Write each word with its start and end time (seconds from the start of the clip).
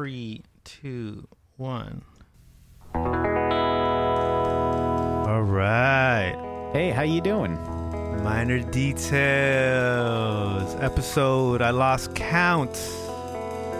Three, 0.00 0.40
two, 0.64 1.28
one. 1.58 2.00
All 2.94 3.02
right. 5.42 6.70
Hey, 6.72 6.88
how 6.88 7.02
you 7.02 7.20
doing? 7.20 7.58
Minor 8.24 8.60
details. 8.60 9.14
Episode 10.76 11.60
I 11.60 11.68
lost 11.68 12.14
count. 12.14 12.74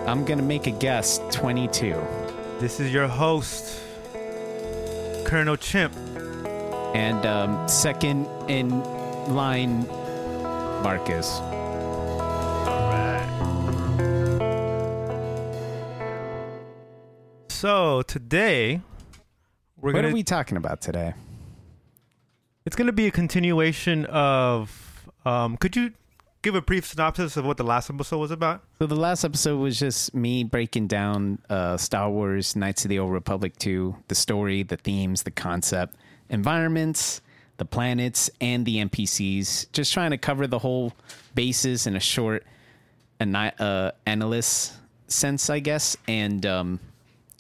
I'm 0.07 0.27
gonna 0.27 0.43
make 0.43 0.67
a 0.67 0.73
guess. 0.73 1.23
22. 1.33 1.99
This 2.59 2.81
is 2.81 2.93
your 2.93 3.09
host, 3.09 3.81
Colonel 5.25 5.57
Chimp. 5.57 5.97
And 6.95 7.25
um, 7.25 7.67
second 7.67 8.27
in 8.47 8.85
line, 9.35 9.89
Marcus. 10.83 11.41
So 17.61 18.01
today 18.01 18.81
we're 19.77 19.91
what 19.91 19.97
gonna 19.97 20.09
What 20.09 20.13
are 20.13 20.15
we 20.15 20.23
talking 20.23 20.57
about 20.57 20.81
today? 20.81 21.13
it's 22.65 22.75
gonna 22.75 22.91
be 22.91 23.07
a 23.07 23.11
continuation 23.11 24.07
of 24.07 25.07
um 25.27 25.59
could 25.59 25.77
you 25.77 25.93
give 26.41 26.55
a 26.55 26.63
brief 26.63 26.87
synopsis 26.87 27.37
of 27.37 27.45
what 27.45 27.59
the 27.59 27.63
last 27.63 27.91
episode 27.91 28.17
was 28.17 28.31
about? 28.31 28.63
So 28.79 28.87
the 28.87 28.97
last 28.97 29.25
episode 29.25 29.59
was 29.59 29.79
just 29.79 30.15
me 30.15 30.43
breaking 30.43 30.87
down 30.87 31.39
uh, 31.51 31.77
Star 31.77 32.09
Wars: 32.11 32.57
Knights 32.57 32.87
of 32.87 32.89
the 32.89 32.99
Old 32.99 33.13
Republic 33.13 33.55
2, 33.59 33.95
the 34.09 34.15
story, 34.15 34.63
the 34.63 34.79
themes, 34.79 35.25
the 35.25 35.31
concept, 35.31 35.97
environments, 36.31 37.21
the 37.59 37.67
planets, 37.67 38.31
and 38.41 38.65
the 38.65 38.79
NPCs. 38.79 39.71
Just 39.73 39.93
trying 39.93 40.13
to 40.13 40.19
cover 40.19 40.47
the 40.47 40.61
whole 40.61 40.95
bases 41.35 41.87
in 41.87 41.95
a 41.95 42.01
short, 42.01 42.47
ani- 43.21 43.53
uh, 43.59 43.91
analyst 44.07 44.73
sense, 45.09 45.51
I 45.51 45.59
guess, 45.59 45.95
and 46.09 46.47
um, 46.47 46.81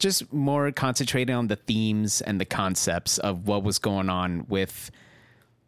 just 0.01 0.33
more 0.33 0.73
concentrating 0.73 1.35
on 1.35 1.47
the 1.47 1.55
themes 1.57 2.21
and 2.21 2.41
the 2.41 2.45
concepts 2.45 3.19
of 3.19 3.47
what 3.47 3.63
was 3.63 3.79
going 3.79 4.11
on 4.11 4.47
with 4.49 4.91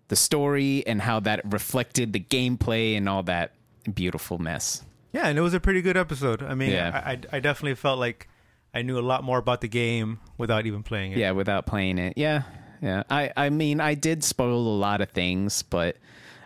the 0.08 0.16
story 0.16 0.84
and 0.86 1.00
how 1.00 1.20
that 1.20 1.40
reflected 1.52 2.12
the 2.12 2.20
gameplay 2.20 2.96
and 2.96 3.08
all 3.08 3.22
that 3.22 3.52
beautiful 3.94 4.38
mess. 4.38 4.82
Yeah, 5.12 5.28
and 5.28 5.38
it 5.38 5.42
was 5.42 5.54
a 5.54 5.60
pretty 5.60 5.82
good 5.82 5.96
episode. 5.96 6.42
I 6.42 6.54
mean, 6.54 6.70
Yeah. 6.72 7.00
I, 7.04 7.12
I 7.12 7.20
I 7.36 7.40
definitely 7.40 7.74
felt 7.76 7.98
like 8.00 8.28
I 8.74 8.82
knew 8.82 8.98
a 8.98 9.04
lot 9.04 9.22
more 9.22 9.38
about 9.38 9.60
the 9.60 9.68
game 9.68 10.18
without 10.38 10.66
even 10.66 10.82
playing 10.82 11.12
it. 11.12 11.18
Yeah, 11.18 11.32
without 11.32 11.66
playing 11.66 11.98
it. 11.98 12.14
Yeah. 12.16 12.42
Yeah. 12.80 13.02
I 13.10 13.30
I 13.36 13.50
mean, 13.50 13.80
I 13.80 13.94
did 13.94 14.24
spoil 14.24 14.56
a 14.66 14.76
lot 14.78 15.00
of 15.02 15.10
things, 15.10 15.62
but 15.62 15.96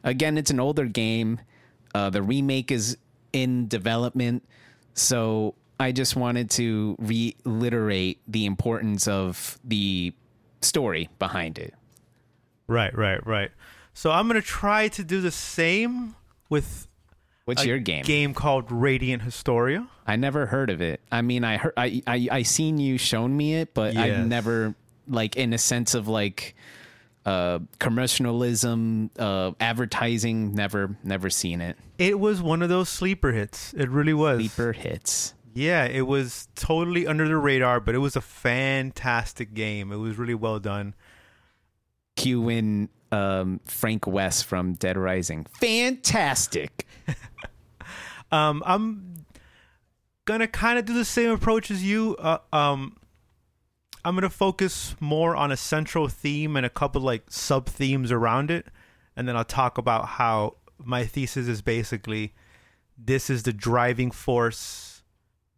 again, 0.04 0.36
it's 0.36 0.50
an 0.50 0.58
older 0.60 0.84
game. 0.86 1.40
Uh 1.94 2.10
the 2.10 2.22
remake 2.22 2.70
is 2.72 2.98
in 3.32 3.68
development, 3.68 4.42
so 4.94 5.54
I 5.78 5.92
just 5.92 6.16
wanted 6.16 6.50
to 6.52 6.96
reiterate 6.98 8.20
the 8.26 8.46
importance 8.46 9.06
of 9.06 9.58
the 9.64 10.12
story 10.62 11.08
behind 11.18 11.58
it. 11.58 11.74
Right, 12.66 12.96
right, 12.96 13.24
right. 13.26 13.50
So 13.94 14.10
I'm 14.10 14.26
gonna 14.26 14.42
try 14.42 14.88
to 14.88 15.04
do 15.04 15.20
the 15.20 15.30
same 15.30 16.16
with 16.48 16.88
What's 17.44 17.62
a 17.62 17.66
your 17.66 17.78
game? 17.78 18.04
game 18.04 18.34
called 18.34 18.70
Radiant 18.72 19.22
Historia. 19.22 19.86
I 20.06 20.16
never 20.16 20.46
heard 20.46 20.68
of 20.70 20.80
it. 20.80 21.00
I 21.12 21.22
mean, 21.22 21.44
I 21.44 21.56
heard 21.58 21.72
I 21.76 22.02
I 22.06 22.28
I 22.30 22.42
seen 22.42 22.78
you 22.78 22.98
shown 22.98 23.36
me 23.36 23.54
it, 23.56 23.72
but 23.74 23.94
Yes. 23.94 24.18
I've 24.20 24.26
never 24.26 24.74
like 25.08 25.36
in 25.36 25.52
a 25.52 25.58
sense 25.58 25.94
of 25.94 26.08
like 26.08 26.54
uh 27.24 27.60
commercialism, 27.78 29.10
uh 29.18 29.52
advertising, 29.60 30.54
never 30.54 30.96
never 31.04 31.30
seen 31.30 31.60
it. 31.60 31.76
It 31.98 32.18
was 32.18 32.42
one 32.42 32.62
of 32.62 32.68
those 32.68 32.88
sleeper 32.88 33.32
hits. 33.32 33.72
It 33.74 33.88
really 33.88 34.14
was. 34.14 34.38
Sleeper 34.38 34.72
hits. 34.72 35.34
Yeah, 35.56 35.84
it 35.86 36.06
was 36.06 36.48
totally 36.54 37.06
under 37.06 37.26
the 37.26 37.38
radar, 37.38 37.80
but 37.80 37.94
it 37.94 37.98
was 37.98 38.14
a 38.14 38.20
fantastic 38.20 39.54
game. 39.54 39.90
It 39.90 39.96
was 39.96 40.18
really 40.18 40.34
well 40.34 40.58
done. 40.58 40.94
Cue 42.14 42.48
in 42.50 42.90
um 43.10 43.60
Frank 43.64 44.06
West 44.06 44.44
from 44.44 44.74
Dead 44.74 44.96
Rising. 44.96 45.46
Fantastic. 45.58 46.86
Um, 48.32 48.62
I'm 48.66 49.24
gonna 50.24 50.48
kind 50.48 50.80
of 50.80 50.84
do 50.84 50.94
the 50.94 51.04
same 51.04 51.30
approach 51.30 51.70
as 51.70 51.84
you. 51.84 52.16
Uh, 52.18 52.38
um, 52.52 52.96
I'm 54.04 54.16
gonna 54.16 54.30
focus 54.30 54.96
more 54.98 55.36
on 55.36 55.52
a 55.52 55.56
central 55.56 56.08
theme 56.08 56.56
and 56.56 56.66
a 56.66 56.68
couple 56.68 57.00
like 57.00 57.22
sub 57.28 57.66
themes 57.66 58.10
around 58.10 58.50
it, 58.50 58.66
and 59.14 59.28
then 59.28 59.36
I'll 59.36 59.44
talk 59.44 59.78
about 59.78 60.06
how 60.06 60.56
my 60.78 61.04
thesis 61.06 61.46
is 61.46 61.62
basically 61.62 62.34
this 62.98 63.30
is 63.30 63.44
the 63.44 63.52
driving 63.52 64.10
force 64.10 64.85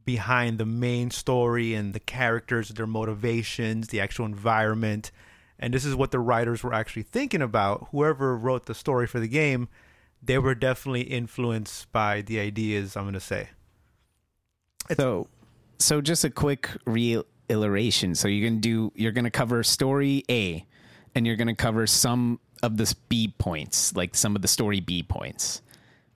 behind 0.08 0.56
the 0.56 0.64
main 0.64 1.10
story 1.10 1.74
and 1.74 1.92
the 1.92 2.00
characters, 2.00 2.70
their 2.70 2.86
motivations, 2.86 3.88
the 3.88 4.00
actual 4.00 4.24
environment, 4.24 5.12
and 5.58 5.74
this 5.74 5.84
is 5.84 5.94
what 5.94 6.12
the 6.12 6.18
writers 6.18 6.62
were 6.62 6.72
actually 6.72 7.02
thinking 7.02 7.42
about. 7.42 7.88
Whoever 7.90 8.34
wrote 8.34 8.64
the 8.64 8.74
story 8.74 9.06
for 9.06 9.20
the 9.20 9.28
game 9.28 9.68
they 10.22 10.38
were 10.38 10.54
definitely 10.54 11.02
influenced 11.02 11.92
by 11.92 12.22
the 12.22 12.40
ideas 12.40 12.96
I'm 12.96 13.04
gonna 13.04 13.20
say. 13.20 13.50
So 14.96 15.28
so 15.78 16.00
just 16.00 16.24
a 16.24 16.30
quick 16.30 16.70
reiteration. 16.86 18.14
So 18.14 18.28
you're 18.28 18.48
gonna 18.48 18.60
do 18.60 18.92
you're 18.94 19.12
gonna 19.12 19.30
cover 19.30 19.62
story 19.62 20.24
A 20.30 20.64
and 21.14 21.26
you're 21.26 21.36
gonna 21.36 21.54
cover 21.54 21.86
some 21.86 22.40
of 22.62 22.78
the 22.78 22.92
B 23.08 23.34
points, 23.38 23.94
like 23.94 24.14
some 24.14 24.34
of 24.34 24.42
the 24.42 24.48
story 24.48 24.80
B 24.80 25.02
points 25.02 25.60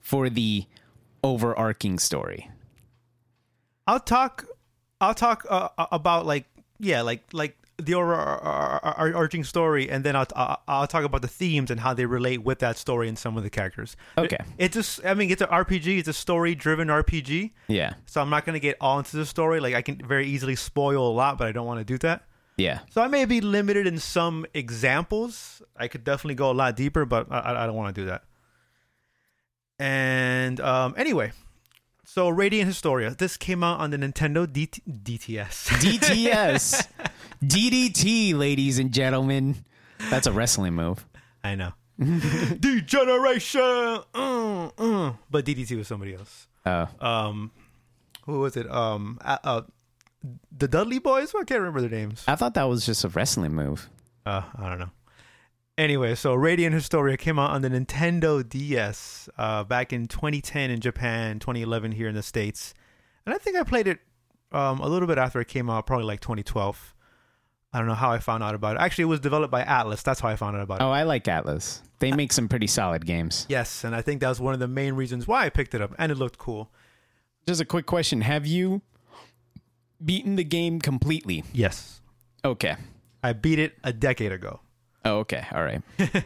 for 0.01 0.29
the 0.29 0.65
overarching 1.23 1.99
story. 1.99 2.49
I'll 3.87 3.99
talk. 3.99 4.45
I'll 5.01 5.13
talk 5.13 5.45
uh, 5.49 5.69
about 5.91 6.25
like 6.25 6.45
yeah, 6.79 7.01
like 7.01 7.23
like 7.33 7.57
the 7.77 7.95
overarching 7.95 9.43
story, 9.43 9.89
and 9.89 10.03
then 10.03 10.15
I'll 10.15 10.61
I'll 10.67 10.87
talk 10.87 11.03
about 11.03 11.21
the 11.21 11.27
themes 11.27 11.71
and 11.71 11.79
how 11.79 11.93
they 11.93 12.05
relate 12.05 12.43
with 12.43 12.59
that 12.59 12.77
story 12.77 13.07
and 13.07 13.17
some 13.17 13.37
of 13.37 13.43
the 13.43 13.49
characters. 13.49 13.95
Okay. 14.17 14.37
It, 14.57 14.65
it 14.65 14.71
just 14.71 15.03
I 15.05 15.13
mean 15.13 15.31
it's 15.31 15.41
an 15.41 15.49
RPG. 15.49 15.99
It's 15.99 16.07
a 16.07 16.13
story-driven 16.13 16.87
RPG. 16.87 17.51
Yeah. 17.67 17.93
So 18.05 18.21
I'm 18.21 18.29
not 18.29 18.45
gonna 18.45 18.59
get 18.59 18.77
all 18.79 18.99
into 18.99 19.17
the 19.17 19.25
story. 19.25 19.59
Like 19.59 19.73
I 19.73 19.81
can 19.81 19.97
very 19.97 20.27
easily 20.27 20.55
spoil 20.55 21.07
a 21.07 21.13
lot, 21.13 21.37
but 21.37 21.47
I 21.47 21.51
don't 21.51 21.65
want 21.65 21.79
to 21.79 21.85
do 21.85 21.97
that. 21.99 22.23
Yeah. 22.57 22.79
So 22.91 23.01
I 23.01 23.07
may 23.07 23.25
be 23.25 23.41
limited 23.41 23.87
in 23.87 23.97
some 23.97 24.45
examples. 24.53 25.61
I 25.75 25.87
could 25.87 26.03
definitely 26.03 26.35
go 26.35 26.51
a 26.51 26.53
lot 26.53 26.75
deeper, 26.75 27.05
but 27.05 27.31
I, 27.31 27.63
I 27.63 27.65
don't 27.65 27.75
want 27.75 27.95
to 27.95 28.01
do 28.01 28.07
that. 28.07 28.23
And 29.79 30.59
um, 30.59 30.93
anyway, 30.95 31.31
so 32.13 32.29
Radiant 32.29 32.67
Historia. 32.67 33.15
This 33.17 33.37
came 33.37 33.63
out 33.63 33.79
on 33.79 33.89
the 33.89 33.97
Nintendo 33.97 34.45
DT- 34.45 34.81
DTS. 34.87 35.67
DTS. 35.81 36.87
DDT, 37.43 38.37
ladies 38.37 38.77
and 38.77 38.91
gentlemen. 38.91 39.65
That's 40.11 40.27
a 40.27 40.31
wrestling 40.31 40.75
move. 40.75 41.07
I 41.43 41.55
know. 41.55 41.71
Degeneration. 41.97 43.61
Uh, 44.13 44.69
uh. 44.77 45.13
But 45.31 45.45
DDT 45.45 45.75
was 45.75 45.87
somebody 45.87 46.13
else. 46.13 46.47
Oh. 46.67 46.87
Um, 46.99 47.51
who 48.27 48.41
was 48.41 48.57
it? 48.57 48.69
Um, 48.69 49.17
uh, 49.25 49.39
uh, 49.43 49.61
the 50.55 50.67
Dudley 50.67 50.99
Boys. 50.99 51.33
I 51.33 51.43
can't 51.45 51.61
remember 51.61 51.81
their 51.81 51.89
names. 51.89 52.23
I 52.27 52.35
thought 52.35 52.53
that 52.53 52.69
was 52.69 52.85
just 52.85 53.03
a 53.03 53.09
wrestling 53.09 53.53
move. 53.53 53.89
Uh, 54.23 54.43
I 54.55 54.69
don't 54.69 54.77
know. 54.77 54.91
Anyway, 55.77 56.13
so 56.13 56.35
Radiant 56.35 56.75
Historia 56.75 57.17
came 57.17 57.39
out 57.39 57.49
on 57.49 57.63
the 57.63 57.69
Nintendo 57.69 58.47
DS 58.47 59.27
uh, 59.37 59.63
back 59.63 59.91
in 59.91 60.07
2010 60.07 60.69
in 60.69 60.79
Japan, 60.79 61.39
2011 61.39 61.93
here 61.93 62.07
in 62.07 62.13
the 62.13 62.21
States. 62.21 62.75
And 63.25 63.33
I 63.33 63.39
think 63.39 63.57
I 63.57 63.63
played 63.63 63.87
it 63.87 63.99
um, 64.51 64.79
a 64.81 64.87
little 64.87 65.07
bit 65.07 65.17
after 65.17 65.41
it 65.41 65.47
came 65.47 65.71
out, 65.71 65.87
probably 65.87 66.05
like 66.05 66.19
2012. 66.19 66.93
I 67.73 67.79
don't 67.79 67.87
know 67.87 67.95
how 67.95 68.11
I 68.11 68.19
found 68.19 68.43
out 68.43 68.53
about 68.53 68.75
it. 68.75 68.81
Actually, 68.81 69.03
it 69.03 69.07
was 69.07 69.19
developed 69.19 69.51
by 69.51 69.63
Atlus. 69.63 70.03
That's 70.03 70.19
how 70.19 70.29
I 70.29 70.35
found 70.35 70.55
out 70.55 70.61
about 70.61 70.81
it. 70.81 70.83
Oh, 70.83 70.91
I 70.91 71.03
like 71.03 71.23
Atlus. 71.23 71.81
They 71.97 72.11
make 72.11 72.31
some 72.31 72.47
pretty 72.47 72.67
solid 72.67 73.03
games. 73.03 73.47
Yes, 73.49 73.83
and 73.83 73.95
I 73.95 74.01
think 74.03 74.21
that 74.21 74.29
was 74.29 74.39
one 74.39 74.53
of 74.53 74.59
the 74.59 74.67
main 74.67 74.93
reasons 74.93 75.27
why 75.27 75.45
I 75.45 75.49
picked 75.49 75.73
it 75.73 75.81
up, 75.81 75.95
and 75.97 76.11
it 76.11 76.15
looked 76.15 76.37
cool. 76.37 76.69
Just 77.47 77.61
a 77.61 77.65
quick 77.65 77.87
question. 77.87 78.21
Have 78.21 78.45
you 78.45 78.83
beaten 80.03 80.35
the 80.35 80.43
game 80.43 80.79
completely? 80.79 81.43
Yes. 81.51 82.01
Okay. 82.45 82.75
I 83.23 83.33
beat 83.33 83.57
it 83.57 83.73
a 83.83 83.91
decade 83.91 84.31
ago. 84.31 84.59
Oh, 85.05 85.19
okay. 85.19 85.45
All 85.51 85.63
right. 85.63 85.81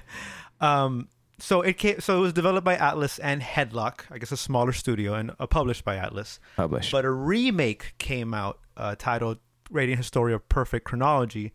Um, 0.59 1.07
so 1.39 1.61
it 1.61 1.77
came, 1.77 1.99
so 1.99 2.17
it 2.17 2.21
was 2.21 2.33
developed 2.33 2.65
by 2.65 2.75
Atlus 2.77 3.19
and 3.21 3.41
Headlock, 3.41 4.01
I 4.09 4.17
guess 4.17 4.31
a 4.31 4.37
smaller 4.37 4.73
studio, 4.73 5.13
and 5.13 5.31
uh, 5.39 5.45
published 5.45 5.85
by 5.85 5.95
Atlus. 5.97 6.39
Published. 6.55 6.91
But 6.91 7.05
a 7.05 7.11
remake 7.11 7.93
came 7.99 8.33
out 8.33 8.59
uh, 8.75 8.95
titled 8.97 9.37
Radiant 9.69 9.99
Historia 9.99 10.39
Perfect 10.39 10.85
Chronology 10.85 11.53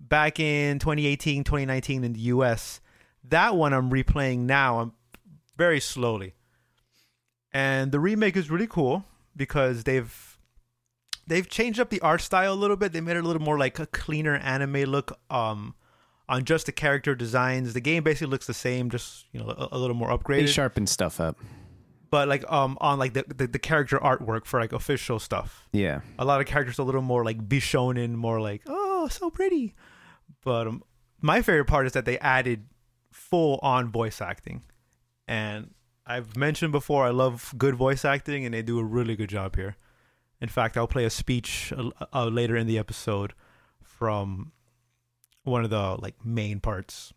back 0.00 0.40
in 0.40 0.78
2018, 0.78 1.44
2019 1.44 2.04
in 2.04 2.12
the 2.12 2.20
US. 2.20 2.80
That 3.22 3.54
one 3.54 3.72
I'm 3.72 3.90
replaying 3.90 4.40
now. 4.40 4.80
I'm 4.80 4.92
very 5.56 5.78
slowly. 5.78 6.34
And 7.52 7.92
the 7.92 8.00
remake 8.00 8.36
is 8.36 8.50
really 8.50 8.66
cool 8.66 9.04
because 9.36 9.84
they've 9.84 10.38
they've 11.26 11.48
changed 11.48 11.78
up 11.78 11.90
the 11.90 12.00
art 12.00 12.20
style 12.20 12.52
a 12.52 12.54
little 12.54 12.76
bit. 12.76 12.92
They 12.92 13.00
made 13.00 13.16
it 13.16 13.24
a 13.24 13.26
little 13.26 13.42
more 13.42 13.58
like 13.58 13.78
a 13.78 13.86
cleaner 13.86 14.36
anime 14.36 14.84
look 14.84 15.18
um 15.30 15.74
on 16.30 16.44
just 16.44 16.64
the 16.66 16.72
character 16.72 17.14
designs. 17.14 17.74
The 17.74 17.80
game 17.80 18.02
basically 18.02 18.28
looks 18.28 18.46
the 18.46 18.54
same, 18.54 18.88
just 18.88 19.26
you 19.32 19.40
know, 19.40 19.48
a, 19.50 19.68
a 19.72 19.78
little 19.78 19.96
more 19.96 20.08
they 20.08 20.16
upgraded. 20.16 20.48
sharpen 20.48 20.86
stuff 20.86 21.20
up. 21.20 21.36
but 22.10 22.26
like 22.28 22.44
um 22.50 22.78
on 22.80 22.98
like 22.98 23.12
the, 23.14 23.24
the 23.36 23.46
the 23.46 23.58
character 23.58 23.98
artwork 23.98 24.44
for 24.46 24.58
like 24.60 24.72
official 24.72 25.18
stuff. 25.18 25.68
Yeah. 25.72 26.00
A 26.18 26.24
lot 26.24 26.40
of 26.40 26.46
characters 26.46 26.78
are 26.78 26.82
a 26.82 26.84
little 26.84 27.02
more 27.02 27.24
like 27.24 27.38
bishonen, 27.48 28.14
more 28.14 28.40
like 28.40 28.62
oh 28.66 29.08
so 29.10 29.28
pretty. 29.30 29.74
But 30.42 30.66
um, 30.68 30.82
my 31.20 31.42
favorite 31.42 31.66
part 31.66 31.86
is 31.86 31.92
that 31.92 32.04
they 32.06 32.18
added 32.18 32.66
full 33.12 33.58
on 33.62 33.90
voice 33.92 34.20
acting, 34.20 34.62
and 35.28 35.74
I've 36.06 36.36
mentioned 36.36 36.72
before 36.72 37.04
I 37.04 37.10
love 37.10 37.52
good 37.58 37.74
voice 37.74 38.04
acting, 38.04 38.44
and 38.44 38.54
they 38.54 38.62
do 38.62 38.78
a 38.78 38.84
really 38.84 39.16
good 39.16 39.28
job 39.28 39.56
here. 39.56 39.76
In 40.40 40.48
fact, 40.48 40.76
I'll 40.76 40.86
play 40.96 41.04
a 41.04 41.10
speech 41.10 41.72
uh, 41.76 41.90
uh, 42.14 42.26
later 42.26 42.56
in 42.56 42.66
the 42.66 42.78
episode 42.78 43.34
from 43.82 44.52
one 45.44 45.64
of 45.64 45.70
the 45.70 45.96
like 46.00 46.24
main 46.24 46.60
parts. 46.60 47.12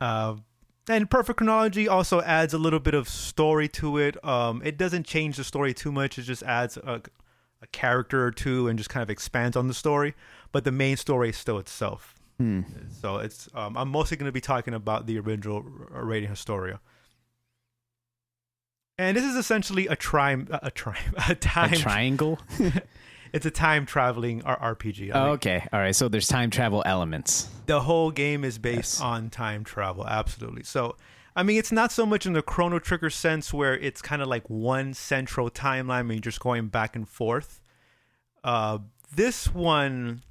Uh, 0.00 0.36
and 0.88 1.10
perfect 1.10 1.38
chronology 1.38 1.86
also 1.86 2.22
adds 2.22 2.54
a 2.54 2.58
little 2.58 2.80
bit 2.80 2.94
of 2.94 3.08
story 3.08 3.68
to 3.68 3.98
it. 3.98 4.22
Um, 4.24 4.62
it 4.64 4.78
doesn't 4.78 5.06
change 5.06 5.36
the 5.36 5.44
story 5.44 5.74
too 5.74 5.92
much. 5.92 6.18
It 6.18 6.22
just 6.22 6.42
adds 6.42 6.76
a, 6.78 7.02
a 7.60 7.66
character 7.68 8.24
or 8.24 8.30
two 8.30 8.68
and 8.68 8.78
just 8.78 8.88
kind 8.90 9.02
of 9.02 9.10
expands 9.10 9.56
on 9.56 9.68
the 9.68 9.74
story. 9.74 10.14
But 10.50 10.64
the 10.64 10.72
main 10.72 10.96
story 10.96 11.30
is 11.30 11.36
still 11.36 11.58
itself. 11.58 12.14
Hmm. 12.38 12.62
So 13.00 13.16
it's 13.16 13.48
um, 13.54 13.76
I'm 13.76 13.88
mostly 13.88 14.16
going 14.16 14.28
to 14.28 14.32
be 14.32 14.40
talking 14.40 14.72
about 14.72 15.06
the 15.06 15.18
original 15.18 15.64
R- 15.92 16.04
Radiant 16.04 16.30
Historia. 16.30 16.80
And 18.96 19.16
this 19.16 19.24
is 19.24 19.36
essentially 19.36 19.86
a 19.88 19.96
time 19.96 20.48
a 20.62 20.70
time 20.70 21.14
a 21.28 21.34
time 21.34 21.72
A 21.72 21.76
triangle? 21.76 22.38
it's 23.32 23.46
a 23.46 23.50
time 23.50 23.86
traveling 23.86 24.42
RPG. 24.42 25.10
Oh, 25.14 25.32
okay. 25.32 25.66
All 25.72 25.80
right. 25.80 25.94
So 25.94 26.08
there's 26.08 26.26
time 26.28 26.50
travel 26.50 26.82
elements. 26.86 27.48
the 27.66 27.80
whole 27.80 28.10
game 28.10 28.44
is 28.44 28.58
based 28.58 28.98
Yes. 28.98 29.00
on 29.00 29.28
time 29.30 29.62
travel 29.64 30.06
absolutely 30.06 30.62
so 30.64 30.96
i 31.36 31.42
mean 31.42 31.58
it's 31.58 31.70
not 31.70 31.92
so 31.92 32.06
much 32.06 32.24
in 32.24 32.32
the 32.32 32.40
chrono 32.42 32.78
trigger 32.78 33.10
sense 33.10 33.52
where 33.52 33.76
it's 33.76 34.00
kind 34.00 34.22
of 34.22 34.28
like 34.28 34.48
one 34.48 34.94
central 34.94 35.50
timeline 35.50 36.00
and 36.00 36.12
you're 36.12 36.20
just 36.20 36.40
going 36.40 36.68
back 36.68 36.96
and 36.96 37.06
forth 37.08 37.60
uh 38.44 38.78
this 39.14 39.52
one 39.52 40.22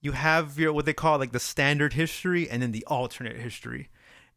you 0.00 0.12
have 0.12 0.56
your 0.58 0.72
what 0.72 0.84
they 0.86 0.92
call 0.94 1.18
like 1.18 1.32
the 1.32 1.40
standard 1.40 1.94
history 1.94 2.48
and 2.48 2.62
then 2.62 2.70
the 2.70 2.84
alternate 2.86 3.36
history 3.36 3.88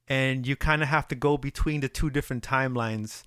and 0.07 0.47
you 0.47 0.55
kind 0.55 0.81
of 0.81 0.87
have 0.87 1.07
to 1.07 1.15
go 1.15 1.37
between 1.37 1.81
the 1.81 1.89
two 1.89 2.09
different 2.09 2.43
timelines 2.43 3.21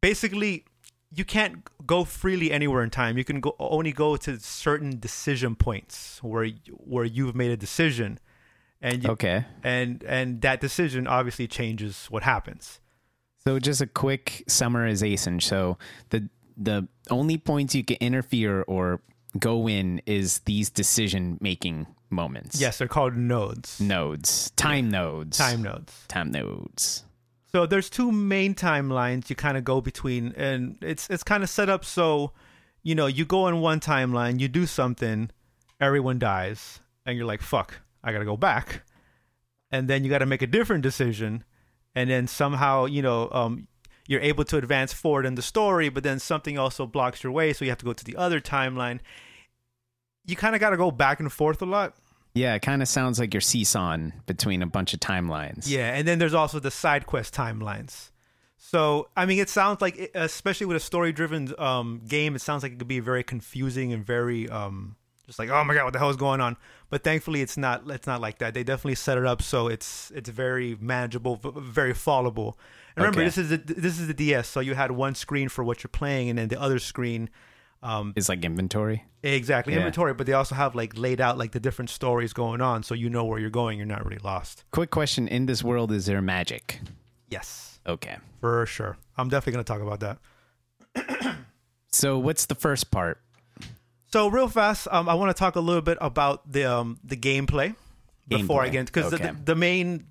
basically 0.00 0.64
you 1.10 1.24
can't 1.24 1.66
go 1.86 2.04
freely 2.04 2.52
anywhere 2.52 2.82
in 2.82 2.90
time. 2.90 3.16
You 3.18 3.24
can 3.24 3.40
go 3.40 3.56
only 3.58 3.92
go 3.92 4.16
to 4.16 4.38
certain 4.40 4.98
decision 5.00 5.54
points 5.56 6.22
where 6.22 6.48
where 6.70 7.04
you've 7.04 7.34
made 7.34 7.50
a 7.50 7.56
decision, 7.56 8.18
and 8.82 9.02
you, 9.04 9.10
Okay. 9.10 9.44
and 9.62 10.02
and 10.04 10.40
that 10.42 10.60
decision 10.60 11.06
obviously 11.06 11.46
changes 11.46 12.06
what 12.10 12.22
happens. 12.22 12.80
So 13.44 13.58
just 13.58 13.80
a 13.80 13.86
quick 13.86 14.44
summarization. 14.48 15.42
So 15.42 15.78
the 16.10 16.28
the 16.56 16.88
only 17.10 17.38
points 17.38 17.74
you 17.74 17.84
can 17.84 17.96
interfere 18.00 18.62
or 18.62 19.00
go 19.38 19.68
in 19.68 20.02
is 20.06 20.40
these 20.40 20.70
decision 20.70 21.38
making 21.40 21.86
moments. 22.10 22.60
Yes, 22.60 22.78
they're 22.78 22.88
called 22.88 23.16
nodes. 23.16 23.80
Nodes. 23.80 24.50
Time 24.56 24.90
nodes. 24.90 25.38
Time 25.38 25.62
nodes. 25.62 25.92
Time 26.08 26.30
nodes. 26.32 27.04
So 27.50 27.64
there's 27.64 27.88
two 27.88 28.12
main 28.12 28.54
timelines 28.54 29.30
you 29.30 29.36
kind 29.36 29.56
of 29.56 29.64
go 29.64 29.80
between, 29.80 30.34
and 30.36 30.76
it's 30.82 31.08
it's 31.08 31.22
kind 31.22 31.42
of 31.42 31.48
set 31.48 31.70
up 31.70 31.84
so, 31.84 32.32
you 32.82 32.94
know, 32.94 33.06
you 33.06 33.24
go 33.24 33.48
in 33.48 33.60
one 33.60 33.80
timeline, 33.80 34.38
you 34.38 34.48
do 34.48 34.66
something, 34.66 35.30
everyone 35.80 36.18
dies, 36.18 36.80
and 37.06 37.16
you're 37.16 37.26
like, 37.26 37.40
fuck, 37.40 37.80
I 38.04 38.12
gotta 38.12 38.26
go 38.26 38.36
back, 38.36 38.82
and 39.70 39.88
then 39.88 40.04
you 40.04 40.10
got 40.10 40.18
to 40.18 40.26
make 40.26 40.42
a 40.42 40.46
different 40.46 40.82
decision, 40.82 41.44
and 41.94 42.10
then 42.10 42.26
somehow, 42.26 42.84
you 42.84 43.00
know, 43.00 43.30
um, 43.32 43.66
you're 44.06 44.20
able 44.20 44.44
to 44.44 44.58
advance 44.58 44.92
forward 44.92 45.24
in 45.24 45.34
the 45.34 45.42
story, 45.42 45.88
but 45.88 46.02
then 46.02 46.18
something 46.18 46.58
also 46.58 46.86
blocks 46.86 47.22
your 47.22 47.32
way, 47.32 47.54
so 47.54 47.64
you 47.64 47.70
have 47.70 47.78
to 47.78 47.84
go 47.86 47.94
to 47.94 48.04
the 48.04 48.16
other 48.16 48.40
timeline. 48.40 49.00
You 50.26 50.36
kind 50.36 50.54
of 50.54 50.60
got 50.60 50.70
to 50.70 50.76
go 50.76 50.90
back 50.90 51.20
and 51.20 51.32
forth 51.32 51.62
a 51.62 51.66
lot. 51.66 51.94
Yeah, 52.38 52.54
it 52.54 52.62
kind 52.62 52.82
of 52.82 52.88
sounds 52.88 53.18
like 53.18 53.34
you're 53.34 53.40
seesawing 53.40 54.12
between 54.26 54.62
a 54.62 54.66
bunch 54.66 54.94
of 54.94 55.00
timelines. 55.00 55.68
Yeah, 55.68 55.94
and 55.94 56.06
then 56.06 56.18
there's 56.18 56.34
also 56.34 56.58
the 56.60 56.70
side 56.70 57.06
quest 57.06 57.34
timelines. 57.34 58.10
So, 58.56 59.08
I 59.16 59.24
mean, 59.26 59.38
it 59.38 59.48
sounds 59.48 59.80
like, 59.80 60.10
especially 60.14 60.66
with 60.66 60.76
a 60.76 60.80
story-driven 60.80 61.54
um, 61.58 62.02
game, 62.06 62.34
it 62.34 62.40
sounds 62.40 62.62
like 62.62 62.72
it 62.72 62.78
could 62.78 62.88
be 62.88 63.00
very 63.00 63.22
confusing 63.22 63.92
and 63.92 64.04
very 64.04 64.48
um, 64.48 64.96
just 65.26 65.38
like, 65.38 65.48
oh 65.48 65.62
my 65.64 65.74
god, 65.74 65.84
what 65.84 65.92
the 65.92 65.98
hell 65.98 66.10
is 66.10 66.16
going 66.16 66.40
on? 66.40 66.56
But 66.90 67.04
thankfully, 67.04 67.40
it's 67.40 67.56
not. 67.56 67.82
It's 67.88 68.06
not 68.06 68.20
like 68.20 68.38
that. 68.38 68.54
They 68.54 68.64
definitely 68.64 68.94
set 68.96 69.16
it 69.18 69.26
up 69.26 69.42
so 69.42 69.68
it's 69.68 70.10
it's 70.14 70.28
very 70.30 70.76
manageable, 70.80 71.36
very 71.36 71.92
followable. 71.92 72.54
And 72.96 73.04
remember, 73.04 73.20
Okay. 73.20 73.26
this 73.26 73.38
is 73.38 73.48
the, 73.50 73.58
this 73.58 74.00
is 74.00 74.06
the 74.08 74.14
DS, 74.14 74.48
so 74.48 74.60
you 74.60 74.74
had 74.74 74.90
one 74.90 75.14
screen 75.14 75.48
for 75.48 75.62
what 75.62 75.82
you're 75.84 75.88
playing, 75.90 76.28
and 76.30 76.38
then 76.38 76.48
the 76.48 76.60
other 76.60 76.78
screen 76.78 77.28
um, 77.82 78.12
It's 78.16 78.28
like 78.28 78.44
inventory. 78.44 79.04
exactly 79.22 79.72
Yeah. 79.72 79.80
inventory. 79.80 80.14
But 80.14 80.26
they 80.26 80.32
also 80.32 80.54
have 80.54 80.74
like 80.74 80.96
laid 80.98 81.20
out 81.20 81.38
like 81.38 81.52
the 81.52 81.60
different 81.60 81.90
stories 81.90 82.32
going 82.32 82.60
on, 82.60 82.82
so 82.82 82.94
you 82.94 83.08
know 83.10 83.24
where 83.24 83.38
you're 83.38 83.50
going. 83.50 83.78
You're 83.78 83.86
not 83.86 84.04
really 84.04 84.18
lost. 84.22 84.64
Quick 84.72 84.90
question 84.90 85.28
In 85.28 85.46
this 85.46 85.62
world, 85.62 85.92
is 85.92 86.06
there 86.06 86.20
magic? 86.22 86.80
Yes. 87.28 87.78
Okay. 87.86 88.16
For 88.40 88.66
sure. 88.66 88.96
I'm 89.16 89.28
definitely 89.28 89.52
going 89.54 89.64
to 89.64 89.72
talk 89.72 89.82
about 89.82 90.00
that. 90.94 91.36
So 91.90 92.18
what's 92.18 92.44
the 92.46 92.54
first 92.54 92.90
part? 92.90 93.20
So 94.12 94.28
real 94.28 94.48
fast, 94.48 94.88
um, 94.90 95.08
I 95.08 95.14
want 95.14 95.34
to 95.34 95.38
talk 95.38 95.56
a 95.56 95.60
little 95.60 95.80
bit 95.82 95.96
about 96.02 96.52
the 96.52 96.64
um, 96.64 96.98
the 97.02 97.16
gameplay 97.16 97.74
before 98.28 98.62
I 98.62 98.68
get 98.68 98.80
into 98.80 98.92
because 98.92 99.12
okay. 99.14 99.28
the, 99.28 99.36
the 99.44 99.54
main 99.54 100.06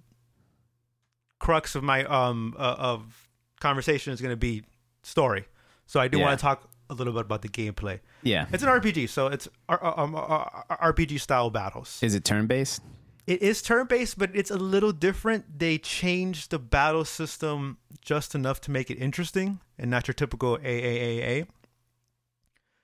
crux 1.39 1.75
of 1.75 1.83
my 1.83 2.03
um 2.05 2.55
uh, 2.57 2.75
of 2.79 3.29
conversation 3.59 4.11
is 4.13 4.21
going 4.21 4.31
to 4.33 4.37
be 4.37 4.63
story. 5.03 5.45
So 5.85 5.99
I 5.99 6.07
do 6.07 6.17
Yeah. 6.17 6.25
want 6.25 6.39
to 6.39 6.41
talk 6.41 6.67
a 6.89 6.93
little 6.93 7.13
bit 7.13 7.21
about 7.21 7.41
the 7.41 7.49
gameplay. 7.49 7.99
Yeah. 8.23 8.47
It's 8.51 8.63
an 8.63 8.69
RPG, 8.69 9.09
so 9.09 9.27
it's 9.27 9.47
uh, 9.69 9.77
uh, 9.81 9.93
um, 9.97 10.15
uh, 10.15 10.19
R- 10.19 10.93
RPG 10.93 11.19
style 11.19 11.49
battles. 11.49 11.99
Is 12.01 12.15
it 12.15 12.23
turn 12.23 12.47
based? 12.47 12.81
It 13.25 13.41
is 13.41 13.61
turn 13.61 13.87
based, 13.87 14.17
but 14.17 14.31
it's 14.33 14.51
a 14.51 14.57
little 14.57 14.93
different. 14.93 15.59
They 15.59 15.77
changed 15.77 16.51
the 16.51 16.59
battle 16.59 17.03
system 17.03 17.77
just 17.99 18.35
enough 18.35 18.61
to 18.61 18.71
make 18.71 18.89
it 18.89 18.95
interesting 18.95 19.59
and 19.77 19.91
not 19.91 20.07
your 20.07 20.13
typical 20.13 20.57
AAAA. 20.57 21.47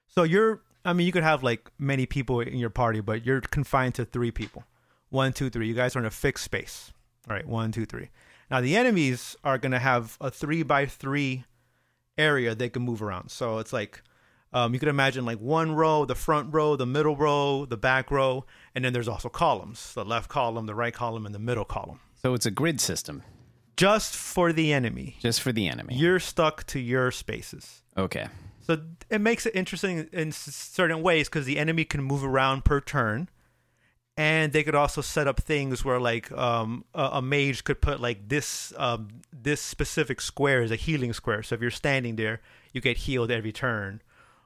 So 0.07 0.23
you're, 0.23 0.61
I 0.83 0.94
mean, 0.94 1.07
you 1.07 1.13
could 1.13 1.23
have 1.23 1.44
like 1.44 1.71
many 1.79 2.05
people 2.05 2.41
in 2.41 2.57
your 2.57 2.69
party, 2.69 3.00
but 3.00 3.25
you're 3.25 3.41
confined 3.41 3.95
to 3.95 4.05
three 4.05 4.31
people. 4.31 4.63
One, 5.09 5.31
two, 5.31 5.50
three. 5.50 5.67
You 5.67 5.73
guys 5.73 5.95
are 5.95 6.00
in 6.00 6.05
a 6.05 6.11
fixed 6.11 6.44
space. 6.44 6.91
All 7.29 7.35
right, 7.35 7.47
one, 7.47 7.71
two, 7.71 7.85
three. 7.85 8.09
Now 8.51 8.59
the 8.59 8.75
enemies 8.75 9.35
are 9.44 9.57
gonna 9.57 9.79
have 9.79 10.17
a 10.19 10.29
three 10.29 10.61
by 10.63 10.85
three 10.85 11.45
area 12.18 12.56
they 12.56 12.69
can 12.69 12.81
move 12.83 13.01
around. 13.01 13.30
So 13.31 13.60
it's 13.60 13.74
like 13.74 14.01
um, 14.54 14.74
you 14.74 14.80
can 14.80 14.89
imagine 14.89 15.25
like 15.25 15.39
one 15.39 15.74
row, 15.74 16.05
the 16.05 16.15
front 16.15 16.53
row, 16.53 16.75
the 16.75 16.86
middle 16.86 17.15
row, 17.15 17.65
the 17.65 17.77
back 17.77 18.12
row, 18.12 18.46
and 18.75 18.86
then 18.86 18.93
there's 18.93 19.08
also 19.08 19.29
columns: 19.29 19.93
the 19.93 20.05
left 20.05 20.29
column, 20.29 20.65
the 20.67 20.75
right 20.75 20.93
column, 20.93 21.25
and 21.25 21.34
the 21.34 21.39
middle 21.39 21.65
column. 21.65 22.00
So 22.22 22.34
it's 22.34 22.46
a 22.46 22.51
grid 22.51 22.79
system 22.79 23.24
Just 23.75 24.15
for 24.15 24.53
the 24.53 24.72
enemy, 24.72 25.17
just 25.20 25.41
for 25.41 25.51
the 25.51 25.67
enemy. 25.67 25.96
you're 25.96 26.20
stuck 26.20 26.65
to 26.67 26.79
your 26.79 27.12
spaces. 27.12 27.82
okay. 27.98 28.27
So 28.65 28.77
it 29.10 29.20
makes 29.20 29.46
it 29.46 29.53
interesting 29.55 30.08
in 30.13 30.32
certain 30.32 31.01
ways 31.01 31.27
because 31.27 31.46
the 31.46 31.58
enemy 31.60 31.84
can 31.84 32.01
move 32.01 32.24
around 32.24 32.63
per 32.63 32.79
turn, 32.79 33.27
and 34.15 34.53
they 34.53 34.63
could 34.63 34.75
also 34.75 35.01
set 35.01 35.27
up 35.27 35.39
things 35.39 35.84
where 35.84 36.00
like 36.00 36.32
um, 36.32 36.86
a, 36.93 37.10
a 37.13 37.22
mage 37.22 37.63
could 37.63 37.82
put 37.82 38.00
like 38.00 38.29
this 38.29 38.72
um, 38.77 39.10
this 39.32 39.62
specific 39.62 40.22
square 40.22 40.62
is 40.62 40.72
a 40.72 40.75
healing 40.75 41.13
square. 41.13 41.41
So 41.41 41.55
if 41.55 41.62
you're 41.62 41.72
standing 41.72 42.15
there, 42.15 42.41
you 42.72 42.82
get 42.82 42.98
healed 42.98 43.32
every 43.32 43.51
turn, 43.51 44.01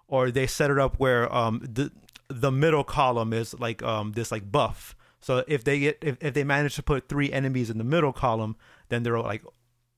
or 0.08 0.32
they 0.32 0.48
set 0.48 0.72
it 0.72 0.80
up 0.80 0.96
where 1.00 1.34
um, 1.34 1.62
the 1.62 1.92
the 2.30 2.52
middle 2.52 2.84
column 2.84 3.34
is 3.34 3.58
like 3.60 3.84
um, 3.84 4.14
this 4.14 4.32
like 4.32 4.50
buff. 4.52 4.96
So 5.20 5.44
if 5.48 5.64
they 5.64 5.80
get 5.80 5.98
if, 6.02 6.18
if 6.22 6.34
they 6.34 6.46
manage 6.46 6.76
to 6.76 6.84
put 6.84 7.10
three 7.10 7.32
enemies 7.32 7.70
in 7.70 7.78
the 7.78 7.84
middle 7.84 8.14
column, 8.14 8.56
then 8.88 9.04
they're 9.04 9.20
like 9.20 9.44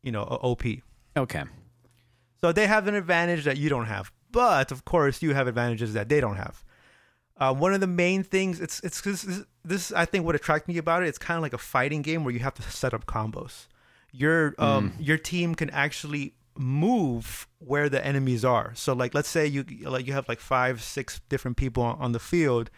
you 0.01 0.11
know 0.11 0.23
OP. 0.23 0.63
Okay. 1.15 1.43
So 2.41 2.51
they 2.51 2.67
have 2.67 2.87
an 2.87 2.95
advantage 2.95 3.43
that 3.43 3.57
you 3.57 3.69
don't 3.69 3.85
have, 3.85 4.11
but 4.31 4.71
of 4.71 4.85
course 4.85 5.21
you 5.21 5.33
have 5.33 5.47
advantages 5.47 5.93
that 5.93 6.09
they 6.09 6.21
don't 6.21 6.37
have. 6.37 6.63
Uh, 7.39 7.53
one 7.53 7.73
of 7.73 7.79
the 7.79 7.87
main 7.87 8.21
things 8.21 8.59
it's 8.59 8.81
it's 8.81 8.99
this, 9.01 9.43
this 9.63 9.91
I 9.93 10.05
think 10.05 10.25
what 10.25 10.35
attracted 10.35 10.67
me 10.71 10.77
about 10.77 11.03
it. 11.03 11.07
It's 11.07 11.17
kind 11.17 11.37
of 11.37 11.41
like 11.41 11.53
a 11.53 11.57
fighting 11.57 12.01
game 12.01 12.23
where 12.23 12.33
you 12.33 12.41
have 12.41 12.53
to 12.55 12.61
set 12.69 12.93
up 12.93 13.05
combos. 13.05 13.67
Your 14.11 14.55
um 14.57 14.93
your 14.99 15.17
team 15.17 15.55
can 15.55 15.69
actually 15.69 16.33
move 16.57 17.47
where 17.59 17.87
the 17.87 18.05
enemies 18.05 18.43
are. 18.43 18.73
So 18.75 18.93
like 18.93 19.13
let's 19.13 19.29
say 19.29 19.47
you 19.47 19.63
like 19.83 20.05
you 20.05 20.13
have 20.13 20.27
like 20.27 20.39
five 20.39 20.81
six 20.81 21.21
different 21.29 21.57
people 21.57 21.83
on, 21.83 21.97
on 21.99 22.11
the 22.11 22.19
field. 22.19 22.69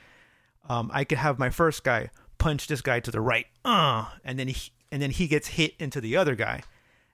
Um, 0.69 0.91
I 0.93 1.03
could 1.03 1.17
have 1.17 1.39
my 1.39 1.49
first 1.49 1.83
guy 1.83 2.11
punch 2.37 2.67
this 2.67 2.81
guy 2.81 2.99
to 2.99 3.11
the 3.11 3.19
right, 3.19 3.47
uh, 3.65 4.05
and 4.23 4.37
then 4.37 4.47
he 4.47 4.71
and 4.91 5.01
then 5.01 5.09
he 5.09 5.27
gets 5.27 5.47
hit 5.49 5.73
into 5.79 5.99
the 5.99 6.15
other 6.15 6.35
guy. 6.35 6.63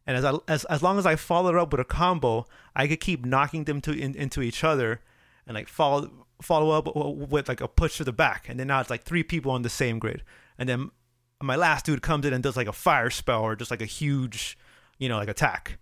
And 0.05 0.17
as 0.17 0.25
I, 0.25 0.33
as 0.47 0.65
as 0.65 0.83
long 0.83 0.99
as 0.99 1.05
I 1.05 1.15
follow 1.15 1.49
it 1.49 1.55
up 1.55 1.71
with 1.71 1.79
a 1.79 1.85
combo, 1.85 2.45
I 2.75 2.87
could 2.87 2.99
keep 2.99 3.25
knocking 3.25 3.63
them 3.63 3.79
to 3.81 3.91
in, 3.91 4.15
into 4.15 4.41
each 4.41 4.63
other, 4.63 5.01
and 5.47 5.55
like 5.55 5.67
follow 5.67 6.27
follow 6.41 6.69
up 6.69 6.95
with 6.95 7.49
like 7.49 7.61
a 7.61 7.67
push 7.67 7.97
to 7.97 8.03
the 8.03 8.13
back, 8.13 8.47
and 8.47 8.59
then 8.59 8.67
now 8.67 8.79
it's 8.79 8.89
like 8.89 9.03
three 9.03 9.23
people 9.23 9.51
on 9.51 9.63
the 9.63 9.69
same 9.69 9.97
grid, 9.97 10.23
and 10.57 10.69
then 10.69 10.91
my 11.41 11.55
last 11.55 11.85
dude 11.85 12.01
comes 12.01 12.25
in 12.25 12.33
and 12.33 12.43
does 12.43 12.57
like 12.57 12.67
a 12.67 12.73
fire 12.73 13.09
spell 13.09 13.41
or 13.41 13.55
just 13.55 13.71
like 13.71 13.81
a 13.81 13.85
huge 13.85 14.57
you 14.97 15.09
know, 15.09 15.17
like 15.17 15.29
attack. 15.29 15.77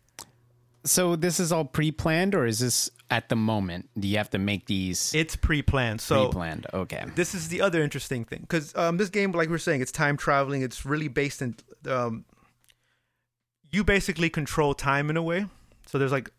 So 0.84 1.16
this 1.16 1.40
is 1.40 1.52
all 1.52 1.66
pre-planned, 1.66 2.36
or 2.36 2.46
is 2.46 2.60
this 2.60 2.92
at 3.10 3.30
the 3.30 3.36
moment? 3.36 3.90
Do 4.00 4.08
you 4.08 4.18
have 4.18 4.30
to 4.32 4.38
make 4.38 4.68
these 4.68 5.14
It's 5.16 5.36
pre-planned. 5.36 6.00
So 6.00 6.26
pre-planned? 6.26 6.68
Okay. 6.74 7.04
this 7.16 7.34
is 7.34 7.48
the 7.48 7.62
other 7.62 7.82
interesting 7.82 8.24
thing 8.24 8.42
because 8.42 8.76
um, 8.76 8.98
this 8.98 9.10
game, 9.10 9.32
like 9.32 9.50
we 9.50 9.56
are 9.56 9.60
saying, 9.60 9.82
it's 9.82 9.92
time 9.92 10.16
traveling. 10.16 10.62
It's 10.62 10.86
really 10.86 11.08
based 11.08 11.42
in 11.42 11.56
um, 11.90 12.26
you 13.72 13.84
basically 13.84 14.30
control 14.30 14.74
time 14.74 15.10
in 15.10 15.18
a 15.18 15.24
way. 15.24 15.48
So 15.88 15.98
there's 15.98 16.12
like 16.12 16.30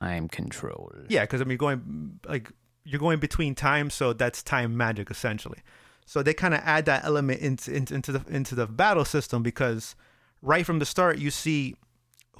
Time 0.00 0.28
control. 0.28 0.92
yeah, 1.08 1.22
because 1.22 1.40
I 1.40 1.44
mean, 1.44 1.56
going 1.56 2.20
like 2.28 2.52
you're 2.86 3.00
going 3.00 3.18
between 3.18 3.54
time, 3.54 3.90
so 3.90 4.12
that's 4.12 4.42
time 4.42 4.76
magic 4.76 5.10
essentially. 5.10 5.58
So 6.04 6.22
they 6.22 6.32
kind 6.32 6.54
of 6.54 6.60
add 6.64 6.86
that 6.86 7.04
element 7.04 7.40
into, 7.40 7.74
into 7.74 7.94
into 7.94 8.12
the 8.12 8.24
into 8.28 8.54
the 8.54 8.66
battle 8.66 9.04
system 9.04 9.42
because 9.42 9.96
right 10.40 10.64
from 10.64 10.78
the 10.78 10.86
start 10.86 11.18
you 11.18 11.30
see 11.30 11.74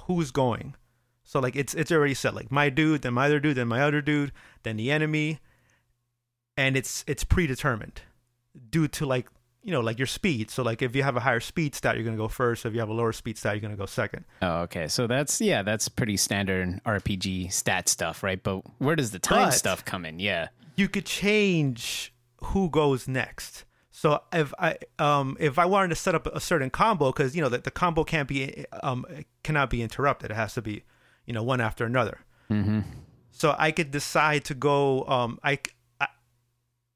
who's 0.01 0.31
going. 0.31 0.75
So 1.23 1.39
like 1.41 1.57
it's 1.57 1.73
it's 1.73 1.91
already 1.91 2.13
set 2.13 2.33
like 2.33 2.49
my 2.49 2.69
dude, 2.69 3.01
then 3.01 3.13
my 3.13 3.25
other 3.25 3.41
dude, 3.41 3.57
then 3.57 3.67
my 3.67 3.81
other 3.81 4.01
dude, 4.01 4.31
then 4.63 4.77
the 4.77 4.89
enemy, 4.89 5.39
and 6.55 6.77
it's 6.77 7.03
it's 7.07 7.25
predetermined 7.25 8.01
due 8.69 8.87
to 8.87 9.05
like 9.05 9.27
you 9.67 9.73
know 9.73 9.81
like 9.81 9.99
your 9.99 10.07
speed. 10.07 10.49
So 10.49 10.63
like 10.63 10.81
if 10.81 10.95
you 10.95 11.03
have 11.03 11.17
a 11.17 11.19
higher 11.19 11.41
speed 11.41 11.75
stat, 11.75 11.95
you're 11.95 12.05
gonna 12.05 12.15
go 12.15 12.29
first. 12.29 12.65
If 12.65 12.73
you 12.73 12.79
have 12.79 12.87
a 12.89 12.93
lower 12.93 13.11
speed 13.11 13.37
stat, 13.37 13.53
you're 13.53 13.61
gonna 13.61 13.75
go 13.75 13.85
second. 13.85 14.23
Oh, 14.41 14.61
okay. 14.61 14.87
So 14.87 15.05
that's 15.07 15.41
yeah, 15.41 15.61
that's 15.61 15.89
pretty 15.89 16.15
standard 16.17 16.79
RPG 16.85 17.51
stat 17.51 17.89
stuff, 17.89 18.23
right? 18.23 18.41
But 18.41 18.61
where 18.79 18.95
does 18.95 19.11
the 19.11 19.19
time 19.19 19.49
But- 19.49 19.53
stuff 19.53 19.83
come 19.83 20.05
in? 20.05 20.19
Yeah. 20.19 20.47
you 20.77 20.87
could 20.87 21.05
change 21.05 22.13
who 22.43 22.69
goes 22.69 23.07
next. 23.07 23.65
So 23.91 24.21
if 24.31 24.53
I 24.59 24.77
um 24.99 25.35
if 25.39 25.59
I 25.59 25.65
wanted 25.65 25.89
to 25.89 25.95
set 25.95 26.15
up 26.15 26.27
a 26.27 26.39
certain 26.39 26.69
combo 26.69 27.11
because 27.11 27.35
you 27.35 27.41
know 27.41 27.49
that 27.49 27.63
the 27.65 27.71
combo 27.71 28.03
can't 28.05 28.27
be 28.29 28.65
um 28.83 29.05
cannot 29.43 29.69
be 29.69 29.81
interrupted. 29.81 30.31
It 30.31 30.35
has 30.35 30.53
to 30.53 30.61
be 30.61 30.83
you 31.25 31.33
know 31.33 31.43
one 31.43 31.59
after 31.59 31.83
another. 31.83 32.19
Mm-hmm. 32.49 32.81
So 33.31 33.55
I 33.59 33.71
could 33.71 33.91
decide 33.91 34.45
to 34.45 34.53
go 34.53 35.03
um 35.07 35.39
I 35.43 35.59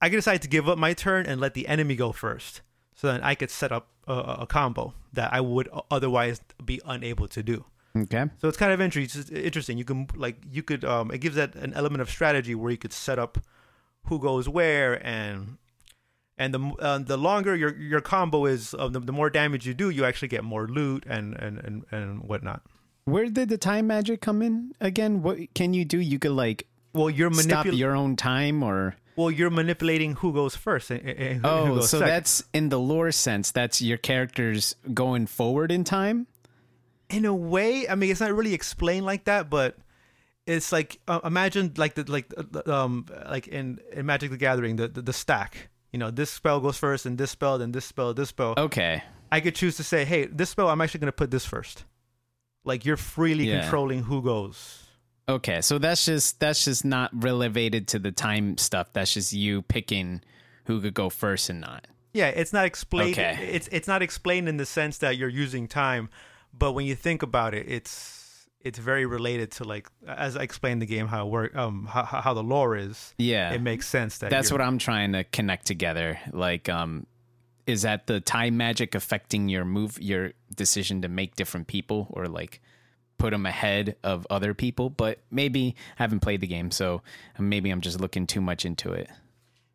I, 0.02 0.10
could 0.10 0.18
decide 0.18 0.42
to 0.42 0.48
give 0.48 0.68
up 0.68 0.78
my 0.78 0.94
turn 0.94 1.26
and 1.26 1.40
let 1.40 1.54
the 1.54 1.68
enemy 1.68 1.96
go 1.96 2.12
first. 2.12 2.62
So 2.96 3.08
then 3.08 3.22
I 3.22 3.36
could 3.36 3.50
set 3.50 3.72
up 3.72 3.88
a, 4.08 4.14
a 4.42 4.48
combo 4.48 4.94
that 5.14 5.34
I 5.34 5.42
would 5.42 5.70
otherwise 5.90 6.42
be 6.64 6.82
unable 6.86 7.28
to 7.30 7.44
do. 7.44 7.66
Okay. 7.96 8.26
So 8.40 8.48
it's 8.48 8.58
kind 8.58 8.72
of 8.72 8.80
interesting. 8.80 9.36
Interesting. 9.36 9.78
You 9.78 9.84
can 9.86 10.08
like 10.16 10.38
you 10.50 10.64
could 10.64 10.86
um 10.86 11.12
it 11.12 11.18
gives 11.20 11.36
that 11.36 11.56
an 11.56 11.74
element 11.74 12.02
of 12.02 12.10
strategy 12.10 12.56
where 12.56 12.72
you 12.72 12.78
could 12.78 12.94
set 12.94 13.20
up 13.20 13.38
who 14.06 14.18
goes 14.20 14.48
where 14.48 15.06
and 15.06 15.58
and 16.38 16.54
the 16.54 16.74
uh, 16.80 16.98
the 17.00 17.18
longer 17.18 17.56
your 17.56 17.76
your 17.78 18.02
combo 18.02 18.46
is, 18.46 18.74
uh, 18.74 18.88
the, 18.88 19.00
the 19.00 19.12
more 19.12 19.30
damage 19.30 19.68
you 19.68 19.74
do, 19.74 19.90
you 19.90 20.06
actually 20.06 20.30
get 20.30 20.44
more 20.44 20.68
loot 20.68 21.04
and 21.08 21.36
and 21.36 21.60
and, 21.60 21.86
and 21.92 22.24
whatnot. 22.24 22.62
Where 23.06 23.26
did 23.28 23.50
the 23.50 23.58
time 23.58 23.88
magic 23.88 24.22
come 24.22 24.42
in 24.42 24.74
again? 24.80 25.22
What 25.22 25.54
can 25.54 25.74
you 25.74 25.84
do? 25.86 26.00
You 26.00 26.18
could 26.18 26.32
like 26.32 26.68
Well, 26.94 27.10
you're 27.10 27.32
stop 27.34 27.46
manipulating. 27.48 27.80
your 27.80 27.96
own 27.96 28.16
time 28.16 28.64
or 28.64 28.96
Well, 29.16 29.30
you're 29.32 29.50
manipulating 29.50 30.16
who 30.16 30.34
goes 30.34 30.56
first. 30.56 30.90
And, 30.92 31.02
and 31.08 31.42
who- 31.46 31.48
who 31.50 31.72
Oh, 31.72 31.76
goes 31.76 31.90
so 31.90 32.00
second. 32.00 32.14
that's 32.14 32.44
in 32.54 32.70
the 32.70 32.80
lore 32.80 33.12
sense. 33.12 33.52
That's 33.52 33.82
your 33.82 33.98
characters 33.98 34.76
going 34.94 35.28
forward 35.28 35.72
in 35.72 35.84
time. 35.84 36.28
in 37.10 37.26
a 37.26 37.34
way. 37.36 37.90
I 37.90 37.96
mean, 37.96 38.10
it's 38.10 38.22
not 38.22 38.32
really 38.34 38.54
explained 38.54 39.06
like 39.06 39.26
that, 39.26 39.50
but 39.50 39.76
it's 40.48 40.72
like 40.72 41.00
uh, 41.10 41.20
imagine 41.26 41.74
like 41.76 41.96
the 41.96 42.10
like 42.10 42.34
uh, 42.38 42.72
um 42.72 43.06
like 43.30 43.48
in 43.50 43.80
in 43.92 44.06
Magic 44.06 44.32
the 44.32 44.38
Gathering 44.38 44.78
the, 44.78 44.88
the 44.88 45.02
the 45.02 45.14
stack. 45.14 45.70
You 45.92 46.00
know, 46.00 46.10
this 46.10 46.30
spell 46.32 46.62
goes 46.62 46.78
first, 46.78 47.06
and 47.06 47.18
this 47.18 47.30
spell, 47.32 47.58
then 47.58 47.74
this 47.74 47.84
spell, 47.84 48.14
this 48.14 48.30
spell. 48.30 48.54
Okay. 48.58 49.04
I 49.30 49.42
could 49.42 49.56
choose 49.56 49.76
to 49.76 49.84
say, 49.84 50.06
hey, 50.06 50.26
this 50.26 50.50
spell, 50.50 50.70
I'm 50.70 50.80
actually 50.80 51.02
going 51.02 51.08
to 51.12 51.12
put 51.24 51.32
this 51.32 51.46
first. 51.46 51.84
Like 52.64 52.86
you're 52.86 52.96
freely 52.98 53.50
Yeah. 53.50 53.60
controlling 53.62 54.04
who 54.04 54.22
goes. 54.22 54.81
Okay. 55.30 55.62
So 55.62 55.78
that's 55.78 56.06
just 56.06 56.40
that's 56.40 56.66
just 56.66 56.84
not 56.84 57.12
related 57.24 57.88
to 57.90 58.00
the 58.00 58.12
time 58.12 58.58
stuff. 58.58 58.92
That's 58.94 59.14
just 59.14 59.34
you 59.34 59.62
picking 59.62 60.22
who 60.66 60.82
could 60.82 60.94
go 60.94 61.10
first 61.10 61.50
and 61.50 61.62
not. 61.62 61.88
Yeah, 62.14 62.28
it's 62.28 62.52
not 62.52 62.66
explained. 62.66 63.14
Okay. 63.18 63.50
It's 63.52 63.68
it's 63.72 63.88
not 63.88 64.02
explained 64.02 64.50
in 64.50 64.58
the 64.58 64.66
sense 64.66 64.98
that 65.00 65.18
you're 65.18 65.30
using 65.30 65.68
time, 65.68 66.10
but 66.54 66.74
when 66.74 66.86
you 66.86 66.96
think 66.96 67.24
about 67.24 67.54
it, 67.54 67.66
it's 67.70 68.48
it's 68.64 68.78
very 68.78 69.06
related 69.06 69.52
to 69.52 69.64
like 69.64 69.88
as 70.08 70.38
I 70.38 70.44
explained 70.44 70.82
the 70.82 70.86
game 70.86 71.08
how 71.08 71.26
it 71.26 71.30
work 71.32 71.56
um 71.56 71.88
how 71.90 72.04
how 72.04 72.34
the 72.34 72.44
lore 72.44 72.76
is. 72.76 73.14
Yeah. 73.18 73.54
It 73.54 73.62
makes 73.62 73.88
sense 73.88 74.20
that 74.20 74.30
That's 74.30 74.52
what 74.52 74.62
I'm 74.62 74.78
trying 74.78 75.14
to 75.14 75.24
connect 75.24 75.66
together. 75.66 76.20
Like, 76.32 76.70
um, 76.70 77.06
is 77.66 77.84
that 77.84 78.08
the 78.08 78.20
time 78.20 78.58
magic 78.58 78.96
affecting 78.96 79.48
your 79.48 79.64
move, 79.64 80.02
your 80.02 80.34
decision 80.54 81.04
to 81.04 81.08
make 81.08 81.36
different 81.36 81.68
people, 81.68 82.08
or 82.10 82.28
like 82.28 82.62
put 83.22 83.32
them 83.32 83.46
ahead 83.46 83.96
of 84.04 84.26
other 84.30 84.54
people? 84.54 84.90
But 84.90 85.20
maybe 85.30 85.76
I 86.00 86.04
haven't 86.04 86.22
played 86.22 86.42
the 86.42 86.48
game, 86.48 86.72
so 86.72 87.02
maybe 87.40 87.70
I'm 87.70 87.82
just 87.82 88.00
looking 88.02 88.28
too 88.28 88.42
much 88.42 88.66
into 88.66 88.92
it. 88.92 89.10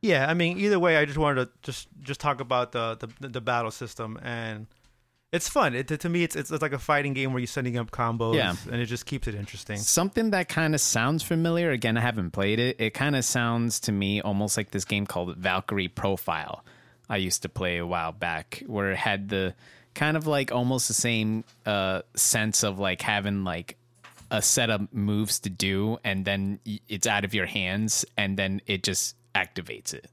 Yeah, 0.02 0.28
I 0.28 0.34
mean, 0.34 0.58
either 0.58 0.78
way, 0.78 0.96
I 0.98 1.04
just 1.04 1.18
wanted 1.18 1.44
to 1.46 1.50
just 1.62 1.88
just 2.02 2.20
talk 2.20 2.40
about 2.40 2.72
the 2.72 2.96
the, 3.20 3.28
the 3.28 3.40
battle 3.40 3.70
system, 3.70 4.18
and 4.22 4.66
it's 5.32 5.48
fun. 5.48 5.74
It, 5.74 5.88
to 5.88 6.08
me, 6.08 6.22
it's, 6.22 6.36
it's 6.36 6.50
it's 6.50 6.62
like 6.62 6.72
a 6.72 6.78
fighting 6.78 7.12
game 7.14 7.32
where 7.32 7.40
you're 7.40 7.46
setting 7.46 7.76
up 7.78 7.90
combos, 7.90 8.34
Yeah. 8.36 8.54
and 8.70 8.80
it 8.80 8.86
just 8.86 9.06
keeps 9.06 9.26
it 9.26 9.34
interesting. 9.34 9.76
Something 9.78 10.30
that 10.30 10.48
kind 10.48 10.74
of 10.74 10.80
sounds 10.80 11.22
familiar. 11.22 11.70
Again, 11.70 11.96
I 11.96 12.00
haven't 12.00 12.30
played 12.32 12.58
it. 12.60 12.76
It 12.80 12.94
kind 12.94 13.16
of 13.16 13.24
sounds 13.24 13.80
to 13.80 13.92
me 13.92 14.20
almost 14.20 14.56
like 14.56 14.70
this 14.70 14.84
game 14.84 15.06
called 15.06 15.36
Valkyrie 15.36 15.88
Profile. 15.88 16.64
I 17.08 17.16
used 17.16 17.42
to 17.42 17.48
play 17.48 17.78
a 17.78 17.86
while 17.86 18.12
back, 18.12 18.62
where 18.66 18.90
it 18.92 18.98
had 18.98 19.28
the 19.28 19.54
kind 19.96 20.16
of 20.16 20.26
like 20.26 20.52
almost 20.52 20.86
the 20.86 20.94
same 20.94 21.42
uh, 21.64 22.02
sense 22.14 22.62
of 22.62 22.78
like 22.78 23.02
having 23.02 23.42
like 23.42 23.76
a 24.30 24.42
set 24.42 24.70
of 24.70 24.92
moves 24.92 25.40
to 25.40 25.50
do, 25.50 25.98
and 26.04 26.24
then 26.24 26.60
it's 26.88 27.06
out 27.06 27.24
of 27.24 27.34
your 27.34 27.46
hands, 27.46 28.04
and 28.16 28.36
then 28.36 28.60
it 28.66 28.84
just 28.84 29.16
activates 29.34 29.92
it. 29.94 30.08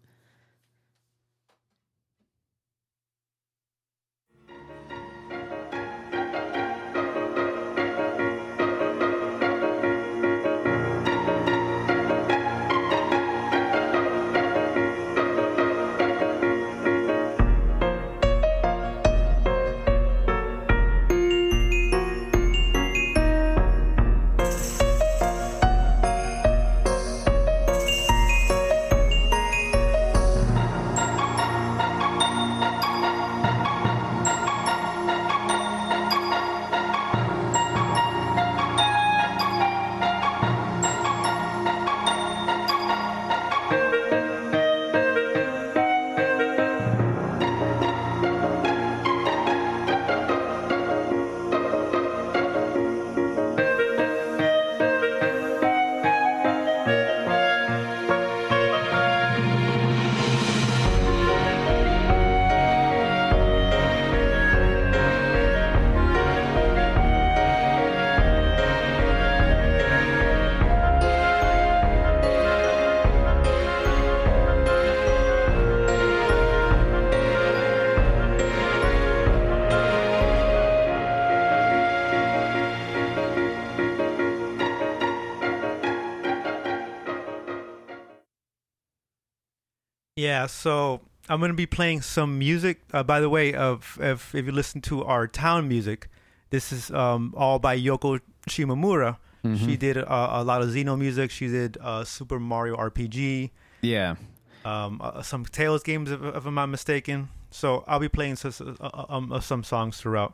Yeah, 90.44 90.48
so 90.48 91.00
I'm 91.30 91.40
gonna 91.40 91.54
be 91.54 91.66
playing 91.66 92.02
some 92.02 92.38
music. 92.38 92.82
Uh, 92.94 93.02
by 93.04 93.22
the 93.22 93.30
way, 93.30 93.54
of 93.54 93.98
if 94.02 94.36
if 94.36 94.46
you 94.46 94.52
listen 94.52 94.82
to 94.82 95.04
our 95.06 95.26
town 95.28 95.68
music, 95.70 96.10
this 96.50 96.74
is 96.74 96.92
um, 96.92 97.34
all 97.38 97.60
by 97.60 97.78
Yoko 97.80 98.20
Shimomura. 98.50 99.18
She 99.58 99.76
did 99.76 99.98
uh, 99.98 100.06
a 100.08 100.44
lot 100.44 100.62
of 100.62 100.70
Xeno 100.70 100.98
music. 100.98 101.30
She 101.30 101.48
did 101.48 101.78
uh, 101.82 102.06
Super 102.06 102.40
Mario 102.40 102.78
RPG, 102.78 103.52
Yeah. 103.82 104.16
um, 104.64 105.02
uh, 105.04 105.22
some 105.22 105.44
Tales 105.44 105.84
games, 105.84 106.10
if, 106.12 106.22
if 106.24 106.46
I'm 106.46 106.56
not 106.56 106.68
mistaken. 106.68 107.28
So 107.52 107.84
I'll 107.86 108.00
be 108.00 108.08
playing 108.08 108.38
some, 108.38 108.78
uh, 108.80 109.06
um, 109.10 109.34
uh, 109.34 109.42
some 109.42 109.66
songs 109.66 109.98
throughout. 110.00 110.34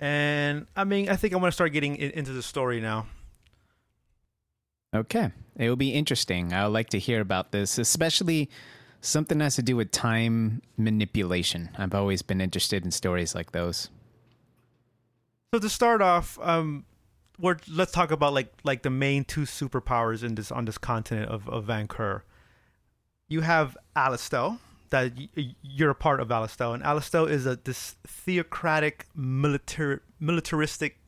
And 0.00 0.66
I 0.74 0.84
mean, 0.84 1.10
I 1.10 1.16
think 1.16 1.34
I'm 1.34 1.40
gonna 1.40 1.52
start 1.52 1.72
getting 1.74 1.96
in, 1.96 2.10
into 2.12 2.32
the 2.32 2.42
story 2.42 2.80
now. 2.80 3.06
Okay. 4.94 5.30
It 5.56 5.68
will 5.68 5.76
be 5.76 5.90
interesting. 5.90 6.54
I 6.54 6.64
would 6.64 6.72
like 6.72 6.88
to 6.90 6.98
hear 6.98 7.20
about 7.20 7.52
this, 7.52 7.76
especially 7.76 8.48
something 9.00 9.40
has 9.40 9.56
to 9.56 9.62
do 9.62 9.76
with 9.76 9.90
time 9.90 10.62
manipulation. 10.76 11.70
I've 11.78 11.94
always 11.94 12.22
been 12.22 12.40
interested 12.40 12.84
in 12.84 12.90
stories 12.90 13.34
like 13.34 13.52
those. 13.52 13.90
So 15.54 15.60
to 15.60 15.68
start 15.68 16.02
off, 16.02 16.38
um, 16.42 16.84
we're 17.38 17.56
let's 17.68 17.92
talk 17.92 18.10
about 18.10 18.32
like 18.32 18.52
like 18.64 18.82
the 18.82 18.90
main 18.90 19.24
two 19.24 19.42
superpowers 19.42 20.22
in 20.22 20.34
this 20.34 20.50
on 20.50 20.64
this 20.64 20.78
continent 20.78 21.30
of 21.30 21.48
of 21.48 21.66
Vanqor. 21.66 22.22
You 23.28 23.40
have 23.40 23.76
Alistel, 23.96 24.58
that 24.90 25.12
y- 25.16 25.54
you're 25.62 25.90
a 25.90 25.94
part 25.94 26.20
of 26.20 26.28
Alistel, 26.28 26.74
and 26.74 26.82
Alistel 26.82 27.28
is 27.28 27.46
a 27.46 27.56
this 27.56 27.96
theocratic 28.06 29.06
military 29.14 30.00
militaristic. 30.20 30.98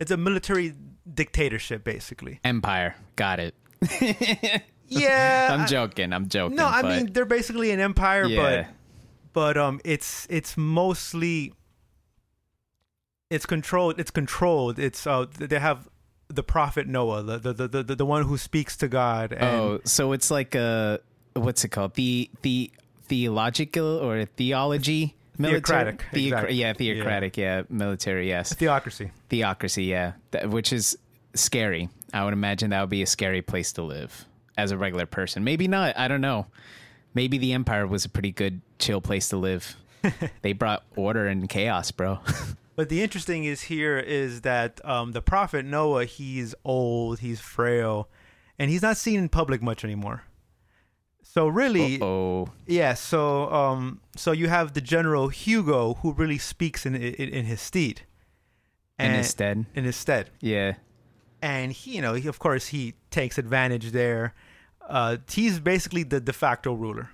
It's 0.00 0.10
a 0.10 0.16
military 0.16 0.74
dictatorship, 1.12 1.84
basically. 1.84 2.40
Empire. 2.44 2.96
Got 3.16 3.40
it. 3.40 3.54
Yeah, 5.00 5.48
I'm 5.52 5.66
joking. 5.66 6.12
I'm 6.12 6.28
joking. 6.28 6.56
No, 6.56 6.66
I 6.66 6.82
but 6.82 6.88
mean 6.96 7.12
they're 7.12 7.24
basically 7.24 7.70
an 7.70 7.80
empire, 7.80 8.24
Yeah. 8.24 8.42
but 8.42 8.66
but 9.32 9.56
um, 9.56 9.80
it's 9.84 10.26
it's 10.30 10.56
mostly 10.56 11.52
it's 13.30 13.46
controlled. 13.46 13.98
It's 13.98 14.10
controlled. 14.10 14.78
It's 14.78 15.06
uh, 15.06 15.26
they 15.38 15.58
have 15.58 15.88
the 16.28 16.42
prophet 16.42 16.86
Noah, 16.86 17.22
the 17.22 17.38
the 17.38 17.68
the 17.68 17.82
the, 17.82 17.94
the 17.96 18.06
one 18.06 18.24
who 18.24 18.36
speaks 18.38 18.76
to 18.78 18.88
God. 18.88 19.32
And, 19.32 19.42
Oh, 19.44 19.80
so 19.84 20.12
it's 20.12 20.30
like 20.30 20.54
a 20.54 21.00
what's 21.34 21.64
it 21.64 21.68
called? 21.70 21.94
The 21.94 22.30
the 22.42 22.70
theological 23.02 23.98
or 23.98 24.24
theology 24.24 25.14
military? 25.36 25.60
Theocratic, 25.60 25.98
Theocra- 26.12 26.26
exactly. 26.26 26.54
Yeah, 26.56 26.72
theocratic. 26.74 27.36
Yeah. 27.36 27.62
military. 27.68 28.28
Yes, 28.28 28.54
theocracy. 28.54 29.10
theocracy. 29.28 29.84
Yeah, 29.84 30.12
That- 30.30 30.50
which 30.50 30.72
is 30.72 30.96
scary. 31.34 31.88
I 32.12 32.24
would 32.24 32.32
imagine 32.32 32.70
that 32.70 32.80
would 32.80 32.90
be 32.90 33.02
a 33.02 33.06
scary 33.06 33.42
place 33.42 33.72
to 33.72 33.82
live 33.82 34.24
as 34.56 34.70
a 34.70 34.78
regular 34.78 35.06
person. 35.06 35.44
Maybe 35.44 35.66
not. 35.68 35.96
I 35.98 36.08
don't 36.08 36.20
know. 36.20 36.46
Maybe 37.14 37.38
the 37.38 37.52
empire 37.52 37.86
was 37.86 38.04
a 38.04 38.08
pretty 38.08 38.32
good, 38.32 38.60
chill 38.78 39.00
place 39.00 39.28
to 39.28 39.36
live. 39.36 39.76
they 40.42 40.52
brought 40.52 40.84
order 40.96 41.26
and 41.26 41.48
chaos, 41.48 41.90
bro. 41.90 42.18
But 42.76 42.88
the 42.88 43.02
interesting 43.04 43.44
is 43.44 43.62
here 43.62 43.98
is 44.00 44.40
that 44.40 44.84
um, 44.84 45.12
the 45.12 45.22
prophet 45.22 45.64
Noah, 45.64 46.06
he's 46.06 46.56
old, 46.64 47.20
he's 47.20 47.38
frail, 47.38 48.08
and 48.58 48.68
he's 48.68 48.82
not 48.82 48.96
seen 48.96 49.20
in 49.20 49.28
public 49.28 49.62
much 49.62 49.84
anymore. 49.84 50.24
So 51.22 51.46
really, 51.46 52.02
oh, 52.02 52.48
Yeah, 52.66 52.94
so 52.94 53.48
um, 53.52 54.00
so 54.16 54.32
you 54.32 54.48
have 54.48 54.74
the 54.74 54.80
general 54.80 55.28
Hugo 55.28 55.94
who 55.94 56.12
really 56.14 56.36
speaks 56.38 56.84
in 56.84 56.96
in, 56.96 57.28
in 57.28 57.44
his 57.44 57.60
stead, 57.60 58.02
in 58.98 59.12
his 59.12 59.30
stead. 59.30 59.66
in 59.76 59.84
his 59.84 59.94
stead, 59.94 60.30
Yeah. 60.40 60.74
and 61.40 61.70
he, 61.70 61.94
you 61.94 62.02
know, 62.02 62.14
he, 62.14 62.26
of 62.26 62.40
course, 62.40 62.66
he 62.68 62.94
takes 63.12 63.38
advantage 63.38 63.92
there. 63.92 64.34
Uh, 64.88 65.16
he's 65.30 65.58
basically 65.60 66.02
the 66.02 66.20
de 66.20 66.32
facto 66.32 66.72
ruler, 66.74 67.08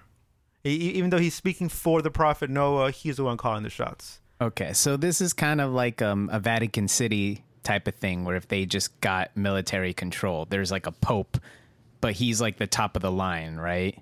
E- 0.64 0.70
e- 0.70 0.90
even 0.98 1.10
though 1.10 1.18
he's 1.18 1.34
speaking 1.34 1.68
for 1.68 2.02
the 2.02 2.10
prophet 2.10 2.50
Noah. 2.50 2.90
He's 2.90 3.16
the 3.16 3.24
one 3.24 3.36
calling 3.36 3.62
the 3.62 3.70
shots. 3.70 4.20
Okay, 4.40 4.72
so 4.72 4.96
this 4.96 5.20
is 5.20 5.32
kind 5.32 5.60
of 5.60 5.72
like 5.72 6.00
um, 6.02 6.28
a 6.32 6.40
Vatican 6.40 6.88
City 6.88 7.44
type 7.62 7.86
of 7.86 7.94
thing, 7.94 8.24
where 8.24 8.36
if 8.36 8.48
they 8.48 8.64
just 8.66 8.98
got 9.00 9.36
military 9.36 9.92
control, 9.92 10.46
there's 10.48 10.70
like 10.70 10.86
a 10.86 10.92
pope, 10.92 11.38
but 12.00 12.14
he's 12.14 12.40
like 12.40 12.56
the 12.56 12.66
top 12.66 12.96
of 12.96 13.02
the 13.02 13.10
line, 13.12 13.56
right? 13.56 13.98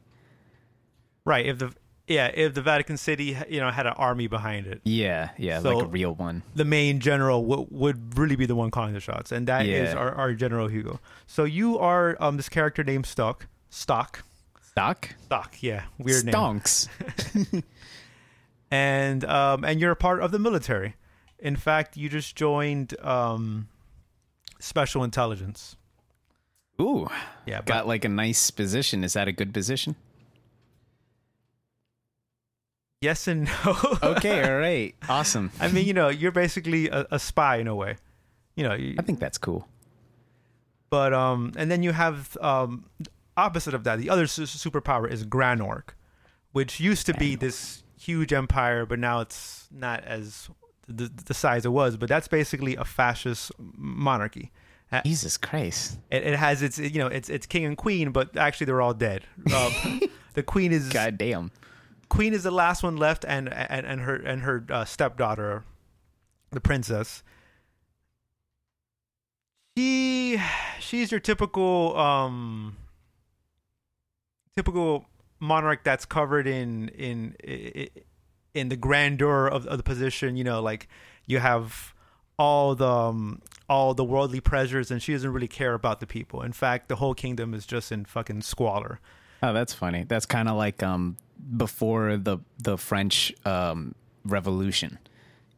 Right? 1.24 1.46
If 1.46 1.58
the 1.58 1.74
yeah, 2.06 2.28
if 2.32 2.54
the 2.54 2.62
Vatican 2.62 2.96
City, 2.96 3.36
you 3.50 3.60
know, 3.60 3.70
had 3.70 3.86
an 3.86 3.92
army 3.98 4.28
behind 4.28 4.66
it, 4.66 4.80
Yeah, 4.82 5.28
yeah, 5.36 5.60
So- 5.60 5.76
like 5.76 5.84
a 5.84 5.88
real 5.88 6.14
one. 6.14 6.42
the 6.54 6.64
main 6.64 7.00
general 7.00 7.46
w- 7.46 7.66
would 7.70 8.16
really 8.16 8.34
be 8.36 8.46
the 8.46 8.54
one 8.54 8.70
calling 8.70 8.94
the 8.94 9.00
shots, 9.00 9.30
and 9.30 9.46
that 9.46 9.66
is 9.66 9.90
Yeah. 9.92 9.98
our, 9.98 10.14
our 10.14 10.32
General 10.32 10.68
Hugo. 10.68 11.00
So 11.26 11.44
you 11.44 11.78
are 11.78 12.16
um 12.18 12.36
this 12.38 12.48
character 12.48 12.82
named 12.82 13.04
Stock. 13.06 13.46
Stock. 13.70 14.24
Stock, 14.62 15.10
Stock, 15.24 15.56
yeah, 15.60 15.84
weird 15.98 16.24
name. 16.24 16.34
stonks. 16.34 16.88
And 18.70 19.24
um, 19.24 19.64
and 19.64 19.80
you're 19.80 19.92
a 19.92 19.96
part 19.96 20.20
of 20.20 20.30
the 20.30 20.38
military. 20.38 20.94
In 21.38 21.56
fact, 21.56 21.96
you 21.96 22.10
just 22.10 22.36
joined 22.36 22.94
um, 23.00 23.68
special 24.60 25.02
intelligence. 25.02 25.76
Ooh, 26.78 27.08
Yeah, 27.46 27.58
but 27.60 27.66
got 27.66 27.86
like 27.88 28.04
a 28.04 28.10
nice 28.10 28.50
position. 28.50 29.04
Is 29.04 29.14
that 29.14 29.26
a 29.26 29.32
good 29.32 29.54
position? 29.54 29.96
yes 33.00 33.26
and 33.28 33.44
no. 33.64 33.76
Okay, 34.02 34.42
all 34.52 34.58
right, 34.58 34.94
awesome. 35.08 35.50
I 35.60 35.68
mean, 35.68 35.86
you 35.86 35.94
know, 35.94 36.08
you're 36.08 36.32
basically 36.32 36.88
a, 36.88 37.06
a 37.10 37.18
spy 37.18 37.56
in 37.56 37.68
a 37.68 37.74
way. 37.74 37.96
You 38.56 38.64
know, 38.64 38.74
you, 38.74 38.96
I 38.98 39.02
think 39.02 39.18
that's 39.20 39.38
cool. 39.38 39.66
but 40.90 41.12
um, 41.14 41.52
and 41.56 41.70
then 41.70 41.82
you 41.82 41.92
have 41.92 42.36
um, 42.40 42.84
opposite 43.38 43.74
of 43.74 43.84
that. 43.84 43.98
The 43.98 44.10
other 44.10 44.26
su- 44.26 44.42
superpower 44.42 45.10
is 45.10 45.24
Granorg, 45.24 45.90
which 46.52 46.80
used 46.80 47.06
to 47.06 47.14
be 47.14 47.36
this 47.36 47.82
huge 47.98 48.32
empire, 48.32 48.84
but 48.84 48.98
now 48.98 49.20
it's 49.20 49.68
not 49.70 50.04
as 50.04 50.48
the, 50.86 51.10
the 51.26 51.34
size 51.34 51.64
it 51.64 51.70
was. 51.70 51.96
But 51.96 52.08
that's 52.08 52.28
basically 52.28 52.76
a 52.76 52.84
fascist 52.84 53.52
monarchy. 53.58 54.50
Jesus 55.04 55.36
Christ, 55.36 55.98
It, 56.10 56.22
it 56.22 56.38
has 56.38 56.62
its 56.62 56.78
you 56.78 56.98
know 56.98 57.08
its 57.08 57.28
its 57.28 57.46
king 57.46 57.66
and 57.66 57.76
queen, 57.76 58.10
but 58.10 58.34
actually 58.38 58.64
they're 58.66 58.80
all 58.80 58.94
dead. 58.94 59.22
Um, 59.54 60.00
the 60.34 60.42
queen 60.42 60.72
is 60.72 60.88
goddamn. 60.88 61.50
queen 62.08 62.32
is 62.32 62.42
the 62.42 62.50
last 62.50 62.82
one 62.82 62.96
left, 62.96 63.26
and 63.28 63.52
and, 63.52 63.84
and 63.86 64.00
her 64.00 64.16
and 64.16 64.42
her 64.42 64.64
uh, 64.70 64.86
stepdaughter, 64.86 65.64
the 66.52 66.60
princess. 66.60 67.22
She 69.76 70.40
she's 70.80 71.10
your 71.10 71.20
typical 71.20 71.94
um 71.98 72.76
typical 74.58 75.06
monarch 75.40 75.80
that's 75.84 76.04
covered 76.04 76.46
in 76.46 76.88
in 76.88 77.18
in 78.54 78.68
the 78.68 78.76
grandeur 78.76 79.46
of, 79.46 79.66
of 79.66 79.76
the 79.78 79.84
position. 79.84 80.36
You 80.36 80.44
know, 80.44 80.60
like 80.70 80.88
you 81.26 81.38
have 81.38 81.94
all 82.38 82.74
the 82.74 82.88
um, 82.88 83.40
all 83.68 83.94
the 83.94 84.04
worldly 84.04 84.40
pleasures, 84.40 84.90
and 84.90 85.00
she 85.02 85.12
doesn't 85.12 85.32
really 85.32 85.48
care 85.48 85.74
about 85.74 86.00
the 86.00 86.06
people. 86.06 86.42
In 86.42 86.52
fact, 86.52 86.88
the 86.88 86.96
whole 86.96 87.14
kingdom 87.14 87.54
is 87.54 87.66
just 87.66 87.92
in 87.92 88.04
fucking 88.04 88.42
squalor. 88.42 88.98
Oh, 89.42 89.52
that's 89.52 89.72
funny. 89.72 90.04
That's 90.08 90.26
kind 90.26 90.48
of 90.48 90.56
like 90.56 90.82
um 90.82 91.16
before 91.56 92.16
the 92.16 92.38
the 92.58 92.76
French 92.76 93.32
um 93.44 93.94
revolution. 94.24 94.98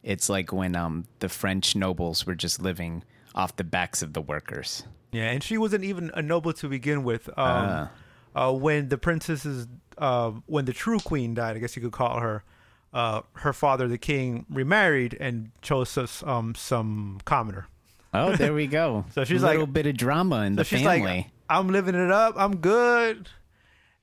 It's 0.03 0.29
like 0.29 0.53
when 0.53 0.77
um 0.77 1.07
the 1.21 1.29
French 1.29 1.75
nobles 1.75 2.27
were 2.27 2.35
just 2.35 2.61
living 2.61 3.03
off 3.35 3.57
the 3.57 3.65
backs 3.65 4.03
of 4.03 4.13
the 4.13 4.21
workers. 4.21 4.85
Yeah, 5.13 5.31
and 5.33 5.43
she 5.43 5.57
wasn't 5.59 5.85
even 5.85 6.11
a 6.15 6.23
noble 6.23 6.53
to 6.53 6.69
begin 6.69 7.03
with. 7.03 7.29
Um, 7.31 7.35
Ah. 7.39 7.89
Uh, 8.35 8.53
when 8.53 8.89
the 8.89 8.99
princesses, 8.99 9.67
uh, 9.99 10.31
when 10.47 10.65
the 10.65 10.73
true 10.73 10.99
queen 11.01 11.35
died, 11.35 11.57
I 11.57 11.59
guess 11.59 11.75
you 11.77 11.83
could 11.83 11.93
call 11.93 12.21
her, 12.21 12.45
uh, 12.93 13.23
her 13.35 13.53
father, 13.53 13.89
the 13.89 13.99
king, 13.99 14.47
remarried 14.51 15.17
and 15.21 15.51
chose 15.63 15.97
us, 15.99 16.23
um, 16.25 16.55
some 16.55 17.21
commoner. 17.25 17.67
Oh, 18.15 18.35
there 18.37 18.53
we 18.55 18.67
go. 18.67 19.05
So 19.15 19.25
she's 19.25 19.43
a 19.43 19.47
little 19.47 19.63
like- 19.63 19.73
bit 19.73 19.87
of 19.87 19.97
drama 19.97 20.43
in 20.43 20.55
So 20.55 20.59
the 20.61 20.65
she's 20.65 20.83
family. 20.83 21.03
like, 21.17 21.27
I'm 21.49 21.69
living 21.69 21.95
it 21.95 22.11
up. 22.11 22.35
I'm 22.37 22.57
good. 22.57 23.29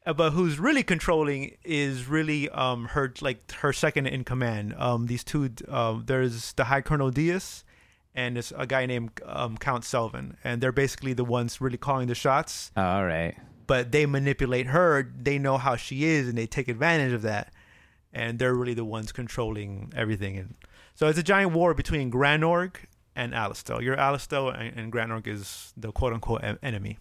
Uh, 0.05 0.13
But 0.13 0.31
who's 0.31 0.59
really 0.59 0.83
controlling 0.83 1.57
is 1.65 2.07
really 2.07 2.47
um 2.49 2.85
her 2.95 3.13
like 3.21 3.51
her 3.61 3.73
second 3.73 4.07
in 4.07 4.23
command. 4.23 4.73
Um, 4.77 5.07
these 5.07 5.23
two, 5.23 5.49
um, 5.67 6.03
there's 6.05 6.53
the 6.53 6.65
High 6.65 6.81
Colonel 6.81 7.11
Diaz, 7.11 7.63
and 8.15 8.35
there's 8.37 8.53
a 8.57 8.65
guy 8.65 8.85
named 8.85 9.11
um 9.25 9.57
Count 9.57 9.83
Selvan, 9.83 10.35
and 10.43 10.61
they're 10.61 10.71
basically 10.71 11.11
the 11.13 11.25
ones 11.25 11.59
really 11.59 11.77
calling 11.77 12.07
the 12.07 12.15
shots. 12.15 12.71
All 12.77 13.05
right. 13.05 13.35
But 13.67 13.91
they 13.91 14.05
manipulate 14.05 14.67
her. 14.67 15.11
They 15.15 15.37
know 15.37 15.57
how 15.57 15.75
she 15.75 16.05
is, 16.05 16.27
and 16.27 16.37
they 16.37 16.47
take 16.47 16.67
advantage 16.67 17.13
of 17.13 17.21
that. 17.23 17.53
And 18.13 18.39
they're 18.39 18.55
really 18.55 18.73
the 18.73 18.85
ones 18.85 19.11
controlling 19.11 19.91
everything. 19.95 20.37
And 20.37 20.55
so 20.95 21.07
it's 21.07 21.19
a 21.19 21.23
giant 21.23 21.51
war 21.51 21.73
between 21.73 22.09
Granorg 22.11 22.77
and 23.15 23.33
Alistel. 23.33 23.81
You're 23.81 23.97
Alistel, 23.97 24.57
and, 24.57 24.79
and 24.79 24.91
Granorg 24.91 25.27
is 25.27 25.73
the 25.77 25.91
quote 25.91 26.13
unquote 26.13 26.43
en- 26.43 26.57
enemy. 26.63 26.97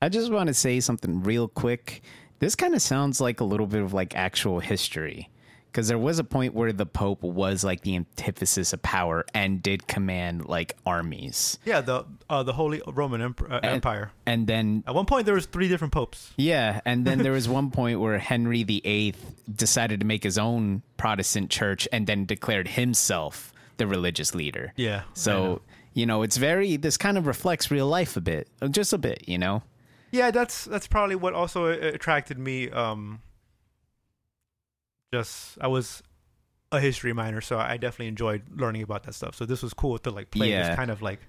I 0.00 0.08
just 0.08 0.30
want 0.30 0.46
to 0.48 0.54
say 0.54 0.80
something 0.80 1.22
real 1.22 1.48
quick. 1.48 2.02
This 2.38 2.54
kind 2.54 2.74
of 2.74 2.82
sounds 2.82 3.20
like 3.20 3.40
a 3.40 3.44
little 3.44 3.66
bit 3.66 3.82
of 3.82 3.92
like 3.92 4.14
actual 4.14 4.60
history. 4.60 5.30
Because 5.76 5.88
there 5.88 5.98
was 5.98 6.18
a 6.18 6.24
point 6.24 6.54
where 6.54 6.72
the 6.72 6.86
Pope 6.86 7.22
was 7.22 7.62
like 7.62 7.82
the 7.82 7.96
antithesis 7.96 8.72
of 8.72 8.80
power 8.80 9.26
and 9.34 9.62
did 9.62 9.86
command 9.86 10.46
like 10.46 10.74
armies. 10.86 11.58
Yeah, 11.66 11.82
the 11.82 12.06
uh, 12.30 12.42
the 12.44 12.54
Holy 12.54 12.80
Roman 12.86 13.20
Emp- 13.20 13.42
uh, 13.42 13.56
And- 13.62 13.66
Empire. 13.66 14.10
And 14.24 14.46
then 14.46 14.84
At 14.86 14.94
one 14.94 15.04
point, 15.04 15.26
there 15.26 15.34
was 15.34 15.44
three 15.44 15.68
different 15.68 15.92
popes. 15.92 16.32
Yeah, 16.38 16.80
and 16.86 17.04
then 17.04 17.18
there 17.18 17.32
was 17.32 17.46
one 17.60 17.70
point 17.70 18.00
where 18.00 18.18
Henry 18.18 18.62
VIII 18.62 19.14
decided 19.54 20.00
to 20.00 20.06
make 20.06 20.22
his 20.24 20.38
own 20.38 20.80
Protestant 20.96 21.50
church 21.50 21.86
and 21.92 22.06
then 22.06 22.24
declared 22.24 22.68
himself 22.68 23.52
the 23.76 23.86
religious 23.86 24.34
leader. 24.34 24.72
Yeah. 24.76 25.02
So, 25.12 25.60
you 25.92 26.06
know, 26.06 26.22
it's 26.22 26.38
very 26.38 26.78
this 26.78 26.96
kind 26.96 27.18
of 27.18 27.26
reflects 27.26 27.70
real 27.70 27.86
life 27.86 28.16
a 28.16 28.22
bit. 28.22 28.48
Just 28.70 28.94
a 28.94 28.98
bit, 28.98 29.28
you 29.28 29.36
know. 29.36 29.62
yeah, 30.10 30.30
that's 30.30 30.64
that's 30.64 30.86
probably 30.86 31.16
what 31.16 31.34
also 31.34 31.66
uh, 31.66 31.72
attracted 31.92 32.38
me. 32.38 32.70
Um, 32.70 33.20
just 35.12 35.58
I 35.60 35.68
was 35.68 36.02
a 36.72 36.80
history 36.80 37.12
minor, 37.12 37.40
so 37.40 37.58
I 37.58 37.76
definitely 37.76 38.08
enjoyed 38.08 38.42
learning 38.54 38.82
about 38.82 39.04
that 39.04 39.14
stuff. 39.14 39.34
So 39.36 39.46
this 39.46 39.62
was 39.62 39.72
cool 39.74 39.98
to 39.98 40.10
like 40.10 40.30
play 40.30 40.50
Yeah. 40.50 40.68
this 40.68 40.76
kind 40.76 40.90
of 40.90 41.02
like 41.02 41.20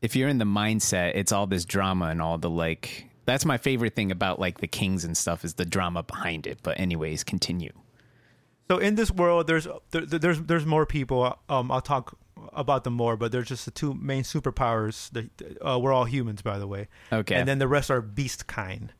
if 0.00 0.16
you're 0.16 0.28
in 0.28 0.38
the 0.38 0.44
mindset, 0.44 1.12
it's 1.14 1.30
all 1.30 1.46
this 1.46 1.64
drama 1.64 2.06
and 2.06 2.20
all 2.20 2.38
the 2.38 2.50
like. 2.50 3.08
That's 3.24 3.44
my 3.44 3.56
favorite 3.56 3.94
thing 3.94 4.10
about 4.10 4.40
like 4.40 4.58
the 4.58 4.66
kings 4.66 5.04
and 5.04 5.16
stuff 5.16 5.44
is 5.44 5.54
the 5.54 5.64
drama 5.64 6.02
behind 6.02 6.46
it. 6.48 6.58
But 6.62 6.80
anyways, 6.80 7.22
continue. 7.22 7.72
So 8.68 8.78
in 8.78 8.96
this 8.96 9.10
world, 9.12 9.46
there's 9.46 9.68
there, 9.92 10.04
there's 10.06 10.40
there's 10.42 10.66
more 10.66 10.86
people. 10.86 11.38
Um, 11.48 11.70
I'll 11.70 11.80
talk 11.80 12.18
about 12.52 12.82
them 12.82 12.94
more, 12.94 13.16
but 13.16 13.30
there's 13.30 13.46
just 13.46 13.64
the 13.64 13.70
two 13.70 13.94
main 13.94 14.24
superpowers. 14.24 15.08
The, 15.12 15.30
uh, 15.64 15.78
we're 15.78 15.92
all 15.92 16.04
humans, 16.06 16.42
by 16.42 16.58
the 16.58 16.66
way, 16.66 16.88
Okay. 17.12 17.36
and 17.36 17.46
then 17.46 17.60
the 17.60 17.68
rest 17.68 17.90
are 17.92 18.00
beast 18.00 18.48
kind. 18.48 18.92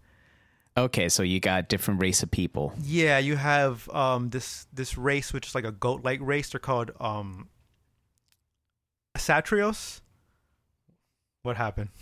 Okay, 0.76 1.08
so 1.10 1.22
you 1.22 1.38
got 1.38 1.68
different 1.68 2.00
race 2.00 2.22
of 2.22 2.30
people. 2.30 2.72
Yeah, 2.82 3.18
you 3.18 3.36
have 3.36 3.88
um 3.90 4.30
this 4.30 4.66
this 4.72 4.96
race 4.96 5.32
which 5.32 5.48
is 5.48 5.54
like 5.54 5.64
a 5.64 5.72
goat 5.72 6.02
like 6.04 6.20
race. 6.22 6.50
They're 6.50 6.60
called 6.60 6.92
um 7.00 7.48
Satyros. 9.16 10.00
What 11.42 11.56
happened? 11.56 11.90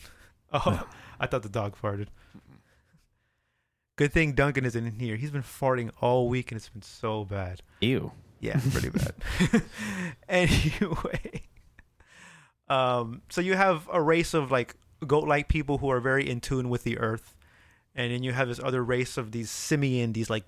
Oh, 0.52 0.84
I 1.20 1.28
thought 1.28 1.44
the 1.44 1.48
dog 1.48 1.76
farted. 1.80 2.08
Good 3.94 4.12
thing 4.12 4.32
Duncan 4.32 4.64
isn't 4.64 4.84
in 4.84 4.98
here. 4.98 5.14
He's 5.14 5.30
been 5.30 5.44
farting 5.44 5.90
all 6.00 6.28
week 6.28 6.50
and 6.50 6.56
it's 6.58 6.68
been 6.68 6.82
so 6.82 7.24
bad. 7.24 7.62
Ew. 7.82 8.10
Yeah, 8.40 8.58
pretty 8.72 8.88
bad. 9.52 9.62
anyway, 10.28 11.42
um, 12.68 13.22
so 13.28 13.40
you 13.40 13.54
have 13.54 13.88
a 13.92 14.02
race 14.02 14.34
of 14.34 14.50
like 14.50 14.74
goat-like 15.06 15.46
people 15.46 15.78
who 15.78 15.88
are 15.88 16.00
very 16.00 16.28
in 16.28 16.40
tune 16.40 16.68
with 16.68 16.82
the 16.82 16.98
earth, 16.98 17.36
and 17.94 18.12
then 18.12 18.22
you 18.22 18.32
have 18.32 18.48
this 18.48 18.60
other 18.62 18.82
race 18.84 19.16
of 19.16 19.32
these 19.32 19.50
simian, 19.50 20.12
these 20.12 20.30
like 20.30 20.44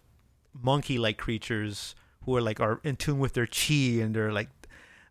monkey-like 0.61 1.19
creatures 1.19 1.95
who 2.25 2.37
are 2.37 2.41
like 2.41 2.61
are 2.61 2.81
in 2.85 2.97
tune 2.97 3.19
with 3.19 3.33
their 3.35 3.47
chi, 3.47 4.01
and 4.03 4.15
they're 4.15 4.33
like 4.33 4.49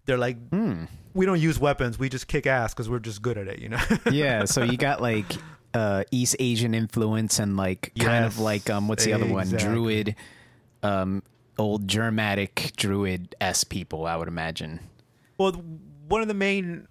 they're 0.06 0.17
like 0.17 0.38
Hmm. 0.50 0.86
we 1.13 1.26
don't 1.26 1.39
use 1.39 1.60
weapons, 1.60 2.00
we 2.00 2.10
just 2.10 2.28
kick 2.28 2.48
ass 2.48 2.74
because 2.74 2.89
we're 2.89 3.00
just 3.00 3.22
good 3.22 3.38
at 3.38 3.48
it, 3.48 3.60
you 3.60 3.70
know. 3.70 3.80
Yeah. 4.12 4.46
So 4.46 4.63
you 4.63 4.78
got 4.78 5.02
like 5.02 5.26
uh, 5.74 6.04
East 6.12 6.36
Asian 6.39 6.74
influence 6.74 7.39
and 7.39 7.56
like 7.58 7.91
kind 8.00 8.26
of 8.26 8.39
like 8.39 8.70
um, 8.70 8.88
what's 8.88 9.06
the 9.06 9.13
other 9.13 9.26
one? 9.28 9.48
Druid, 9.50 10.15
um, 10.84 11.24
old 11.58 11.88
Germanic 11.88 12.74
Druid 12.78 13.36
s 13.39 13.63
people. 13.63 14.06
I 14.06 14.15
would 14.15 14.28
imagine. 14.28 14.80
Well, 15.38 15.52
one 16.08 16.22
of 16.22 16.28
the 16.28 16.34
main 16.34 16.88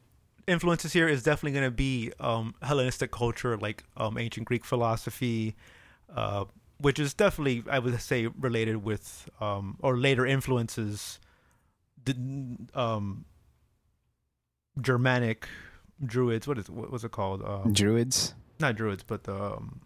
influences 0.50 0.92
here 0.92 1.08
is 1.08 1.22
definitely 1.22 1.52
going 1.58 1.70
to 1.70 1.76
be 1.76 2.12
um, 2.20 2.54
Hellenistic 2.62 3.10
culture, 3.10 3.56
like 3.56 3.84
um, 3.96 4.18
ancient 4.18 4.46
Greek 4.46 4.64
philosophy, 4.64 5.54
uh, 6.14 6.44
which 6.78 6.98
is 6.98 7.14
definitely, 7.14 7.62
I 7.70 7.78
would 7.78 8.00
say, 8.00 8.26
related 8.26 8.84
with 8.84 9.28
um, 9.40 9.76
or 9.80 9.96
later 9.96 10.26
influences, 10.26 11.20
the 12.04 12.14
um, 12.74 13.24
Germanic 14.80 15.46
Druids. 16.04 16.46
What 16.46 16.58
is 16.58 16.68
what 16.70 16.90
was 16.90 17.04
it 17.04 17.10
called? 17.12 17.42
Um, 17.42 17.72
Druids. 17.72 18.34
not 18.58 18.76
Druids, 18.76 19.02
but 19.02 19.24
the 19.24 19.34
um, 19.34 19.80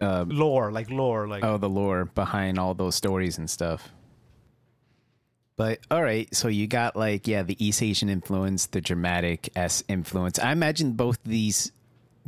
Uh, 0.00 0.24
lore, 0.28 0.70
like 0.70 0.88
lore, 0.90 1.26
like 1.26 1.42
oh, 1.44 1.58
the 1.58 1.68
lore 1.68 2.04
behind 2.14 2.56
all 2.58 2.72
those 2.74 2.94
stories 2.94 3.36
and 3.38 3.50
stuff. 3.50 3.92
But 5.58 5.80
all 5.90 6.02
right, 6.04 6.32
so 6.32 6.46
you 6.46 6.68
got 6.68 6.94
like 6.94 7.26
yeah, 7.26 7.42
the 7.42 7.62
East 7.62 7.82
Asian 7.82 8.08
influence, 8.08 8.66
the 8.66 8.80
Dramatic 8.80 9.50
S 9.56 9.82
influence. 9.88 10.38
I 10.38 10.52
imagine 10.52 10.92
both 10.92 11.18
these 11.24 11.72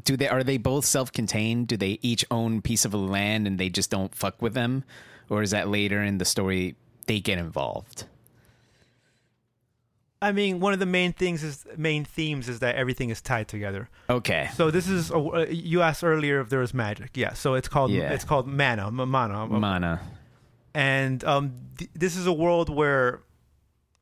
do 0.04 0.16
they 0.16 0.28
are 0.28 0.42
they 0.42 0.58
both 0.58 0.84
self-contained? 0.84 1.68
Do 1.68 1.76
they 1.76 2.00
each 2.02 2.24
own 2.32 2.60
piece 2.60 2.84
of 2.84 2.92
land 2.92 3.46
and 3.46 3.56
they 3.56 3.68
just 3.68 3.88
don't 3.88 4.12
fuck 4.14 4.42
with 4.42 4.54
them, 4.54 4.82
or 5.28 5.42
is 5.42 5.52
that 5.52 5.68
later 5.68 6.02
in 6.02 6.18
the 6.18 6.24
story 6.24 6.74
they 7.06 7.20
get 7.20 7.38
involved? 7.38 8.04
I 10.20 10.32
mean, 10.32 10.58
one 10.58 10.72
of 10.72 10.80
the 10.80 10.86
main 10.86 11.12
things 11.12 11.44
is 11.44 11.64
main 11.76 12.04
themes 12.04 12.48
is 12.48 12.58
that 12.58 12.74
everything 12.74 13.10
is 13.10 13.22
tied 13.22 13.46
together. 13.46 13.88
Okay, 14.10 14.50
So 14.54 14.72
this 14.72 14.88
is 14.88 15.10
a, 15.12 15.16
uh, 15.16 15.46
you 15.48 15.82
asked 15.82 16.02
earlier 16.02 16.40
if 16.40 16.48
there 16.50 16.58
was 16.58 16.74
magic. 16.74 17.16
Yeah. 17.16 17.32
So 17.34 17.54
it's 17.54 17.68
called 17.68 17.92
Yeah. 17.92 18.12
it's 18.12 18.24
called 18.24 18.48
mana, 18.48 18.90
mana, 18.90 19.46
mana. 19.46 20.00
And 20.74 21.22
um, 21.24 21.52
th- 21.78 21.90
this 21.94 22.16
is 22.16 22.26
a 22.26 22.32
world 22.32 22.68
where 22.68 23.20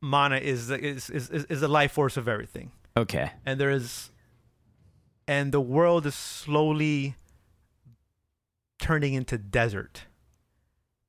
mana 0.00 0.37
is 0.37 0.68
the, 0.68 0.78
is, 0.78 1.11
is 1.11 1.28
is 1.31 1.61
the 1.61 1.68
life 1.68 1.92
force 1.92 2.16
of 2.16 2.28
everything, 2.28 2.70
Okay, 2.96 3.31
and 3.46 3.59
there 3.61 3.70
is, 3.70 4.11
and 5.26 5.52
the 5.52 5.61
world 5.61 6.07
is 6.07 6.14
slowly 6.14 7.14
turning 8.78 9.14
into 9.14 9.38
desert. 9.38 10.02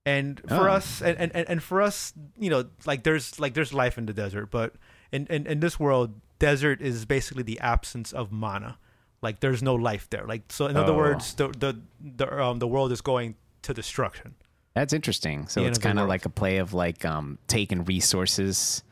And 0.06 0.40
for 0.48 0.68
Oh. 0.70 0.74
us, 0.74 1.02
and, 1.02 1.18
and, 1.20 1.32
and 1.36 1.62
for 1.62 1.82
us, 1.82 2.14
you 2.38 2.50
know, 2.50 2.66
like 2.86 3.04
there's 3.04 3.40
like 3.40 3.54
there's 3.54 3.74
life 3.74 3.98
in 3.98 4.06
the 4.08 4.14
desert, 4.14 4.50
but 4.50 4.74
in, 5.12 5.28
in, 5.28 5.46
in 5.46 5.60
this 5.60 5.80
world, 5.80 6.20
desert 6.40 6.82
is 6.82 7.06
basically 7.06 7.44
the 7.44 7.60
absence 7.60 8.12
of 8.12 8.32
mana. 8.32 8.78
Like 9.22 9.42
there's 9.42 9.62
no 9.62 9.76
life 9.76 10.10
there. 10.10 10.26
Like 10.26 10.44
so, 10.52 10.66
in 10.68 10.78
other 10.78 10.94
Oh. 10.94 10.98
words, 10.98 11.34
the 11.36 11.50
the 11.50 11.80
the 12.00 12.42
um 12.42 12.60
the 12.60 12.68
world 12.68 12.92
is 12.92 13.02
going 13.02 13.36
to 13.64 13.74
destruction. 13.74 14.36
That's 14.74 14.94
interesting. 14.94 15.48
So 15.48 15.64
it's 15.64 15.78
kind 15.80 16.00
of 16.00 16.08
like 16.08 16.26
a 16.26 16.30
play 16.30 16.58
of 16.58 16.74
like 16.74 17.06
um 17.06 17.38
taking 17.48 17.84
resources, 17.86 18.84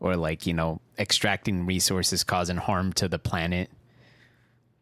or 0.00 0.16
like 0.16 0.46
you 0.46 0.54
know 0.54 0.80
extracting 0.98 1.66
resources 1.66 2.24
causing 2.24 2.56
harm 2.56 2.92
to 2.94 3.08
the 3.08 3.18
planet. 3.18 3.70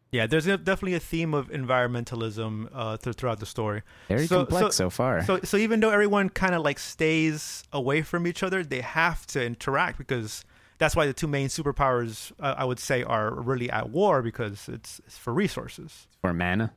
Yeah, 0.09 0.25
there's 0.25 0.47
a, 0.47 0.57
definitely 0.57 0.93
a 0.93 1.01
theme 1.01 1.33
of 1.33 1.49
environmentalism 1.49 2.69
uh, 2.73 2.95
th- 2.95 3.17
throughout 3.17 3.41
the 3.41 3.45
story. 3.45 3.81
Very 4.07 4.25
So- 4.25 4.45
complex 4.45 4.77
so- 4.77 4.85
so, 4.85 4.89
far. 4.89 5.21
So, 5.25 5.41
so 5.43 5.57
even 5.57 5.81
though 5.81 5.89
everyone 5.89 6.29
kind 6.29 6.55
of 6.55 6.61
like 6.63 6.79
stays 6.79 7.63
away 7.73 8.01
from 8.03 8.25
each 8.25 8.41
other, 8.41 8.63
they 8.63 8.79
have 8.79 9.27
to 9.27 9.43
interact 9.43 9.97
because 9.97 10.45
that's 10.77 10.95
why 10.95 11.07
the 11.07 11.13
two 11.13 11.27
main 11.27 11.49
superpowers, 11.49 12.31
uh, 12.39 12.55
I 12.57 12.63
would 12.63 12.79
say, 12.79 13.03
are 13.03 13.33
really 13.33 13.69
at 13.69 13.89
war 13.89 14.21
because 14.21 14.69
it's, 14.69 15.01
it's 15.05 15.17
for 15.17 15.33
resources. 15.33 16.07
for 16.21 16.33
mana, 16.33 16.71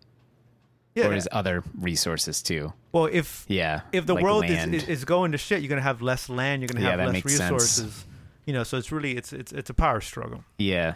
Yeah. 0.94 1.06
or 1.08 1.14
is 1.14 1.28
other 1.30 1.62
resources 1.78 2.42
too? 2.42 2.72
well, 2.92 3.06
if 3.06 3.44
Yeah. 3.48 3.82
if 3.92 4.06
the 4.06 4.14
like 4.14 4.24
world 4.24 4.44
is, 4.44 4.50
land. 4.50 4.74
is, 4.74 4.88
is 4.88 5.04
going 5.04 5.32
to 5.32 5.38
shit, 5.38 5.60
you're 5.62 5.68
gonna 5.68 5.80
have 5.80 6.02
less 6.02 6.28
land. 6.28 6.62
You're 6.62 6.68
gonna 6.68 6.80
have 6.84 6.98
that 6.98 7.06
less 7.06 7.12
makes 7.12 7.36
sense. 7.36 7.52
resources. 7.52 8.06
You 8.46 8.54
know, 8.54 8.64
so 8.64 8.76
it's 8.78 8.90
really 8.90 9.16
it's 9.16 9.32
it's 9.32 9.52
it's 9.52 9.70
a 9.70 9.74
power 9.74 10.00
struggle. 10.00 10.42
yeah, 10.58 10.94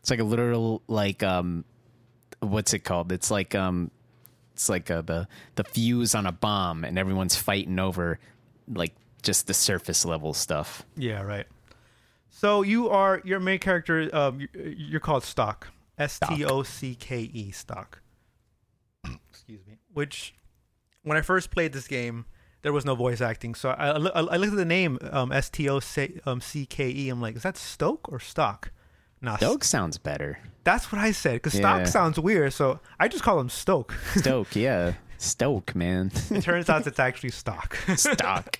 it's 0.00 0.10
like 0.10 0.20
a 0.20 0.24
literal 0.24 0.80
like 0.88 1.22
um, 1.22 1.64
what's 2.40 2.72
it 2.72 2.80
called? 2.80 3.12
It's 3.12 3.30
like 3.30 3.54
um, 3.54 3.90
it's 4.54 4.68
like 4.70 4.90
uh, 4.90 5.02
the 5.02 5.28
the 5.56 5.64
fuse 5.64 6.14
on 6.14 6.24
a 6.26 6.32
bomb, 6.32 6.84
and 6.84 6.98
everyone's 6.98 7.36
fighting 7.36 7.78
over 7.78 8.18
like 8.72 8.94
just 9.22 9.46
the 9.46 9.52
surface 9.54 10.06
level 10.06 10.32
stuff. 10.32 10.84
Yeah, 10.96 11.20
right. 11.22 11.46
So 12.30 12.62
you 12.62 12.88
are 12.88 13.20
your 13.24 13.40
main 13.40 13.58
character. 13.58 14.08
Um, 14.14 14.48
you're 14.54 15.00
called 15.00 15.24
Stock. 15.24 15.68
S 15.98 16.18
T 16.28 16.44
O 16.44 16.62
C 16.62 16.94
K 16.94 17.30
E 17.32 17.50
Stock. 17.50 18.00
Excuse 19.46 19.66
me. 19.66 19.76
Which, 19.92 20.34
when 21.02 21.18
I 21.18 21.20
first 21.20 21.50
played 21.50 21.74
this 21.74 21.86
game, 21.86 22.24
there 22.62 22.72
was 22.72 22.86
no 22.86 22.94
voice 22.94 23.20
acting. 23.20 23.54
So 23.54 23.70
I, 23.70 23.90
I, 23.90 24.20
I 24.20 24.36
looked 24.38 24.52
at 24.52 24.56
the 24.56 24.64
name 24.64 24.98
um, 25.12 25.32
S 25.32 25.50
T 25.50 25.68
O 25.68 25.80
C 25.80 26.66
K 26.66 26.88
E. 26.88 27.08
I'm 27.10 27.20
like, 27.20 27.36
is 27.36 27.42
that 27.42 27.58
Stoke 27.58 28.10
or 28.10 28.18
Stock? 28.18 28.70
Nah, 29.20 29.36
Stoke 29.36 29.64
sounds 29.64 29.98
better. 29.98 30.38
That's 30.64 30.90
what 30.90 30.98
I 30.98 31.12
said 31.12 31.34
because 31.34 31.52
Stock 31.52 31.86
sounds 31.86 32.18
weird. 32.18 32.54
So 32.54 32.80
I 32.98 33.08
just 33.08 33.22
call 33.22 33.38
him 33.38 33.50
Stoke. 33.50 33.92
Stoke, 34.16 34.56
yeah, 34.56 34.94
Stoke, 35.18 35.74
man. 35.74 36.10
it 36.30 36.40
turns 36.42 36.70
out 36.70 36.86
it's 36.86 36.98
actually 36.98 37.30
Stock. 37.30 37.76
Stock. 37.96 38.58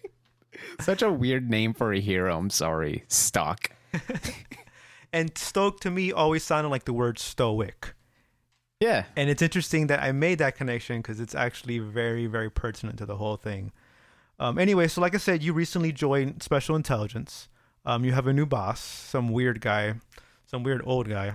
Such 0.80 1.00
a 1.00 1.10
weird 1.10 1.48
name 1.48 1.72
for 1.72 1.94
a 1.94 2.00
hero. 2.00 2.36
I'm 2.36 2.50
sorry. 2.50 3.04
Stock. 3.08 3.70
and 5.14 5.36
Stoke 5.38 5.80
to 5.80 5.90
me 5.90 6.12
always 6.12 6.42
sounded 6.42 6.68
like 6.68 6.84
the 6.84 6.92
word 6.92 7.18
stoic. 7.18 7.94
Yeah. 8.80 9.04
And 9.16 9.30
it's 9.30 9.42
interesting 9.42 9.86
that 9.86 10.02
I 10.02 10.12
made 10.12 10.38
that 10.38 10.56
connection 10.56 10.98
because 10.98 11.20
it's 11.20 11.34
actually 11.34 11.78
very, 11.78 12.26
very 12.26 12.50
pertinent 12.50 12.98
to 12.98 13.06
the 13.06 13.16
whole 13.16 13.36
thing. 13.36 13.72
Um, 14.38 14.58
anyway, 14.58 14.88
so 14.88 15.00
like 15.00 15.14
I 15.14 15.18
said, 15.18 15.42
you 15.42 15.52
recently 15.52 15.92
joined 15.92 16.42
Special 16.42 16.74
Intelligence. 16.76 17.48
Um, 17.86 18.04
you 18.04 18.12
have 18.12 18.26
a 18.26 18.32
new 18.32 18.46
boss, 18.46 18.80
some 18.80 19.28
weird 19.28 19.60
guy, 19.60 19.94
some 20.46 20.62
weird 20.64 20.82
old 20.84 21.08
guy, 21.08 21.34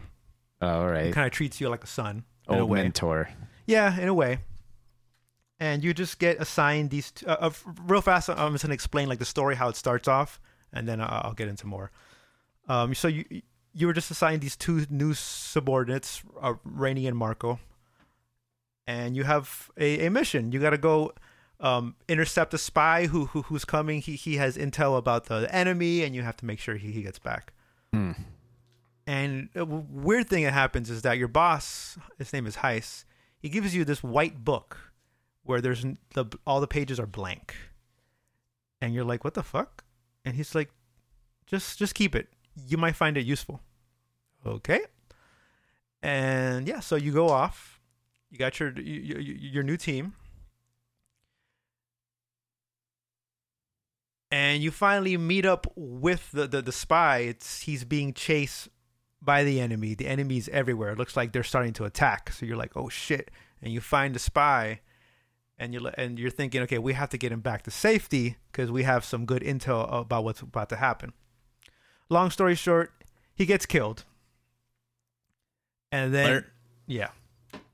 All 0.61 0.81
who 0.83 0.89
right. 0.91 1.13
kind 1.13 1.25
of 1.25 1.31
treats 1.31 1.61
you 1.61 1.69
like 1.69 1.83
a 1.83 1.87
son 1.87 2.23
in 2.49 2.57
a 2.59 2.65
way. 2.65 2.81
mentor. 2.83 3.29
Yeah, 3.67 3.97
in 3.99 4.07
a 4.07 4.13
way. 4.13 4.39
And 5.59 5.83
you 5.83 5.93
just 5.93 6.19
get 6.19 6.41
assigned 6.41 6.89
these. 6.89 7.11
T- 7.11 7.25
uh, 7.25 7.35
uh, 7.35 7.49
real 7.85 8.01
fast, 8.01 8.29
I'm 8.29 8.53
just 8.53 8.63
gonna 8.63 8.73
explain 8.73 9.07
like 9.09 9.19
the 9.19 9.25
story 9.25 9.55
how 9.55 9.69
it 9.69 9.75
starts 9.75 10.07
off, 10.07 10.39
and 10.73 10.87
then 10.87 11.01
I'll, 11.01 11.21
I'll 11.25 11.33
get 11.33 11.47
into 11.49 11.67
more. 11.67 11.91
Um, 12.67 12.95
so 12.95 13.07
you 13.07 13.25
you 13.73 13.87
were 13.87 13.93
just 13.93 14.11
assigned 14.11 14.41
these 14.41 14.55
two 14.55 14.85
new 14.89 15.13
subordinates, 15.13 16.23
uh, 16.41 16.53
Raynie 16.67 17.07
and 17.07 17.15
Marco, 17.17 17.59
and 18.87 19.15
you 19.15 19.23
have 19.23 19.69
a, 19.77 20.05
a 20.05 20.09
mission. 20.11 20.51
You 20.51 20.59
got 20.59 20.71
to 20.71 20.77
go 20.77 21.13
um, 21.59 21.95
intercept 22.07 22.53
a 22.53 22.57
spy 22.57 23.07
who, 23.07 23.25
who 23.27 23.43
who's 23.43 23.65
coming. 23.65 24.01
He 24.01 24.15
he 24.15 24.37
has 24.37 24.57
intel 24.57 24.97
about 24.97 25.25
the 25.25 25.47
enemy, 25.53 26.03
and 26.03 26.15
you 26.15 26.21
have 26.23 26.37
to 26.37 26.45
make 26.45 26.59
sure 26.59 26.75
he, 26.75 26.91
he 26.91 27.01
gets 27.03 27.19
back. 27.19 27.53
Hmm. 27.93 28.11
And 29.07 29.49
a 29.55 29.59
w- 29.59 29.85
weird 29.89 30.29
thing 30.29 30.43
that 30.43 30.53
happens 30.53 30.89
is 30.89 31.01
that 31.01 31.17
your 31.17 31.27
boss, 31.27 31.97
his 32.19 32.31
name 32.31 32.45
is 32.45 32.57
Heiss, 32.57 33.05
he 33.39 33.49
gives 33.49 33.73
you 33.73 33.83
this 33.83 34.03
white 34.03 34.43
book 34.43 34.91
where 35.43 35.61
there's 35.61 35.83
n- 35.83 35.97
the 36.13 36.25
all 36.45 36.61
the 36.61 36.67
pages 36.67 36.99
are 36.99 37.07
blank. 37.07 37.55
and 38.81 38.93
you're 38.93 39.03
like, 39.05 39.23
"What 39.23 39.33
the 39.33 39.43
fuck?" 39.43 39.83
And 40.23 40.35
he's 40.35 40.53
like, 40.55 40.69
"Just 41.47 41.77
just 41.79 41.95
keep 41.95 42.15
it. 42.15 42.29
You 42.67 42.77
might 42.77 42.95
find 42.95 43.17
it 43.17 43.25
useful." 43.25 43.61
Okay. 44.45 44.81
And 46.01 46.67
yeah, 46.67 46.79
so 46.79 46.95
you 46.95 47.11
go 47.11 47.29
off. 47.29 47.81
You 48.29 48.37
got 48.37 48.59
your 48.59 48.71
your, 48.79 49.19
your 49.19 49.63
new 49.63 49.77
team. 49.77 50.13
And 54.31 54.61
you 54.61 54.69
finally 54.69 55.17
meet 55.17 55.45
up 55.45 55.65
with 55.75 56.31
the, 56.31 56.45
the, 56.47 56.61
the 56.61 56.71
spy. 56.71 57.19
It's 57.19 57.61
he's 57.61 57.83
being 57.83 58.13
chased 58.13 58.69
by 59.21 59.43
the 59.43 59.59
enemy. 59.59 59.95
The 59.95 60.05
enemy's 60.05 60.47
everywhere. 60.49 60.91
It 60.91 60.99
looks 60.99 61.17
like 61.17 61.33
they're 61.33 61.43
starting 61.43 61.73
to 61.73 61.85
attack. 61.85 62.31
So 62.31 62.45
you're 62.45 62.57
like, 62.57 62.77
"Oh 62.77 62.89
shit." 62.89 63.31
And 63.61 63.73
you 63.73 63.81
find 63.81 64.15
the 64.15 64.19
spy 64.19 64.81
and 65.59 65.73
you're 65.73 65.91
and 65.95 66.17
you're 66.17 66.31
thinking, 66.31 66.61
okay, 66.63 66.77
we 66.77 66.93
have 66.93 67.09
to 67.09 67.17
get 67.17 67.31
him 67.31 67.41
back 67.41 67.63
to 67.63 67.71
safety 67.71 68.37
because 68.51 68.71
we 68.71 68.83
have 68.83 69.03
some 69.03 69.25
good 69.25 69.43
intel 69.43 69.91
about 69.91 70.23
what's 70.23 70.41
about 70.41 70.69
to 70.69 70.77
happen. 70.77 71.13
Long 72.09 72.31
story 72.31 72.55
short, 72.55 72.91
he 73.35 73.45
gets 73.45 73.65
killed, 73.65 74.03
and 75.91 76.13
then 76.13 76.45
yeah, 76.87 77.09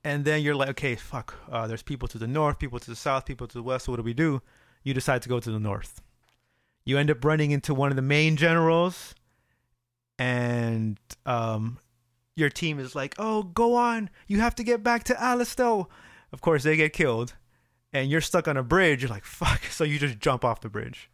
and 0.04 0.26
then 0.26 0.41
you're 0.41 0.56
like, 0.56 0.69
okay, 0.69 0.95
fuck. 0.95 1.36
Uh, 1.50 1.67
there's 1.67 1.84
people 1.84 2.08
to 2.10 2.17
the 2.17 2.28
north, 2.28 2.60
people 2.60 2.80
to 2.80 2.89
the 2.89 2.95
south, 2.95 3.26
people 3.26 3.48
to 3.48 3.54
the 3.54 3.63
west. 3.63 3.86
So 3.86 3.91
what 3.91 3.98
do 3.98 4.04
we 4.04 4.13
do? 4.13 4.41
You 4.84 4.93
decide 4.93 5.21
to 5.24 5.30
go 5.30 5.39
to 5.39 5.52
the 5.52 5.60
north. 5.60 6.02
You 6.84 6.98
end 6.98 7.10
up 7.10 7.24
running 7.24 7.52
into 7.52 7.74
one 7.74 7.91
of 7.91 7.95
the 7.95 8.02
main 8.02 8.36
generals, 8.36 9.15
and 10.19 11.00
um, 11.26 11.80
your 12.36 12.50
team 12.50 12.78
is 12.80 12.95
like, 12.95 13.15
"Oh, 13.17 13.43
go 13.43 13.76
on! 13.76 14.10
You 14.28 14.39
have 14.41 14.56
to 14.56 14.63
get 14.63 14.84
back 14.84 15.04
to 15.06 15.13
Alistel." 15.13 15.88
Of 16.34 16.41
course, 16.41 16.63
they 16.63 16.76
get 16.76 16.91
killed 16.91 17.34
and 17.95 18.12
you're 18.12 18.21
stuck 18.21 18.48
on 18.48 18.58
a 18.58 18.63
bridge, 18.63 19.02
you're 19.02 19.10
like, 19.10 19.24
fuck. 19.26 19.62
So 19.71 19.84
you 19.84 19.98
just 19.98 20.19
jump 20.19 20.45
off 20.45 20.62
the 20.62 20.69
bridge. 20.69 21.10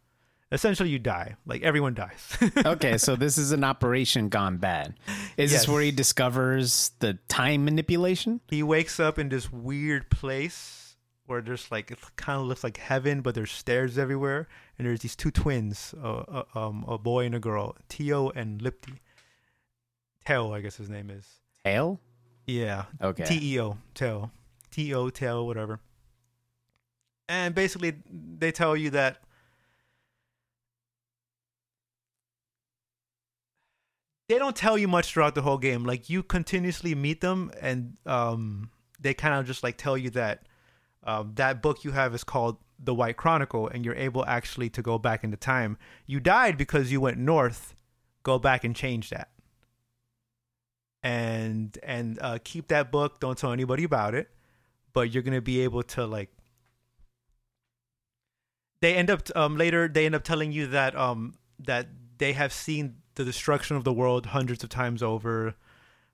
Essentially, 0.52 0.90
you 0.90 0.98
die. 0.98 1.34
Like 1.46 1.62
everyone 1.62 1.94
dies. 1.94 2.36
okay, 2.64 2.98
so 2.98 3.16
this 3.16 3.38
is 3.38 3.50
an 3.52 3.64
operation 3.64 4.28
gone 4.28 4.58
bad. 4.58 4.94
Is 5.36 5.50
Yes. 5.50 5.62
this 5.62 5.68
where 5.68 5.82
he 5.82 5.90
discovers 5.90 6.92
the 7.00 7.18
time 7.28 7.64
manipulation? 7.64 8.40
he 8.48 8.62
wakes 8.62 9.00
up 9.00 9.18
in 9.18 9.30
this 9.30 9.50
weird 9.50 10.10
place 10.10 10.96
where 11.26 11.40
there's 11.40 11.70
like, 11.70 11.90
it 11.90 11.98
kind 12.16 12.38
of 12.40 12.46
looks 12.46 12.62
like 12.62 12.76
heaven, 12.76 13.22
but 13.22 13.34
there's 13.34 13.50
stairs 13.50 13.96
everywhere. 13.96 14.46
And 14.78 14.86
there's 14.86 15.00
these 15.00 15.16
two 15.16 15.30
twins, 15.30 15.94
uh, 16.02 16.18
uh, 16.28 16.44
um, 16.54 16.84
a 16.86 16.98
boy 16.98 17.24
and 17.24 17.34
a 17.34 17.40
girl, 17.40 17.74
Teo 17.88 18.28
and 18.30 18.60
Lippti. 18.60 18.98
Teo, 20.26 20.52
I 20.52 20.60
guess 20.60 20.76
his 20.76 20.90
name 20.90 21.08
is. 21.10 21.26
Tail? 21.64 21.98
Yeah. 22.46 22.84
Okay. 23.00 23.24
T 23.24 23.54
E 23.54 23.60
O, 23.60 23.78
Teo. 23.94 24.30
T 24.70 24.92
O, 24.94 25.08
Teo, 25.10 25.44
whatever. 25.44 25.80
And 27.28 27.54
basically, 27.54 27.94
they 28.12 28.52
tell 28.52 28.76
you 28.76 28.90
that 28.90 29.18
they 34.32 34.38
don't 34.38 34.56
tell 34.56 34.78
you 34.78 34.88
much 34.88 35.12
throughout 35.12 35.34
the 35.34 35.42
whole 35.42 35.58
game. 35.58 35.84
Like, 35.84 36.08
you 36.08 36.22
continuously 36.22 36.94
meet 36.94 37.20
them, 37.20 37.50
and 37.60 37.98
um, 38.06 38.70
they 38.98 39.12
kind 39.12 39.34
of 39.34 39.46
just 39.46 39.62
like 39.62 39.76
tell 39.76 39.98
you 39.98 40.08
that 40.10 40.46
um, 41.04 41.32
that 41.34 41.60
book 41.60 41.84
you 41.84 41.90
have 41.90 42.14
is 42.14 42.24
called 42.24 42.56
The 42.82 42.94
White 42.94 43.18
Chronicle, 43.18 43.68
and 43.68 43.84
you're 43.84 43.94
able 43.94 44.24
actually 44.24 44.70
to 44.70 44.80
go 44.80 44.98
back 44.98 45.22
into 45.22 45.36
time. 45.36 45.76
You 46.06 46.18
died 46.18 46.56
because 46.56 46.90
you 46.90 46.98
went 46.98 47.18
north. 47.18 47.74
Go 48.22 48.38
back 48.38 48.64
and 48.64 48.74
change 48.74 49.10
that 49.10 49.28
and 51.02 51.76
and 51.82 52.18
uh, 52.22 52.38
keep 52.42 52.68
that 52.68 52.90
book. 52.90 53.20
Don't 53.20 53.36
tell 53.36 53.52
anybody 53.52 53.84
about 53.84 54.14
it, 54.14 54.30
but 54.94 55.12
you're 55.12 55.22
gonna 55.22 55.42
be 55.42 55.60
able 55.60 55.82
to 55.82 56.06
like. 56.06 56.30
They 58.80 58.94
end 58.94 59.10
up 59.10 59.22
um, 59.36 59.58
later. 59.58 59.88
They 59.88 60.06
end 60.06 60.14
up 60.14 60.24
telling 60.24 60.52
you 60.52 60.68
that 60.68 60.96
um 60.96 61.34
that 61.58 61.88
they 62.18 62.32
have 62.32 62.52
seen 62.52 63.01
the 63.14 63.24
destruction 63.24 63.76
of 63.76 63.84
the 63.84 63.92
world 63.92 64.26
hundreds 64.26 64.62
of 64.64 64.70
times 64.70 65.02
over. 65.02 65.54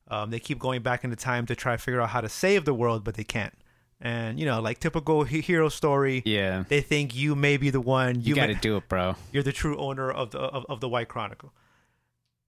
Um, 0.08 0.30
they 0.30 0.40
keep 0.40 0.58
going 0.58 0.82
back 0.82 1.04
into 1.04 1.16
time 1.16 1.44
to 1.46 1.54
try 1.54 1.72
to 1.76 1.78
figure 1.78 2.00
out 2.00 2.08
how 2.10 2.20
to 2.22 2.28
save 2.28 2.64
the 2.64 2.72
world, 2.74 3.04
but 3.04 3.14
they 3.14 3.24
can't. 3.24 3.52
And 4.00 4.38
you 4.38 4.46
know, 4.46 4.60
like 4.60 4.78
typical 4.78 5.24
hero 5.24 5.68
story, 5.68 6.22
Yeah. 6.24 6.64
they 6.68 6.80
think 6.80 7.14
you 7.16 7.34
may 7.34 7.56
be 7.56 7.70
the 7.70 7.80
one. 7.80 8.16
You, 8.20 8.28
You, 8.30 8.34
got 8.36 8.46
to 8.46 8.54
do 8.54 8.76
it, 8.76 8.88
bro. 8.88 9.16
you're 9.32 9.42
the 9.42 9.52
true 9.52 9.76
owner 9.76 10.10
of 10.10 10.30
the 10.30 10.38
of, 10.38 10.64
of 10.68 10.80
the 10.80 10.88
White 10.88 11.08
Chronicle. 11.08 11.52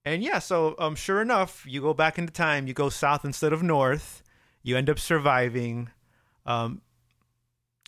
And 0.05 0.23
yeah, 0.23 0.39
so 0.39 0.75
um, 0.79 0.95
sure 0.95 1.21
enough, 1.21 1.63
you 1.67 1.81
go 1.81 1.93
back 1.93 2.17
into 2.17 2.31
time. 2.33 2.67
You 2.67 2.73
go 2.73 2.89
south 2.89 3.23
instead 3.25 3.53
of 3.53 3.61
north. 3.61 4.23
You 4.63 4.75
end 4.77 4.89
up 4.89 4.97
surviving, 4.97 5.89
um, 6.45 6.81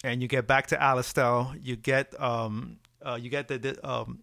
and 0.04 0.21
you 0.21 0.28
get 0.28 0.45
back 0.45 0.67
to 0.67 0.76
Alistel. 0.78 1.58
You 1.63 1.76
get 1.76 2.13
um, 2.21 2.78
uh, 3.02 3.17
you 3.19 3.30
get 3.30 3.47
the 3.47 3.58
the, 3.58 3.89
um, 3.89 4.19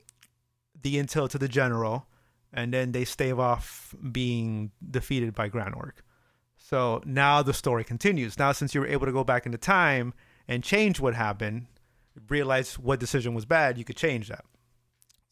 the 0.83 0.97
intel 0.97 1.29
to 1.31 1.39
the 1.39 1.49
general, 1.49 2.07
and 2.53 2.73
then 2.73 2.93
they 2.93 3.05
stave 3.05 3.39
off 3.39 3.95
being 4.13 4.71
defeated 4.91 5.35
by 5.35 5.49
Granorg. 5.49 5.93
So 6.57 7.03
now 7.05 7.43
the 7.43 7.53
story 7.55 7.85
continues. 7.85 8.39
Now, 8.39 8.53
since 8.53 8.75
you 8.75 8.81
were 8.81 8.87
able 8.87 9.07
to 9.07 9.13
go 9.13 9.25
back 9.25 9.47
into 9.47 9.59
time 9.59 10.15
and 10.47 10.63
change 10.63 11.01
what 11.01 11.15
happened, 11.15 11.67
realize 12.29 12.79
what 12.79 13.01
decision 13.01 13.35
was 13.35 13.45
bad, 13.45 13.79
you 13.79 13.85
could 13.85 13.97
change 13.97 14.29
that. 14.29 14.45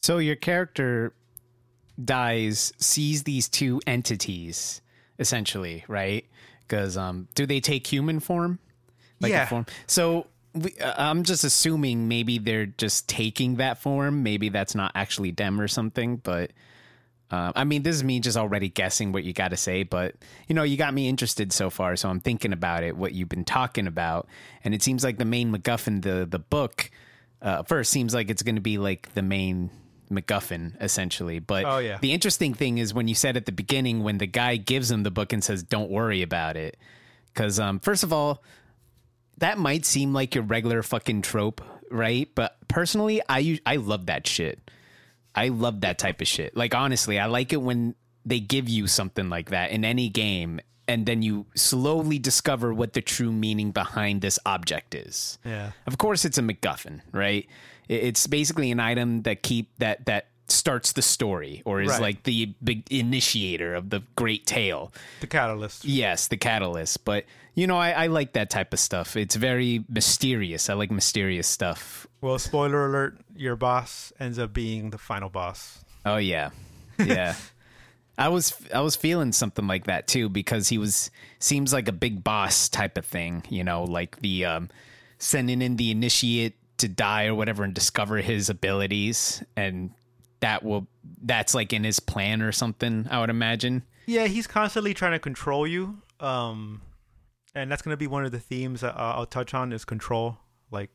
So 0.02 0.18
your 0.18 0.36
character 0.36 1.14
dies, 2.02 2.72
sees 2.78 3.24
these 3.24 3.48
two 3.48 3.80
entities, 3.86 4.80
essentially, 5.18 5.84
right? 5.88 6.24
Because 6.60 6.96
um, 6.96 7.28
do 7.34 7.46
they 7.46 7.60
take 7.60 7.86
human 7.86 8.20
form? 8.20 8.58
a 9.22 9.28
Yeah. 9.28 9.46
form. 9.46 9.66
So 9.86 10.26
we, 10.54 10.76
uh, 10.78 10.94
I'm 10.96 11.24
just 11.24 11.44
assuming 11.44 12.08
maybe 12.08 12.38
they're 12.38 12.66
just 12.66 13.08
taking 13.08 13.56
that 13.56 13.78
form. 13.78 14.22
Maybe 14.22 14.48
that's 14.48 14.74
not 14.74 14.92
actually 14.94 15.32
them 15.32 15.60
or 15.60 15.68
something. 15.68 16.16
But 16.18 16.52
uh, 17.30 17.52
I 17.54 17.64
mean, 17.64 17.82
this 17.82 17.94
is 17.96 18.02
me 18.04 18.20
just 18.20 18.36
already 18.38 18.68
guessing 18.68 19.12
what 19.12 19.22
you 19.24 19.32
got 19.32 19.48
to 19.48 19.56
say. 19.56 19.82
But 19.82 20.14
you 20.48 20.54
know, 20.54 20.62
you 20.62 20.76
got 20.76 20.94
me 20.94 21.08
interested 21.08 21.52
so 21.52 21.68
far, 21.70 21.94
so 21.96 22.08
I'm 22.08 22.20
thinking 22.20 22.52
about 22.52 22.82
it. 22.84 22.96
What 22.96 23.12
you've 23.12 23.28
been 23.28 23.44
talking 23.44 23.86
about, 23.86 24.28
and 24.64 24.74
it 24.74 24.82
seems 24.82 25.04
like 25.04 25.18
the 25.18 25.24
main 25.24 25.52
MacGuffin, 25.54 26.02
the 26.02 26.26
the 26.26 26.38
book, 26.38 26.90
uh, 27.42 27.62
first 27.64 27.90
seems 27.90 28.14
like 28.14 28.30
it's 28.30 28.42
going 28.42 28.54
to 28.56 28.60
be 28.62 28.78
like 28.78 29.12
the 29.14 29.22
main 29.22 29.70
MacGuffin 30.10 30.72
essentially. 30.82 31.38
But 31.38 31.64
Oh, 31.66 31.78
yeah. 31.78 31.98
the 32.00 32.12
interesting 32.12 32.54
thing 32.54 32.78
is 32.78 32.94
when 32.94 33.08
you 33.08 33.14
said 33.14 33.36
at 33.36 33.44
the 33.44 33.52
beginning 33.52 34.02
when 34.02 34.16
the 34.18 34.26
guy 34.26 34.56
gives 34.56 34.90
him 34.90 35.02
the 35.02 35.10
book 35.10 35.32
and 35.34 35.44
says, 35.44 35.62
"Don't 35.62 35.90
worry 35.90 36.22
about 36.22 36.56
it," 36.56 36.78
because 37.34 37.60
um, 37.60 37.78
first 37.78 38.04
of 38.04 38.12
all, 38.12 38.42
that 39.36 39.58
might 39.58 39.84
seem 39.84 40.14
like 40.14 40.34
your 40.34 40.44
regular 40.44 40.82
fucking 40.82 41.22
trope, 41.22 41.60
right? 41.90 42.28
But 42.34 42.56
personally, 42.68 43.20
I 43.28 43.60
I 43.66 43.76
love 43.76 44.06
that 44.06 44.26
shit. 44.26 44.70
I 45.38 45.48
love 45.48 45.80
that 45.82 45.98
type 45.98 46.20
of 46.20 46.26
shit. 46.28 46.56
Like 46.56 46.74
honestly, 46.74 47.18
I 47.18 47.26
like 47.26 47.52
it 47.52 47.62
when 47.62 47.94
they 48.24 48.40
give 48.40 48.68
you 48.68 48.86
something 48.86 49.28
like 49.30 49.50
that 49.50 49.70
in 49.70 49.84
any 49.84 50.08
game 50.08 50.60
and 50.86 51.04
then 51.06 51.22
you 51.22 51.46
slowly 51.54 52.18
discover 52.18 52.72
what 52.74 52.94
the 52.94 53.00
true 53.02 53.30
meaning 53.30 53.70
behind 53.72 54.20
this 54.22 54.38
object 54.46 54.94
is. 54.94 55.38
Yeah. 55.44 55.72
Of 55.86 55.98
course 55.98 56.24
it's 56.24 56.38
a 56.38 56.42
MacGuffin, 56.42 57.00
right? 57.12 57.46
It's 57.88 58.26
basically 58.26 58.70
an 58.70 58.80
item 58.80 59.22
that 59.22 59.42
keep 59.42 59.70
that 59.78 60.06
that 60.06 60.28
starts 60.48 60.92
the 60.92 61.02
story 61.02 61.62
or 61.66 61.82
is 61.82 61.90
Right. 61.90 62.00
like 62.00 62.22
the 62.24 62.54
big 62.64 62.90
initiator 62.90 63.74
of 63.74 63.90
the 63.90 64.00
great 64.16 64.46
tale. 64.46 64.92
The 65.20 65.26
catalyst. 65.26 65.84
Yes, 65.84 66.28
the 66.28 66.38
catalyst. 66.38 67.04
But 67.04 67.24
you 67.54 67.66
know, 67.66 67.76
I, 67.76 67.90
I 67.90 68.06
like 68.06 68.32
that 68.32 68.48
type 68.50 68.72
of 68.72 68.78
stuff. 68.78 69.16
It's 69.16 69.34
very 69.36 69.84
mysterious. 69.88 70.70
I 70.70 70.74
like 70.74 70.90
mysterious 70.90 71.46
stuff. 71.48 72.06
Well, 72.22 72.38
spoiler 72.38 72.86
alert: 72.86 73.18
your 73.38 73.56
boss 73.56 74.12
ends 74.18 74.38
up 74.38 74.52
being 74.52 74.90
the 74.90 74.98
final 74.98 75.28
boss. 75.28 75.84
Oh 76.04 76.16
yeah, 76.16 76.50
yeah. 76.98 77.34
I 78.18 78.28
was 78.28 78.52
I 78.74 78.80
was 78.80 78.96
feeling 78.96 79.32
something 79.32 79.66
like 79.66 79.84
that 79.84 80.08
too 80.08 80.28
because 80.28 80.68
he 80.68 80.78
was 80.78 81.10
seems 81.38 81.72
like 81.72 81.86
a 81.88 81.92
big 81.92 82.24
boss 82.24 82.68
type 82.68 82.98
of 82.98 83.04
thing. 83.04 83.44
You 83.48 83.64
know, 83.64 83.84
like 83.84 84.20
the 84.20 84.44
um, 84.44 84.70
sending 85.18 85.62
in 85.62 85.76
the 85.76 85.90
initiate 85.90 86.56
to 86.78 86.88
die 86.88 87.26
or 87.26 87.34
whatever 87.34 87.62
and 87.62 87.74
discover 87.74 88.18
his 88.18 88.50
abilities, 88.50 89.42
and 89.56 89.90
that 90.40 90.64
will 90.64 90.88
that's 91.22 91.54
like 91.54 91.72
in 91.72 91.84
his 91.84 92.00
plan 92.00 92.42
or 92.42 92.50
something. 92.52 93.06
I 93.10 93.20
would 93.20 93.30
imagine. 93.30 93.84
Yeah, 94.06 94.26
he's 94.26 94.46
constantly 94.46 94.94
trying 94.94 95.12
to 95.12 95.18
control 95.18 95.66
you. 95.66 95.98
Um, 96.18 96.80
and 97.54 97.70
that's 97.70 97.82
going 97.82 97.92
to 97.92 97.98
be 97.98 98.06
one 98.06 98.24
of 98.24 98.32
the 98.32 98.40
themes 98.40 98.82
I'll 98.82 99.26
touch 99.26 99.54
on 99.54 99.72
is 99.72 99.84
control. 99.84 100.38
Like 100.70 100.90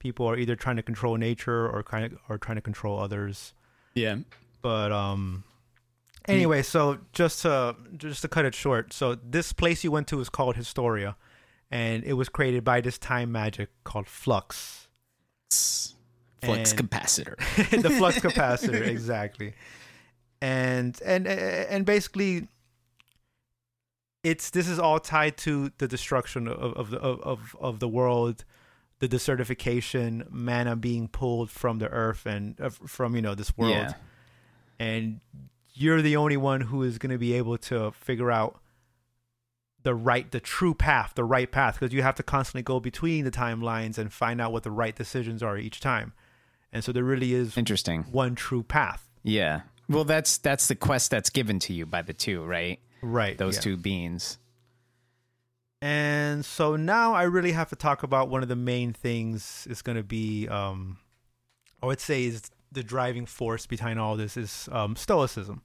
people 0.00 0.26
are 0.26 0.36
either 0.36 0.56
trying 0.56 0.74
to 0.76 0.82
control 0.82 1.16
nature 1.16 1.68
or 1.68 1.84
kind 1.84 2.04
of 2.06 2.18
or 2.28 2.38
trying 2.38 2.56
to 2.56 2.60
control 2.60 2.98
others. 2.98 3.54
Yeah. 3.94 4.16
But 4.62 4.90
um, 4.90 5.44
anyway, 6.26 6.62
so 6.62 6.98
just 7.12 7.42
to 7.42 7.76
just 7.96 8.22
to 8.22 8.28
cut 8.28 8.44
it 8.44 8.54
short, 8.56 8.92
so 8.92 9.14
this 9.14 9.52
place 9.52 9.84
you 9.84 9.92
went 9.92 10.08
to 10.08 10.18
is 10.20 10.28
called 10.28 10.56
Historia, 10.56 11.16
and 11.70 12.02
it 12.02 12.14
was 12.14 12.28
created 12.28 12.64
by 12.64 12.80
this 12.80 12.98
time 12.98 13.30
magic 13.30 13.68
called 13.84 14.08
Flux. 14.08 14.88
Flux 16.42 16.72
And- 16.72 16.90
capacitor. 16.90 17.36
the 17.82 17.90
flux 17.90 18.18
capacitor 18.26 18.80
exactly 18.86 19.52
and 20.40 20.98
and 21.04 21.26
and 21.26 21.84
basically 21.84 22.48
it's 24.22 24.50
this 24.50 24.68
is 24.68 24.78
all 24.78 24.98
tied 24.98 25.36
to 25.38 25.70
the 25.78 25.88
destruction 25.88 26.48
of 26.48 26.72
of 26.74 26.90
the 26.90 26.98
of 26.98 27.20
of, 27.20 27.56
of 27.60 27.80
the 27.80 27.88
world 27.88 28.44
the 29.00 29.08
desertification, 29.08 30.26
mana 30.30 30.76
being 30.76 31.08
pulled 31.08 31.50
from 31.50 31.78
the 31.78 31.88
earth 31.88 32.24
and 32.26 32.58
uh, 32.60 32.68
from 32.70 33.16
you 33.16 33.22
know 33.22 33.34
this 33.34 33.56
world, 33.56 33.72
Yeah. 33.72 33.92
and 34.78 35.20
you're 35.72 36.02
the 36.02 36.16
only 36.16 36.36
one 36.36 36.60
who 36.62 36.82
is 36.82 36.98
going 36.98 37.10
to 37.12 37.18
be 37.18 37.32
able 37.34 37.58
to 37.58 37.90
figure 37.92 38.30
out 38.30 38.60
the 39.82 39.94
right, 39.94 40.30
the 40.30 40.40
true 40.40 40.74
path, 40.74 41.12
the 41.14 41.24
right 41.24 41.50
path, 41.50 41.80
because 41.80 41.94
you 41.94 42.02
have 42.02 42.14
to 42.16 42.22
constantly 42.22 42.62
go 42.62 42.78
between 42.80 43.24
the 43.24 43.30
timelines 43.30 43.96
and 43.96 44.12
find 44.12 44.40
out 44.40 44.52
what 44.52 44.62
the 44.62 44.70
right 44.70 44.94
decisions 44.94 45.42
are 45.42 45.56
each 45.56 45.80
time, 45.80 46.12
and 46.72 46.84
so 46.84 46.92
there 46.92 47.04
really 47.04 47.32
is 47.34 47.56
Interesting. 47.56 48.02
one 48.12 48.34
true 48.34 48.62
path. 48.62 49.08
Yeah. 49.22 49.62
Well, 49.88 50.04
that's 50.04 50.36
that's 50.38 50.68
the 50.68 50.76
quest 50.76 51.10
that's 51.10 51.30
given 51.30 51.58
to 51.60 51.72
you 51.72 51.86
by 51.86 52.02
the 52.02 52.12
two, 52.12 52.44
right? 52.44 52.78
Right. 53.02 53.36
Those 53.38 53.56
yeah. 53.56 53.60
two 53.62 53.76
beings. 53.78 54.38
And 55.82 56.44
so 56.44 56.76
now 56.76 57.14
I 57.14 57.22
really 57.22 57.52
have 57.52 57.70
to 57.70 57.76
talk 57.76 58.02
about 58.02 58.28
one 58.28 58.42
of 58.42 58.48
the 58.48 58.56
main 58.56 58.92
things 58.92 59.66
is 59.70 59.80
going 59.82 59.96
to 59.96 60.02
be, 60.04 60.46
um, 60.48 60.98
I 61.82 61.86
would 61.86 62.00
say, 62.00 62.24
is 62.24 62.50
the 62.70 62.82
driving 62.82 63.26
force 63.26 63.66
behind 63.66 63.98
all 63.98 64.16
this 64.16 64.36
is 64.36 64.68
um, 64.72 64.94
stoicism. 64.94 65.62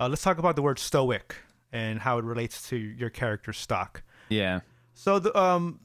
Uh, 0.00 0.08
let's 0.08 0.22
talk 0.22 0.38
about 0.38 0.56
the 0.56 0.62
word 0.62 0.78
stoic 0.78 1.36
and 1.72 2.00
how 2.00 2.18
it 2.18 2.24
relates 2.24 2.68
to 2.68 2.76
your 2.76 3.10
character's 3.10 3.56
stock. 3.58 4.02
Yeah. 4.28 4.60
So 4.94 5.18
the 5.20 5.36
um, 5.38 5.80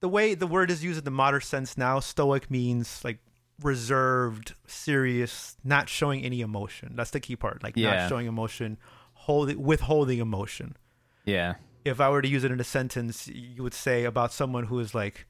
the 0.00 0.08
way 0.08 0.34
the 0.34 0.46
word 0.46 0.70
is 0.70 0.84
used 0.84 0.98
in 0.98 1.04
the 1.04 1.10
modern 1.10 1.40
sense 1.40 1.78
now, 1.78 2.00
stoic 2.00 2.50
means 2.50 3.02
like 3.02 3.18
reserved, 3.62 4.54
serious, 4.66 5.56
not 5.64 5.88
showing 5.88 6.22
any 6.22 6.42
emotion. 6.42 6.92
That's 6.96 7.10
the 7.10 7.20
key 7.20 7.36
part. 7.36 7.62
Like 7.62 7.76
Yeah. 7.76 7.94
not 8.02 8.08
showing 8.10 8.26
emotion, 8.26 8.76
holding 9.14 9.62
withholding 9.62 10.18
emotion 10.18 10.76
Yeah. 11.24 11.54
If 11.84 12.00
I 12.00 12.08
were 12.08 12.22
to 12.22 12.28
use 12.28 12.44
it 12.44 12.50
in 12.50 12.60
a 12.60 12.64
sentence, 12.64 13.28
you 13.28 13.62
would 13.62 13.74
say 13.74 14.04
about 14.04 14.32
someone 14.32 14.64
who 14.64 14.78
is 14.80 14.94
like 14.94 15.26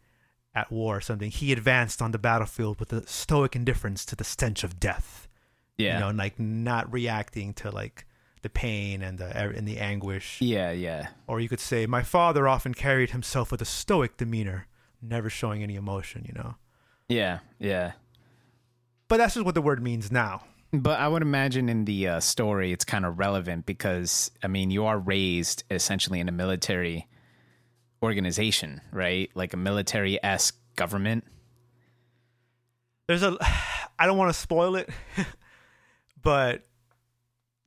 at 0.54 0.70
war 0.70 0.98
or 0.98 1.00
something. 1.00 1.30
He 1.30 1.52
advanced 1.52 2.00
on 2.00 2.12
the 2.12 2.18
battlefield 2.18 2.78
with 2.78 2.92
a 2.92 3.06
stoic 3.06 3.56
indifference 3.56 4.04
to 4.06 4.16
the 4.16 4.24
stench 4.24 4.62
of 4.62 4.78
death. 4.78 5.28
Yeah. 5.76 5.94
You 5.94 6.00
know, 6.00 6.08
and 6.10 6.18
like 6.18 6.38
not 6.38 6.92
reacting 6.92 7.54
to 7.54 7.70
like 7.70 8.06
the 8.42 8.48
pain 8.50 9.02
and 9.02 9.18
the 9.18 9.26
er, 9.36 9.50
and 9.50 9.66
the 9.66 9.78
anguish. 9.78 10.40
Yeah. 10.40 10.70
Yeah. 10.70 11.08
Or 11.26 11.40
you 11.40 11.48
could 11.48 11.60
say, 11.60 11.86
my 11.86 12.02
father 12.02 12.46
often 12.46 12.72
carried 12.74 13.10
himself 13.10 13.50
with 13.50 13.60
a 13.60 13.64
stoic 13.66 14.16
demeanor, 14.16 14.68
never 15.02 15.28
showing 15.28 15.62
any 15.62 15.74
emotion. 15.74 16.24
You 16.26 16.34
know, 16.34 16.54
Yeah. 17.08 17.40
Yeah. 17.58 17.92
but 19.08 19.16
that's 19.16 19.34
just 19.34 19.44
what 19.46 19.54
the 19.56 19.62
word 19.62 19.82
means 19.82 20.12
now. 20.12 20.44
But 20.82 20.98
I 20.98 21.06
would 21.06 21.22
imagine 21.22 21.68
in 21.68 21.84
the 21.84 22.08
uh, 22.08 22.20
story, 22.20 22.72
it's 22.72 22.84
kind 22.84 23.06
of 23.06 23.20
relevant 23.20 23.64
because, 23.64 24.32
I 24.42 24.48
mean, 24.48 24.72
you 24.72 24.86
are 24.86 24.98
raised 24.98 25.62
essentially 25.70 26.18
in 26.18 26.28
a 26.28 26.32
military 26.32 27.06
organization, 28.02 28.80
right? 28.90 29.30
Like 29.34 29.52
a 29.54 29.56
military 29.56 30.22
esque 30.24 30.58
government. 30.74 31.24
There's 33.06 33.22
a, 33.22 33.36
I 33.98 34.06
don't 34.06 34.18
want 34.18 34.34
to 34.34 34.38
spoil 34.38 34.74
it, 34.74 34.90
but 36.22 36.66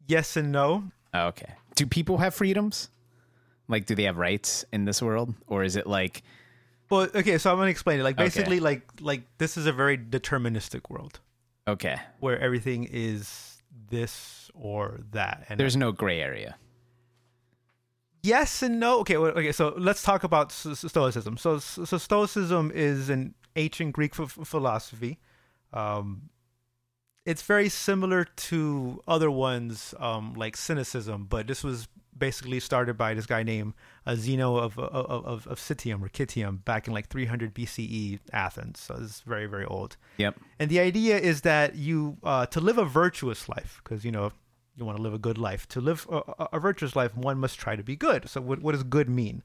yes 0.05 0.35
and 0.35 0.51
no. 0.51 0.91
Oh, 1.13 1.27
okay. 1.27 1.53
Do 1.75 1.85
people 1.85 2.17
have 2.17 2.33
freedoms? 2.33 2.89
Like, 3.69 3.85
do 3.85 3.95
they 3.95 4.03
have 4.03 4.17
rights 4.17 4.65
in 4.73 4.83
this 4.83 5.01
world? 5.01 5.33
Or 5.47 5.63
is 5.63 5.77
it 5.77 5.87
like, 5.87 6.23
Well, 6.89 7.07
okay, 7.15 7.37
so 7.37 7.51
I'm 7.51 7.57
gonna 7.57 7.69
explain 7.69 8.01
it. 8.01 8.03
Like 8.03 8.15
Okay. 8.15 8.25
basically, 8.25 8.59
like 8.59 8.81
like 8.99 9.21
this 9.37 9.55
is 9.55 9.65
a 9.65 9.71
very 9.71 9.97
deterministic 9.97 10.89
world 10.89 11.21
okay, 11.67 11.97
where 12.19 12.39
everything 12.39 12.87
is 12.89 13.61
this 13.89 14.49
or 14.53 15.01
that, 15.11 15.45
and 15.49 15.59
there's 15.59 15.77
no 15.77 15.91
gray 15.91 16.21
area? 16.21 16.55
yes 18.27 18.61
and 18.61 18.79
no. 18.79 18.99
Okay, 18.99 19.17
well, 19.17 19.31
okay. 19.31 19.51
So 19.51 19.73
let's 19.77 20.03
talk 20.03 20.23
about 20.23 20.51
Stoicism. 20.51 21.37
So, 21.37 21.59
so 21.59 21.97
Stoicism 21.97 22.71
is 22.73 23.09
an 23.09 23.33
ancient 23.55 23.93
Greek 23.93 24.15
ph- 24.15 24.29
philosophy. 24.43 25.17
Um, 25.73 26.29
it's 27.25 27.41
very 27.41 27.69
similar 27.69 28.23
to 28.23 29.01
other 29.07 29.31
ones 29.31 29.93
um, 29.99 30.33
like 30.35 30.55
Cynicism, 30.55 31.25
but 31.25 31.47
this 31.47 31.63
was 31.63 31.87
basically 32.17 32.59
started 32.59 32.97
by 32.97 33.13
this 33.13 33.25
guy 33.25 33.43
named 33.43 33.73
uh, 34.05 34.15
Zeno 34.15 34.55
of, 34.57 34.77
of 34.79 35.25
of 35.25 35.47
of 35.47 35.59
Citium 35.59 36.01
or 36.01 36.09
Citium 36.09 36.63
back 36.65 36.87
in 36.87 36.93
like 36.93 37.07
300 37.07 37.53
BCE 37.53 38.19
Athens. 38.33 38.79
So 38.79 38.95
it's 39.01 39.21
very 39.21 39.45
very 39.45 39.65
old. 39.65 39.97
Yep. 40.17 40.35
And 40.59 40.69
the 40.69 40.79
idea 40.79 41.17
is 41.17 41.41
that 41.41 41.75
you, 41.75 42.17
uh, 42.23 42.45
to 42.47 42.59
live 42.59 42.77
a 42.77 42.85
virtuous 42.85 43.47
life, 43.49 43.81
because 43.83 44.03
you 44.05 44.11
know 44.11 44.31
you 44.75 44.85
want 44.85 44.97
to 44.97 45.01
live 45.03 45.13
a 45.13 45.19
good 45.19 45.37
life. 45.37 45.67
To 45.69 45.81
live 45.81 46.07
a, 46.09 46.21
a- 46.39 46.49
a 46.53 46.59
virtuous 46.59 46.95
life, 46.95 47.15
one 47.15 47.37
must 47.39 47.59
try 47.59 47.75
to 47.75 47.83
be 47.83 47.95
good. 47.95 48.29
So 48.29 48.41
what 48.41 48.61
what 48.61 48.71
does 48.73 48.83
good 48.83 49.09
mean? 49.09 49.43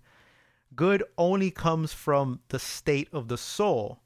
Good 0.75 1.05
only 1.19 1.51
comes 1.51 1.93
from 1.93 2.41
the 2.49 2.59
state 2.59 3.09
of 3.13 3.29
the 3.29 3.37
soul, 3.37 4.01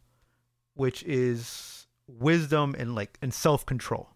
which 0.74 1.02
is 1.04 1.86
wisdom 2.08 2.74
and 2.78 2.94
like 2.94 3.18
and 3.22 3.32
self 3.32 3.64
control. 3.66 4.08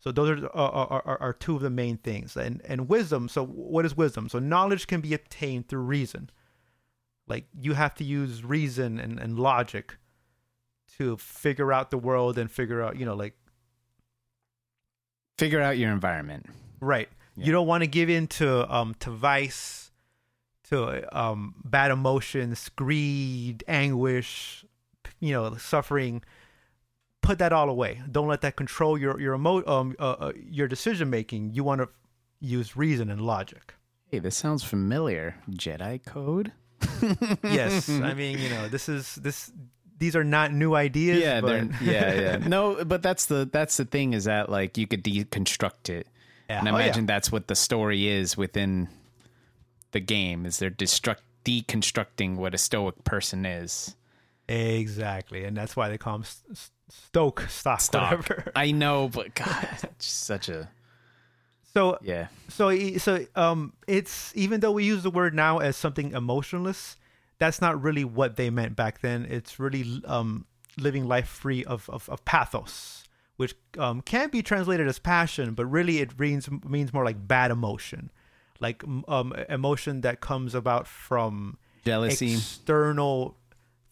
So 0.00 0.10
those 0.10 0.30
are, 0.42 0.46
are, 0.56 0.70
are, 0.72 1.02
are- 1.06 1.20
are 1.22 1.32
two 1.34 1.56
of 1.56 1.62
the 1.62 1.70
main 1.70 1.98
things. 1.98 2.36
And 2.36 2.60
and 2.64 2.88
wisdom. 2.88 3.28
So 3.28 3.44
what 3.44 3.84
is 3.84 3.96
wisdom? 3.96 4.28
So 4.28 4.38
knowledge 4.38 4.86
can 4.86 5.00
be 5.00 5.14
obtained 5.14 5.68
through 5.68 5.82
reason. 5.82 6.30
Like 7.28 7.44
you 7.58 7.74
have 7.74 7.94
to 7.96 8.04
use 8.04 8.42
reason 8.44 8.98
and, 8.98 9.20
and 9.20 9.38
logic 9.38 9.96
to 10.98 11.16
figure 11.18 11.72
out 11.72 11.90
the 11.90 11.98
world 11.98 12.36
and 12.38 12.50
figure 12.50 12.82
out, 12.82 12.96
you 12.98 13.04
know, 13.06 13.14
like 13.14 13.34
Figure 15.38 15.60
out 15.62 15.78
your 15.78 15.90
environment. 15.90 16.46
right. 16.80 17.08
Yeah. 17.36 17.46
You 17.46 17.52
don't 17.52 17.66
want 17.68 17.82
to 17.82 17.86
give 17.86 18.10
in 18.10 18.26
to 18.26 18.70
um 18.74 18.94
to 19.00 19.10
vice, 19.10 19.92
to 20.64 21.16
um 21.18 21.54
bad 21.64 21.90
emotions, 21.92 22.68
greed, 22.76 23.62
anguish, 23.68 24.64
you 25.20 25.32
know, 25.32 25.54
suffering. 25.56 26.22
Put 27.22 27.38
that 27.38 27.52
all 27.52 27.68
away. 27.68 28.00
Don't 28.10 28.28
let 28.28 28.40
that 28.40 28.56
control 28.56 28.96
your 28.98 29.20
your 29.20 29.34
emo- 29.34 29.64
um 29.66 29.94
uh, 29.98 30.10
uh, 30.18 30.32
your 30.36 30.68
decision 30.68 31.10
making. 31.10 31.54
You 31.54 31.64
want 31.64 31.80
to 31.80 31.88
use 32.40 32.76
reason 32.76 33.10
and 33.10 33.20
logic. 33.20 33.74
Hey, 34.06 34.18
this 34.18 34.36
sounds 34.36 34.64
familiar. 34.64 35.36
Jedi 35.50 36.04
code? 36.04 36.52
yes, 37.44 37.88
I 37.90 38.14
mean, 38.14 38.38
you 38.38 38.48
know, 38.48 38.68
this 38.68 38.88
is 38.88 39.14
this. 39.16 39.52
These 39.98 40.16
are 40.16 40.24
not 40.24 40.50
new 40.50 40.74
ideas. 40.74 41.20
yeah, 41.20 41.42
but 41.42 41.46
they're, 41.48 41.68
yeah, 41.82 42.14
yeah. 42.14 42.36
No, 42.48 42.82
but 42.86 43.02
that's 43.02 43.26
the 43.26 43.48
that's 43.52 43.76
the 43.76 43.84
thing 43.84 44.14
is 44.14 44.24
that 44.24 44.48
like 44.48 44.78
you 44.78 44.86
could 44.86 45.04
deconstruct 45.04 45.90
it, 45.90 46.06
Yeah. 46.48 46.58
and 46.60 46.68
I 46.68 46.72
Oh, 46.72 46.78
yeah. 46.78 46.84
imagine 46.84 47.04
that's 47.06 47.30
what 47.30 47.48
the 47.48 47.54
story 47.54 48.08
is 48.08 48.34
within 48.36 48.88
the 49.92 50.00
game. 50.00 50.46
Is 50.46 50.58
they're 50.58 50.70
destruct 50.70 51.18
deconstructing 51.44 52.36
what 52.36 52.54
a 52.54 52.58
stoic 52.58 53.04
person 53.04 53.44
is. 53.44 53.94
Exactly, 54.48 55.44
and 55.44 55.54
that's 55.56 55.76
why 55.76 55.88
they 55.90 55.98
call 55.98 56.14
them 56.18 56.24
st- 56.24 56.70
Stoke 56.90 57.46
stock, 57.48 57.80
Stock. 57.80 58.10
whatever. 58.10 58.52
I 58.56 58.72
know, 58.72 59.08
but 59.08 59.34
God, 59.34 59.68
such 59.98 60.48
a 60.48 60.68
So, 61.72 61.98
yeah. 62.02 62.28
so, 62.48 62.76
so, 62.98 63.24
um, 63.36 63.72
it's 63.86 64.32
even 64.36 64.60
though 64.60 64.72
we 64.72 64.84
use 64.84 65.02
the 65.02 65.10
word 65.10 65.34
now 65.34 65.58
as 65.58 65.76
something 65.76 66.12
emotionless, 66.12 66.96
that's 67.38 67.60
not 67.60 67.80
really 67.82 68.04
what 68.04 68.36
they 68.36 68.50
meant 68.50 68.76
back 68.76 69.00
then. 69.00 69.26
It's 69.28 69.58
really 69.58 70.02
um 70.04 70.46
living 70.78 71.06
life 71.08 71.28
free 71.28 71.64
of 71.64 71.88
of, 71.90 72.08
of 72.08 72.24
pathos, 72.24 73.04
which 73.36 73.54
um 73.78 74.00
can 74.02 74.28
be 74.30 74.42
translated 74.42 74.86
as 74.88 74.98
passion, 74.98 75.54
but 75.54 75.66
really 75.66 75.98
it 75.98 76.18
means 76.18 76.48
means 76.64 76.92
more 76.92 77.04
like 77.04 77.26
bad 77.26 77.50
emotion, 77.50 78.10
like 78.60 78.82
um 79.08 79.32
emotion 79.48 80.02
that 80.02 80.20
comes 80.20 80.54
about 80.54 80.86
from 80.86 81.56
Jealousy, 81.84 82.34
external 82.34 83.36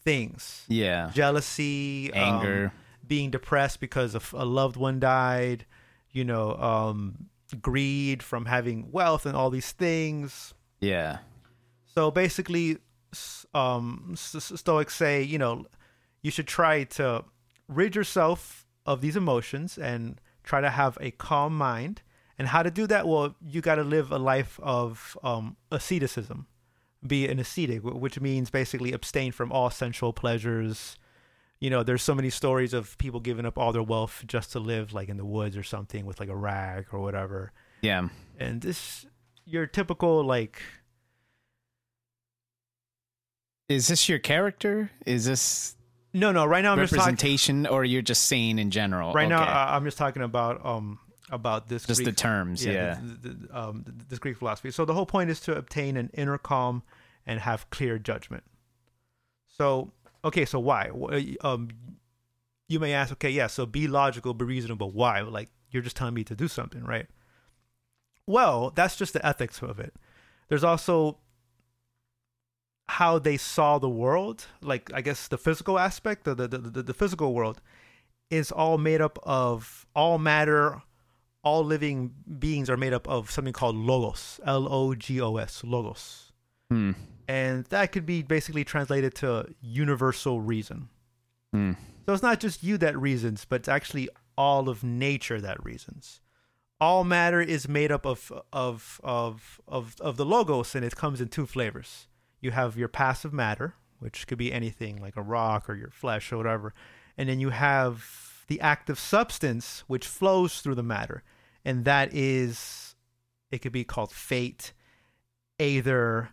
things. 0.03 0.63
yeah, 0.67 1.09
jealousy, 1.13 2.11
um, 2.13 2.19
Anger. 2.35 2.73
Being 3.09 3.29
depressed 3.31 3.81
because 3.81 4.15
of 4.15 4.33
a 4.37 4.45
loved 4.45 4.77
one 4.77 4.99
died, 5.01 5.65
you 6.11 6.23
know, 6.23 6.55
um, 6.55 7.27
greed 7.61 8.23
from 8.23 8.45
having 8.45 8.89
wealth 8.91 9.25
and 9.25 9.35
all 9.35 9.49
these 9.49 9.73
things. 9.73 10.53
yeah, 10.79 11.17
So 11.87 12.11
basically, 12.11 12.77
um, 13.53 14.13
Stoics 14.15 14.95
say, 14.95 15.21
you 15.21 15.37
know, 15.37 15.65
you 16.21 16.31
should 16.31 16.47
try 16.47 16.83
to 16.83 17.25
rid 17.67 17.95
yourself 17.95 18.65
of 18.85 19.01
these 19.01 19.17
emotions 19.17 19.77
and 19.77 20.21
try 20.43 20.61
to 20.61 20.69
have 20.69 20.97
a 21.01 21.11
calm 21.11 21.57
mind. 21.57 22.01
And 22.37 22.47
how 22.47 22.63
to 22.63 22.71
do 22.71 22.87
that? 22.87 23.05
Well, 23.07 23.35
you 23.41 23.59
got 23.59 23.75
to 23.75 23.83
live 23.83 24.11
a 24.11 24.17
life 24.17 24.59
of 24.63 25.17
um, 25.23 25.57
asceticism, 25.71 26.47
be 27.05 27.27
an 27.27 27.39
ascetic, 27.39 27.83
which 27.83 28.21
means 28.21 28.49
basically 28.49 28.93
abstain 28.93 29.31
from 29.33 29.51
all 29.51 29.69
sensual 29.69 30.13
pleasures. 30.13 30.95
You 31.61 31.69
know, 31.69 31.83
there's 31.83 32.01
so 32.01 32.15
many 32.15 32.29
stories 32.29 32.73
of 32.73 32.97
people 32.97 33.19
giving 33.19 33.45
up 33.45 33.57
all 33.57 33.73
their 33.73 33.83
wealth 33.83 34.23
just 34.25 34.53
to 34.53 34.59
live 34.59 34.93
like 34.93 35.09
in 35.09 35.17
the 35.17 35.25
woods 35.25 35.57
or 35.57 35.63
something 35.63 36.05
with 36.05 36.19
like 36.19 36.29
a 36.29 36.35
rag 36.35 36.85
or 36.93 36.99
whatever. 37.01 37.51
yeah. 37.81 38.07
And 38.39 38.61
this, 38.61 39.05
your 39.45 39.65
typical 39.67 40.23
like 40.23 40.61
Is 43.67 43.87
this 43.87 44.09
your 44.09 44.19
character? 44.19 44.89
Is 45.05 45.25
this 45.25 45.75
no, 46.13 46.31
no. 46.31 46.43
Right 46.45 46.63
now 46.63 46.71
I'm 46.71 46.79
just 46.79 46.91
talking. 46.93 47.01
representation, 47.11 47.67
or 47.67 47.85
you're 47.85 48.01
just 48.01 48.23
saying 48.25 48.57
in 48.57 48.71
general? 48.71 49.13
Right 49.13 49.29
now, 49.29 49.43
Okay. 49.43 49.51
I- 49.51 49.75
I'm 49.75 49.83
just 49.85 49.97
talking 49.97 50.23
about 50.23 50.65
um 50.65 50.97
about 51.29 51.67
this 51.67 51.85
just 51.85 52.03
the 52.03 52.11
terms. 52.11 52.65
Yeah, 52.65 52.95
the- 52.99 53.29
the- 53.29 53.35
the- 53.47 53.59
um, 53.59 53.83
this 54.07 54.17
Greek 54.17 54.37
philosophy. 54.37 54.71
So 54.71 54.85
the 54.85 54.93
whole 54.95 55.05
point 55.05 55.29
is 55.29 55.39
to 55.41 55.55
obtain 55.55 55.97
an 55.97 56.09
inner 56.15 56.39
calm 56.39 56.81
and 57.27 57.41
have 57.41 57.69
clear 57.69 57.99
judgment. 57.99 58.43
So 59.47 59.91
okay, 60.23 60.45
so 60.45 60.59
why? 60.59 60.89
Um, 61.41 61.69
you 62.67 62.79
may 62.79 62.93
ask, 62.93 63.11
okay, 63.13 63.29
yeah, 63.29 63.47
so 63.47 63.65
be 63.65 63.87
logical, 63.87 64.33
be 64.33 64.45
reasonable. 64.45 64.91
Why? 64.91 65.21
Like 65.21 65.49
you're 65.71 65.83
just 65.83 65.95
telling 65.95 66.13
me 66.13 66.23
to 66.25 66.35
do 66.35 66.47
something, 66.47 66.83
right? 66.83 67.07
Well, 68.25 68.71
that's 68.75 68.95
just 68.95 69.13
the 69.13 69.25
ethics 69.25 69.61
of 69.61 69.79
it. 69.79 69.95
There's 70.47 70.63
also 70.63 71.17
how 72.87 73.19
they 73.19 73.37
saw 73.37 73.77
the 73.79 73.89
world, 73.89 74.47
like 74.61 74.91
I 74.93 75.01
guess 75.01 75.27
the 75.27 75.37
physical 75.37 75.77
aspect, 75.77 76.23
the 76.25 76.35
the, 76.35 76.47
the, 76.47 76.83
the 76.83 76.93
physical 76.93 77.33
world 77.33 77.61
is 78.29 78.51
all 78.51 78.77
made 78.77 79.01
up 79.01 79.17
of 79.23 79.87
all 79.95 80.17
matter, 80.19 80.81
all 81.43 81.63
living 81.63 82.13
beings 82.37 82.69
are 82.69 82.77
made 82.77 82.93
up 82.93 83.07
of 83.07 83.31
something 83.31 83.53
called 83.53 83.75
logos, 83.75 84.39
L 84.45 84.71
O 84.71 84.93
G 84.95 85.21
O 85.21 85.37
S, 85.37 85.63
logos. 85.63 86.31
Hmm. 86.69 86.91
And 87.29 87.65
that 87.65 87.91
could 87.91 88.07
be 88.07 88.23
basically 88.23 88.63
translated 88.63 89.13
to 89.15 89.53
universal 89.61 90.41
reason. 90.41 90.89
Hmm. 91.53 91.73
So 92.07 92.13
it's 92.13 92.23
not 92.23 92.39
just 92.39 92.63
you 92.63 92.75
that 92.79 92.99
reasons, 92.99 93.45
but 93.45 93.57
it's 93.57 93.67
actually 93.67 94.09
all 94.35 94.67
of 94.67 94.83
nature 94.83 95.39
that 95.39 95.63
reasons. 95.63 96.21
All 96.81 97.03
matter 97.03 97.39
is 97.39 97.69
made 97.69 97.91
up 97.91 98.03
of 98.07 98.33
of 98.51 98.99
of 99.03 99.61
of 99.67 99.95
of 100.01 100.17
the 100.17 100.25
logos, 100.25 100.73
and 100.73 100.83
it 100.83 100.95
comes 100.95 101.21
in 101.21 101.27
two 101.27 101.45
flavors. 101.45 102.07
You 102.41 102.49
have 102.49 102.77
your 102.77 102.87
passive 102.87 103.31
matter, 103.31 103.75
which 103.99 104.25
could 104.25 104.39
be 104.39 104.51
anything 104.51 104.99
like 104.99 105.15
a 105.15 105.21
rock 105.21 105.69
or 105.69 105.75
your 105.75 105.91
flesh 105.91 106.31
or 106.31 106.37
whatever, 106.37 106.73
and 107.15 107.29
then 107.29 107.39
you 107.39 107.51
have 107.51 108.43
the 108.47 108.59
active 108.59 108.97
substance 108.97 109.83
which 109.85 110.07
flows 110.07 110.61
through 110.61 110.75
the 110.75 110.81
matter, 110.81 111.21
and 111.63 111.85
that 111.85 112.11
is 112.11 112.95
it 113.51 113.59
could 113.59 113.71
be 113.71 113.83
called 113.83 114.11
fate, 114.11 114.73
aether, 115.59 116.29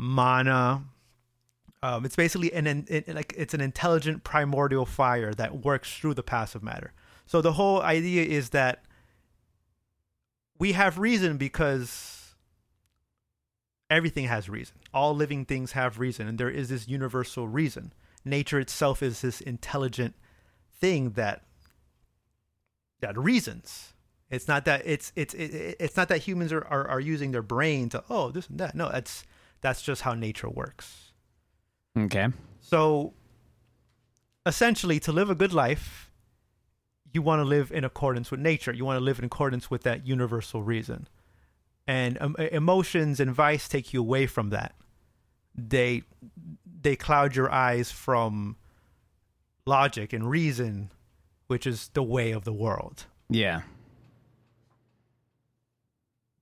mana. 0.00 0.82
Um, 1.82 2.04
it's 2.04 2.16
basically 2.16 2.52
an, 2.52 2.66
an 2.66 2.86
it, 2.88 3.14
like 3.14 3.34
it's 3.36 3.54
an 3.54 3.60
intelligent 3.60 4.24
primordial 4.24 4.86
fire 4.86 5.32
that 5.34 5.62
works 5.64 5.94
through 5.94 6.14
the 6.14 6.22
passive 6.22 6.62
matter. 6.62 6.92
So 7.26 7.40
the 7.40 7.52
whole 7.52 7.82
idea 7.82 8.24
is 8.24 8.50
that 8.50 8.84
we 10.58 10.72
have 10.72 10.98
reason 10.98 11.36
because 11.36 12.34
everything 13.88 14.24
has 14.26 14.48
reason. 14.48 14.76
All 14.92 15.14
living 15.14 15.44
things 15.44 15.72
have 15.72 15.98
reason, 15.98 16.26
and 16.26 16.38
there 16.38 16.50
is 16.50 16.70
this 16.70 16.88
universal 16.88 17.46
reason. 17.46 17.92
Nature 18.24 18.58
itself 18.58 19.02
is 19.02 19.20
this 19.20 19.40
intelligent 19.40 20.14
thing 20.80 21.10
that 21.10 21.44
that 23.00 23.18
reasons. 23.18 23.92
It's 24.30 24.48
not 24.48 24.64
that 24.64 24.82
it's 24.86 25.12
it's 25.14 25.34
it, 25.34 25.76
it's 25.78 25.96
not 25.96 26.08
that 26.08 26.22
humans 26.22 26.52
are, 26.52 26.64
are 26.64 26.88
are 26.88 27.00
using 27.00 27.32
their 27.32 27.42
brain 27.42 27.90
to 27.90 28.02
oh 28.08 28.30
this 28.30 28.48
and 28.48 28.58
that. 28.60 28.74
No, 28.74 28.90
that's 28.90 29.24
that's 29.60 29.82
just 29.82 30.02
how 30.02 30.14
nature 30.14 30.48
works. 30.48 31.12
Okay. 31.96 32.28
So 32.60 33.14
essentially, 34.46 35.00
to 35.00 35.12
live 35.12 35.30
a 35.30 35.34
good 35.34 35.52
life, 35.52 36.10
you 37.12 37.22
want 37.22 37.40
to 37.40 37.44
live 37.44 37.72
in 37.72 37.84
accordance 37.84 38.30
with 38.30 38.40
nature. 38.40 38.72
You 38.72 38.84
want 38.84 38.98
to 38.98 39.04
live 39.04 39.18
in 39.18 39.24
accordance 39.24 39.70
with 39.70 39.82
that 39.82 40.06
universal 40.06 40.62
reason. 40.62 41.08
And 41.86 42.18
um, 42.20 42.36
emotions 42.36 43.18
and 43.18 43.32
vice 43.32 43.68
take 43.68 43.92
you 43.92 44.00
away 44.00 44.26
from 44.26 44.50
that. 44.50 44.74
They 45.56 46.02
they 46.82 46.96
cloud 46.96 47.34
your 47.34 47.50
eyes 47.50 47.90
from 47.90 48.56
logic 49.66 50.12
and 50.12 50.30
reason, 50.30 50.90
which 51.48 51.66
is 51.66 51.88
the 51.88 52.02
way 52.02 52.30
of 52.30 52.44
the 52.44 52.52
world. 52.52 53.06
Yeah. 53.28 53.62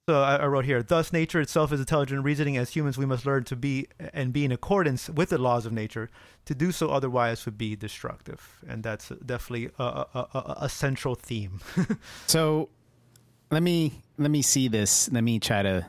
So 0.09 0.23
I, 0.23 0.37
I 0.37 0.47
wrote 0.47 0.65
here, 0.65 0.83
thus 0.83 1.13
nature 1.13 1.39
itself 1.39 1.71
is 1.71 1.81
intelligent 1.81 2.25
reasoning. 2.25 2.57
As 2.57 2.71
humans, 2.71 2.97
we 2.97 3.05
must 3.05 3.27
learn 3.27 3.45
to 3.45 3.55
be 3.55 3.89
and 4.15 4.33
be 4.33 4.43
in 4.43 4.51
accordance 4.51 5.11
with 5.11 5.29
the 5.29 5.37
laws 5.37 5.67
of 5.67 5.73
nature. 5.75 6.09
To 6.47 6.55
do 6.55 6.73
so 6.73 6.89
otherwise 6.89 7.45
would 7.45 7.59
be 7.59 7.77
destructive. 7.77 8.59
And 8.67 8.83
that's 8.83 9.11
definitely 9.27 9.69
a, 9.79 9.83
a, 9.85 10.09
a, 10.33 10.55
a 10.63 10.69
central 10.71 11.15
theme. 11.15 11.61
So 12.27 12.71
let 13.51 13.63
me 13.63 14.01
let 14.17 14.31
me 14.31 14.41
see 14.41 14.69
this. 14.69 15.13
Let 15.13 15.25
me 15.25 15.39
try 15.41 15.61
to 15.63 15.85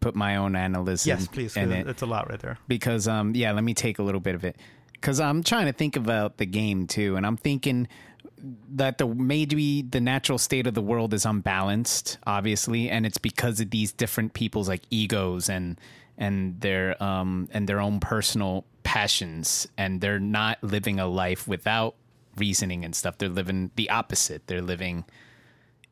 put 0.00 0.16
my 0.16 0.34
own 0.34 0.56
analysis 0.56 1.06
yes, 1.06 1.28
please. 1.28 1.56
in 1.56 1.70
it 1.70 1.86
It's 1.86 2.02
a 2.02 2.06
lot 2.06 2.28
right 2.28 2.40
there. 2.40 2.58
because 2.66 3.06
um 3.06 3.36
yeah, 3.36 3.52
let 3.52 3.62
me 3.62 3.72
take 3.72 4.00
a 4.00 4.02
little 4.02 4.20
bit 4.20 4.34
of 4.34 4.42
it 4.44 4.56
cuz 5.00 5.20
I'm 5.20 5.44
trying 5.44 5.66
to 5.66 5.72
think 5.72 5.94
about 5.94 6.38
the 6.38 6.46
game 6.46 6.88
too 6.88 7.14
and 7.14 7.24
I'm 7.24 7.36
thinking 7.36 7.86
that 8.70 8.98
the 8.98 9.06
maybe 9.06 9.82
the 9.82 10.00
natural 10.00 10.38
state 10.38 10.66
of 10.66 10.74
the 10.74 10.82
world 10.82 11.14
is 11.14 11.24
unbalanced 11.24 12.18
obviously 12.26 12.90
and 12.90 13.06
it's 13.06 13.18
because 13.18 13.60
of 13.60 13.70
these 13.70 13.92
different 13.92 14.34
people's 14.34 14.68
like 14.68 14.82
egos 14.90 15.48
and 15.48 15.80
and 16.18 16.60
their 16.60 17.02
um 17.02 17.48
and 17.52 17.68
their 17.68 17.80
own 17.80 18.00
personal 18.00 18.64
passions 18.82 19.66
and 19.76 20.00
they're 20.00 20.20
not 20.20 20.62
living 20.62 21.00
a 21.00 21.06
life 21.06 21.48
without 21.48 21.94
reasoning 22.36 22.84
and 22.84 22.94
stuff. 22.94 23.18
They're 23.18 23.28
living 23.28 23.70
the 23.76 23.90
opposite. 23.90 24.46
They're 24.46 24.62
living 24.62 25.04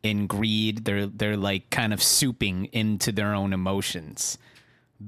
in 0.03 0.27
greed. 0.27 0.85
They're 0.85 1.07
they're 1.07 1.37
like 1.37 1.71
kind 1.71 1.93
of 1.93 2.01
souping 2.01 2.69
into 2.73 3.13
their 3.13 3.35
own 3.35 3.53
emotions 3.53 4.39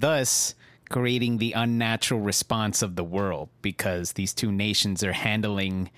thus 0.00 0.54
creating 0.90 1.38
the 1.38 1.52
unnatural 1.52 2.20
response 2.20 2.82
of 2.82 2.96
the 2.96 3.04
world 3.04 3.48
because 3.62 4.12
these 4.12 4.34
two 4.34 4.52
nations 4.52 5.02
are 5.02 5.12
handling 5.12 5.90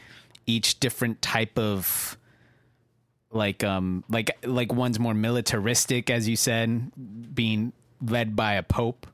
each 0.47 0.81
different 0.81 1.21
type 1.23 1.59
of 1.59 2.17
like 3.31 3.65
um 3.65 4.05
like 4.09 4.31
like 4.45 4.73
one's 4.73 4.99
more 4.99 5.15
militaristic 5.15 6.11
as 6.11 6.29
you 6.29 6.37
said 6.37 6.91
being 7.35 7.73
led 8.01 8.37
by 8.37 8.55
a 8.55 8.63
pope. 8.63 9.07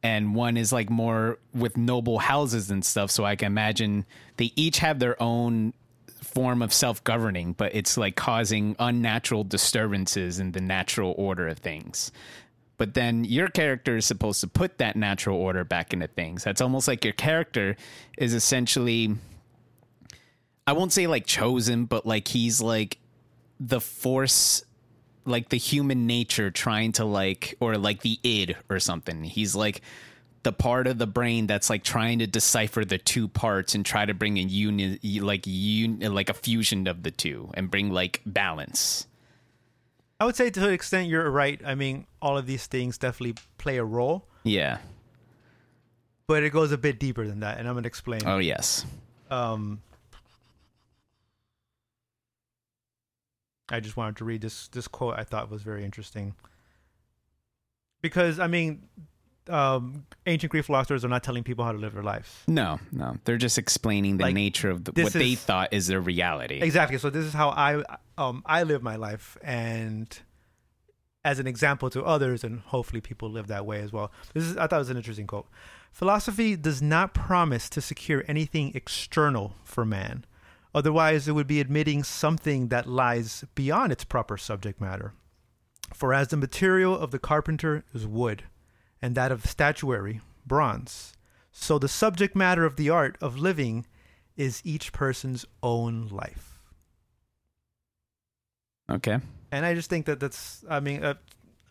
And 0.00 0.34
one 0.34 0.56
is 0.56 0.72
like 0.72 0.90
more 0.90 1.38
with 1.52 1.76
noble 1.76 2.18
houses 2.18 2.70
and 2.70 2.84
stuff. 2.84 3.10
So 3.10 3.24
i 3.24 3.36
can 3.36 3.46
imagine 3.46 4.06
they 4.36 4.52
each 4.56 4.78
have 4.78 4.98
their 4.98 5.20
own 5.22 5.74
form 6.22 6.62
of 6.62 6.72
self-governing 6.72 7.52
but 7.52 7.74
it's 7.74 7.96
like 7.96 8.14
causing 8.14 8.76
unnatural 8.78 9.44
disturbances 9.44 10.38
in 10.38 10.52
the 10.52 10.60
natural 10.60 11.14
order 11.18 11.48
of 11.48 11.58
things. 11.58 12.12
But 12.76 12.94
then 12.94 13.24
your 13.24 13.48
character 13.48 13.96
is 13.96 14.06
supposed 14.06 14.40
to 14.40 14.46
put 14.46 14.78
that 14.78 14.94
natural 14.94 15.36
order 15.36 15.64
back 15.64 15.92
into 15.92 16.06
things. 16.06 16.44
That's 16.44 16.60
almost 16.60 16.86
like 16.86 17.04
your 17.04 17.12
character 17.12 17.74
is 18.16 18.34
essentially 18.34 19.16
i 20.68 20.72
won't 20.72 20.92
say 20.92 21.06
like 21.06 21.24
chosen 21.24 21.86
but 21.86 22.04
like 22.04 22.28
he's 22.28 22.60
like 22.60 22.98
the 23.58 23.80
force 23.80 24.62
like 25.24 25.48
the 25.48 25.56
human 25.56 26.06
nature 26.06 26.50
trying 26.50 26.92
to 26.92 27.04
like 27.04 27.54
or 27.58 27.76
like 27.78 28.02
the 28.02 28.20
id 28.22 28.54
or 28.68 28.78
something 28.78 29.24
he's 29.24 29.54
like 29.54 29.80
the 30.42 30.52
part 30.52 30.86
of 30.86 30.98
the 30.98 31.06
brain 31.06 31.46
that's 31.46 31.68
like 31.68 31.82
trying 31.82 32.18
to 32.20 32.26
decipher 32.26 32.84
the 32.84 32.98
two 32.98 33.28
parts 33.28 33.74
and 33.74 33.84
try 33.84 34.04
to 34.04 34.14
bring 34.14 34.38
a 34.38 34.42
union 34.42 34.98
like 35.22 35.46
un, 35.46 35.98
like 36.00 36.28
a 36.28 36.34
fusion 36.34 36.86
of 36.86 37.02
the 37.02 37.10
two 37.10 37.50
and 37.54 37.70
bring 37.70 37.90
like 37.90 38.20
balance 38.24 39.06
I 40.20 40.24
would 40.24 40.36
say 40.36 40.50
to 40.50 40.66
an 40.66 40.74
extent 40.74 41.08
you're 41.08 41.30
right. 41.30 41.60
I 41.64 41.76
mean, 41.76 42.04
all 42.20 42.36
of 42.36 42.44
these 42.44 42.66
things 42.66 42.98
definitely 42.98 43.40
play 43.56 43.76
a 43.76 43.84
role, 43.84 44.26
yeah 44.42 44.78
but 46.26 46.42
it 46.42 46.50
goes 46.50 46.72
a 46.72 46.78
bit 46.78 46.98
deeper 46.98 47.26
than 47.26 47.40
that. 47.40 47.58
And 47.58 47.66
I'm 47.66 47.74
going 47.74 47.84
to 47.84 47.88
explain. 47.88 48.20
oh 48.26 48.38
yes 48.38 48.84
um 49.30 49.80
I 53.70 53.80
just 53.80 53.96
wanted 53.96 54.16
to 54.16 54.24
read 54.24 54.40
this 54.40 54.68
this 54.68 54.88
quote 54.88 55.14
I 55.18 55.24
thought 55.24 55.50
was 55.50 55.62
very 55.62 55.84
interesting. 55.84 56.34
Because 58.02 58.38
I 58.38 58.46
mean 58.46 58.88
um 59.48 60.04
ancient 60.26 60.50
Greek 60.50 60.64
philosophers 60.64 61.04
are 61.04 61.08
not 61.08 61.22
telling 61.22 61.42
people 61.42 61.64
how 61.64 61.72
to 61.72 61.78
live 61.78 61.94
their 61.94 62.02
lives. 62.02 62.42
no 62.46 62.78
no 62.92 63.16
they're 63.24 63.38
just 63.38 63.56
explaining 63.58 64.18
the 64.18 64.24
Like, 64.24 64.34
nature 64.34 64.68
of 64.70 64.84
the, 64.84 65.02
what 65.02 65.12
they 65.14 65.34
thought 65.34 65.72
is 65.72 65.86
their 65.86 66.00
reality 66.00 66.60
Exactly. 66.60 66.98
So 66.98 67.08
this 67.10 67.24
is 67.24 67.32
how 67.32 67.50
I 67.50 67.82
um 68.18 68.42
I 68.46 68.62
live 68.62 68.82
my 68.82 68.96
life 68.96 69.38
and 69.42 70.18
as 71.24 71.38
an 71.38 71.46
example 71.46 71.90
to 71.90 72.02
others 72.04 72.44
and 72.44 72.60
hopefully 72.60 73.00
people 73.00 73.28
live 73.30 73.46
that 73.48 73.66
way 73.66 73.80
as 73.80 73.92
well. 73.92 74.12
This 74.34 74.44
is 74.44 74.56
I 74.56 74.66
thought 74.66 74.76
it 74.76 74.78
was 74.86 74.90
an 74.90 74.96
interesting 74.96 75.26
quote. 75.26 75.48
Philosophy 75.92 76.54
does 76.54 76.80
not 76.82 77.14
promise 77.14 77.68
to 77.70 77.80
secure 77.80 78.22
anything 78.28 78.72
external 78.74 79.54
for 79.64 79.84
man. 79.84 80.24
Otherwise 80.78 81.26
it 81.26 81.32
would 81.32 81.48
be 81.48 81.58
admitting 81.58 82.04
something 82.04 82.68
that 82.68 82.86
lies 82.86 83.44
beyond 83.56 83.90
its 83.90 84.04
proper 84.04 84.36
subject 84.36 84.80
matter. 84.80 85.12
For 85.92 86.14
as 86.14 86.28
the 86.28 86.36
material 86.36 86.96
of 86.96 87.10
the 87.10 87.18
carpenter 87.18 87.82
is 87.92 88.06
wood, 88.06 88.44
and 89.02 89.16
that 89.16 89.32
of 89.32 89.42
the 89.42 89.48
statuary 89.48 90.20
bronze, 90.46 91.14
so 91.50 91.80
the 91.80 91.88
subject 91.88 92.36
matter 92.36 92.64
of 92.64 92.76
the 92.76 92.90
art 92.90 93.18
of 93.20 93.36
living 93.36 93.86
is 94.36 94.62
each 94.64 94.92
person's 94.92 95.44
own 95.64 96.06
life. 96.12 96.60
okay 98.88 99.18
And 99.50 99.66
I 99.66 99.74
just 99.74 99.90
think 99.90 100.06
that 100.06 100.20
that's, 100.20 100.64
I 100.70 100.78
mean, 100.78 101.02
uh, 101.02 101.14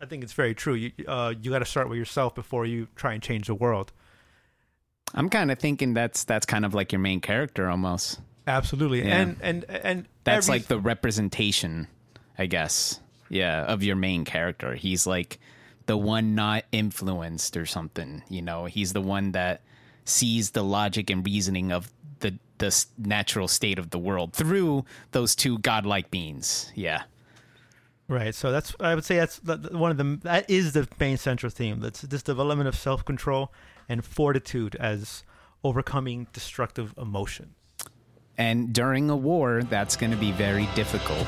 I 0.02 0.04
think 0.04 0.22
it's 0.22 0.34
very 0.34 0.54
true. 0.54 0.74
You, 0.74 0.92
uh, 1.06 1.32
you 1.40 1.50
got 1.50 1.60
to 1.60 1.64
start 1.64 1.88
with 1.88 1.96
yourself 1.96 2.34
before 2.34 2.66
you 2.66 2.88
try 2.94 3.14
and 3.14 3.22
change 3.22 3.46
the 3.46 3.54
world. 3.54 3.90
i'm 5.14 5.30
kind 5.30 5.50
of 5.50 5.58
thinking 5.58 5.94
that's 5.94 6.24
that's 6.24 6.44
kind 6.44 6.66
of 6.66 6.74
like 6.74 6.92
your 6.92 7.00
main 7.00 7.22
character 7.22 7.70
almost 7.70 8.20
Absolutely. 8.48 9.00
Yeah. 9.06 9.20
And, 9.20 9.36
and, 9.40 9.64
and 9.68 10.08
that's 10.24 10.48
every- 10.48 10.58
like 10.60 10.68
the 10.68 10.78
representation 10.78 11.86
i 12.38 12.46
guess 12.46 13.00
yeah 13.28 13.64
of 13.64 13.82
your 13.82 13.96
main 13.96 14.24
character 14.24 14.74
he's 14.74 15.06
like 15.06 15.38
the 15.86 15.96
one 15.96 16.34
not 16.34 16.64
influenced 16.72 17.56
or 17.56 17.66
something 17.66 18.22
you 18.28 18.42
know 18.42 18.64
he's 18.66 18.92
the 18.92 19.00
one 19.00 19.32
that 19.32 19.60
sees 20.04 20.50
the 20.50 20.62
logic 20.64 21.10
and 21.10 21.24
reasoning 21.26 21.72
of 21.72 21.92
the 22.20 22.38
the 22.58 22.86
natural 22.98 23.48
state 23.48 23.78
of 23.78 23.90
the 23.90 23.98
world 23.98 24.32
through 24.32 24.84
those 25.12 25.34
two 25.36 25.58
godlike 25.58 26.10
beings. 26.10 26.72
Yeah. 26.74 27.02
Right. 28.08 28.34
So 28.34 28.50
that's 28.50 28.74
I 28.80 28.94
would 28.94 29.04
say 29.04 29.16
that's 29.16 29.38
one 29.44 29.90
of 29.90 29.98
the 29.98 30.18
that 30.22 30.48
is 30.48 30.72
the 30.72 30.88
main 30.98 31.18
central 31.18 31.50
theme. 31.50 31.80
That's 31.80 32.00
this 32.00 32.22
development 32.22 32.68
of 32.68 32.74
self 32.74 33.04
control 33.04 33.52
and 33.88 34.04
fortitude 34.04 34.74
as 34.76 35.24
overcoming 35.62 36.26
destructive 36.32 36.94
emotion. 36.96 37.54
And 38.38 38.72
during 38.72 39.10
a 39.10 39.16
war, 39.16 39.62
that's 39.64 39.96
going 39.96 40.12
to 40.12 40.16
be 40.16 40.32
very 40.32 40.68
difficult. 40.74 41.26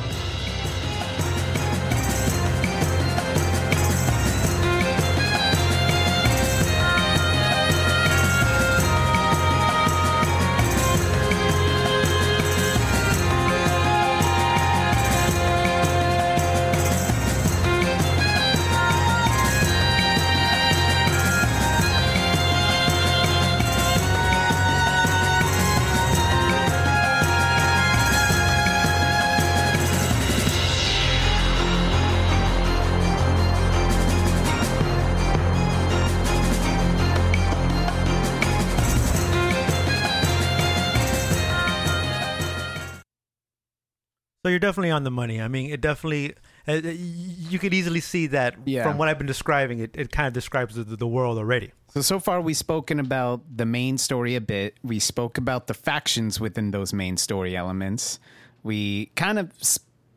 Definitely 44.61 44.91
on 44.91 45.05
the 45.05 45.11
money. 45.11 45.41
I 45.41 45.49
mean, 45.49 45.71
it 45.71 45.81
definitely 45.81 46.35
uh, 46.69 46.73
uh, 46.73 46.89
you 46.95 47.59
could 47.59 47.75
easily 47.75 48.01
see 48.01 48.27
that 48.29 48.55
Yeah. 48.65 48.85
from 48.85 48.99
what 48.99 49.09
I've 49.09 49.19
been 49.19 49.27
describing. 49.27 49.81
It, 49.81 49.97
it 49.97 50.13
kind 50.13 50.27
of 50.29 50.33
describes 50.33 50.75
the, 50.75 50.85
the 50.85 51.07
world 51.07 51.39
already. 51.39 51.73
So, 51.89 52.01
so 52.03 52.21
far 52.21 52.41
we've 52.41 52.57
spoken 52.57 53.01
about 53.01 53.43
the 53.57 53.67
main 53.67 53.99
story 53.99 54.37
a 54.37 54.41
bit. 54.41 54.77
We 54.83 54.99
spoke 55.01 55.39
about 55.39 55.67
the 55.67 55.75
factions 55.75 56.39
within 56.39 56.71
those 56.71 56.93
main 56.93 57.17
story 57.17 57.57
elements. 57.57 58.21
We 58.63 59.07
kind 59.17 59.39
of 59.39 59.51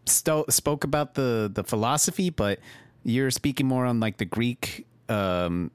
spoke 0.06 0.84
about 0.84 1.16
the, 1.16 1.50
the 1.52 1.64
philosophy, 1.64 2.30
but 2.30 2.60
you're 3.04 3.32
speaking 3.32 3.66
more 3.68 3.86
on 3.86 4.00
like 4.00 4.18
the 4.18 4.26
Greek, 4.26 4.86
um, 5.10 5.72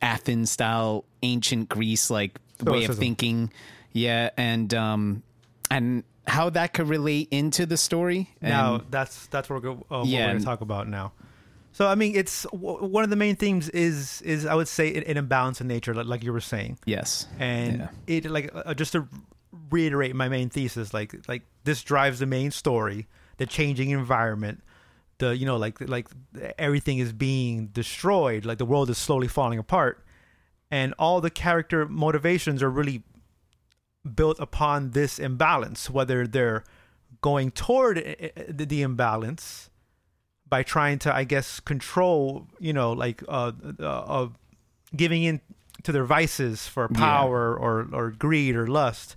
Athens 0.00 0.50
style, 0.50 1.04
ancient 1.22 1.68
Greece, 1.68 2.10
like 2.10 2.38
way 2.62 2.84
of 2.84 2.96
thinking. 2.96 3.52
Yeah. 3.92 4.30
And, 4.36 4.72
um, 4.74 5.22
and 5.70 6.04
how 6.26 6.50
that 6.50 6.72
could 6.72 6.88
relate 6.88 7.28
into 7.30 7.66
the 7.66 7.76
story. 7.76 8.30
now 8.40 8.76
And- 8.76 8.84
that's 8.90 9.26
that's 9.26 9.50
what 9.50 9.62
we're, 9.62 9.70
uh, 9.72 9.74
what 9.88 10.06
Yeah, 10.06 10.20
we're 10.20 10.26
going 10.32 10.38
to 10.38 10.44
talk 10.44 10.60
about 10.60 10.88
now. 10.88 11.12
So 11.72 11.86
I 11.88 11.94
mean, 11.94 12.14
it's 12.14 12.42
w- 12.52 12.84
one 12.84 13.02
of 13.02 13.10
the 13.10 13.16
main 13.16 13.34
themes 13.36 13.68
is 13.70 14.20
is 14.22 14.44
I 14.46 14.54
would 14.54 14.68
say 14.68 14.94
an, 14.94 15.02
an 15.04 15.16
imbalance 15.16 15.60
in 15.60 15.66
nature, 15.68 15.94
like, 15.94 16.06
like 16.06 16.22
you 16.22 16.32
were 16.32 16.40
saying, 16.40 16.78
yes. 16.84 17.26
and 17.38 17.78
Yeah. 17.78 17.88
it 18.06 18.24
like 18.30 18.50
uh, 18.54 18.74
just 18.74 18.92
to 18.92 19.08
reiterate 19.70 20.14
my 20.14 20.28
main 20.28 20.48
thesis, 20.50 20.92
like 20.94 21.14
like 21.28 21.42
this 21.64 21.82
drives 21.82 22.18
the 22.18 22.26
main 22.26 22.50
story, 22.50 23.06
the 23.38 23.46
changing 23.46 23.90
environment, 23.90 24.62
the 25.18 25.36
you 25.36 25.46
know 25.46 25.56
like 25.56 25.80
like 25.80 26.08
everything 26.58 26.98
is 26.98 27.12
being 27.12 27.68
destroyed, 27.68 28.44
like 28.44 28.58
the 28.58 28.66
world 28.66 28.90
is 28.90 28.98
slowly 28.98 29.28
falling 29.28 29.58
apart, 29.58 30.04
and 30.70 30.94
all 30.98 31.20
the 31.20 31.30
character 31.30 31.86
motivations 31.88 32.62
are 32.62 32.70
really 32.70 33.02
built 34.02 34.38
upon 34.40 34.90
this 34.90 35.18
imbalance, 35.18 35.88
whether 35.90 36.26
they're 36.26 36.64
going 37.20 37.50
toward 37.50 37.98
uh, 37.98 38.02
uh, 38.02 38.42
the, 38.48 38.64
the 38.66 38.82
imbalance 38.82 39.70
by 40.48 40.62
trying 40.62 40.98
to, 40.98 41.14
I 41.14 41.24
guess, 41.24 41.60
control, 41.60 42.48
you 42.58 42.72
know, 42.72 42.92
like 42.92 43.22
uh, 43.28 43.52
uh, 43.80 44.28
giving 44.94 45.22
in 45.22 45.40
to 45.82 45.92
their 45.92 46.04
vices 46.04 46.66
for 46.66 46.88
Yeah. 46.90 46.98
power 47.00 47.56
or 47.56 47.88
or 47.92 48.10
greed 48.10 48.56
or 48.56 48.66
lust, 48.66 49.16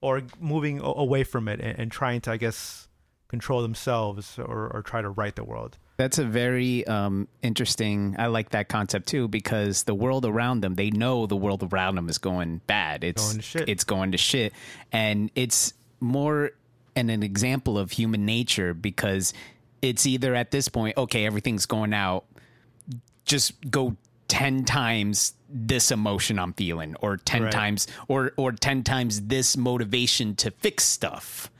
or 0.00 0.22
moving 0.38 0.80
away 0.82 1.24
from 1.24 1.48
it 1.48 1.60
and, 1.60 1.78
and 1.78 1.92
trying 1.92 2.20
to, 2.22 2.32
I 2.32 2.36
guess, 2.36 2.88
control 3.28 3.62
themselves 3.62 4.38
or, 4.38 4.68
or 4.68 4.82
try 4.82 5.00
to 5.00 5.08
right 5.08 5.34
the 5.34 5.44
world. 5.44 5.78
That's 5.96 6.18
a 6.18 6.24
very 6.24 6.84
um, 6.86 7.28
interesting. 7.42 8.16
I 8.18 8.26
like 8.26 8.50
that 8.50 8.68
concept 8.68 9.06
too 9.06 9.28
because 9.28 9.84
the 9.84 9.94
world 9.94 10.24
around 10.26 10.60
them, 10.60 10.74
they 10.74 10.90
know 10.90 11.26
the 11.26 11.36
world 11.36 11.62
around 11.72 11.94
them 11.94 12.08
is 12.08 12.18
going 12.18 12.60
bad. 12.66 13.04
It's 13.04 13.24
Going 13.24 13.36
to 13.36 13.42
shit. 13.42 13.68
It's 13.68 13.84
going 13.84 14.12
to 14.12 14.18
shit, 14.18 14.52
and 14.90 15.30
it's 15.36 15.72
more 16.00 16.50
an, 16.96 17.10
an 17.10 17.22
example 17.22 17.78
of 17.78 17.92
human 17.92 18.24
nature 18.26 18.74
because 18.74 19.32
it's 19.82 20.04
either 20.06 20.34
at 20.34 20.50
this 20.50 20.68
point, 20.68 20.96
okay, 20.96 21.26
everything's 21.26 21.66
going 21.66 21.94
out, 21.94 22.24
just 23.24 23.52
go 23.70 23.96
ten 24.26 24.64
times 24.64 25.34
this 25.48 25.92
emotion 25.92 26.38
I'm 26.40 26.54
feeling, 26.54 26.96
or 27.00 27.18
ten 27.18 27.44
Right. 27.44 27.52
times, 27.52 27.86
or 28.08 28.32
or 28.36 28.50
ten 28.50 28.82
times 28.82 29.22
this 29.22 29.56
motivation 29.56 30.34
to 30.36 30.50
fix 30.50 30.82
stuff, 30.84 31.50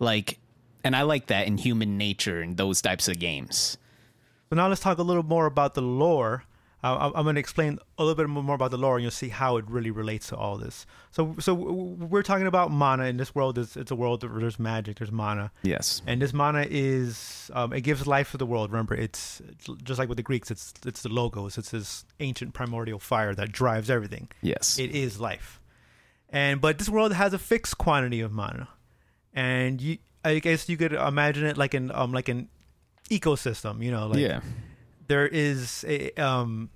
like. 0.00 0.38
And 0.86 0.94
I 0.94 1.00
like 1.00 1.28
that 1.28 1.46
in 1.46 1.56
human 1.56 1.96
nature 1.96 2.42
and 2.42 2.58
those 2.58 2.82
types 2.82 3.08
of 3.08 3.18
games. 3.18 3.78
So 4.54 4.60
now 4.62 4.68
let's 4.68 4.80
talk 4.80 4.98
a 4.98 5.02
little 5.02 5.24
more 5.24 5.46
about 5.46 5.74
the 5.74 5.82
lore. 5.82 6.44
Uh, 6.84 7.10
I- 7.12 7.18
I'm 7.18 7.24
going 7.24 7.34
to 7.34 7.40
explain 7.40 7.80
a 7.98 8.04
little 8.04 8.14
bit 8.14 8.28
more 8.28 8.54
about 8.54 8.70
the 8.70 8.76
lore, 8.76 8.94
and 8.94 9.02
you'll 9.02 9.10
see 9.10 9.28
how 9.30 9.56
it 9.56 9.64
really 9.68 9.90
relates 9.90 10.28
to 10.28 10.36
all 10.36 10.58
this. 10.58 10.86
So, 11.10 11.34
so 11.40 11.52
we're 11.54 12.22
talking 12.22 12.46
about 12.46 12.70
mana 12.70 13.06
in 13.06 13.16
this 13.16 13.34
world. 13.34 13.58
It's, 13.58 13.76
it's 13.76 13.90
a 13.90 13.96
world 13.96 14.22
where 14.22 14.38
there's 14.40 14.60
magic, 14.60 14.98
there's 14.98 15.10
mana, 15.10 15.50
Yes. 15.64 16.02
and 16.06 16.22
this 16.22 16.32
mana 16.32 16.68
is 16.70 17.50
um, 17.52 17.72
it 17.72 17.80
gives 17.80 18.06
life 18.06 18.30
to 18.30 18.36
the 18.36 18.46
world. 18.46 18.70
Remember, 18.70 18.94
it's, 18.94 19.42
it's 19.48 19.66
just 19.82 19.98
like 19.98 20.08
with 20.08 20.18
the 20.18 20.22
Greeks. 20.22 20.52
It's 20.52 20.72
it's 20.86 21.02
the 21.02 21.08
logos. 21.08 21.58
It's 21.58 21.70
this 21.72 22.04
ancient 22.20 22.54
primordial 22.54 23.00
fire 23.00 23.34
that 23.34 23.50
drives 23.50 23.90
everything. 23.90 24.28
Yes. 24.40 24.78
It 24.78 24.92
is 24.94 25.18
life, 25.18 25.60
and 26.28 26.60
but 26.60 26.78
this 26.78 26.88
world 26.88 27.12
has 27.14 27.32
a 27.32 27.38
fixed 27.40 27.76
quantity 27.76 28.20
of 28.20 28.30
mana, 28.30 28.68
and 29.32 29.80
you, 29.80 29.98
I 30.24 30.38
guess 30.38 30.68
you 30.68 30.76
could 30.76 30.92
imagine 30.92 31.44
it 31.44 31.56
like 31.56 31.74
an 31.74 31.90
um 31.92 32.12
like 32.12 32.28
an 32.28 32.48
ecosystem. 33.10 33.82
You 33.82 33.90
know, 33.90 34.06
like 34.08 34.18
yeah. 34.18 34.40
there 35.08 35.26
is 35.26 35.84
a 35.88 36.10
um 36.14 36.70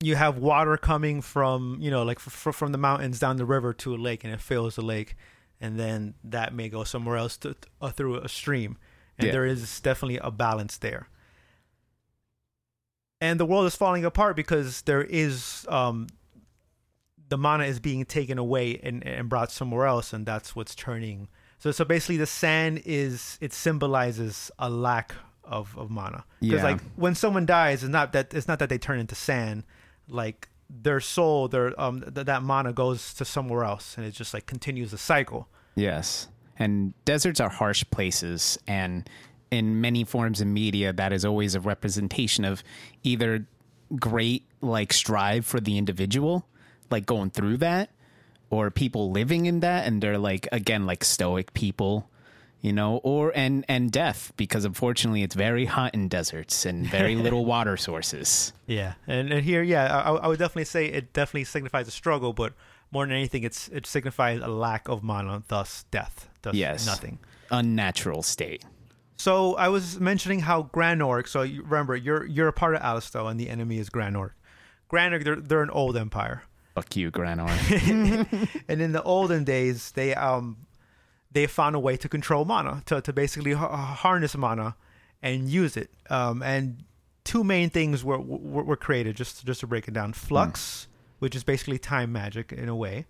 you 0.00 0.16
have 0.16 0.36
water 0.38 0.76
coming 0.76 1.22
from 1.22 1.78
you 1.80 1.90
know 1.90 2.02
like 2.02 2.18
f- 2.18 2.54
from 2.54 2.72
the 2.72 2.78
mountains 2.78 3.18
down 3.18 3.36
the 3.36 3.44
river 3.44 3.72
to 3.72 3.94
a 3.94 3.96
lake 3.96 4.24
and 4.24 4.32
it 4.32 4.40
fills 4.40 4.76
the 4.76 4.82
lake 4.82 5.16
and 5.60 5.78
then 5.78 6.14
that 6.22 6.52
may 6.52 6.68
go 6.68 6.84
somewhere 6.84 7.16
else 7.16 7.36
to, 7.38 7.56
uh, 7.80 7.90
through 7.90 8.16
a 8.18 8.28
stream 8.28 8.76
and 9.16 9.26
Yeah. 9.26 9.32
there 9.32 9.46
is 9.46 9.80
definitely 9.80 10.18
a 10.18 10.30
balance 10.30 10.76
there 10.76 11.08
and 13.20 13.40
the 13.40 13.46
world 13.46 13.64
is 13.66 13.76
falling 13.76 14.04
apart 14.04 14.36
because 14.36 14.82
there 14.82 15.02
is 15.02 15.64
um 15.68 16.08
the 17.28 17.38
mana 17.38 17.64
is 17.64 17.80
being 17.80 18.04
taken 18.04 18.36
away 18.36 18.78
and, 18.82 19.06
and 19.06 19.28
brought 19.30 19.50
somewhere 19.50 19.86
else 19.86 20.12
and 20.12 20.26
that's 20.26 20.54
what's 20.54 20.74
turning 20.74 21.28
so 21.58 21.70
so 21.70 21.84
basically 21.84 22.16
the 22.16 22.26
sand 22.26 22.82
is 22.84 23.38
it 23.40 23.52
symbolizes 23.52 24.50
a 24.58 24.68
lack 24.70 25.14
of, 25.44 25.76
of 25.76 25.90
mana 25.90 26.24
because 26.40 26.56
Yeah. 26.58 26.64
like 26.64 26.80
when 26.96 27.14
someone 27.14 27.46
dies 27.46 27.82
it's 27.82 27.90
not 27.92 28.12
that 28.12 28.32
it's 28.34 28.48
not 28.48 28.58
that 28.60 28.68
they 28.68 28.78
turn 28.78 28.98
into 28.98 29.14
sand 29.14 29.64
like 30.08 30.48
their 30.70 31.00
soul 31.00 31.48
their 31.48 31.78
um 31.80 32.00
th- 32.00 32.26
that 32.26 32.42
mana 32.42 32.72
goes 32.72 33.12
to 33.14 33.24
somewhere 33.24 33.64
else 33.64 33.96
and 33.96 34.06
it 34.06 34.12
just 34.12 34.32
like 34.34 34.46
continues 34.46 34.90
the 34.90 34.98
cycle 34.98 35.48
Yes. 35.76 36.28
And 36.56 36.94
deserts 37.04 37.40
are 37.40 37.48
harsh 37.48 37.82
places. 37.90 38.56
And 38.68 39.10
in 39.50 39.80
many 39.80 40.04
forms 40.04 40.40
of 40.40 40.46
media, 40.46 40.92
that 40.92 41.12
is 41.12 41.24
always 41.24 41.56
a 41.56 41.60
representation 41.60 42.44
of 42.44 42.62
either 43.02 43.48
great, 43.98 44.44
like, 44.60 44.92
strive 44.92 45.44
for 45.44 45.58
the 45.58 45.76
individual, 45.78 46.46
like 46.92 47.06
going 47.06 47.30
through 47.30 47.56
that, 47.56 47.90
or 48.54 48.70
people 48.70 49.10
living 49.10 49.46
in 49.46 49.60
that. 49.60 49.86
And 49.86 50.02
they're 50.02 50.18
like, 50.18 50.48
again, 50.52 50.86
like 50.86 51.04
stoic 51.04 51.52
people. 51.54 52.08
You 52.60 52.72
know, 52.72 52.96
or 53.04 53.30
and 53.36 53.62
and 53.68 53.92
death 53.92 54.32
because 54.38 54.64
unfortunately 54.64 55.22
it's 55.22 55.34
very 55.34 55.66
hot 55.66 55.92
in 55.94 56.08
deserts 56.08 56.64
and 56.64 56.86
very 56.86 57.14
little 57.24 57.44
water 57.44 57.76
sources. 57.76 58.54
yeah 58.66 58.94
and, 59.06 59.30
and 59.30 59.44
here 59.44 59.62
yeah 59.62 59.84
I, 59.94 60.12
I 60.14 60.26
would 60.28 60.38
definitely 60.38 60.64
say 60.64 60.86
it 60.86 61.12
definitely 61.12 61.44
signifies 61.44 61.88
a 61.88 61.90
struggle 61.90 62.32
but 62.32 62.54
more 62.90 63.04
than 63.04 63.14
anything 63.14 63.42
it's 63.42 63.68
it 63.68 63.84
signifies 63.86 64.40
a 64.40 64.48
lack 64.48 64.88
of 64.88 65.02
mana 65.02 65.42
thus 65.48 65.84
death 65.90 66.30
thus 66.40 66.54
Yes. 66.54 66.86
nothing 66.86 67.18
Unnatural 67.50 68.22
state. 68.22 68.64
So 69.18 69.56
I 69.56 69.68
was 69.68 70.00
mentioning 70.00 70.40
how 70.40 70.62
Granorg. 70.72 71.28
So 71.28 71.42
you 71.42 71.62
remember, 71.64 71.94
you're 71.94 72.24
you're 72.24 72.48
a 72.48 72.52
part 72.54 72.74
of 72.76 72.80
Alistel, 72.80 73.30
and 73.30 73.38
the 73.38 73.50
enemy 73.50 73.76
is 73.78 73.90
Granorg. 73.90 74.30
Granorg, 74.90 75.22
they're 75.24 75.36
they're 75.36 75.62
an 75.62 75.68
old 75.68 75.98
empire, 75.98 76.44
Fuck 76.74 76.96
you, 76.96 77.10
Granorg. 77.10 78.48
and 78.68 78.80
in 78.80 78.92
the 78.92 79.02
olden 79.02 79.44
days, 79.44 79.92
they 79.92 80.14
um 80.14 80.66
they 81.30 81.46
found 81.46 81.76
a 81.76 81.80
way 81.80 81.96
to 81.96 82.08
control 82.08 82.44
mana, 82.44 82.82
to 82.86 83.00
to 83.00 83.12
basically 83.12 83.52
ha- 83.52 83.76
harness 83.76 84.36
mana 84.36 84.76
and 85.22 85.48
use 85.48 85.76
it. 85.76 85.90
Um, 86.10 86.42
and 86.42 86.84
two 87.24 87.44
main 87.44 87.70
things 87.70 88.04
were 88.04 88.18
were, 88.18 88.64
were 88.64 88.76
created. 88.76 89.16
Just 89.16 89.44
just 89.46 89.60
to 89.60 89.66
break 89.66 89.88
it 89.88 89.94
down, 89.94 90.12
flux 90.12 90.88
which 91.24 91.34
is 91.34 91.42
basically 91.42 91.78
time 91.78 92.12
magic 92.12 92.52
in 92.52 92.68
a 92.68 92.76
way. 92.76 93.06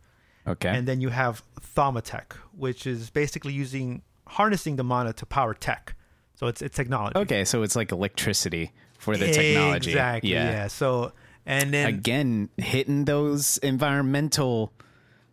Okay. 0.46 0.68
And 0.68 0.86
then 0.86 1.00
you 1.00 1.08
have 1.08 1.42
Thaumatech, 1.60 2.34
which 2.56 2.86
is 2.86 3.10
basically 3.10 3.52
using 3.52 4.02
harnessing 4.28 4.76
the 4.76 4.84
mana 4.84 5.12
to 5.14 5.26
power 5.26 5.52
tech. 5.52 5.96
So 6.36 6.46
it's 6.46 6.62
it's 6.62 6.76
technology. 6.76 7.18
okay, 7.18 7.44
so 7.44 7.64
it's 7.64 7.74
like 7.74 7.90
electricity 7.90 8.70
for 8.98 9.16
the 9.16 9.32
technology. 9.32 9.90
Exactly. 9.90 10.30
Yeah. 10.30 10.68
So 10.68 11.12
and 11.46 11.72
then 11.74 11.86
Again, 11.88 12.48
hitting 12.56 13.04
those 13.04 13.58
environmental, 13.58 14.72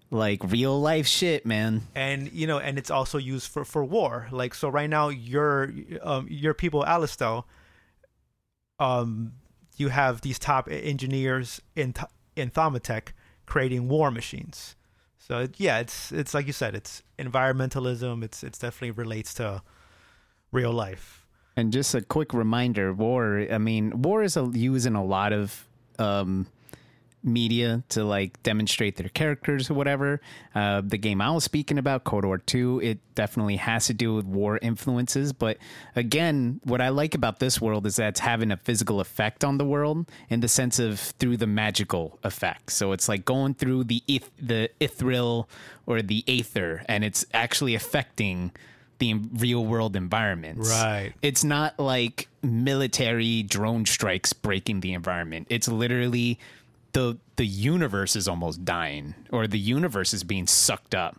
like 0.09 0.43
real 0.43 0.80
life 0.80 1.07
shit, 1.07 1.45
man. 1.45 1.84
and 1.95 2.32
you 2.32 2.47
know, 2.47 2.59
and 2.59 2.78
it's 2.78 2.91
also 2.91 3.18
used 3.18 3.49
for 3.49 3.64
for 3.64 3.84
war. 3.84 4.28
Like 4.32 4.53
so, 4.53 4.70
right 4.70 4.89
now, 4.89 5.09
your 5.09 5.72
um 6.03 6.28
your 6.30 6.53
people, 6.53 6.84
Alistel, 6.84 7.45
um, 8.80 9.34
you 9.78 9.89
have 9.89 10.22
these 10.22 10.39
top 10.39 10.68
engineers 10.70 11.62
in 11.76 11.93
Th- 11.93 12.07
in 12.36 12.49
Thaumatech 12.51 13.09
creating 13.45 13.88
war 13.88 14.12
machines. 14.12 14.76
So 15.18 15.47
yeah, 15.57 15.80
it's 15.80 16.12
it's 16.12 16.34
like 16.34 16.47
you 16.47 16.53
said, 16.53 16.76
it's 16.76 17.03
environmentalism. 17.20 18.24
It's 18.24 18.43
it's 18.43 18.57
definitely 18.57 18.91
relates 18.91 19.34
to 19.36 19.62
real 20.51 20.74
life. 20.74 21.26
And 21.55 21.72
just 21.72 21.93
a 21.95 22.01
quick 22.01 22.34
reminder: 22.34 22.93
war. 22.93 23.45
I 23.51 23.57
mean, 23.57 24.01
war 24.01 24.24
is 24.24 24.36
a, 24.36 24.49
used 24.53 24.86
in 24.86 24.95
a 24.95 25.03
lot 25.03 25.32
of 25.32 25.68
um, 26.00 26.48
media 27.24 27.84
to 27.89 28.04
like 28.04 28.42
demonstrate 28.42 28.96
their 28.96 29.10
characters 29.10 29.70
or 29.70 29.76
whatever. 29.76 30.20
Uh, 30.56 30.82
the 30.84 30.98
game 30.98 31.22
I 31.22 31.30
was 31.32 31.44
speaking 31.44 31.78
about, 31.78 32.04
Cold 32.04 32.26
War 32.26 32.39
Two, 32.39 32.80
it 32.82 33.00
definitely 33.14 33.58
has 33.58 33.88
to 33.88 33.94
do 33.94 34.16
with 34.16 34.26
war 34.26 34.58
influences. 34.62 35.32
But 35.32 35.58
again, 35.96 36.60
what 36.64 36.82
I 36.82 36.89
like 36.89 37.14
about 37.14 37.39
this 37.39 37.62
world 37.62 37.86
is 37.86 37.98
that 37.98 38.10
it's 38.10 38.20
having 38.22 38.52
a 38.52 38.58
physical 38.58 39.00
effect 39.00 39.44
on 39.44 39.58
the 39.58 39.66
world 39.66 40.10
in 40.30 40.39
the 40.39 40.48
sense 40.48 40.80
of 40.80 41.00
through 41.00 41.38
the 41.38 41.48
magical 41.48 42.18
effect. 42.24 42.72
So 42.72 42.92
it's 42.92 43.08
like 43.08 43.24
going 43.24 43.54
through 43.54 43.84
the 43.86 44.04
eth- 44.08 44.32
the 44.42 44.70
ethereal 44.80 45.48
or 45.86 46.02
the 46.02 46.24
aether, 46.28 46.84
and 46.88 47.04
it's 47.04 47.26
actually 47.34 47.76
affecting 47.76 48.52
the 49.02 49.16
real 49.16 49.66
world 49.66 49.95
environments. 49.95 50.70
Right. 50.70 51.12
It's 51.24 51.43
not 51.43 51.80
like 51.80 52.28
military 52.43 53.41
drone 53.41 53.86
strikes 53.88 54.32
breaking 54.32 54.82
the 54.82 54.93
environment. 54.93 55.47
It's 55.49 55.68
literally 55.68 56.39
the 56.93 57.18
the 57.36 57.45
universe 57.45 58.16
is 58.16 58.28
almost 58.28 58.64
dying 58.64 59.16
or 59.32 59.47
the 59.47 59.58
universe 59.58 60.14
is 60.14 60.24
being 60.24 60.45
sucked 60.45 60.93
up. 60.93 61.18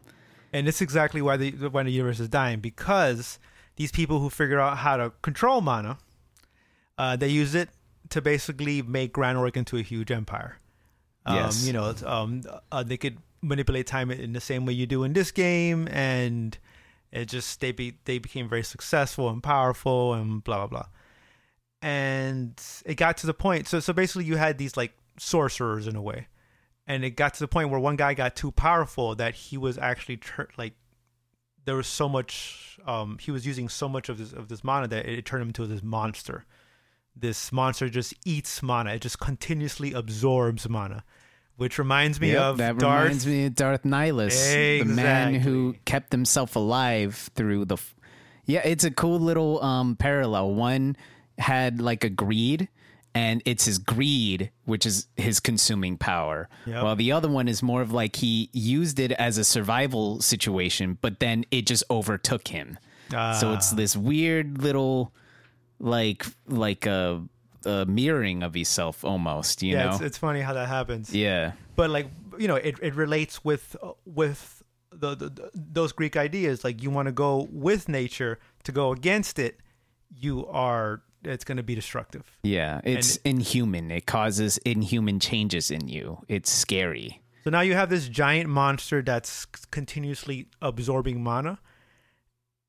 And 0.53 0.68
it's 0.68 0.80
exactly 0.80 1.20
why 1.20 1.37
the 1.37 1.51
why 1.51 1.83
the 1.83 1.91
universe 1.91 2.20
is 2.20 2.28
dying 2.28 2.61
because 2.61 3.41
these 3.74 3.91
people 3.91 4.20
who 4.20 4.30
figure 4.30 4.61
out 4.61 4.78
how 4.78 4.97
to 4.97 5.11
control 5.22 5.61
mana, 5.61 5.99
uh, 6.99 7.16
they 7.16 7.28
use 7.28 7.57
it 7.57 7.68
to 8.11 8.20
basically 8.22 8.80
make 8.80 9.12
Granorg 9.12 9.57
into 9.57 9.76
a 9.76 9.83
huge 9.83 10.12
empire. 10.12 10.59
Um, 11.26 11.37
Yes. 11.37 11.66
You 11.66 11.72
know, 11.72 11.95
um, 12.07 12.43
uh, 12.70 12.85
they 12.85 12.97
could 12.97 13.18
manipulate 13.41 13.89
time 13.89 14.12
in 14.12 14.35
the 14.35 14.41
same 14.41 14.66
way 14.66 14.72
you 14.74 14.87
do 14.87 15.03
in 15.03 15.14
this 15.14 15.33
game, 15.33 15.89
and 15.91 16.57
it 17.12 17.26
just 17.26 17.60
they 17.60 17.72
be 17.72 17.98
they 18.04 18.18
became 18.18 18.48
very 18.48 18.62
successful 18.62 19.28
and 19.28 19.42
powerful 19.42 20.14
and 20.14 20.42
blah 20.42 20.58
blah 20.58 20.66
blah. 20.66 20.86
And 21.82 22.60
it 22.86 22.94
got 22.94 23.16
to 23.18 23.26
the 23.26 23.34
point. 23.34 23.68
So 23.68 23.80
so 23.80 23.92
basically, 23.92 24.24
you 24.24 24.36
had 24.36 24.58
these 24.58 24.76
like 24.76 24.94
sorcerers 25.18 25.86
in 25.86 25.96
a 25.96 26.02
way, 26.02 26.28
and 26.86 27.04
it 27.04 27.10
got 27.10 27.34
to 27.34 27.40
the 27.40 27.48
point 27.48 27.70
where 27.70 27.80
one 27.80 27.96
guy 27.96 28.14
got 28.14 28.34
too 28.34 28.50
powerful 28.50 29.14
that 29.16 29.34
he 29.34 29.58
was 29.58 29.78
actually 29.78 30.16
tur- 30.16 30.48
like 30.56 30.74
there 31.64 31.76
was 31.76 31.86
so 31.86 32.08
much 32.08 32.78
um 32.86 33.18
he 33.20 33.30
was 33.30 33.46
using 33.46 33.68
so 33.68 33.88
much 33.88 34.08
of 34.08 34.18
this 34.18 34.32
of 34.32 34.48
this 34.48 34.64
mana 34.64 34.88
that 34.88 35.06
it 35.06 35.24
turned 35.24 35.42
him 35.42 35.48
into 35.48 35.66
this 35.66 35.82
monster 35.82 36.44
this 37.14 37.52
monster 37.52 37.88
just 37.88 38.14
eats 38.24 38.62
mana 38.62 38.94
it 38.94 39.02
just 39.02 39.20
continuously 39.20 39.92
absorbs 39.92 40.68
mana 40.68 41.04
which 41.57 41.78
reminds 41.78 42.20
me 42.20 42.32
Yep, 42.32 42.42
of 42.42 42.57
that 42.59 42.78
Darth 42.78 43.03
reminds 43.05 43.26
me 43.26 43.46
of 43.46 43.55
Darth 43.55 43.82
Nihilus, 43.84 44.78
the 44.80 44.84
man 44.84 45.34
who 45.34 45.74
kept 45.84 46.12
himself 46.12 46.57
alive 46.57 47.30
through 47.34 47.64
the. 47.66 47.76
Yeah, 48.44 48.61
it's 48.64 48.84
a 48.84 48.90
cool 48.90 49.20
little 49.20 49.62
um, 49.62 49.96
parallel. 49.96 50.55
One 50.55 50.96
had 51.38 51.80
like 51.80 52.03
a 52.05 52.11
greed, 52.11 52.68
and 53.14 53.40
it's 53.44 53.64
his 53.66 53.78
greed 53.78 54.50
which 54.64 54.86
is 54.86 55.07
his 55.16 55.38
consuming 55.40 55.96
power, 55.98 56.48
Yep. 56.66 56.82
while 56.82 56.96
the 56.96 57.12
other 57.12 57.28
one 57.28 57.46
is 57.48 57.62
more 57.62 57.82
of 57.82 57.92
like 57.92 58.16
he 58.16 58.48
used 58.53 58.98
it 58.98 59.12
as 59.12 59.38
a 59.38 59.44
survival 59.44 60.20
situation, 60.20 60.98
but 61.00 61.20
then 61.20 61.44
it 61.50 61.66
just 61.66 61.84
overtook 61.90 62.48
him. 62.48 62.78
so 63.11 63.53
it's 63.53 63.70
this 63.72 63.94
weird 63.96 64.62
little, 64.62 65.12
like 65.78 66.24
like 66.48 66.86
a, 66.86 67.22
a 67.66 67.86
mirroring 67.86 68.42
of 68.42 68.54
himself 68.54 69.04
almost. 69.04 69.62
You 69.62 69.74
yeah 69.74 69.84
know? 69.84 69.90
it's, 69.92 70.00
it's 70.00 70.18
funny 70.18 70.40
how 70.40 70.54
that 70.54 70.68
happens 70.68 71.14
yeah. 71.14 71.52
but 71.76 71.90
like 71.90 72.08
you 72.38 72.48
know 72.48 72.56
it, 72.56 72.76
it 72.82 72.94
relates 72.94 73.44
with 73.44 73.76
uh, 73.82 73.92
with 74.04 74.62
the, 74.90 75.14
the, 75.14 75.28
the 75.30 75.50
those 75.54 75.92
greek 75.92 76.16
ideas 76.16 76.64
like 76.64 76.82
you 76.82 76.90
want 76.90 77.06
to 77.06 77.12
go 77.12 77.48
with 77.50 77.88
nature 77.88 78.38
to 78.64 78.72
go 78.72 78.92
against 78.92 79.38
it 79.38 79.58
you 80.14 80.46
are 80.46 81.02
it's 81.24 81.44
going 81.44 81.56
to 81.56 81.62
be 81.62 81.74
destructive 81.74 82.38
Yeah, 82.42 82.80
it's 82.84 83.16
inhuman. 83.18 83.90
It 83.90 84.06
causes 84.06 84.58
inhuman 84.58 85.20
changes 85.20 85.70
in 85.70 85.88
you. 85.88 86.18
It's 86.28 86.50
scary. 86.50 87.22
So 87.44 87.50
now 87.50 87.60
you 87.60 87.74
have 87.74 87.90
this 87.90 88.08
giant 88.08 88.48
monster 88.48 89.02
that's 89.02 89.46
continuously 89.46 90.48
absorbing 90.60 91.22
mana, 91.22 91.58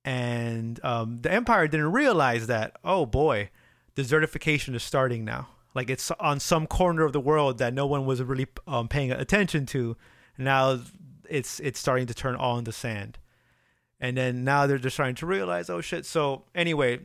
and 0.04 0.84
um, 0.84 1.18
the 1.18 1.32
Empire 1.32 1.68
didn't 1.68 1.92
realize 1.92 2.48
that. 2.48 2.78
Oh 2.84 3.06
boy, 3.06 3.50
desertification 3.96 4.76
is 4.76 4.84
starting 4.84 5.26
now. 5.26 5.50
Like 5.76 5.90
it's 5.90 6.12
on 6.20 6.40
some 6.40 6.68
corner 6.68 7.04
of 7.04 7.14
the 7.14 7.20
world 7.20 7.58
that 7.58 7.74
no 7.74 7.86
one 7.86 8.06
was 8.06 8.22
really 8.22 8.48
um, 8.68 8.88
paying 8.88 9.12
attention 9.12 9.66
to. 9.68 9.98
Now 10.38 10.80
it's 11.30 11.60
it's 11.60 11.80
starting 11.80 12.08
to 12.08 12.14
turn 12.14 12.36
all 12.36 12.58
into 12.58 12.72
sand, 12.72 13.18
and 14.00 14.16
then 14.16 14.44
now 14.44 14.68
they're 14.68 14.78
just 14.78 14.96
starting 14.96 15.16
to 15.16 15.26
realize, 15.26 15.70
oh 15.70 15.82
shit. 15.82 16.06
So 16.06 16.44
anyway, 16.54 17.00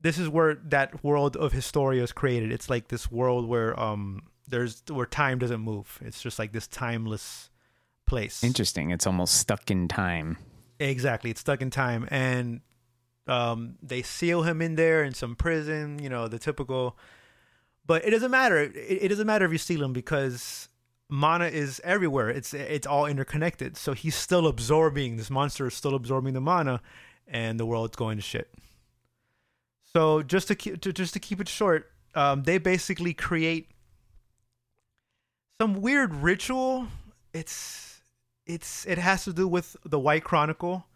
this 0.00 0.18
is 0.18 0.28
where 0.28 0.54
that 0.66 1.04
world 1.04 1.36
of 1.36 1.52
Historia 1.52 2.02
is 2.02 2.12
created. 2.12 2.50
It's 2.50 2.68
like 2.68 2.88
this 2.88 3.10
world 3.10 3.48
where 3.48 3.78
um 3.78 4.22
there's 4.48 4.82
where 4.90 5.06
time 5.06 5.38
doesn't 5.38 5.60
move. 5.60 5.98
It's 6.02 6.20
just 6.20 6.38
like 6.38 6.52
this 6.52 6.66
timeless 6.66 7.50
place. 8.06 8.42
Interesting. 8.42 8.90
It's 8.90 9.06
almost 9.06 9.34
stuck 9.34 9.70
in 9.70 9.86
time. 9.86 10.38
Exactly. 10.80 11.30
It's 11.30 11.40
stuck 11.40 11.62
in 11.62 11.70
time 11.70 12.08
and 12.10 12.60
um 13.26 13.76
they 13.82 14.02
seal 14.02 14.42
him 14.42 14.62
in 14.62 14.76
there 14.76 15.04
in 15.04 15.14
some 15.14 15.34
prison, 15.34 15.98
you 15.98 16.08
know, 16.08 16.28
the 16.28 16.38
typical 16.38 16.96
but 17.86 18.04
it 18.04 18.10
doesn't 18.10 18.30
matter. 18.30 18.58
It, 18.58 18.74
it 18.76 19.08
doesn't 19.08 19.26
matter 19.26 19.44
if 19.44 19.52
you 19.52 19.58
seal 19.58 19.82
him 19.82 19.92
because 19.92 20.68
mana 21.08 21.46
is 21.46 21.80
everywhere. 21.82 22.30
It's 22.30 22.54
it's 22.54 22.86
all 22.86 23.06
interconnected. 23.06 23.76
So 23.76 23.92
he's 23.92 24.14
still 24.14 24.46
absorbing 24.46 25.16
this 25.16 25.30
monster 25.30 25.66
is 25.66 25.74
still 25.74 25.94
absorbing 25.94 26.34
the 26.34 26.40
mana 26.40 26.80
and 27.26 27.58
the 27.58 27.66
world's 27.66 27.96
going 27.96 28.16
to 28.16 28.22
shit. 28.22 28.52
So 29.92 30.22
just 30.22 30.48
to 30.48 30.54
keep 30.54 30.80
to, 30.82 30.92
just 30.92 31.14
to 31.14 31.18
keep 31.18 31.40
it 31.40 31.48
short, 31.48 31.90
um, 32.14 32.44
they 32.44 32.58
basically 32.58 33.12
create 33.12 33.70
some 35.60 35.80
weird 35.80 36.14
ritual. 36.14 36.86
It's 37.34 38.02
it's 38.46 38.86
it 38.86 38.98
has 38.98 39.24
to 39.24 39.32
do 39.32 39.48
with 39.48 39.76
the 39.84 39.98
White 39.98 40.22
Chronicle, 40.22 40.86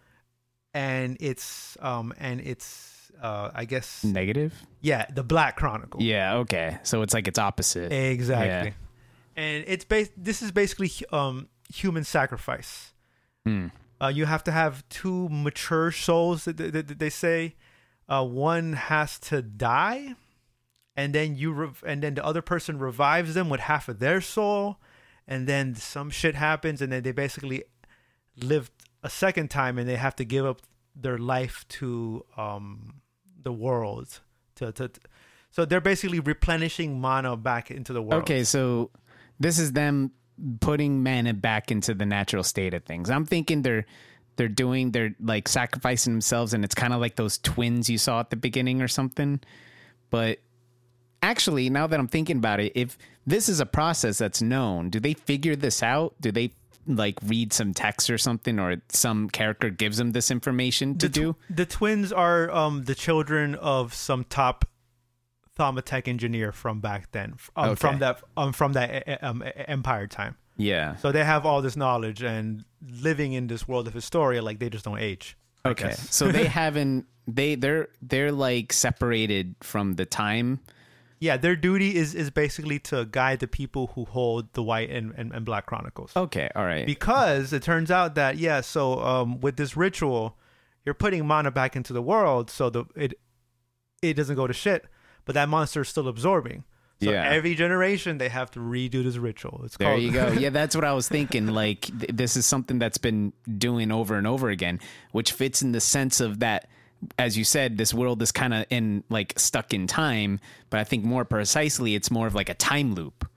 and 0.74 1.16
it's 1.20 1.78
um 1.80 2.12
and 2.18 2.40
it's 2.40 3.10
uh 3.22 3.50
I 3.54 3.64
guess 3.64 4.04
Negative? 4.04 4.52
yeah 4.80 5.06
the 5.14 5.22
Black 5.22 5.56
Chronicle. 5.56 6.02
Yeah, 6.02 6.36
okay. 6.38 6.78
So 6.82 7.02
it's 7.02 7.14
like 7.14 7.28
it's 7.28 7.38
opposite. 7.38 7.92
Exactly. 7.92 8.74
Yeah. 9.36 9.42
And 9.42 9.64
it's 9.66 9.84
based. 9.84 10.12
this 10.16 10.42
is 10.42 10.52
basically 10.52 10.90
um 11.12 11.48
human 11.72 12.04
sacrifice. 12.04 12.92
Hmm. 13.46 13.68
Uh, 14.00 14.08
you 14.08 14.26
have 14.26 14.42
to 14.44 14.50
have 14.52 14.86
two 14.88 15.28
mature 15.30 15.90
souls 15.90 16.44
that, 16.44 16.56
that, 16.58 16.88
that 16.88 16.98
they 16.98 17.10
say. 17.10 17.54
Uh, 18.08 18.24
one 18.24 18.74
has 18.74 19.18
to 19.18 19.40
die, 19.40 20.14
and 20.94 21.14
then 21.14 21.36
you 21.36 21.52
rev- 21.52 21.82
and 21.86 22.02
then 22.02 22.14
the 22.14 22.24
other 22.24 22.42
person 22.42 22.78
revives 22.78 23.32
them 23.34 23.48
with 23.48 23.60
half 23.60 23.88
of 23.88 23.98
their 24.00 24.20
soul, 24.20 24.76
and 25.26 25.46
then 25.46 25.74
some 25.74 26.10
shit 26.10 26.34
happens, 26.34 26.82
and 26.82 26.92
then 26.92 27.02
they 27.02 27.12
basically 27.12 27.62
live 28.36 28.70
a 29.04 29.10
second 29.10 29.50
time, 29.50 29.78
and 29.78 29.88
they 29.88 29.96
have 29.96 30.16
to 30.16 30.24
give 30.24 30.44
up 30.44 30.62
their 30.96 31.18
life 31.18 31.64
to 31.68 32.24
um 32.36 32.94
the 33.42 33.52
world 33.52 34.20
to 34.56 34.72
to. 34.72 34.90
so 35.50 35.64
they're 35.64 35.80
basically 35.80 36.20
replenishing 36.20 37.00
mana 37.00 37.36
back 37.36 37.70
into 37.70 37.92
the 37.92 38.02
world. 38.02 38.22
Okay, 38.22 38.42
so 38.42 38.90
this 39.38 39.58
is 39.58 39.72
them 39.72 40.10
putting 40.60 41.02
mana 41.02 41.34
back 41.34 41.70
into 41.70 41.94
the 41.94 42.06
natural 42.06 42.42
state 42.42 42.74
of 42.74 42.82
things. 42.84 43.10
I'm 43.10 43.26
thinking 43.26 43.62
they're 43.62 43.86
they're 44.36 44.48
doing 44.48 44.90
they're 44.90 45.14
like 45.20 45.46
sacrificing 45.46 46.12
themselves 46.12 46.54
and 46.54 46.64
it's 46.64 46.74
kind 46.74 46.92
of 46.92 47.00
like 47.00 47.16
those 47.16 47.38
twins 47.38 47.88
you 47.88 47.98
saw 47.98 48.20
at 48.20 48.30
the 48.30 48.36
beginning 48.36 48.82
or 48.82 48.88
something. 48.88 49.40
But 50.10 50.38
actually, 51.22 51.70
now 51.70 51.86
that 51.86 52.00
I'm 52.00 52.08
thinking 52.08 52.38
about 52.38 52.60
it, 52.60 52.72
if 52.74 52.98
this 53.26 53.48
is 53.48 53.60
a 53.60 53.66
process 53.66 54.18
that's 54.18 54.42
known, 54.42 54.90
do 54.90 54.98
they 54.98 55.14
figure 55.14 55.56
this 55.56 55.82
out? 55.82 56.14
Do 56.20 56.32
they 56.32 56.52
like 56.86 57.18
read 57.24 57.52
some 57.52 57.72
text 57.74 58.10
or 58.10 58.18
something 58.18 58.58
or 58.58 58.76
some 58.90 59.28
character 59.30 59.70
gives 59.70 59.96
them 59.96 60.12
this 60.12 60.30
information 60.30 60.98
to 60.98 61.08
the, 61.08 61.12
tw- 61.12 61.14
do? 61.14 61.36
the 61.50 61.66
twins 61.66 62.12
are 62.12 62.50
um 62.50 62.84
the 62.84 62.94
children 62.94 63.54
of 63.56 63.94
some 63.94 64.24
top 64.24 64.64
Thaumaturg 65.58 66.08
engineer 66.08 66.50
from 66.50 66.80
back 66.80 67.12
then, 67.12 67.34
um, 67.54 67.70
Okay. 67.70 67.74
from 67.76 67.98
that 68.00 68.22
um, 68.36 68.52
from 68.52 68.72
that 68.72 69.22
um, 69.22 69.44
Empire 69.54 70.06
time. 70.08 70.36
Yeah. 70.56 70.96
So 70.96 71.12
they 71.12 71.24
have 71.24 71.46
all 71.46 71.62
this 71.62 71.76
knowledge 71.76 72.22
and 72.22 72.64
living 73.00 73.32
in 73.34 73.46
this 73.46 73.66
world 73.68 73.86
of 73.86 73.94
Historia, 73.94 74.42
like 74.42 74.58
they 74.58 74.68
just 74.68 74.84
don't 74.84 74.98
age. 75.00 75.36
Okay. 75.64 75.92
so 75.92 76.30
they 76.32 76.46
haven't 76.60 77.06
they 77.28 77.54
they're 77.54 77.88
they're 78.02 78.32
like 78.32 78.72
separated 78.72 79.54
from 79.62 79.94
the 79.94 80.04
time. 80.04 80.58
Yeah, 81.26 81.36
their 81.44 81.56
duty 81.56 81.90
is 82.02 82.14
is 82.14 82.28
basically 82.30 82.78
to 82.90 82.96
guide 83.18 83.38
the 83.44 83.46
people 83.60 83.84
who 83.94 84.02
hold 84.16 84.52
the 84.52 84.62
White 84.70 84.90
and, 84.90 85.12
and, 85.18 85.32
and 85.32 85.42
Black 85.50 85.64
Chronicles. 85.70 86.12
Okay, 86.24 86.48
all 86.56 86.64
right. 86.72 86.86
because 86.86 87.52
it 87.52 87.62
turns 87.62 87.90
out 87.90 88.14
that 88.20 88.32
yeah 88.46 88.60
so 88.60 88.82
um 89.12 89.40
with 89.40 89.56
this 89.56 89.72
ritual 89.76 90.36
you're 90.84 90.94
putting 91.04 91.26
mana 91.26 91.50
back 91.50 91.72
into 91.76 91.92
the 91.98 92.02
world 92.12 92.50
so 92.50 92.68
the 92.70 92.82
it 92.94 93.12
it 94.02 94.14
doesn't 94.18 94.36
go 94.36 94.46
to 94.46 94.52
shit 94.64 94.84
but 95.24 95.32
that 95.34 95.48
monster 95.48 95.80
is 95.80 95.88
still 95.88 96.08
absorbing 96.08 96.60
so 97.02 97.10
Yeah. 97.10 97.24
every 97.38 97.54
generation 97.54 98.18
they 98.18 98.28
have 98.28 98.50
to 98.52 98.60
redo 98.60 99.02
this 99.02 99.16
ritual 99.16 99.62
it's 99.64 99.76
There 99.78 99.88
called 99.88 100.02
you 100.02 100.12
go. 100.12 100.26
Yeah, 100.44 100.50
that's 100.50 100.74
what 100.76 100.84
I 100.84 100.92
was 100.92 101.08
thinking. 101.08 101.46
Like 101.62 101.80
th- 102.00 102.12
this 102.20 102.36
is 102.36 102.44
something 102.46 102.78
that's 102.78 102.98
been 103.08 103.32
doing 103.66 103.90
over 103.90 104.14
and 104.20 104.26
over 104.26 104.48
again, 104.50 104.78
which 105.12 105.32
fits 105.32 105.62
in 105.62 105.72
the 105.72 105.80
sense 105.80 106.20
of 106.20 106.30
that 106.40 106.68
as 107.18 107.36
you 107.36 107.44
said, 107.44 107.76
this 107.76 107.94
world 107.94 108.22
is 108.22 108.32
kind 108.32 108.54
of 108.54 108.66
in 108.70 109.04
like 109.08 109.38
stuck 109.38 109.74
in 109.74 109.86
time, 109.86 110.40
but 110.70 110.80
I 110.80 110.84
think 110.84 111.04
more 111.04 111.24
precisely 111.24 111.94
it's 111.94 112.10
more 112.10 112.26
of 112.26 112.34
like 112.34 112.48
a 112.48 112.54
time 112.54 112.94
loop. 112.94 113.28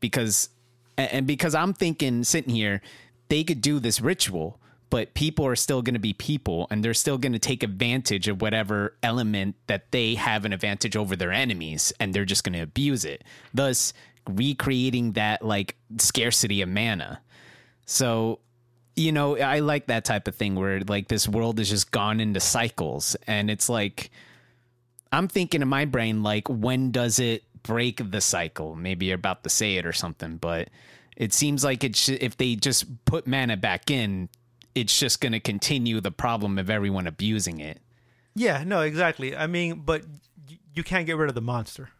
Because 0.00 0.48
and 0.96 1.26
because 1.26 1.54
I'm 1.54 1.74
thinking 1.74 2.24
sitting 2.24 2.54
here, 2.54 2.82
they 3.28 3.44
could 3.44 3.60
do 3.60 3.78
this 3.78 4.00
ritual, 4.00 4.60
but 4.92 5.14
people 5.14 5.46
are 5.46 5.56
still 5.56 5.80
going 5.80 5.94
to 5.94 6.00
be 6.00 6.12
people 6.12 6.66
and 6.70 6.84
they're 6.84 6.92
still 6.92 7.16
going 7.16 7.32
to 7.32 7.38
take 7.38 7.62
advantage 7.62 8.28
of 8.28 8.42
whatever 8.42 8.94
element 9.02 9.56
that 9.66 9.90
they 9.90 10.14
have 10.16 10.44
an 10.44 10.52
advantage 10.52 10.96
over 10.96 11.16
their 11.16 11.32
enemies 11.32 11.94
and 11.98 12.12
they're 12.12 12.26
just 12.26 12.44
going 12.44 12.52
to 12.52 12.60
abuse 12.60 13.06
it 13.06 13.24
thus 13.54 13.94
recreating 14.28 15.12
that 15.12 15.42
like 15.42 15.76
scarcity 15.96 16.60
of 16.60 16.68
mana 16.68 17.22
so 17.86 18.38
you 18.96 19.12
know 19.12 19.38
i 19.38 19.60
like 19.60 19.86
that 19.86 20.04
type 20.04 20.28
of 20.28 20.34
thing 20.34 20.54
where 20.54 20.80
like 20.80 21.08
this 21.08 21.28
world 21.28 21.58
has 21.58 21.70
just 21.70 21.90
gone 21.90 22.20
into 22.20 22.40
cycles. 22.40 23.16
And 23.26 23.50
it's 23.50 23.68
like 23.68 24.10
i'm 25.10 25.28
thinking 25.28 25.62
in 25.62 25.68
my 25.68 25.84
brain 25.84 26.22
like 26.22 26.48
when 26.48 26.90
does 26.90 27.18
it 27.18 27.44
break 27.62 28.10
the 28.10 28.20
cycle? 28.20 28.74
Maybe 28.74 29.06
you're 29.06 29.14
about 29.14 29.44
to 29.44 29.50
say 29.50 29.76
it 29.76 29.86
or 29.86 29.92
something 29.92 30.36
but 30.36 30.68
it 31.16 31.32
seems 31.32 31.62
like 31.62 31.84
it 31.84 31.96
sh- 31.96 32.10
if 32.10 32.36
they 32.36 32.56
just 32.56 33.04
put 33.04 33.26
mana 33.26 33.56
back 33.56 33.90
in 33.90 34.28
it's 34.74 34.98
just 34.98 35.20
going 35.20 35.32
to 35.32 35.40
continue 35.40 36.00
the 36.00 36.10
problem 36.10 36.58
of 36.58 36.70
everyone 36.70 37.06
abusing 37.06 37.60
it. 37.60 37.80
Yeah 38.34 38.64
no 38.64 38.80
exactly. 38.80 39.36
I 39.36 39.46
mean 39.46 39.82
but 39.84 40.02
you 40.74 40.82
can't 40.82 41.06
get 41.06 41.16
rid 41.16 41.28
of 41.28 41.34
the 41.34 41.42
monster 41.42 41.90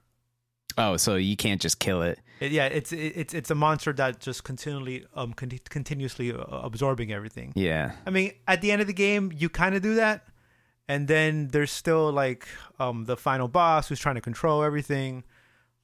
oh 0.78 0.96
so 0.96 1.16
you 1.16 1.36
can't 1.36 1.60
just 1.60 1.78
kill 1.78 2.02
it 2.02 2.18
yeah 2.40 2.66
it's 2.66 2.92
it's 2.92 3.34
it's 3.34 3.50
a 3.50 3.54
monster 3.54 3.92
that 3.92 4.18
just 4.20 4.42
continually 4.44 5.04
um 5.14 5.32
con- 5.32 5.50
continuously 5.68 6.32
uh, 6.32 6.38
absorbing 6.50 7.12
everything 7.12 7.52
yeah 7.54 7.92
I 8.06 8.10
mean, 8.10 8.32
at 8.48 8.60
the 8.62 8.72
end 8.72 8.80
of 8.80 8.86
the 8.88 8.92
game, 8.92 9.32
you 9.34 9.48
kind 9.48 9.74
of 9.74 9.82
do 9.82 9.94
that, 9.96 10.26
and 10.88 11.06
then 11.06 11.48
there's 11.48 11.70
still 11.70 12.10
like 12.12 12.46
um, 12.80 13.04
the 13.04 13.16
final 13.16 13.46
boss 13.48 13.88
who's 13.88 14.00
trying 14.00 14.16
to 14.16 14.20
control 14.20 14.62
everything. 14.64 15.24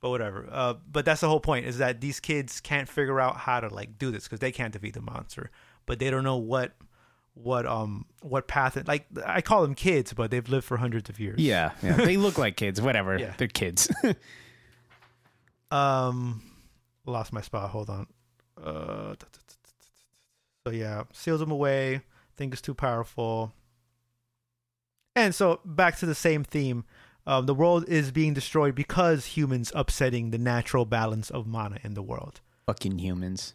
But 0.01 0.11
whatever. 0.11 0.49
Uh, 0.51 0.75
but 0.91 1.05
that's 1.05 1.21
the 1.23 1.29
whole 1.29 1.41
point 1.41 1.67
is 1.67 1.79
that 1.79 2.01
these 2.01 2.21
kids 2.21 2.61
can't 2.61 2.89
figure 2.89 3.19
out 3.21 3.37
how 3.37 3.59
to 3.61 3.69
like 3.69 3.99
do 3.99 4.11
this 4.13 4.25
because 4.25 4.39
they 4.41 4.53
can't 4.53 4.73
defeat 4.73 4.95
the 4.95 5.01
monster, 5.01 5.51
but 5.87 5.99
they 5.99 6.09
don't 6.11 6.23
know 6.25 6.37
what 6.37 6.73
what 7.35 7.67
um 7.67 8.05
what 8.23 8.47
path 8.49 8.77
it, 8.77 8.87
like 8.89 9.07
I 9.25 9.41
call 9.43 9.63
them 9.63 9.75
kids, 9.75 10.13
but 10.13 10.31
they've 10.33 10.49
lived 10.49 10.65
for 10.67 10.77
hundreds 10.77 11.09
of 11.09 11.19
years. 11.21 11.39
yeah, 11.41 11.73
yeah. 11.83 11.97
they 11.97 12.17
look 12.17 12.37
like 12.39 12.57
kids 12.57 12.81
whatever 12.81 13.17
Yeah. 13.21 13.35
they're 13.39 13.47
kids 13.49 13.89
Um, 15.71 16.43
lost 17.07 17.33
my 17.33 17.41
spot. 17.41 17.71
Hold 17.71 17.91
on. 17.91 18.07
Uh, 18.63 19.15
so 20.67 20.73
yeah, 20.73 21.05
seals 21.13 21.41
him 21.41 21.51
away. 21.51 22.03
Think 22.37 22.53
it's 22.53 22.63
too 22.63 22.75
powerful. 22.75 23.53
And 25.17 25.35
so 25.35 25.61
back 25.65 25.97
to 25.99 26.07
the 26.07 26.15
same 26.15 26.45
theme. 26.45 26.85
Um, 27.27 27.47
the 27.47 27.55
world 27.55 27.85
is 27.89 28.11
being 28.11 28.33
destroyed 28.35 28.75
because 28.75 29.27
humans 29.27 29.71
upsetting 29.75 30.31
the 30.31 30.39
natural 30.39 30.85
balance 30.87 31.29
of 31.31 31.47
mana 31.47 31.79
in 31.85 31.95
the 31.95 32.03
world. 32.03 32.41
fucking 32.67 32.99
humans 32.99 33.55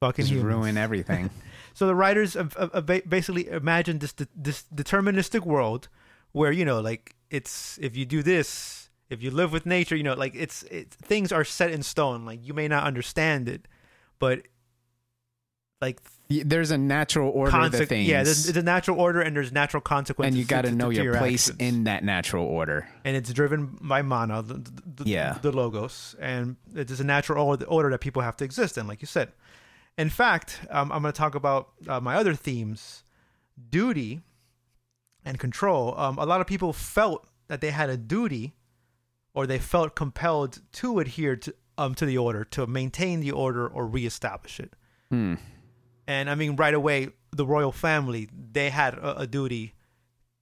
Fucking 0.00 0.26
humans. 0.26 0.44
ruin 0.44 0.76
everything 0.86 1.30
So 1.72 1.86
the 1.86 1.94
writers 1.94 2.36
basically 3.08 3.48
imagine 3.48 3.98
this 3.98 4.12
this 4.36 4.64
deterministic 4.72 5.44
world 5.44 5.88
where 6.32 6.52
you 6.52 6.64
know, 6.64 6.80
like 6.80 7.16
it's 7.30 7.78
if 7.80 7.96
you 7.96 8.04
do 8.04 8.22
this, 8.22 8.83
if 9.14 9.22
you 9.22 9.30
live 9.30 9.52
with 9.52 9.64
nature, 9.64 9.96
you 9.96 10.02
know, 10.02 10.14
like 10.14 10.34
it's 10.34 10.62
it, 10.64 10.90
things 10.90 11.32
are 11.32 11.44
set 11.44 11.70
in 11.70 11.82
stone. 11.82 12.26
Like 12.26 12.40
you 12.46 12.52
may 12.54 12.68
not 12.68 12.84
understand 12.84 13.48
it, 13.48 13.66
but 14.18 14.42
like 15.80 16.00
there's 16.28 16.70
a 16.70 16.78
natural 16.78 17.30
order 17.30 17.50
to 17.50 17.56
conse- 17.56 17.86
things 17.88 18.08
yeah, 18.08 18.22
there's, 18.22 18.44
there's 18.44 18.56
a 18.56 18.62
natural 18.62 18.98
order 18.98 19.20
and 19.20 19.36
there's 19.36 19.52
natural 19.52 19.80
consequences. 19.80 20.34
and 20.34 20.38
you 20.38 20.44
got 20.46 20.62
to 20.62 20.70
to 20.70 20.74
know 20.74 20.90
to 20.90 21.02
your 21.02 21.16
place 21.18 21.50
actions. 21.50 21.60
in 21.76 21.84
that 21.84 22.02
natural 22.02 22.46
order 22.46 22.88
and 23.04 23.16
it's 23.16 23.30
driven 23.32 23.76
by 23.82 24.00
mana, 24.02 24.40
the, 24.42 24.54
the, 24.54 25.02
the- 25.04 25.10
Yeah. 25.10 25.38
the 25.42 25.52
logos, 25.52 26.14
and 26.18 26.56
it 26.74 26.90
is 26.90 27.00
a 27.00 27.04
natural 27.04 27.44
order, 27.46 27.66
order 27.66 27.90
that 27.90 28.00
people 28.00 28.22
have 28.22 28.36
to 28.38 28.44
exist 28.44 28.78
in, 28.78 28.86
like 28.86 29.02
you 29.02 29.06
said. 29.06 29.32
In 29.98 30.08
fact, 30.08 30.60
um, 30.70 30.90
I'm 30.90 31.02
going 31.02 31.12
to 31.12 31.16
talk 31.18 31.34
about 31.34 31.68
uh, 31.86 32.00
my 32.00 32.16
other 32.16 32.34
themes, 32.34 33.04
duty 33.70 34.22
and 35.24 35.38
control. 35.38 35.94
Um, 35.98 36.18
a 36.18 36.24
lot 36.26 36.40
of 36.40 36.46
people 36.46 36.72
felt 36.72 37.28
that 37.48 37.60
they 37.60 37.70
had 37.70 37.90
a 37.90 37.96
duty, 37.96 38.54
or 39.34 39.46
they 39.46 39.58
felt 39.58 39.94
compelled 39.94 40.60
to 40.72 40.98
adhere 41.00 41.36
to 41.36 41.54
um 41.76 41.94
to 41.96 42.06
the 42.06 42.16
order, 42.16 42.44
to 42.44 42.66
maintain 42.66 43.20
the 43.20 43.32
order 43.32 43.66
or 43.66 43.86
reestablish 43.86 44.60
it. 44.60 44.74
Hmm. 45.10 45.34
And 46.06 46.30
I 46.30 46.34
mean, 46.34 46.56
right 46.56 46.74
away, 46.74 47.08
the 47.32 47.46
royal 47.46 47.72
family 47.72 48.28
they 48.52 48.70
had 48.70 48.94
a, 48.94 49.20
a 49.22 49.26
duty 49.26 49.74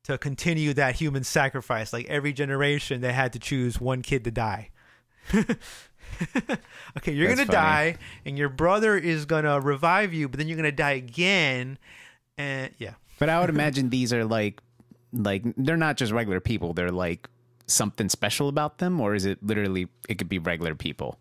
to 0.05 0.19
continue 0.19 0.75
that 0.75 0.97
human 0.97 1.25
sacrifice. 1.25 1.93
Like 1.93 2.07
every 2.07 2.33
generation, 2.33 3.01
they 3.01 3.13
had 3.13 3.33
to 3.35 3.39
choose 3.39 3.81
one 3.81 4.03
kid 4.03 4.25
to 4.25 4.31
die. 4.31 4.71
okay, 5.35 7.13
you're 7.13 7.29
That's 7.29 7.41
gonna 7.41 7.53
funny. 7.53 7.93
die, 7.93 7.99
and 8.25 8.37
your 8.37 8.49
brother 8.49 8.97
is 8.97 9.25
gonna 9.25 9.61
revive 9.61 10.13
you, 10.13 10.29
but 10.29 10.39
then 10.39 10.49
you're 10.49 10.57
gonna 10.57 10.73
die 10.73 10.93
again. 10.93 11.79
And 12.37 12.73
yeah, 12.79 12.95
but 13.19 13.29
i 13.29 13.41
would 13.41 13.51
imagine 13.57 13.91
these 13.91 14.13
are 14.13 14.25
like 14.25 14.61
like 15.13 15.45
they're 15.57 15.77
not 15.77 15.97
just 15.97 16.11
regular 16.11 16.41
people 16.41 16.73
they're 16.73 16.91
like 16.91 17.29
something 17.73 18.09
special 18.09 18.49
about 18.49 18.79
them 18.79 19.01
or 19.01 19.15
is 19.15 19.25
it 19.25 19.43
literally 19.43 19.89
it 20.09 20.19
could 20.19 20.29
be 20.29 20.39
regular 20.39 20.75
people 20.75 21.19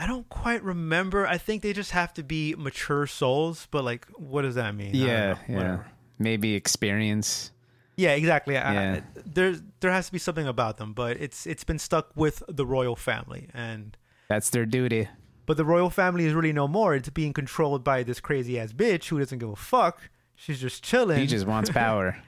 I 0.00 0.06
don't 0.06 0.28
quite 0.28 0.62
remember. 0.62 1.26
I 1.26 1.38
think 1.38 1.62
they 1.62 1.72
just 1.72 1.90
have 1.90 2.14
to 2.14 2.22
be 2.22 2.54
mature 2.56 3.08
souls. 3.08 3.66
But 3.70 3.82
like, 3.82 4.06
what 4.14 4.42
does 4.42 4.54
that 4.54 4.74
mean? 4.74 4.94
Yeah 4.94 5.06
know. 5.06 5.38
yeah 5.48 5.56
Whatever. 5.56 5.86
maybe 6.18 6.54
experience 6.54 7.50
Yeah, 7.96 8.12
exactly. 8.12 8.54
Yeah. 8.54 9.00
I, 9.00 9.20
there's 9.26 9.60
there 9.80 9.90
has 9.90 10.06
to 10.06 10.12
be 10.12 10.20
something 10.20 10.46
about 10.46 10.76
them, 10.76 10.92
but 10.92 11.16
it's 11.16 11.46
it's 11.46 11.64
been 11.64 11.80
stuck 11.80 12.10
with 12.14 12.44
the 12.48 12.64
royal 12.64 12.94
family, 12.94 13.48
and 13.52 13.96
that's 14.28 14.50
their 14.50 14.66
duty 14.66 15.08
but 15.46 15.56
the 15.56 15.64
royal 15.64 15.88
family 15.88 16.26
is 16.26 16.34
really 16.34 16.52
no 16.52 16.68
more. 16.68 16.94
It's 16.94 17.08
being 17.08 17.32
controlled 17.32 17.82
by 17.82 18.02
this 18.02 18.20
crazy 18.20 18.60
ass 18.60 18.74
bitch 18.74 19.08
who 19.08 19.18
doesn't 19.18 19.38
give 19.38 19.48
a 19.48 19.56
fuck. 19.56 20.10
She's 20.36 20.60
just 20.60 20.84
chilling. 20.84 21.18
he 21.18 21.26
just 21.26 21.46
wants 21.46 21.70
power 21.70 22.18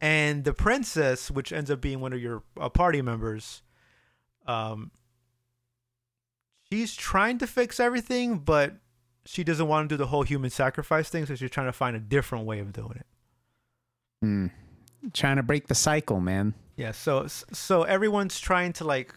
and 0.00 0.44
the 0.44 0.52
princess, 0.52 1.30
which 1.30 1.52
ends 1.52 1.70
up 1.70 1.80
being 1.80 2.00
one 2.00 2.12
of 2.12 2.20
your 2.20 2.42
uh, 2.60 2.68
party 2.68 3.02
members, 3.02 3.62
um, 4.46 4.90
she's 6.70 6.94
trying 6.94 7.38
to 7.38 7.46
fix 7.46 7.80
everything, 7.80 8.38
but 8.38 8.74
she 9.24 9.44
doesn't 9.44 9.68
want 9.68 9.88
to 9.88 9.92
do 9.92 9.96
the 9.96 10.06
whole 10.06 10.22
human 10.22 10.50
sacrifice 10.50 11.08
thing, 11.08 11.26
so 11.26 11.34
she's 11.34 11.50
trying 11.50 11.66
to 11.66 11.72
find 11.72 11.96
a 11.96 12.00
different 12.00 12.46
way 12.46 12.60
of 12.60 12.72
doing 12.72 12.96
it. 12.96 13.06
Hmm. 14.20 14.46
trying 15.12 15.36
to 15.36 15.44
break 15.44 15.68
the 15.68 15.76
cycle 15.76 16.18
man 16.18 16.54
Yeah, 16.76 16.90
so 16.90 17.28
so 17.28 17.84
everyone's 17.84 18.40
trying 18.40 18.72
to 18.74 18.84
like 18.84 19.14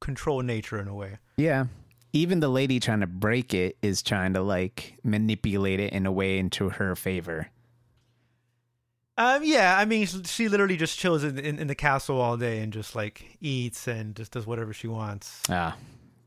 control 0.00 0.42
nature 0.42 0.78
in 0.78 0.88
a 0.88 0.94
way. 0.94 1.18
Yeah. 1.36 1.66
Even 2.12 2.40
the 2.40 2.48
lady 2.48 2.80
trying 2.80 3.00
to 3.00 3.06
break 3.06 3.54
it 3.54 3.76
is 3.82 4.02
trying 4.02 4.34
to 4.34 4.42
like 4.42 4.98
manipulate 5.02 5.80
it 5.80 5.92
in 5.92 6.06
a 6.06 6.12
way 6.12 6.38
into 6.38 6.70
her 6.70 6.94
favor. 6.94 7.48
Um, 9.18 9.42
yeah, 9.44 9.76
I 9.78 9.84
mean, 9.86 10.06
she- 10.06 10.48
literally 10.48 10.76
just 10.76 10.98
chills 10.98 11.24
in, 11.24 11.38
in, 11.38 11.58
in 11.58 11.66
the 11.68 11.74
castle 11.74 12.20
all 12.20 12.36
day 12.36 12.58
and 12.60 12.72
just 12.72 12.94
like 12.94 13.38
eats 13.40 13.88
and 13.88 14.14
just 14.14 14.32
does 14.32 14.46
whatever 14.46 14.72
she 14.74 14.88
wants. 14.88 15.42
Ah, 15.48 15.76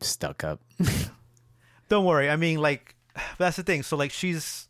stuck 0.02 0.44
up. 0.44 0.60
Don't 1.90 2.06
worry. 2.06 2.30
I 2.30 2.36
mean, 2.36 2.60
like, 2.60 2.96
that's 3.38 3.58
the 3.58 3.64
thing. 3.64 3.84
So, 3.84 3.96
like, 3.96 4.12
she's 4.12 4.68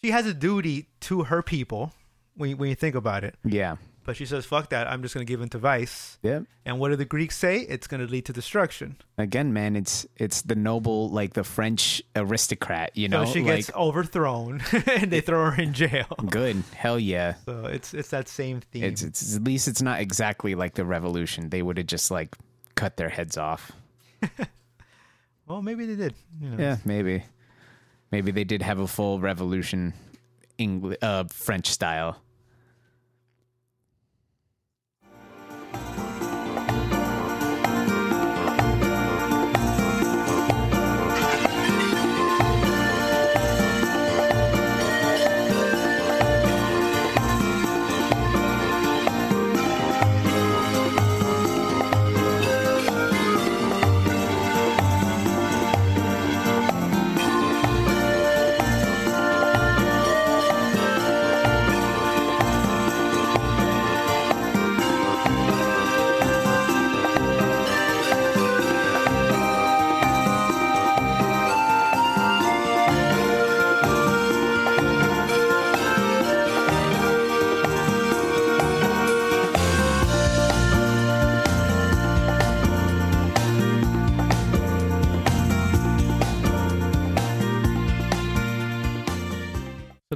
she 0.00 0.10
has 0.10 0.26
a 0.26 0.34
duty 0.34 0.88
to 1.00 1.24
her 1.24 1.42
people 1.42 1.92
when 2.36 2.50
you, 2.50 2.56
when 2.56 2.68
you 2.68 2.74
think 2.74 2.94
about 2.94 3.24
it. 3.24 3.36
Yeah. 3.44 3.76
But 4.04 4.16
she 4.16 4.26
says, 4.26 4.44
"Fuck 4.44 4.70
that! 4.70 4.86
I'm 4.86 5.02
just 5.02 5.14
gonna 5.14 5.24
give 5.24 5.40
in 5.40 5.48
to 5.50 5.58
vice." 5.58 6.18
Yep. 6.22 6.44
And 6.66 6.78
what 6.78 6.90
do 6.90 6.96
the 6.96 7.04
Greeks 7.04 7.36
say? 7.36 7.60
It's 7.60 7.86
gonna 7.86 8.04
lead 8.04 8.26
to 8.26 8.32
destruction. 8.32 8.96
Again, 9.16 9.52
man, 9.52 9.76
it's 9.76 10.06
it's 10.16 10.42
the 10.42 10.54
noble, 10.54 11.08
like 11.08 11.32
the 11.32 11.44
French 11.44 12.02
aristocrat. 12.14 12.96
You 12.96 13.08
know, 13.08 13.24
so 13.24 13.32
she 13.32 13.40
like 13.40 13.56
gets 13.56 13.72
overthrown, 13.74 14.62
and 14.86 15.10
they 15.10 15.20
throw 15.20 15.50
her 15.50 15.60
in 15.60 15.72
jail. 15.72 16.06
good. 16.30 16.62
Hell 16.74 16.98
yeah. 16.98 17.34
So 17.46 17.66
it's 17.66 17.94
it's 17.94 18.10
that 18.10 18.28
same 18.28 18.60
theme. 18.60 18.84
It's, 18.84 19.02
it's 19.02 19.36
at 19.36 19.44
least 19.44 19.68
it's 19.68 19.82
not 19.82 20.00
exactly 20.00 20.54
like 20.54 20.74
the 20.74 20.84
revolution. 20.84 21.48
They 21.48 21.62
would 21.62 21.78
have 21.78 21.86
just 21.86 22.10
like 22.10 22.36
cut 22.74 22.96
their 22.96 23.08
heads 23.08 23.38
off. 23.38 23.72
well, 25.46 25.62
maybe 25.62 25.86
they 25.86 25.96
did. 25.96 26.14
You 26.40 26.50
know. 26.50 26.62
Yeah, 26.62 26.76
maybe. 26.84 27.24
Maybe 28.10 28.30
they 28.30 28.44
did 28.44 28.62
have 28.62 28.78
a 28.78 28.86
full 28.86 29.18
revolution, 29.18 29.92
English, 30.58 30.98
uh, 31.02 31.24
French 31.24 31.70
style. 31.70 32.20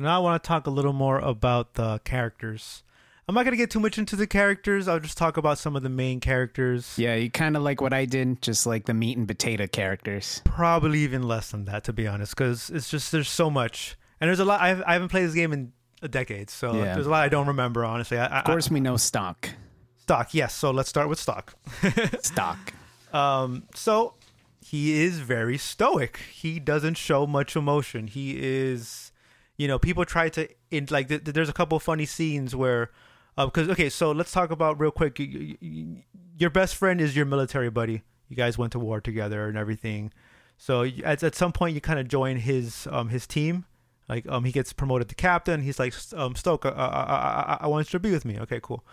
Now 0.08 0.16
I 0.16 0.18
want 0.22 0.42
to 0.42 0.46
talk 0.48 0.66
a 0.66 0.70
little 0.70 0.92
more 0.94 1.18
about 1.18 1.74
the 1.74 1.98
characters. 2.04 2.82
I'm 3.28 3.34
not 3.34 3.42
going 3.44 3.52
to 3.52 3.58
get 3.58 3.70
too 3.70 3.78
much 3.80 3.98
into 3.98 4.16
the 4.16 4.26
characters. 4.26 4.88
I'll 4.88 5.00
just 5.00 5.18
talk 5.18 5.36
about 5.36 5.58
some 5.58 5.76
of 5.76 5.82
the 5.82 5.90
main 5.90 6.18
characters. 6.18 6.94
Yeah, 6.98 7.14
you 7.14 7.30
kind 7.30 7.58
of 7.58 7.62
like 7.62 7.82
what 7.82 7.92
I 7.92 8.06
did, 8.06 8.40
just 8.40 8.64
like 8.66 8.86
the 8.86 8.94
meat 8.94 9.18
and 9.18 9.28
potato 9.28 9.66
characters. 9.66 10.40
Probably 10.46 11.00
even 11.00 11.22
less 11.22 11.50
than 11.50 11.66
that, 11.66 11.84
to 11.84 11.92
be 11.92 12.06
honest, 12.08 12.34
because 12.34 12.70
it's 12.70 12.88
just 12.88 13.12
there's 13.12 13.28
so 13.28 13.50
much, 13.50 13.98
and 14.18 14.28
there's 14.28 14.40
a 14.40 14.46
lot. 14.46 14.62
I've, 14.62 14.82
I 14.86 14.94
haven't 14.94 15.10
played 15.10 15.26
this 15.26 15.34
game 15.34 15.52
in 15.52 15.72
a 16.00 16.08
decade, 16.08 16.48
so 16.48 16.74
Yeah. 16.74 16.94
there's 16.94 17.06
a 17.06 17.10
lot 17.10 17.22
I 17.22 17.28
don't 17.28 17.48
remember. 17.48 17.84
Honestly, 17.84 18.16
I, 18.16 18.26
I, 18.28 18.38
Of 18.38 18.44
course, 18.46 18.70
we 18.70 18.80
know 18.80 18.96
stock. 18.96 19.50
stock. 19.98 20.32
Yes, 20.32 20.54
so 20.54 20.70
let's 20.70 20.88
start 20.88 21.10
with 21.10 21.18
stock. 21.18 21.54
Stock. 22.22 22.72
Um, 23.12 23.64
so 23.74 24.14
he 24.64 25.02
is 25.02 25.18
very 25.20 25.58
stoic. 25.58 26.18
He 26.32 26.58
doesn't 26.60 26.96
show 26.96 27.26
much 27.26 27.56
emotion. 27.56 28.06
He 28.06 28.38
is, 28.42 29.07
you 29.58 29.68
know, 29.68 29.78
people 29.78 30.04
try 30.04 30.28
to 30.30 30.48
in 30.70 30.86
like 30.90 31.08
th- 31.08 31.24
th- 31.24 31.34
there's 31.34 31.48
a 31.48 31.52
couple 31.52 31.78
funny 31.80 32.06
scenes 32.06 32.54
where, 32.56 32.90
because 33.36 33.68
okay, 33.68 33.88
so 33.90 34.12
let's 34.12 34.32
talk 34.32 34.50
about 34.50 34.80
real 34.80 34.90
quick. 34.90 35.18
y- 35.18 35.28
y- 35.30 35.56
y- 35.60 36.04
Your 36.38 36.50
best 36.50 36.76
friend 36.76 37.00
is 37.00 37.16
your 37.16 37.26
military 37.26 37.68
buddy. 37.70 38.02
You 38.28 38.36
guys 38.36 38.56
went 38.58 38.72
to 38.72 38.78
war 38.78 39.00
together 39.00 39.48
and 39.48 39.58
everything. 39.58 40.12
So 40.56 40.82
at 41.04 41.22
at 41.22 41.34
some 41.34 41.52
point 41.52 41.74
you 41.74 41.80
kind 41.80 41.98
of 41.98 42.08
join 42.08 42.36
his 42.38 42.86
um 42.90 43.08
his 43.10 43.26
team. 43.26 43.64
Like 44.08 44.26
um 44.28 44.44
he 44.44 44.52
gets 44.52 44.72
promoted 44.72 45.08
to 45.10 45.14
captain. 45.14 45.62
He's 45.62 45.78
like 45.78 45.94
um 46.14 46.34
Stoke, 46.36 46.64
uh, 46.66 46.70
I, 46.76 46.86
I, 46.86 47.54
I, 47.54 47.58
I 47.62 47.66
want 47.66 47.88
you 47.92 47.98
to 47.98 48.00
be 48.00 48.12
with 48.12 48.24
me. 48.24 48.38
Okay, 48.40 48.60
cool 48.62 48.84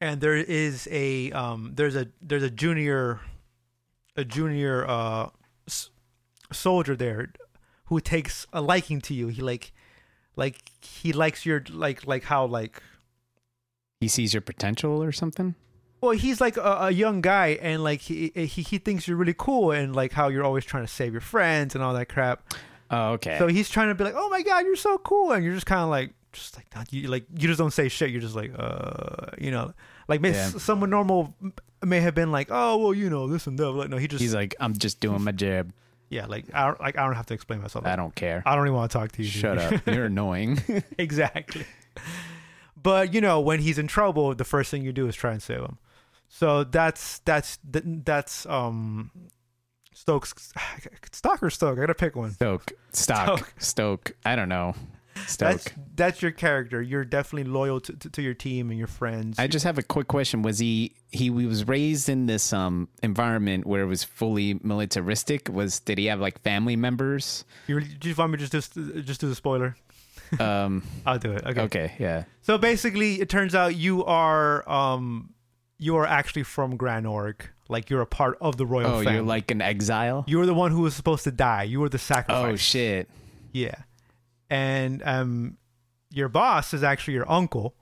and 0.00 0.20
there 0.20 0.36
is 0.36 0.86
a 0.90 1.30
um 1.32 1.72
there's 1.74 1.96
a 1.96 2.06
there's 2.22 2.42
a 2.42 2.50
junior 2.50 3.20
a 4.16 4.24
junior 4.24 4.86
uh 4.88 5.28
s- 5.66 5.90
soldier 6.52 6.96
there 6.96 7.32
who 7.88 8.00
takes 8.00 8.46
a 8.52 8.60
liking 8.60 9.00
to 9.02 9.12
you 9.14 9.28
he 9.28 9.42
like 9.42 9.72
like 10.36 10.56
he 10.80 11.12
likes 11.12 11.44
your 11.44 11.62
like 11.70 12.06
like 12.06 12.24
how 12.24 12.44
like 12.46 12.82
He 14.00 14.08
sees 14.08 14.32
your 14.32 14.40
potential 14.40 15.02
or 15.02 15.10
something. 15.12 15.54
well 16.00 16.12
he's 16.12 16.40
like 16.40 16.56
a, 16.56 16.76
a 16.82 16.90
young 16.90 17.20
guy 17.20 17.58
and 17.60 17.82
like 17.82 18.00
he, 18.02 18.30
he 18.34 18.62
he 18.62 18.78
thinks 18.78 19.08
you're 19.08 19.16
really 19.16 19.34
cool 19.36 19.72
and 19.72 19.94
like 19.96 20.12
how 20.12 20.28
you're 20.28 20.44
always 20.44 20.64
trying 20.64 20.84
to 20.84 20.92
save 20.92 21.12
your 21.12 21.20
friends 21.20 21.74
and 21.74 21.82
all 21.82 21.92
that 21.94 22.08
crap 22.08 22.42
Oh, 22.90 23.12
okay. 23.14 23.36
so 23.38 23.48
he's 23.48 23.68
trying 23.68 23.88
to 23.88 23.94
be 23.94 24.04
like 24.04 24.14
oh 24.16 24.28
my 24.30 24.42
god 24.42 24.64
you're 24.64 24.76
so 24.76 24.96
cool 24.98 25.32
and 25.32 25.44
you're 25.44 25.54
just 25.54 25.66
kind 25.66 25.82
of 25.82 25.88
like 25.90 26.12
just 26.32 26.56
like 26.56 26.66
you 26.92 27.08
like 27.08 27.24
you 27.36 27.48
just 27.48 27.58
don't 27.58 27.72
say 27.72 27.88
shit 27.88 28.10
you're 28.10 28.20
just 28.20 28.36
like 28.36 28.52
uh 28.58 29.26
you 29.38 29.50
know 29.50 29.72
like 30.08 30.20
may, 30.20 30.30
Yeah. 30.32 30.48
someone 30.50 30.90
normal 30.90 31.34
may 31.84 32.00
have 32.00 32.14
been 32.14 32.30
like 32.32 32.48
oh 32.50 32.76
well 32.78 32.94
you 32.94 33.10
know 33.10 33.26
this 33.28 33.46
and 33.46 33.58
that 33.58 33.70
like 33.72 33.90
no 33.90 33.96
he 33.98 34.08
just 34.08 34.20
He's 34.22 34.34
like, 34.34 34.54
I'm 34.60 34.72
just 34.76 35.00
doing 35.00 35.22
my 35.22 35.32
job. 35.32 35.70
Yeah 36.10 36.26
like 36.26 36.46
I 36.54 36.66
don't, 36.66 36.80
like 36.80 36.98
I 36.98 37.04
don't 37.04 37.14
have 37.14 37.26
to 37.26 37.34
explain 37.34 37.60
myself 37.62 37.86
I 37.86 37.96
don't 37.96 38.14
care. 38.14 38.42
I 38.46 38.54
don't 38.56 38.66
even 38.66 38.74
want 38.74 38.90
to 38.90 38.98
talk 38.98 39.12
to 39.12 39.22
you. 39.22 39.28
Shut 39.28 39.58
up. 39.58 39.86
You're 39.86 40.04
annoying. 40.14 40.60
exactly 40.98 41.64
but 42.80 43.12
you 43.12 43.20
know 43.20 43.40
when 43.40 43.60
he's 43.60 43.78
in 43.78 43.86
trouble 43.86 44.34
the 44.34 44.44
first 44.44 44.70
thing 44.70 44.82
you 44.82 44.92
do 44.92 45.08
is 45.08 45.14
try 45.16 45.32
and 45.32 45.42
save 45.42 45.60
him 45.60 45.78
so 46.28 46.64
that's 46.64 47.18
that's 47.20 47.58
that's 47.64 48.46
um 48.46 49.10
Stokes 49.92 50.52
Stock 51.12 51.42
or 51.42 51.50
Stoke 51.50 51.76
I 51.78 51.80
gotta 51.80 51.94
pick 51.94 52.14
one 52.14 52.30
Stoke. 52.32 52.72
Stock. 52.92 53.52
Stoke. 53.58 54.12
I 54.24 54.36
don't 54.36 54.48
know. 54.48 54.74
Stoke. 55.26 55.48
That's 55.48 55.70
that's 55.94 56.22
your 56.22 56.30
character. 56.30 56.80
You're 56.80 57.04
definitely 57.04 57.50
loyal 57.50 57.80
to, 57.80 57.92
to, 57.92 58.10
to 58.10 58.22
your 58.22 58.34
team 58.34 58.70
and 58.70 58.78
your 58.78 58.88
friends. 58.88 59.38
I 59.38 59.46
just 59.46 59.64
have 59.64 59.78
a 59.78 59.82
quick 59.82 60.08
question. 60.08 60.42
Was 60.42 60.58
he 60.58 60.94
he, 61.10 61.30
was 61.30 61.66
raised 61.66 62.08
in 62.08 62.26
this 62.26 62.52
um 62.52 62.88
environment 63.02 63.66
where 63.66 63.82
it 63.82 63.86
was 63.86 64.04
fully 64.04 64.60
militaristic? 64.62 65.48
Was 65.48 65.80
did 65.80 65.98
he 65.98 66.06
have 66.06 66.20
like 66.20 66.40
family 66.42 66.76
members? 66.76 67.44
you 67.66 67.80
do 67.80 68.08
you 68.08 68.14
want 68.14 68.32
me 68.32 68.38
to 68.38 68.48
just 68.48 68.74
just 68.74 69.20
do 69.20 69.28
the 69.28 69.34
spoiler? 69.34 69.76
Um 70.38 70.82
I'll 71.06 71.18
do 71.18 71.32
it. 71.32 71.44
Okay. 71.46 71.60
okay, 71.62 71.92
yeah. 71.98 72.24
So 72.42 72.58
basically, 72.58 73.20
it 73.20 73.28
turns 73.28 73.54
out 73.54 73.74
you 73.76 74.04
are 74.04 74.68
um 74.68 75.34
you 75.78 75.96
are 75.96 76.06
actually 76.06 76.42
from 76.42 76.76
Granorg. 76.76 77.40
Like 77.70 77.90
you're 77.90 78.00
a 78.00 78.06
part 78.06 78.38
of 78.40 78.56
the 78.56 78.64
royal 78.66 78.86
Oh, 78.86 78.98
family. 78.98 79.14
you're 79.14 79.22
like 79.22 79.50
an 79.50 79.60
exile? 79.60 80.24
you 80.26 80.38
were 80.38 80.46
the 80.46 80.54
one 80.54 80.70
who 80.70 80.80
was 80.80 80.94
supposed 80.94 81.24
to 81.24 81.30
die. 81.30 81.64
You 81.64 81.80
were 81.80 81.88
the 81.88 81.98
sacrifice. 81.98 82.52
Oh 82.52 82.56
shit. 82.56 83.08
Yeah. 83.52 83.74
And 84.50 85.02
um 85.04 85.58
your 86.10 86.28
boss 86.28 86.72
is 86.72 86.82
actually 86.82 87.14
your 87.14 87.30
uncle 87.30 87.74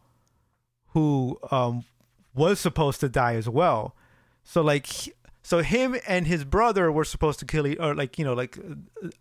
who 0.88 1.38
um 1.50 1.84
was 2.34 2.60
supposed 2.60 3.00
to 3.00 3.08
die 3.08 3.34
as 3.34 3.48
well. 3.48 3.96
So 4.44 4.62
like 4.62 4.86
so 5.42 5.62
him 5.62 5.96
and 6.08 6.26
his 6.26 6.44
brother 6.44 6.90
were 6.90 7.04
supposed 7.04 7.38
to 7.38 7.44
kill 7.44 7.66
or 7.80 7.94
like 7.94 8.18
you 8.18 8.24
know 8.24 8.34
like 8.34 8.58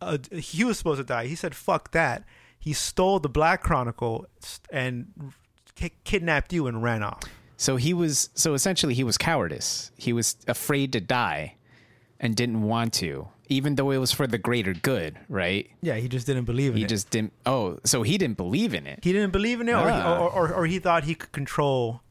uh, 0.01 0.17
uh, 0.31 0.37
he 0.37 0.63
was 0.63 0.77
supposed 0.77 0.99
to 0.99 1.03
die. 1.03 1.27
He 1.27 1.35
said 1.35 1.53
fuck 1.55 1.91
that. 1.91 2.23
He 2.57 2.73
stole 2.73 3.19
the 3.19 3.29
Black 3.29 3.61
Chronicle 3.61 4.25
and 4.71 5.33
ki- 5.75 5.91
kidnapped 6.03 6.51
you 6.51 6.65
and 6.65 6.81
ran 6.81 7.03
off. 7.03 7.21
So 7.57 7.75
he 7.75 7.93
was 7.93 8.29
so 8.33 8.53
essentially 8.53 8.93
he 8.93 9.03
was 9.03 9.17
cowardice. 9.17 9.91
He 9.97 10.13
was 10.13 10.35
afraid 10.47 10.91
to 10.93 10.99
die 10.99 11.55
and 12.19 12.35
didn't 12.35 12.63
want 12.63 12.93
to, 12.93 13.27
even 13.47 13.75
though 13.75 13.91
it 13.91 13.97
was 13.97 14.11
for 14.11 14.27
the 14.27 14.37
greater 14.37 14.73
good, 14.73 15.17
right? 15.29 15.69
Yeah, 15.81 15.95
he 15.95 16.07
just 16.07 16.25
didn't 16.27 16.45
believe 16.45 16.71
in 16.71 16.77
He 16.77 16.83
it. 16.83 16.85
He 16.85 16.95
just 16.95 17.09
didn't 17.09 17.33
oh, 17.45 17.79
so 17.83 18.03
he 18.03 18.17
didn't 18.17 18.37
believe 18.37 18.73
in 18.73 18.87
it. 18.87 18.99
he 19.03 19.11
didn't 19.13 19.31
believe 19.31 19.61
in 19.61 19.69
it, 19.69 19.73
or, 19.73 19.87
he, 19.89 19.93
Ah. 19.95 20.17
or, 20.19 20.29
or 20.29 20.53
or 20.53 20.65
he 20.65 20.79
thought 20.79 21.03
he 21.03 21.15
could 21.15 21.31
control, 21.31 22.01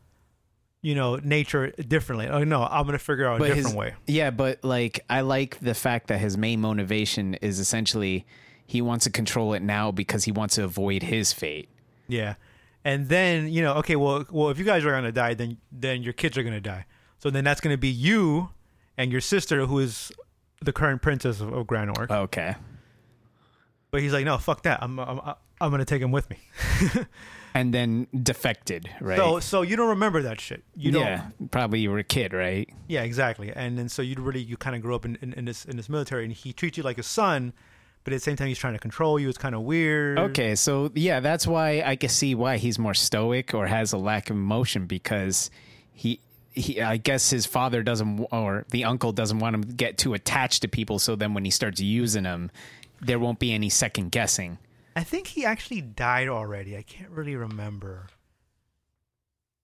you 0.82 0.95
know, 0.95 1.16
nature 1.16 1.70
differently. 1.89 2.28
Oh 2.28 2.45
no, 2.45 2.62
I'm 2.64 2.87
gonna 2.87 2.99
figure 2.99 3.26
out 3.26 3.41
a 3.41 3.45
different 3.45 3.66
his, 3.68 3.74
way. 3.74 3.95
Yeah, 4.07 4.30
but 4.30 4.62
like 4.64 5.05
I 5.11 5.22
like 5.22 5.59
the 5.61 5.74
fact 5.74 6.09
that 6.09 6.18
his 6.18 6.37
main 6.37 6.61
motivation 6.61 7.35
is 7.35 7.59
essentially 7.59 8.26
he 8.66 8.80
wants 8.80 9.05
to 9.05 9.11
control 9.11 9.55
it 9.55 9.62
now 9.62 9.91
because 9.91 10.24
he 10.24 10.32
wants 10.32 10.55
to 10.57 10.64
avoid 10.64 11.03
his 11.03 11.32
fate. 11.32 11.68
Yeah, 12.09 12.35
and 12.85 13.09
then 13.09 13.49
you 13.49 13.62
know, 13.62 13.74
okay, 13.74 13.97
well, 13.97 14.24
well, 14.30 14.51
if 14.51 14.59
you 14.59 14.64
guys 14.64 14.85
are 14.85 14.91
gonna 14.93 15.12
die, 15.12 15.35
then 15.35 15.57
then 15.72 16.03
your 16.03 16.12
kids 16.12 16.37
are 16.39 16.43
gonna 16.43 16.61
die. 16.61 16.87
So 17.18 17.30
then 17.30 17.45
that's 17.45 17.61
gonna 17.62 17.78
be 17.78 17.89
you 17.89 18.51
and 18.99 19.11
your 19.11 19.20
sister, 19.22 19.64
who 19.66 19.78
is 19.78 20.12
the 20.62 20.72
current 20.72 21.02
princess 21.02 21.40
of, 21.40 21.52
of 21.52 21.66
Granorg. 21.66 22.11
Okay. 22.11 22.55
but 23.90 24.00
he's 24.00 24.12
like, 24.12 24.24
no, 24.24 24.38
fuck 24.38 24.62
that. 24.62 24.82
I'm 24.82 24.98
I'm 24.98 25.20
I'm 25.61 25.70
gonna 25.70 25.84
take 25.84 26.02
him 26.02 26.11
with 26.12 26.28
me. 26.30 26.38
And 27.57 27.72
then 27.72 28.09
defected, 28.20 28.90
right? 29.00 29.16
So 29.16 29.38
so 29.38 29.62
you 29.62 29.76
don't 29.76 29.90
remember 29.90 30.22
that 30.22 30.40
shit. 30.40 30.64
You 30.74 30.90
don't. 30.90 31.02
yeah, 31.02 31.26
probably 31.52 31.78
you 31.78 31.90
were 31.92 31.98
a 31.98 32.02
kid, 32.02 32.32
right? 32.32 32.68
Yeah, 32.88 33.02
exactly. 33.05 33.52
And 33.55 33.78
then 33.78 33.88
so 33.88 34.02
you 34.02 34.16
really 34.18 34.40
you 34.42 34.57
kind 34.57 34.74
of 34.74 34.82
grew 34.82 34.92
up 34.96 35.05
in, 35.05 35.16
in, 35.22 35.32
in 35.34 35.44
this 35.44 35.64
in 35.64 35.76
this 35.76 35.88
military, 35.88 36.24
and 36.24 36.32
he 36.32 36.52
treats 36.52 36.76
you 36.76 36.82
like 36.82 36.98
a 36.98 37.05
son, 37.05 37.52
but 38.02 38.12
at 38.12 38.16
the 38.16 38.20
same 38.20 38.34
time 38.34 38.48
he's 38.48 38.59
trying 38.59 38.72
to 38.72 38.80
control 38.80 39.20
you. 39.20 39.28
It's 39.28 39.38
kind 39.38 39.55
of 39.55 39.61
weird. 39.61 40.18
Okay, 40.18 40.57
so 40.57 40.90
yeah, 40.96 41.20
that's 41.20 41.46
why 41.46 41.80
I 41.86 41.94
can 41.94 42.09
see 42.09 42.34
why 42.34 42.57
he's 42.57 42.76
more 42.76 42.92
stoic 42.92 43.55
or 43.55 43.68
has 43.68 43.92
a 43.92 43.98
lack 43.98 44.30
of 44.30 44.36
emotion 44.36 44.86
because 44.86 45.48
he 45.92 46.18
he 46.55 46.80
I 46.80 46.96
guess 46.96 47.30
his 47.30 47.46
father 47.46 47.82
doesn't 47.82 48.26
or 48.30 48.64
the 48.70 48.84
uncle 48.84 49.12
doesn't 49.12 49.38
want 49.38 49.55
him 49.55 49.64
to 49.64 49.72
get 49.72 49.98
too 49.98 50.14
attached 50.14 50.62
to 50.62 50.68
people 50.68 50.98
so 50.98 51.16
then 51.16 51.34
when 51.34 51.44
he 51.44 51.50
starts 51.50 51.80
using 51.80 52.22
them 52.22 52.50
there 53.00 53.18
won't 53.18 53.38
be 53.38 53.52
any 53.52 53.68
second 53.68 54.11
guessing. 54.11 54.59
I 54.96 55.05
think 55.05 55.28
he 55.28 55.44
actually 55.44 55.80
died 55.80 56.28
already. 56.28 56.76
I 56.76 56.82
can't 56.82 57.11
really 57.11 57.36
remember. 57.36 58.07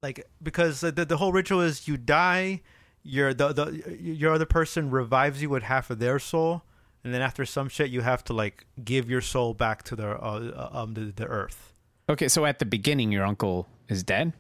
Like 0.03 0.27
because 0.43 0.81
the 0.81 0.93
the 0.93 1.17
whole 1.17 1.33
ritual 1.33 1.61
is 1.61 1.87
you 1.87 1.97
die, 1.97 2.63
your 3.03 3.35
the 3.35 3.53
the 3.53 3.99
your 4.01 4.33
other 4.33 4.47
person 4.47 4.91
revives 4.91 5.43
you 5.43 5.51
with 5.51 5.63
half 5.65 5.91
of 5.91 5.99
their 5.99 6.19
soul, 6.19 6.63
and 7.05 7.13
then 7.13 7.21
after 7.21 7.45
some 7.45 7.69
shit 7.69 7.91
you 7.91 8.01
have 8.01 8.25
to 8.25 8.33
like 8.33 8.67
give 8.83 9.11
your 9.11 9.21
soul 9.21 9.53
back 9.53 9.83
to 9.85 9.97
the 9.97 10.09
uh, 10.09 10.71
um 10.73 10.95
the, 10.95 11.13
the 11.15 11.27
earth. 11.27 11.75
Okay, 12.09 12.29
so 12.29 12.47
at 12.47 12.59
the 12.59 12.65
beginning 12.65 13.13
your 13.13 13.25
uncle 13.25 13.69
is 13.89 14.03
dead? 14.03 14.33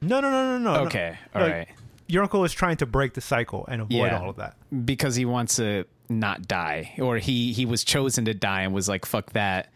No, 0.00 0.20
no, 0.20 0.30
no, 0.30 0.58
no, 0.58 0.74
no. 0.74 0.86
Okay, 0.86 1.18
no. 1.34 1.40
all 1.40 1.48
right. 1.48 1.68
Your 2.06 2.22
uncle 2.22 2.44
is 2.44 2.52
trying 2.52 2.76
to 2.78 2.86
break 2.86 3.14
the 3.14 3.20
cycle 3.20 3.64
and 3.66 3.80
avoid 3.82 3.92
Yeah. 3.96 4.20
all 4.20 4.30
of 4.30 4.36
that. 4.36 4.56
Because 4.84 5.14
he 5.16 5.24
wants 5.24 5.56
to 5.56 5.84
not 6.08 6.46
die 6.46 6.94
or 6.98 7.16
he 7.18 7.52
he 7.52 7.64
was 7.64 7.82
chosen 7.82 8.26
to 8.26 8.34
die 8.34 8.62
and 8.62 8.74
was 8.74 8.88
like 8.88 9.06
fuck 9.06 9.32
that. 9.32 9.70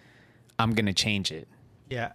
I'm 0.59 0.73
going 0.75 0.87
to 0.87 0.93
change 0.93 1.33
it. 1.33 1.49
Yeah, 1.89 2.13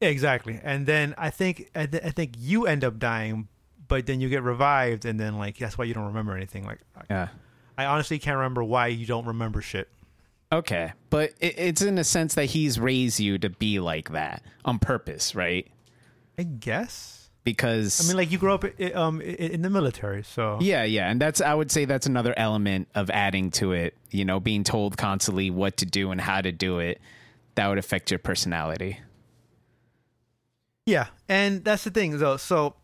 exactly. 0.00 0.58
And 0.62 0.86
then 0.86 1.14
I 1.18 1.30
think 1.30 1.70
I, 1.74 1.86
th- 1.86 2.02
I 2.04 2.10
think 2.10 2.32
you 2.38 2.66
end 2.66 2.84
up 2.84 2.98
dying, 2.98 3.48
but 3.86 4.06
then 4.06 4.20
you 4.20 4.28
get 4.28 4.42
revived, 4.42 5.04
and 5.04 5.18
then 5.20 5.38
like 5.38 5.58
that's 5.58 5.76
why 5.78 5.84
you 5.84 5.94
don't 5.94 6.06
remember 6.06 6.34
anything. 6.36 6.64
Like 6.64 6.80
I- 6.96 7.02
Yeah. 7.10 7.28
I 7.78 7.84
honestly 7.86 8.18
can't 8.18 8.36
remember 8.36 8.62
why 8.64 8.88
you 8.88 9.06
don't 9.06 9.26
remember 9.26 9.62
shit. 9.62 9.88
Okay, 10.52 10.92
but 11.10 11.30
it, 11.40 11.54
it's 11.56 11.80
in 11.82 11.96
a 11.96 12.04
sense 12.04 12.34
that 12.34 12.46
he's 12.46 12.80
raised 12.80 13.20
you 13.20 13.38
to 13.38 13.48
be 13.48 13.78
like 13.78 14.10
that 14.10 14.42
on 14.64 14.78
purpose, 14.80 15.34
right? 15.34 15.68
I 16.36 16.42
guess. 16.42 17.19
Because 17.42 18.04
I 18.04 18.08
mean, 18.08 18.16
like 18.18 18.30
you 18.30 18.38
grew 18.38 18.52
up 18.52 18.64
um 18.94 19.20
in 19.22 19.62
the 19.62 19.70
military, 19.70 20.22
so 20.22 20.58
yeah, 20.60 20.84
yeah, 20.84 21.10
and 21.10 21.20
that's 21.20 21.40
I 21.40 21.54
would 21.54 21.70
say 21.70 21.86
that's 21.86 22.06
another 22.06 22.34
element 22.36 22.88
of 22.94 23.08
adding 23.10 23.50
to 23.52 23.72
it. 23.72 23.94
You 24.10 24.24
know, 24.26 24.40
being 24.40 24.62
told 24.62 24.96
constantly 24.98 25.50
what 25.50 25.78
to 25.78 25.86
do 25.86 26.10
and 26.10 26.20
how 26.20 26.40
to 26.42 26.52
do 26.52 26.80
it, 26.80 27.00
that 27.54 27.66
would 27.68 27.78
affect 27.78 28.10
your 28.10 28.18
personality. 28.18 28.98
yeah. 30.86 31.06
And 31.28 31.64
that's 31.64 31.84
the 31.84 31.90
thing, 31.90 32.18
though. 32.18 32.36
So 32.36 32.74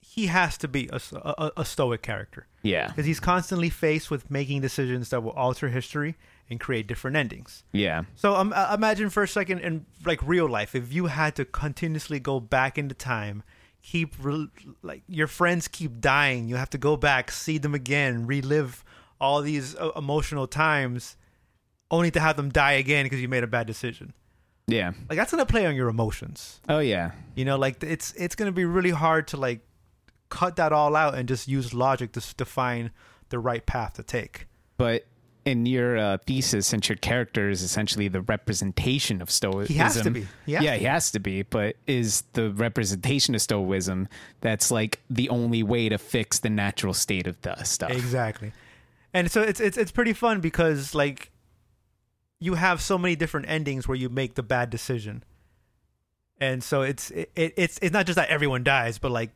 he 0.00 0.26
has 0.26 0.58
to 0.58 0.68
be 0.68 0.88
a 0.92 1.64
stoic 1.64 2.02
character 2.02 2.46
Yeah, 2.62 2.88
because 2.88 3.06
he's 3.06 3.20
constantly 3.20 3.70
faced 3.70 4.10
with 4.10 4.30
making 4.30 4.62
decisions 4.62 5.10
that 5.10 5.22
will 5.22 5.32
alter 5.32 5.68
history 5.68 6.16
and 6.50 6.58
create 6.58 6.86
different 6.88 7.16
endings. 7.16 7.62
yeah, 7.72 8.02
So 8.16 8.34
um, 8.34 8.52
uh, 8.56 8.74
imagine 8.74 9.10
for 9.10 9.22
a 9.22 9.28
second 9.28 9.60
in 9.60 9.86
like 10.04 10.20
real 10.22 10.48
life, 10.48 10.74
if 10.74 10.92
you 10.92 11.06
had 11.06 11.36
to 11.36 11.44
continuously 11.44 12.18
go 12.18 12.40
back 12.40 12.78
into 12.78 12.94
time, 12.94 13.44
keep 13.90 14.14
re- 14.22 14.48
like 14.82 15.02
your 15.08 15.26
friends 15.26 15.68
keep 15.68 16.00
dying, 16.00 16.48
you 16.48 16.56
have 16.56 16.70
to 16.70 16.78
go 16.78 16.96
back, 16.96 17.30
see 17.30 17.58
them 17.58 17.74
again, 17.74 18.26
relive 18.26 18.84
all 19.20 19.40
these 19.42 19.74
uh, 19.76 19.90
emotional 19.96 20.46
times, 20.46 21.16
only 21.90 22.10
to 22.10 22.20
have 22.20 22.36
them 22.36 22.50
die 22.50 22.72
again 22.72 23.04
because 23.06 23.20
you 23.20 23.28
made 23.28 23.42
a 23.44 23.46
bad 23.46 23.66
decision. 23.66 24.12
yeah. 24.66 24.92
Like 25.08 25.16
that's 25.18 25.30
gonna 25.30 25.46
play 25.46 25.64
on 25.66 25.74
your 25.74 25.88
emotions. 25.88 26.60
Oh 26.68 26.80
yeah, 26.80 27.12
You 27.34 27.44
know, 27.44 27.56
like 27.56 27.82
it's 27.82 28.12
it's 28.14 28.34
gonna 28.34 28.52
be 28.52 28.64
really 28.66 28.90
hard 29.04 29.26
to 29.28 29.36
like 29.36 29.60
cut 30.28 30.56
that 30.56 30.72
all 30.72 30.94
out 30.94 31.14
and 31.14 31.26
just 31.28 31.48
use 31.48 31.72
logic 31.72 32.12
to 32.12 32.44
find 32.44 32.90
the 33.30 33.38
right 33.38 33.64
path 33.64 33.94
to 33.94 34.02
take. 34.02 34.46
but 34.76 35.06
in 35.48 35.64
your 35.64 35.96
uh, 35.96 36.18
thesis, 36.18 36.66
since 36.66 36.88
your 36.88 36.96
character 36.96 37.48
is 37.48 37.62
essentially 37.62 38.08
the 38.08 38.20
representation 38.20 39.22
of 39.22 39.30
stoicism, 39.30 39.74
He 39.74 39.78
has 39.78 40.00
to 40.02 40.10
be. 40.10 40.20
Has 40.20 40.28
yeah, 40.46 40.76
he 40.76 40.84
has 40.84 41.10
to 41.12 41.20
be. 41.20 41.42
But 41.42 41.76
is 41.86 42.22
the 42.34 42.50
representation 42.50 43.34
of 43.34 43.40
stoicism 43.40 44.08
that's 44.40 44.70
like 44.70 45.00
the 45.08 45.28
only 45.30 45.62
way 45.62 45.88
to 45.88 45.96
fix 45.96 46.40
the 46.40 46.50
natural 46.50 46.92
state 46.92 47.26
of 47.26 47.40
the 47.42 47.62
stuff? 47.64 47.90
Exactly. 47.90 48.52
And 49.14 49.30
so 49.30 49.42
it's 49.42 49.58
it's 49.58 49.78
it's 49.78 49.90
pretty 49.90 50.12
fun 50.12 50.40
because 50.40 50.94
like 50.94 51.30
you 52.40 52.54
have 52.54 52.80
so 52.80 52.98
many 52.98 53.16
different 53.16 53.48
endings 53.48 53.88
where 53.88 53.96
you 53.96 54.08
make 54.08 54.34
the 54.34 54.42
bad 54.42 54.68
decision. 54.70 55.24
And 56.40 56.62
so 56.62 56.82
it's 56.82 57.10
it, 57.10 57.32
it's 57.34 57.78
it's 57.80 57.92
not 57.92 58.06
just 58.06 58.16
that 58.16 58.28
everyone 58.28 58.64
dies, 58.64 58.98
but 58.98 59.10
like 59.10 59.30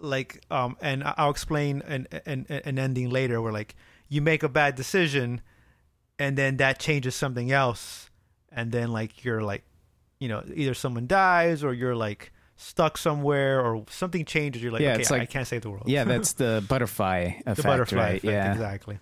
like 0.00 0.40
um 0.50 0.76
and 0.82 1.04
I'll 1.04 1.30
explain 1.30 1.80
an 1.86 2.08
an 2.26 2.46
an 2.48 2.78
ending 2.78 3.08
later 3.08 3.40
where 3.40 3.52
like 3.52 3.76
you 4.08 4.20
make 4.22 4.42
a 4.42 4.48
bad 4.48 4.74
decision 4.74 5.40
and 6.18 6.36
then 6.38 6.56
that 6.58 6.78
changes 6.78 7.14
something 7.14 7.50
else 7.50 8.10
and 8.52 8.70
then 8.72 8.92
like 8.92 9.24
you're 9.24 9.42
like 9.42 9.64
you 10.20 10.28
know 10.28 10.42
either 10.54 10.74
someone 10.74 11.06
dies 11.06 11.64
or 11.64 11.72
you're 11.74 11.96
like 11.96 12.32
stuck 12.56 12.96
somewhere 12.96 13.60
or 13.60 13.84
something 13.90 14.24
changes 14.24 14.62
you're 14.62 14.70
like 14.72 14.80
Yeah, 14.82 14.92
okay 14.92 15.00
it's 15.02 15.10
I 15.10 15.18
like- 15.18 15.30
can't 15.30 15.46
save 15.46 15.62
the 15.62 15.70
world. 15.70 15.84
Yeah, 15.86 16.04
that's 16.12 16.34
the 16.34 16.64
butterfly 16.68 17.18
effect, 17.40 17.56
the 17.56 17.62
butterfly 17.64 17.98
right? 17.98 18.14
effect, 18.16 18.24
yeah. 18.24 18.52
exactly. 18.52 18.98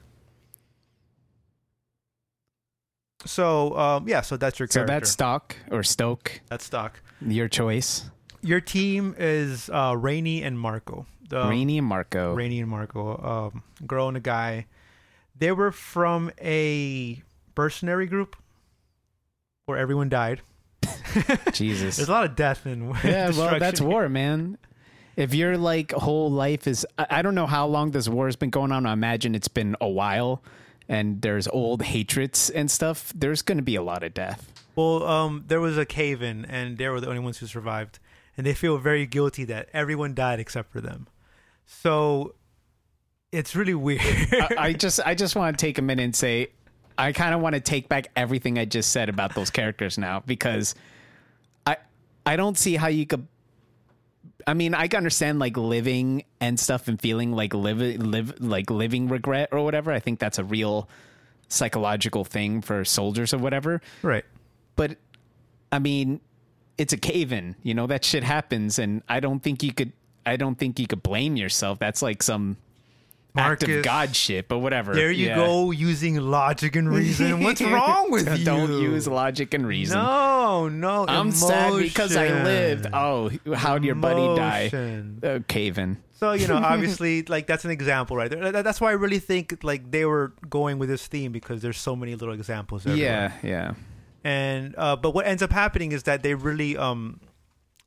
So 3.25 3.77
um, 3.79 4.09
yeah, 4.09 4.21
so 4.23 4.37
that's 4.37 4.59
your 4.59 4.67
So 4.69 4.81
character. 4.81 4.95
that's 4.95 5.11
stock 5.11 5.57
or 5.71 5.83
stoke, 5.83 6.41
that's 6.49 6.65
stock. 6.65 7.01
your 7.21 7.49
choice. 7.49 8.11
Your 8.43 8.61
team 8.61 9.15
is 9.19 9.71
uh, 9.71 9.93
Raynie 9.93 10.45
and 10.45 10.59
Marco. 10.59 11.07
The, 11.29 11.45
Raynie 11.45 11.79
and 11.79 11.87
Marco. 11.87 12.35
Raynie 12.35 12.61
and 12.61 12.69
Marco, 12.69 13.53
um, 13.55 13.63
girl 13.87 14.09
and 14.09 14.17
a 14.17 14.21
guy. 14.21 14.67
They 15.43 15.51
were 15.51 15.73
from 15.73 16.31
a 16.41 17.21
mercenary 17.57 18.07
group 18.07 18.37
where 19.67 19.77
everyone 19.77 20.09
died. 20.09 20.41
Jesus. 21.53 21.97
There's 21.97 22.09
a 22.09 22.13
lot 22.13 22.27
of 22.27 22.37
death 22.37 22.65
and 22.65 22.95
yeah, 23.05 23.33
well, 23.33 23.59
that's 23.59 23.81
war, 23.81 24.09
man. 24.09 24.57
If 25.17 25.35
your 25.35 25.59
like 25.59 25.91
whole 25.91 26.31
life 26.31 26.69
is, 26.69 26.87
I, 26.97 27.07
I 27.11 27.23
don't 27.23 27.35
know 27.35 27.49
how 27.49 27.67
long 27.67 27.91
this 27.91 28.09
war 28.09 28.27
has 28.27 28.37
been 28.37 28.51
going 28.51 28.71
on. 28.71 28.87
I 28.87 28.93
imagine 28.93 29.35
it's 29.35 29.49
been 29.49 29.75
a 29.81 29.89
while, 29.89 30.45
and 30.89 31.21
there's 31.21 31.49
old 31.49 31.83
hatreds 31.83 32.49
and 32.49 32.71
stuff. 32.71 33.13
There's 33.13 33.43
going 33.43 33.59
to 33.59 33.65
be 33.65 33.75
a 33.75 33.83
lot 33.83 34.05
of 34.05 34.15
death. 34.15 34.65
Well, 34.77 35.03
um, 35.03 35.43
there 35.49 35.61
was 35.61 35.77
a 35.77 35.85
cave 35.85 36.23
in, 36.23 36.45
and 36.45 36.79
they 36.79 36.89
were 36.89 37.01
the 37.01 37.09
only 37.09 37.19
ones 37.19 37.39
who 37.39 37.49
survived, 37.49 37.99
and 38.37 38.47
they 38.47 38.55
feel 38.55 38.79
very 38.79 39.07
guilty 39.07 39.43
that 39.47 39.71
everyone 39.73 40.15
died 40.15 40.39
except 40.39 40.71
for 40.71 40.81
them. 40.81 41.09
So 41.67 42.37
it's 43.33 43.57
really 43.57 43.75
weird. 43.75 44.01
I, 44.33 44.55
I 44.59 44.73
just, 44.75 45.01
I 45.05 45.15
just 45.15 45.35
want 45.35 45.59
to 45.59 45.67
take 45.67 45.79
a 45.79 45.83
minute 45.83 46.03
and 46.03 46.15
say, 46.15 46.49
I 46.99 47.13
kind 47.13 47.35
of 47.35 47.41
want 47.41 47.55
to 47.55 47.61
take 47.61 47.89
back 47.89 48.09
everything 48.15 48.59
I 48.59 48.67
just 48.67 48.93
said 48.93 49.09
about 49.09 49.35
those 49.35 49.51
characters 49.51 49.97
now 49.97 50.23
because 50.27 50.75
I, 51.67 51.79
I 52.27 52.37
don't 52.37 52.57
see 52.57 52.77
how 52.77 52.89
you 52.89 53.07
could. 53.07 53.27
I 54.47 54.55
mean, 54.55 54.75
I 54.75 54.89
can 54.89 54.99
understand 54.99 55.39
like 55.39 55.57
living 55.57 56.25
and 56.41 56.61
stuff 56.61 56.89
and 56.89 57.01
feeling 57.01 57.33
like 57.33 57.55
live, 57.55 57.81
live, 57.81 58.41
like 58.41 58.71
living 58.71 59.09
regret 59.09 59.49
or 59.53 59.65
whatever. 59.65 59.91
I 59.91 60.01
think 60.01 60.19
that's 60.19 60.39
a 60.39 60.45
real 60.45 60.89
psychological 61.49 62.25
thing 62.25 62.61
for 62.61 62.85
soldiers 62.85 63.33
or 63.33 63.39
whatever. 63.39 63.81
right. 64.03 64.25
but 64.77 64.97
I 65.71 65.79
mean, 65.79 66.21
it's 66.77 66.93
a 66.93 66.97
cave 66.97 67.33
in, 67.33 67.57
you 67.63 67.73
know, 67.75 67.87
that 67.87 68.05
shit 68.05 68.25
happens. 68.25 68.79
And 68.79 69.03
I 69.09 69.21
don't 69.21 69.41
think 69.41 69.63
you 69.63 69.73
could, 69.73 69.93
I 70.27 70.37
don't 70.37 70.57
think 70.57 70.79
you 70.79 70.87
could 70.87 71.03
blame 71.03 71.37
yourself. 71.37 71.79
That's 71.79 72.03
like 72.03 72.23
some 72.23 72.57
act 73.37 73.63
of 73.63 73.83
God 73.83 74.15
shit, 74.15 74.49
but 74.49 74.59
whatever. 74.59 74.95
There 74.95 75.11
you 75.11 75.29
Yeah. 75.29 75.37
go, 75.37 75.71
using 75.71 76.17
logic 76.17 76.77
and 76.77 76.89
reason. 76.89 77.43
What's 77.43 77.61
wrong 77.63 78.11
with 78.11 78.39
you? 78.39 78.45
Don't 78.45 78.71
use 78.83 79.07
logic 79.09 79.55
and 79.55 79.67
reason. 79.67 79.99
No, 79.99 80.69
no. 80.69 81.07
I'm 81.09 81.31
sad 81.33 81.79
because 81.79 82.17
I 82.17 82.43
lived. 82.43 82.87
Oh, 82.93 83.31
how'd 83.55 83.85
your 83.85 83.95
buddy 83.95 84.37
die? 84.37 84.61
Emotion. 84.73 85.21
Uh, 85.23 85.39
cave 85.49 85.79
in. 85.79 85.99
So 86.13 86.33
you 86.33 86.47
know, 86.47 86.57
obviously, 86.63 87.23
like 87.23 87.47
that's 87.47 87.65
an 87.65 87.71
example, 87.71 88.17
right 88.17 88.31
there. 88.31 88.53
That's 88.53 88.81
why 88.81 88.91
I 88.91 88.95
really 88.95 89.19
think 89.19 89.59
like 89.63 89.91
they 89.91 90.05
were 90.05 90.35
going 90.49 90.79
with 90.79 90.89
this 90.89 91.07
theme 91.07 91.33
because 91.33 91.63
there's 91.63 91.79
so 91.79 91.97
many 91.97 92.15
little 92.15 92.35
examples. 92.35 92.87
Everywhere. 92.87 93.33
Yeah, 93.43 93.49
yeah. 93.49 93.75
and 94.23 94.75
uh, 94.79 94.97
but 94.97 95.15
what 95.15 95.27
ends 95.27 95.43
up 95.43 95.53
happening 95.53 95.93
is 95.93 96.05
that 96.05 96.23
they 96.23 96.35
really 96.35 96.77
um 96.77 97.21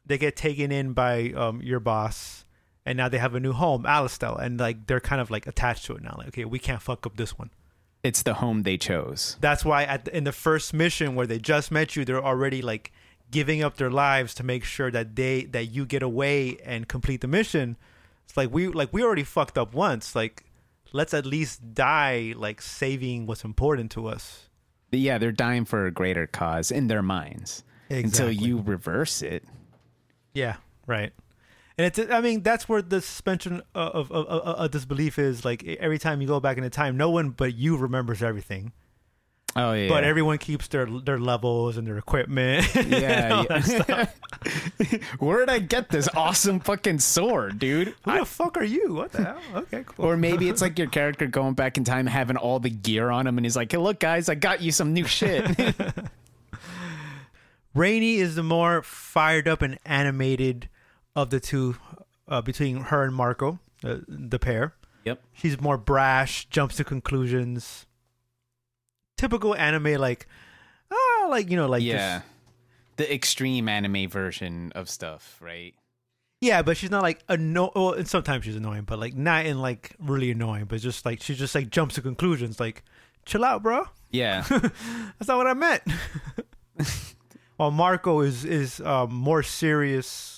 they 0.06 0.18
get 0.18 0.36
taken 0.36 0.72
in 0.72 0.94
by 0.94 1.32
um 1.36 1.62
your 1.62 1.80
boss 1.80 2.45
and 2.86 2.98
now 2.98 3.10
they 3.10 3.18
have 3.18 3.36
a 3.36 3.40
new 3.40 3.54
home 3.54 3.84
Alistel 3.84 4.40
and 4.42 4.60
like 4.60 4.88
they're 4.88 5.00
kind 5.00 5.22
of 5.22 5.32
like 5.32 5.48
attached 5.48 5.86
to 5.86 5.96
it 5.96 6.04
now 6.04 6.16
like 6.18 6.28
okay 6.30 6.46
we 6.46 6.60
can't 6.60 6.82
fuck 6.82 7.06
up 7.06 7.18
this 7.18 7.38
one 7.38 7.50
It's 8.04 8.24
the 8.24 8.36
home 8.36 8.64
they 8.64 8.78
chose. 8.78 9.38
that's 9.42 9.66
why 9.66 9.84
at 9.84 10.06
the, 10.06 10.16
in 10.16 10.24
the 10.24 10.32
first 10.32 10.74
mission 10.74 11.16
where 11.16 11.28
they 11.28 11.40
just 11.40 11.72
met 11.72 11.96
you 11.96 12.06
they're 12.06 12.24
already 12.24 12.62
like 12.62 12.92
giving 13.32 13.64
up 13.64 13.78
their 13.78 13.92
lives 13.92 14.34
to 14.36 14.44
make 14.44 14.64
sure 14.64 14.92
that 14.92 15.16
they 15.16 15.46
that 15.46 15.66
you 15.66 15.86
get 15.86 16.04
away 16.04 16.58
and 16.64 16.88
complete 16.88 17.22
the 17.22 17.28
mission 17.28 17.76
it's 18.26 18.38
like 18.38 18.52
we 18.54 18.68
like 18.68 18.94
we 18.94 19.04
already 19.04 19.24
fucked 19.24 19.58
up 19.58 19.74
once 19.74 20.16
like 20.16 20.44
let's 20.94 21.14
at 21.14 21.26
least 21.26 21.74
die 21.74 22.34
like 22.38 22.62
saving 22.62 23.26
what's 23.26 23.44
important 23.44 23.92
to 23.92 24.08
us 24.08 24.50
yeah, 24.92 25.18
they're 25.18 25.34
dying 25.34 25.66
for 25.66 25.86
a 25.88 25.92
greater 25.92 26.26
cause 26.26 26.72
in 26.72 26.88
their 26.88 27.02
minds. 27.04 27.66
Until 27.90 28.32
you 28.32 28.62
reverse 28.62 29.22
it. 29.22 29.44
Yeah, 30.34 30.56
right. 30.88 31.12
And 31.78 31.88
it's 31.88 32.00
I 32.12 32.22
mean 32.22 32.42
that's 32.42 32.70
where 32.70 32.82
the 32.82 33.02
suspension 33.02 33.62
of 33.74 34.12
of, 34.12 34.28
of, 34.28 34.28
of 34.28 34.72
disbelief 34.72 35.20
is 35.20 35.44
like 35.44 35.64
every 35.66 36.00
time 36.00 36.22
you 36.22 36.28
go 36.28 36.40
back 36.40 36.58
in 36.58 36.70
time 36.70 36.96
no 36.96 37.10
one 37.10 37.32
but 37.32 37.54
you 37.56 37.76
remembers 37.78 38.24
everything. 38.24 38.72
Oh 39.58 39.72
yeah. 39.72 39.88
but 39.88 40.04
everyone 40.04 40.38
keeps 40.38 40.68
their 40.68 40.86
their 40.86 41.18
levels 41.18 41.78
and 41.78 41.88
their 41.88 41.98
equipment. 41.98 42.68
yeah. 42.76 43.46
yeah. 43.50 44.06
Where 45.20 45.40
did 45.40 45.50
I 45.50 45.60
get 45.60 45.90
this 45.90 46.10
awesome 46.14 46.60
fucking 46.60 47.00
sword, 47.00 47.58
dude? 47.60 47.94
Who 48.04 48.12
I- 48.12 48.20
the 48.20 48.26
fuck 48.26 48.58
are 48.58 48.64
you? 48.66 48.94
What 48.94 49.14
the 49.14 49.24
hell? 49.24 49.40
Okay, 49.56 49.84
cool. 49.86 50.06
or 50.06 50.18
maybe 50.18 50.50
it's 50.50 50.62
like 50.62 50.78
your 50.78 50.90
character 50.90 51.26
going 51.28 51.54
back 51.54 51.78
in 51.78 51.86
time, 51.86 52.06
having 52.06 52.36
all 52.36 52.60
the 52.60 52.70
gear 52.70 53.10
on 53.10 53.28
him, 53.28 53.38
and 53.38 53.46
he's 53.46 53.56
like, 53.56 53.72
"Hey, 53.72 53.78
look, 53.78 54.00
guys, 54.00 54.28
I 54.28 54.36
got 54.36 54.62
you 54.62 54.74
some 54.74 54.94
new 54.94 55.06
shit." 55.06 55.46
Raynie 57.76 58.18
is 58.18 58.36
the 58.36 58.44
more 58.44 58.82
fired 58.82 59.48
up 59.48 59.62
and 59.62 59.78
animated 59.86 60.70
of 61.16 61.30
the 61.30 61.40
two, 61.40 61.76
uh, 62.28 62.42
between 62.42 62.78
her 62.78 63.04
and 63.04 63.14
Marco, 63.16 63.60
uh, 63.84 63.98
the 64.08 64.40
pair. 64.40 64.74
yep. 65.04 65.22
She's 65.34 65.60
more 65.62 65.78
brash, 65.78 66.46
jumps 66.50 66.76
to 66.78 66.84
conclusions. 66.84 67.86
Typical 69.18 69.56
anime, 69.56 69.96
like, 69.96 70.28
ah, 70.92 71.28
like 71.30 71.50
you 71.50 71.56
know, 71.58 71.68
like 71.68 71.84
yeah. 71.84 72.18
just- 72.20 72.26
The 72.98 73.14
extreme 73.14 73.70
anime 73.70 74.10
version 74.10 74.72
of 74.76 74.90
stuff, 74.90 75.38
right? 75.42 75.74
yeah. 76.42 76.62
But 76.62 76.76
she's 76.78 76.92
not 76.92 77.02
like 77.02 77.24
annoying. 77.30 77.72
Well, 77.76 77.94
and 77.94 78.08
sometimes 78.08 78.44
she's 78.46 78.56
annoying, 78.58 78.84
but 78.84 79.00
like 79.00 79.16
not 79.16 79.46
in 79.46 79.62
like 79.62 79.96
really 80.00 80.32
annoying. 80.32 80.66
But 80.66 80.82
just 80.82 81.06
like 81.06 81.22
she 81.22 81.34
just 81.34 81.56
like 81.56 81.70
jumps 81.70 81.96
to 81.96 82.02
conclusions, 82.02 82.60
like, 82.60 82.84
chill 83.26 83.46
out, 83.46 83.64
bro. 83.64 83.86
Yeah. 84.12 84.42
That's 84.50 85.28
not 85.28 85.38
what 85.38 85.48
I 85.48 85.54
meant. 85.54 85.82
While 87.58 87.72
Marco 87.72 88.20
is 88.20 88.44
is 88.44 88.82
um, 88.82 89.14
more 89.14 89.42
serious, 89.44 90.35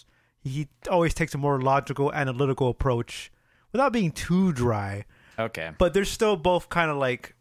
he 0.47 0.67
always 0.89 1.13
takes 1.13 1.33
a 1.35 1.37
more 1.37 1.61
logical, 1.61 2.11
analytical 2.13 2.69
approach 2.69 3.31
without 3.71 3.93
being 3.93 4.11
too 4.11 4.51
dry. 4.53 5.05
okay. 5.37 5.71
But 5.77 5.93
they're 5.93 6.05
still 6.05 6.35
both 6.35 6.69
kind 6.69 6.89
of 6.89 6.97
like 6.97 7.35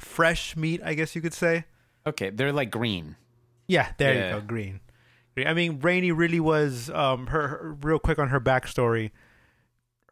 fresh 0.00 0.56
meat, 0.56 0.80
I 0.84 0.94
guess 0.94 1.14
you 1.14 1.22
could 1.22 1.34
say. 1.34 1.64
Okay. 2.06 2.30
They're 2.30 2.52
like 2.52 2.70
green. 2.70 3.16
Yeah, 3.66 3.92
there 3.98 4.14
Yeah. 4.14 4.34
you 4.34 4.40
go, 4.40 4.46
green. 4.46 4.80
I 5.44 5.52
mean, 5.52 5.80
Raynie 5.80 6.16
really 6.16 6.38
was 6.40 6.90
um 6.90 7.26
her, 7.28 7.48
her 7.48 7.76
real 7.82 7.98
quick 7.98 8.18
on 8.18 8.28
her 8.28 8.40
backstory. 8.40 9.10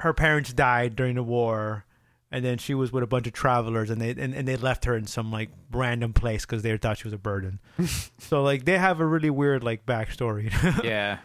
Her 0.00 0.12
parents 0.12 0.52
died 0.52 0.96
during 0.96 1.14
the 1.14 1.22
war, 1.22 1.84
and 2.32 2.44
then 2.44 2.58
she 2.58 2.74
was 2.74 2.90
with 2.90 3.04
a 3.04 3.06
bunch 3.06 3.28
of 3.28 3.32
travelers, 3.32 3.88
and 3.88 4.00
they 4.00 4.10
and, 4.10 4.34
and 4.34 4.48
they 4.48 4.56
left 4.56 4.84
her 4.84 4.96
in 4.96 5.06
some 5.06 5.30
like 5.30 5.50
random 5.70 6.12
place 6.12 6.44
because 6.44 6.62
they 6.62 6.76
thought 6.76 6.98
she 6.98 7.04
was 7.04 7.12
a 7.12 7.18
burden. 7.18 7.60
so 8.18 8.42
like 8.42 8.64
they 8.64 8.78
have 8.78 8.98
a 8.98 9.06
really 9.06 9.30
weird 9.30 9.62
like 9.62 9.86
backstory. 9.86 10.50
Yeah. 10.84 11.18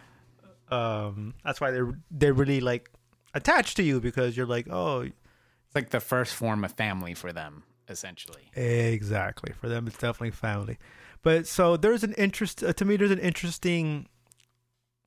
Um, 0.70 1.34
that's 1.44 1.60
why 1.60 1.70
they're 1.70 1.98
they're 2.10 2.32
really 2.32 2.60
like 2.60 2.90
attached 3.34 3.76
to 3.76 3.82
you 3.82 4.00
because 4.00 4.36
you're 4.36 4.46
like, 4.46 4.66
oh, 4.70 5.00
It's 5.00 5.74
like 5.74 5.90
the 5.90 6.00
first 6.00 6.34
form 6.34 6.64
of 6.64 6.72
family 6.72 7.14
for 7.14 7.32
them, 7.32 7.62
essentially. 7.88 8.50
Exactly. 8.54 9.52
For 9.52 9.68
them, 9.68 9.86
it's 9.86 9.98
definitely 9.98 10.30
family. 10.30 10.78
But 11.22 11.46
so 11.46 11.76
there's 11.76 12.04
an 12.04 12.14
interest 12.14 12.62
uh, 12.62 12.72
to 12.74 12.84
me. 12.84 12.96
There's 12.96 13.10
an 13.10 13.18
interesting 13.18 14.08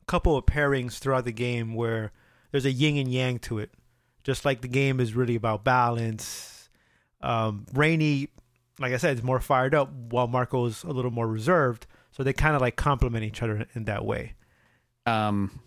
couple 0.08 0.36
of 0.36 0.46
pairings 0.46 1.00
throughout 1.00 1.26
the 1.26 1.32
game 1.32 1.74
where 1.74 2.12
there's 2.52 2.66
a 2.66 2.72
yin 2.72 2.98
and 2.98 3.12
yang 3.12 3.40
to 3.40 3.60
it. 3.60 3.72
Just 4.24 4.46
like 4.46 4.62
the 4.62 4.68
game 4.68 5.00
is 5.00 5.16
really 5.16 5.36
about 5.36 5.64
balance. 5.64 6.70
Um, 7.22 7.66
Raynie, 7.74 8.30
like 8.80 8.94
I 8.94 8.98
said, 8.98 9.18
is 9.18 9.24
more 9.24 9.40
fired 9.40 9.74
up, 9.74 9.92
while 9.92 10.28
Marco's 10.28 10.84
a 10.84 10.90
little 10.92 11.12
more 11.12 11.28
reserved. 11.28 11.88
So 12.12 12.24
they 12.24 12.34
kind 12.34 12.56
of 12.56 12.62
like 12.62 12.76
complement 12.76 13.24
each 13.24 13.42
other 13.42 13.66
in 13.74 13.86
that 13.86 14.06
way. 14.06 14.34
Um, 15.06 15.60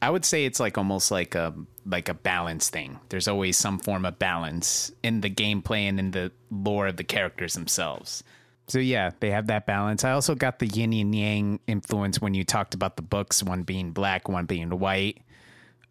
I 0.00 0.10
would 0.10 0.24
say 0.24 0.44
it's 0.44 0.60
like 0.60 0.78
almost 0.78 1.10
like 1.10 1.34
a 1.34 1.54
like 1.86 2.08
a 2.08 2.14
balance 2.14 2.68
thing. 2.70 2.98
There's 3.08 3.28
always 3.28 3.56
some 3.56 3.78
form 3.78 4.04
of 4.04 4.18
balance 4.18 4.92
in 5.02 5.20
the 5.20 5.30
gameplay 5.30 5.88
and 5.88 5.98
in 5.98 6.10
the 6.10 6.32
lore 6.50 6.88
of 6.88 6.96
the 6.96 7.04
characters 7.04 7.54
themselves. 7.54 8.22
So 8.68 8.78
yeah, 8.78 9.10
they 9.20 9.30
have 9.30 9.46
that 9.46 9.66
balance. 9.66 10.04
I 10.04 10.10
also 10.10 10.34
got 10.34 10.58
the 10.58 10.66
yin 10.66 10.92
and 10.92 11.14
yang 11.14 11.60
influence 11.66 12.20
when 12.20 12.34
you 12.34 12.44
talked 12.44 12.74
about 12.74 12.96
the 12.96 13.02
books, 13.02 13.42
one 13.42 13.62
being 13.62 13.92
black, 13.92 14.28
one 14.28 14.46
being 14.46 14.70
white. 14.70 15.18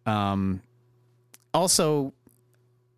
Um, 0.04 0.62
also 1.54 2.12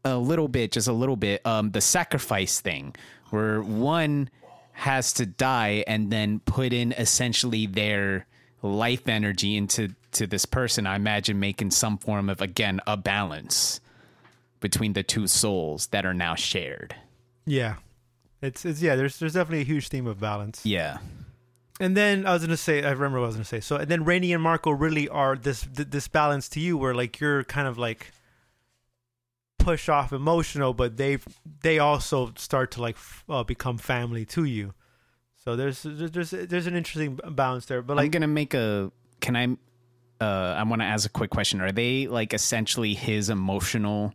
a 0.05 0.17
little 0.17 0.49
bit, 0.49 0.73
just 0.73 0.89
a 0.89 0.93
little 0.93 1.17
bit, 1.17 1.47
um, 1.47 1.71
the 1.71 1.81
sacrifice 1.81 2.61
thing, 2.61 2.95
where 3.31 3.63
one 3.63 4.31
has 4.73 5.13
to 5.15 5.27
die 5.27 5.85
and 5.87 6.11
then 6.11 6.41
put 6.41 6.73
in 6.73 6.93
essentially 6.93 7.67
their 7.67 8.27
life 8.63 9.09
energy 9.09 9.57
into 9.57 9.95
to 10.13 10.27
this 10.27 10.47
person. 10.47 10.87
I 10.87 10.97
imagine 10.97 11.39
making 11.39 11.71
some 11.71 11.99
form 11.99 12.29
of 12.29 12.41
again 12.41 12.81
a 12.87 12.97
balance 12.97 13.81
between 14.61 14.93
the 14.93 15.03
two 15.03 15.27
souls 15.27 15.89
that 15.89 16.05
are 16.05 16.15
now 16.15 16.35
shared. 16.35 16.95
Yeah, 17.47 17.77
it's 18.43 18.65
it's 18.65 18.83
yeah. 18.83 18.97
There's 18.97 19.19
there's 19.19 19.35
definitely 19.35 19.63
a 19.63 19.65
huge 19.65 19.89
theme 19.89 20.07
of 20.07 20.21
balance. 20.21 20.65
Yeah. 20.65 20.99
And 21.81 21.97
then 21.97 22.27
I 22.27 22.33
was 22.33 22.43
gonna 22.43 22.57
say, 22.57 22.83
I 22.83 22.91
remember 22.91 23.21
what 23.21 23.25
I 23.25 23.29
was 23.29 23.37
gonna 23.37 23.45
say. 23.45 23.61
So, 23.61 23.77
and 23.77 23.89
then 23.89 24.05
Raynie 24.05 24.35
and 24.35 24.43
Marco 24.43 24.71
really 24.71 25.09
are 25.09 25.37
this 25.37 25.67
this 25.73 26.09
balance 26.09 26.49
to 26.51 26.61
you, 26.61 26.77
where 26.77 26.95
like 26.95 27.21
you're 27.21 27.45
kind 27.45 27.69
of 27.69 27.79
like 27.79 28.13
push 29.59 29.89
off 29.89 30.13
emotional, 30.13 30.75
but 30.75 30.97
they 30.97 31.19
they 31.63 31.79
also 31.79 32.33
start 32.37 32.71
to 32.73 32.83
like 32.83 32.97
f- 32.97 33.25
uh, 33.29 33.45
become 33.45 33.79
family 33.79 34.25
to 34.25 34.45
you. 34.45 34.75
So 35.45 35.57
there's 35.57 35.83
there's 35.85 36.31
there's 36.31 36.67
an 36.67 36.75
interesting 36.75 37.19
balance 37.31 37.67
there. 37.67 37.83
But 37.83 37.97
like, 37.97 38.07
I'm 38.07 38.11
gonna 38.11 38.27
make 38.27 38.55
a. 38.55 38.91
Can 39.21 39.37
I? 39.37 39.57
Uh, 40.21 40.57
I 40.59 40.65
want 40.65 40.83
to 40.83 40.87
ask 40.87 41.07
a 41.07 41.13
quick 41.13 41.31
question. 41.31 41.61
Are 41.61 41.73
they 41.73 42.09
like 42.09 42.35
essentially 42.35 42.95
his 42.95 43.31
emotional 43.31 44.15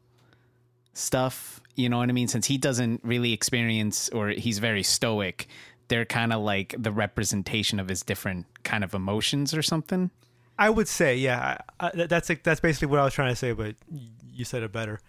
stuff? 0.94 1.62
You 1.76 1.90
know 1.90 1.98
what 1.98 2.10
I 2.10 2.12
mean? 2.12 2.28
Since 2.28 2.46
he 2.48 2.58
doesn't 2.58 3.02
really 3.04 3.32
experience, 3.34 4.10
or 4.10 4.30
he's 4.30 4.60
very 4.60 4.84
stoic, 4.84 5.48
they're 5.88 6.06
kind 6.06 6.34
of 6.34 6.42
like 6.42 6.76
the 6.78 6.92
representation 6.92 7.80
of 7.80 7.88
his 7.88 8.04
different 8.04 8.46
kind 8.64 8.84
of 8.84 8.94
emotions 8.94 9.54
or 9.54 9.62
something. 9.62 10.12
I 10.60 10.70
would 10.70 10.88
say, 10.88 11.16
yeah, 11.16 11.58
I, 11.80 11.88
I, 11.88 12.06
that's 12.06 12.30
like, 12.30 12.44
that's 12.44 12.60
basically 12.60 12.88
what 12.88 13.00
I 13.00 13.06
was 13.06 13.14
trying 13.14 13.32
to 13.32 13.36
say, 13.36 13.54
but 13.54 13.76
you 14.32 14.46
said 14.46 14.62
it 14.62 14.72
better. 14.72 15.00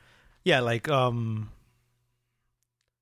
Yeah, 0.43 0.61
like 0.61 0.89
um, 0.89 1.51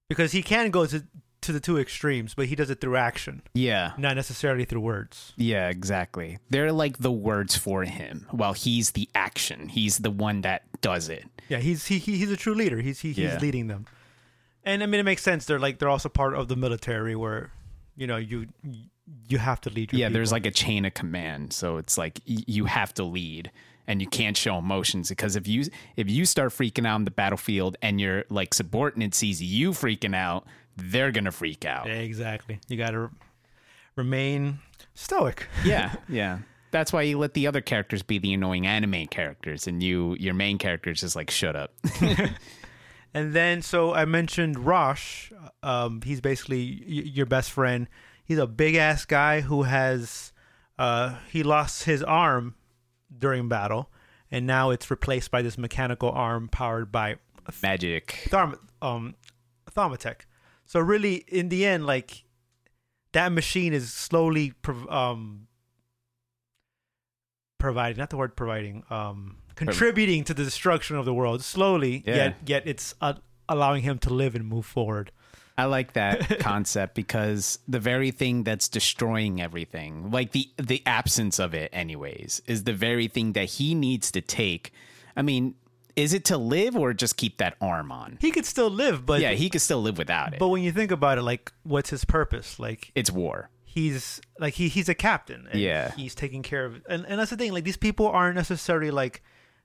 because 0.09 0.33
he 0.33 0.43
can 0.43 0.71
go 0.71 0.87
to 0.87 1.05
to 1.43 1.53
the 1.53 1.61
two 1.61 1.79
extremes, 1.79 2.35
but 2.35 2.47
he 2.47 2.55
does 2.57 2.71
it 2.71 2.81
through 2.81 2.97
action, 2.97 3.43
Yeah. 3.55 3.93
not 3.99 4.17
necessarily 4.17 4.65
through 4.65 4.81
words. 4.81 5.33
Yeah, 5.37 5.69
exactly. 5.69 6.39
They're 6.51 6.73
like 6.73 6.99
the 6.99 7.13
words 7.13 7.57
for 7.57 7.85
him, 7.85 8.27
while 8.31 8.53
he's 8.55 8.93
the 8.93 9.09
action. 9.15 9.69
He's 9.69 9.99
the 9.99 10.11
one 10.11 10.41
that 10.43 10.63
does 10.81 11.09
it. 11.09 11.25
Yeah, 11.49 11.59
he's 11.59 11.87
he, 11.87 11.99
he 11.99 12.17
he's 12.17 12.31
a 12.31 12.37
true 12.37 12.55
leader. 12.55 12.79
He's 12.81 13.01
he, 13.01 13.09
he's 13.09 13.19
Yeah. 13.19 13.39
leading 13.41 13.67
them, 13.67 13.87
and 14.65 14.83
I 14.83 14.87
mean 14.87 15.01
it 15.01 15.05
makes 15.05 15.23
sense. 15.23 15.45
They're 15.45 15.59
like 15.59 15.79
they're 15.79 15.89
also 15.89 16.09
part 16.09 16.35
of 16.35 16.49
the 16.49 16.57
military, 16.57 17.15
where 17.17 17.51
you 17.97 18.07
know 18.07 18.17
you 18.17 18.47
you 19.29 19.39
have 19.39 19.61
to 19.63 19.71
lead. 19.71 19.93
Your 19.93 20.01
yeah, 20.01 20.09
there's 20.09 20.33
like 20.33 20.47
a 20.47 20.51
chain 20.51 20.85
of 20.85 20.95
command, 20.95 21.53
so 21.53 21.77
it's 21.77 21.99
like 21.99 22.21
you 22.25 22.65
have 22.67 22.95
to 22.95 23.05
lead, 23.05 23.51
and 23.87 24.01
you 24.01 24.07
can't 24.07 24.37
show 24.37 24.57
emotions 24.59 25.09
because 25.09 25.37
if 25.37 25.47
you 25.47 25.65
if 25.97 26.09
you 26.09 26.25
start 26.25 26.53
freaking 26.53 26.87
out 26.87 26.95
on 26.95 27.05
the 27.05 27.11
battlefield 27.11 27.77
and 27.83 28.01
your 28.01 28.25
like 28.31 28.55
subordinate 28.55 29.15
sees 29.15 29.43
you 29.43 29.73
freaking 29.73 30.15
out, 30.17 30.47
they're 30.91 31.13
gonna 31.13 31.33
freak 31.33 31.65
out. 31.65 31.89
Exactly. 31.89 32.59
You 32.69 32.77
got 32.77 32.91
to 32.93 33.01
re- 33.01 33.09
remain 33.97 34.59
stoic. 34.95 35.47
yeah, 35.65 35.95
yeah. 36.09 36.39
That's 36.71 36.93
why 36.93 37.03
you 37.03 37.19
let 37.19 37.35
the 37.35 37.47
other 37.47 37.61
characters 37.61 38.03
be 38.03 38.19
the 38.19 38.33
annoying 38.33 38.67
anime 38.67 39.07
characters, 39.07 39.67
and 39.67 39.83
you 39.83 40.17
your 40.19 40.35
main 40.35 40.57
character 40.59 40.91
is 40.91 41.01
just 41.01 41.17
like 41.17 41.31
shut 41.31 41.57
up. 41.57 41.75
And 43.15 43.35
then, 43.35 43.61
so 43.61 43.93
I 43.93 44.07
mentioned 44.07 44.59
Rosch. 44.59 45.31
Um, 45.63 46.01
he's 46.03 46.23
basically 46.23 46.83
y- 46.87 47.03
your 47.05 47.27
best 47.27 47.51
friend. 47.51 47.87
He's 48.25 48.39
a 48.39 48.47
big 48.47 48.75
ass 48.75 49.05
guy 49.05 49.43
who 49.43 49.65
has, 49.65 50.33
uh, 50.79 51.17
he 51.31 51.43
lost 51.43 51.85
his 51.85 52.03
arm 52.03 52.55
during 53.15 53.51
battle, 53.51 53.91
and 54.31 54.47
now 54.47 54.71
it's 54.71 54.91
replaced 54.91 55.31
by 55.31 55.43
this 55.43 55.59
mechanical 55.59 56.11
arm 56.11 56.49
powered 56.49 56.91
by 56.91 57.17
Magic. 57.63 58.29
Tharm- 58.31 58.59
um, 58.81 59.15
Thaumatech. 59.71 60.21
So 60.73 60.81
really, 60.81 61.17
in 61.29 61.51
the 61.51 61.67
end, 61.67 61.85
like 61.85 62.25
that 63.13 63.31
machine 63.31 63.75
is 63.75 63.93
slowly 63.93 64.53
prov- 64.63 64.89
um, 64.89 65.47
providing, 67.59 67.99
not 67.99 68.09
the 68.09 68.17
word 68.17 68.35
providing, 68.37 68.83
um, 68.89 69.37
contributing 69.55 70.25
to 70.25 70.33
the 70.33 70.43
destruction 70.43 70.97
of 70.97 71.05
the 71.05 71.13
world 71.13 71.45
slowly. 71.45 72.03
Yeah. 72.07 72.15
Yet, 72.15 72.37
yet 72.47 72.63
it's 72.65 72.95
uh, 73.03 73.13
allowing 73.51 73.83
him 73.83 73.99
to 73.99 74.15
live 74.15 74.35
and 74.35 74.47
move 74.47 74.65
forward. 74.65 75.13
I 75.59 75.67
like 75.67 75.93
that 75.93 76.39
concept 76.41 76.95
because 76.95 77.59
the 77.69 77.79
very 77.79 78.11
thing 78.11 78.43
that's 78.43 78.67
destroying 78.67 79.43
everything, 79.43 80.11
like 80.11 80.33
the 80.33 80.49
the 80.57 80.83
absence 80.87 81.39
of 81.39 81.53
it 81.53 81.69
anyways, 81.75 82.41
is 82.47 82.65
the 82.65 82.73
very 82.73 83.09
thing 83.09 83.35
that 83.35 83.45
he 83.45 83.75
needs 83.75 84.11
to 84.13 84.23
take. 84.23 84.73
I 85.15 85.21
mean, 85.21 85.55
is 85.97 86.13
it 86.15 86.25
to 86.27 86.39
live 86.39 86.77
or 86.77 86.93
just 86.95 87.17
keep 87.17 87.39
that 87.39 87.57
arm 87.61 87.93
on? 87.93 88.19
He 88.21 88.31
could 88.31 88.47
still 88.47 88.71
live, 88.71 89.05
but 89.05 89.21
yeah, 89.21 89.33
he 89.33 89.51
could 89.51 89.61
still 89.61 89.83
live 89.83 89.99
without 89.99 90.33
it. 90.33 90.39
but 90.39 90.49
when 90.49 90.63
you 90.63 90.73
think 90.73 90.91
about 90.91 91.19
it, 91.19 91.23
like, 91.23 91.53
what's 91.65 91.91
his 91.91 92.05
purpose? 92.05 92.59
Like, 92.59 92.91
it's 92.95 93.11
war. 93.11 93.51
he's 93.65 94.21
like 94.39 94.55
he 94.55 94.69
he's 94.69 94.89
a 94.89 94.95
captain 94.95 95.47
and 95.51 95.61
Yeah. 95.61 95.93
he's 95.93 96.15
taking 96.15 96.43
care 96.43 96.65
of 96.67 96.83
and, 96.89 97.07
and 97.07 97.19
that's 97.19 97.31
the 97.31 97.37
thing 97.37 97.53
like 97.53 97.65
these 97.65 97.77
people 97.79 98.07
aren't 98.07 98.37
necessarily 98.37 98.91
like 98.91 99.23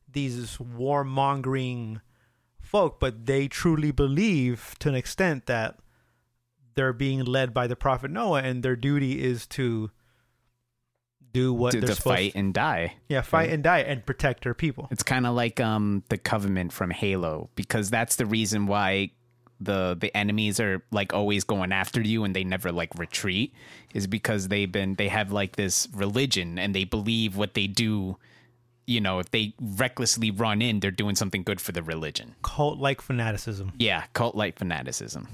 these 0.10 0.58
warmongering 0.58 2.00
folk 2.62 3.00
but 3.00 3.26
they 3.26 3.48
truly 3.48 3.92
believe 3.92 4.76
to 4.80 4.88
an 4.90 4.96
extent 4.96 5.46
that 5.48 5.78
they're 6.76 6.94
being 6.94 7.24
led 7.26 7.54
by 7.54 7.66
the 7.68 7.76
prophet 7.76 8.12
Noah, 8.12 8.42
and 8.44 8.62
their 8.64 8.76
duty 8.76 9.24
is 9.24 9.48
to 9.48 9.90
do 11.34 11.54
what 11.54 11.72
to, 11.74 11.82
to 11.82 11.96
fight 11.96 12.34
and 12.36 12.54
die. 12.54 12.96
yeah, 13.10 13.22
fight 13.22 13.50
and 13.50 13.64
die 13.64 13.80
and 13.80 14.06
protect 14.06 14.44
their 14.44 14.54
people. 14.54 14.88
It's 14.92 15.04
kind 15.04 15.26
of 15.28 15.36
like 15.36 15.60
um 15.60 16.04
the 16.10 16.18
Covenant 16.18 16.74
from 16.74 16.90
Halo 16.92 17.50
because 17.56 17.90
that's 17.90 18.16
the 18.16 18.26
reason 18.26 18.66
why 18.68 19.12
the 19.60 19.98
the 20.00 20.16
enemies 20.16 20.60
are 20.60 20.84
like 20.92 21.14
always 21.14 21.44
going 21.44 21.72
after 21.72 22.00
you 22.02 22.24
and 22.24 22.36
they 22.36 22.44
never 22.44 22.72
like 22.72 22.90
retreat 22.98 23.54
is 23.94 24.06
because 24.06 24.50
they've 24.50 24.72
been 24.72 24.96
they 24.96 25.08
have 25.08 25.32
like 25.32 25.56
this 25.56 25.88
religion 25.94 26.60
and 26.60 26.76
they 26.76 26.84
believe 26.84 27.36
what 27.38 27.56
they 27.56 27.66
do 27.66 28.18
you 28.86 29.02
know 29.02 29.18
if 29.18 29.32
they 29.32 29.56
recklessly 29.60 30.30
run 30.30 30.62
in 30.62 30.80
they're 30.80 30.92
doing 30.92 31.16
something 31.16 31.42
good 31.42 31.60
for 31.60 31.72
the 31.72 31.82
religion 31.82 32.36
Cult 32.44 32.78
like 32.78 33.02
fanaticism. 33.02 33.72
yeah 33.80 34.04
cult 34.14 34.36
like 34.36 34.60
fanaticism 34.60 35.28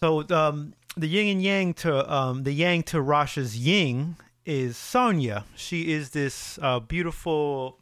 So 0.00 0.24
um, 0.30 0.74
the 0.96 1.06
yin 1.06 1.28
and 1.28 1.42
yang 1.42 1.74
to 1.74 2.12
um, 2.12 2.42
the 2.42 2.52
yang 2.52 2.82
to 2.84 3.00
Rosch's 3.00 3.56
yin 3.56 4.16
is 4.44 4.76
Sonja. 4.76 5.44
She 5.54 5.92
is 5.92 6.10
this 6.10 6.58
uh, 6.62 6.80
beautiful 6.80 7.78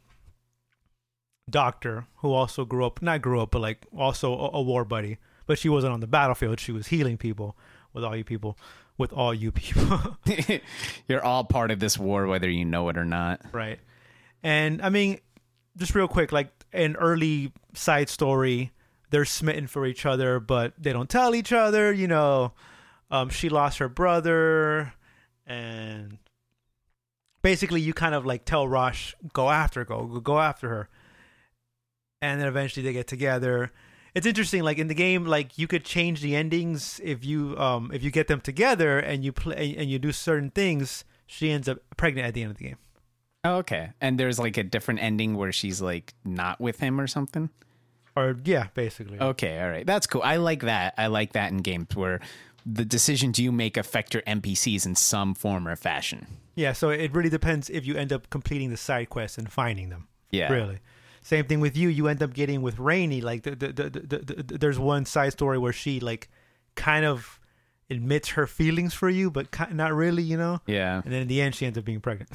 doctor 1.49 2.05
who 2.17 2.31
also 2.31 2.65
grew 2.65 2.85
up, 2.85 3.01
not 3.01 3.21
grew 3.21 3.41
up, 3.41 3.51
but 3.51 3.61
like 3.61 3.85
also 3.95 4.33
a, 4.33 4.49
a 4.53 4.61
war 4.61 4.85
buddy. 4.85 5.17
But 5.45 5.57
she 5.57 5.69
wasn't 5.69 5.93
on 5.93 5.99
the 5.99 6.07
battlefield. 6.07 6.59
She 6.59 6.71
was 6.71 6.87
healing 6.87 7.17
people 7.17 7.57
with 7.93 8.03
all 8.03 8.15
you 8.15 8.23
people, 8.23 8.57
with 8.97 9.11
all 9.11 9.33
you 9.33 9.51
people. 9.51 10.17
you're 11.07 11.23
all 11.23 11.43
part 11.43 11.71
of 11.71 11.79
this 11.79 11.97
war 11.97 12.27
whether 12.27 12.49
you 12.49 12.65
know 12.65 12.89
it 12.89 12.97
or 12.97 13.05
not 13.05 13.41
right. 13.51 13.79
And 14.43 14.81
I 14.81 14.89
mean, 14.89 15.19
just 15.77 15.95
real 15.95 16.07
quick, 16.07 16.31
like 16.31 16.51
an 16.71 16.95
early 16.95 17.51
side 17.73 18.09
story, 18.09 18.71
they're 19.09 19.25
smitten 19.25 19.67
for 19.67 19.85
each 19.85 20.05
other, 20.05 20.39
but 20.39 20.73
they 20.77 20.93
don't 20.93 21.09
tell 21.09 21.35
each 21.35 21.51
other. 21.51 21.91
You 21.91 22.07
know, 22.07 22.53
um, 23.11 23.29
she 23.29 23.49
lost 23.49 23.79
her 23.79 23.89
brother, 23.89 24.93
and 25.45 26.19
basically, 27.49 27.81
you 27.81 27.93
kind 27.93 28.13
of 28.13 28.25
like 28.25 28.45
tell 28.45 28.67
Rosch, 28.67 29.15
go 29.33 29.49
after, 29.49 29.83
go, 29.83 30.05
go 30.19 30.39
after 30.39 30.69
her, 30.69 30.89
and 32.21 32.39
then 32.39 32.47
eventually 32.47 32.83
they 32.85 32.93
get 32.93 33.07
together. 33.07 33.71
It's 34.13 34.27
interesting, 34.27 34.61
like 34.63 34.77
in 34.77 34.87
the 34.87 34.93
game, 34.93 35.25
like 35.25 35.57
you 35.57 35.67
could 35.67 35.83
change 35.83 36.21
the 36.21 36.35
endings 36.35 36.99
if 37.03 37.25
you 37.25 37.57
um 37.57 37.91
if 37.93 38.03
you 38.03 38.11
get 38.11 38.27
them 38.27 38.41
together 38.41 38.99
and 38.99 39.23
you 39.23 39.31
play 39.31 39.75
and 39.77 39.89
you 39.89 39.97
do 39.99 40.11
certain 40.11 40.51
things. 40.51 41.05
She 41.25 41.49
ends 41.51 41.67
up 41.67 41.79
pregnant 41.97 42.27
at 42.27 42.33
the 42.33 42.41
end 42.43 42.51
of 42.51 42.57
the 42.57 42.63
game. 42.69 42.77
oh, 43.45 43.55
okay 43.57 43.91
and 44.01 44.19
there's 44.19 44.37
like 44.39 44.57
a 44.57 44.63
different 44.63 44.99
ending 45.01 45.35
where 45.37 45.51
she's 45.51 45.79
like 45.81 46.13
not 46.25 46.59
with 46.59 46.79
him 46.79 46.99
or 46.99 47.07
something 47.07 47.49
Or 48.15 48.35
yeah, 48.43 48.67
basically. 48.73 49.19
Okay, 49.19 49.61
all 49.61 49.69
right. 49.69 49.85
That's 49.85 50.07
cool. 50.07 50.23
I 50.23 50.37
like 50.37 50.61
that. 50.63 50.93
I 50.97 51.07
like 51.07 51.33
that 51.33 51.51
in 51.51 51.57
games 51.59 51.95
where 51.95 52.19
the 52.65 52.83
decisions 52.83 53.39
you 53.39 53.51
make 53.51 53.77
affect 53.77 54.13
your 54.13 54.23
NPCs 54.23 54.85
in 54.85 54.95
some 54.95 55.33
form 55.35 55.67
or 55.67 55.75
fashion. 55.75 56.27
Yeah, 56.59 56.73
so 56.73 56.89
it 56.89 57.13
really 57.13 57.29
depends 57.29 57.69
if 57.69 57.85
you 57.85 57.95
end 57.95 58.11
up 58.11 58.29
completing 58.29 58.69
the 58.69 58.75
side 58.77 59.09
quests 59.09 59.37
and 59.37 59.49
finding 59.49 59.87
them. 59.89 60.09
Yeah. 60.29 60.51
Really. 60.51 60.79
Same 61.21 61.45
thing 61.45 61.61
with 61.61 61.77
you. 61.77 61.87
You 61.87 62.07
end 62.09 62.21
up 62.21 62.33
getting 62.33 62.61
with 62.61 62.75
Raynie. 62.75 63.23
Like 63.23 63.43
the, 63.43 63.51
the, 63.55 63.67
the, 63.71 63.89
the, 63.89 63.99
the, 64.17 64.43
the- 64.43 64.57
there's 64.57 64.77
one 64.77 65.05
side 65.05 65.31
story 65.31 65.57
where 65.57 65.71
she 65.71 66.01
like 66.01 66.27
kind 66.75 67.05
of 67.05 67.39
admits 67.89 68.29
her 68.31 68.45
feelings 68.45 68.93
for 68.93 69.09
you, 69.09 69.31
but 69.31 69.47
not 69.71 69.93
really, 69.93 70.21
you 70.21 70.35
know. 70.35 70.59
Yeah. 70.67 71.01
And 71.03 71.13
then 71.13 71.21
in 71.21 71.27
the 71.29 71.41
end, 71.41 71.55
she 71.55 71.65
ends 71.65 71.77
up 71.77 71.85
being 71.85 72.01
pregnant. 72.01 72.29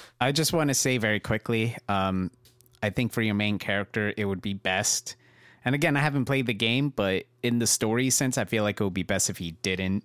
I 0.20 0.32
just 0.32 0.52
want 0.52 0.68
to 0.68 0.74
say 0.74 0.98
very 0.98 1.18
quickly, 1.18 1.74
um, 1.88 2.30
I 2.82 2.90
think 2.90 3.12
for 3.12 3.22
your 3.22 3.34
main 3.34 3.58
character, 3.58 4.12
it 4.16 4.26
would 4.26 4.42
be 4.42 4.52
best. 4.52 5.16
And 5.64 5.74
again, 5.74 5.96
I 5.96 6.00
haven't 6.00 6.26
played 6.26 6.46
the 6.46 6.54
game, 6.54 6.90
but 6.90 7.24
in 7.42 7.58
the 7.58 7.66
story 7.66 8.10
sense, 8.10 8.36
I 8.36 8.44
feel 8.44 8.64
like 8.64 8.80
it 8.80 8.84
would 8.84 8.92
be 8.92 9.02
best 9.02 9.30
if 9.30 9.38
he 9.38 9.52
didn't 9.62 10.04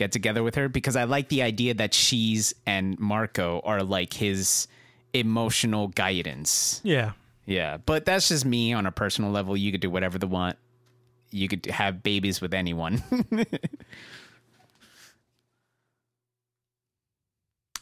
get 0.00 0.12
together 0.12 0.42
with 0.42 0.54
her 0.54 0.68
because 0.68 0.96
I 0.96 1.04
like 1.04 1.28
the 1.28 1.42
idea 1.42 1.74
that 1.74 1.92
she's 1.92 2.54
and 2.64 2.98
Marco 2.98 3.60
are 3.64 3.82
like 3.82 4.14
his 4.14 4.66
emotional 5.12 5.88
guidance. 5.88 6.80
yeah. 6.82 7.12
Yeah, 7.46 7.78
but 7.78 8.04
that's 8.04 8.28
just 8.28 8.44
me 8.44 8.72
on 8.72 8.86
a 8.86 8.92
personal 8.92 9.32
level. 9.32 9.56
You 9.56 9.72
could 9.72 9.80
do 9.80 9.90
whatever 9.90 10.18
the 10.18 10.28
want. 10.28 10.56
You 11.32 11.48
could 11.48 11.66
have 11.66 12.00
babies 12.02 12.40
with 12.40 12.54
anyone. 12.54 13.02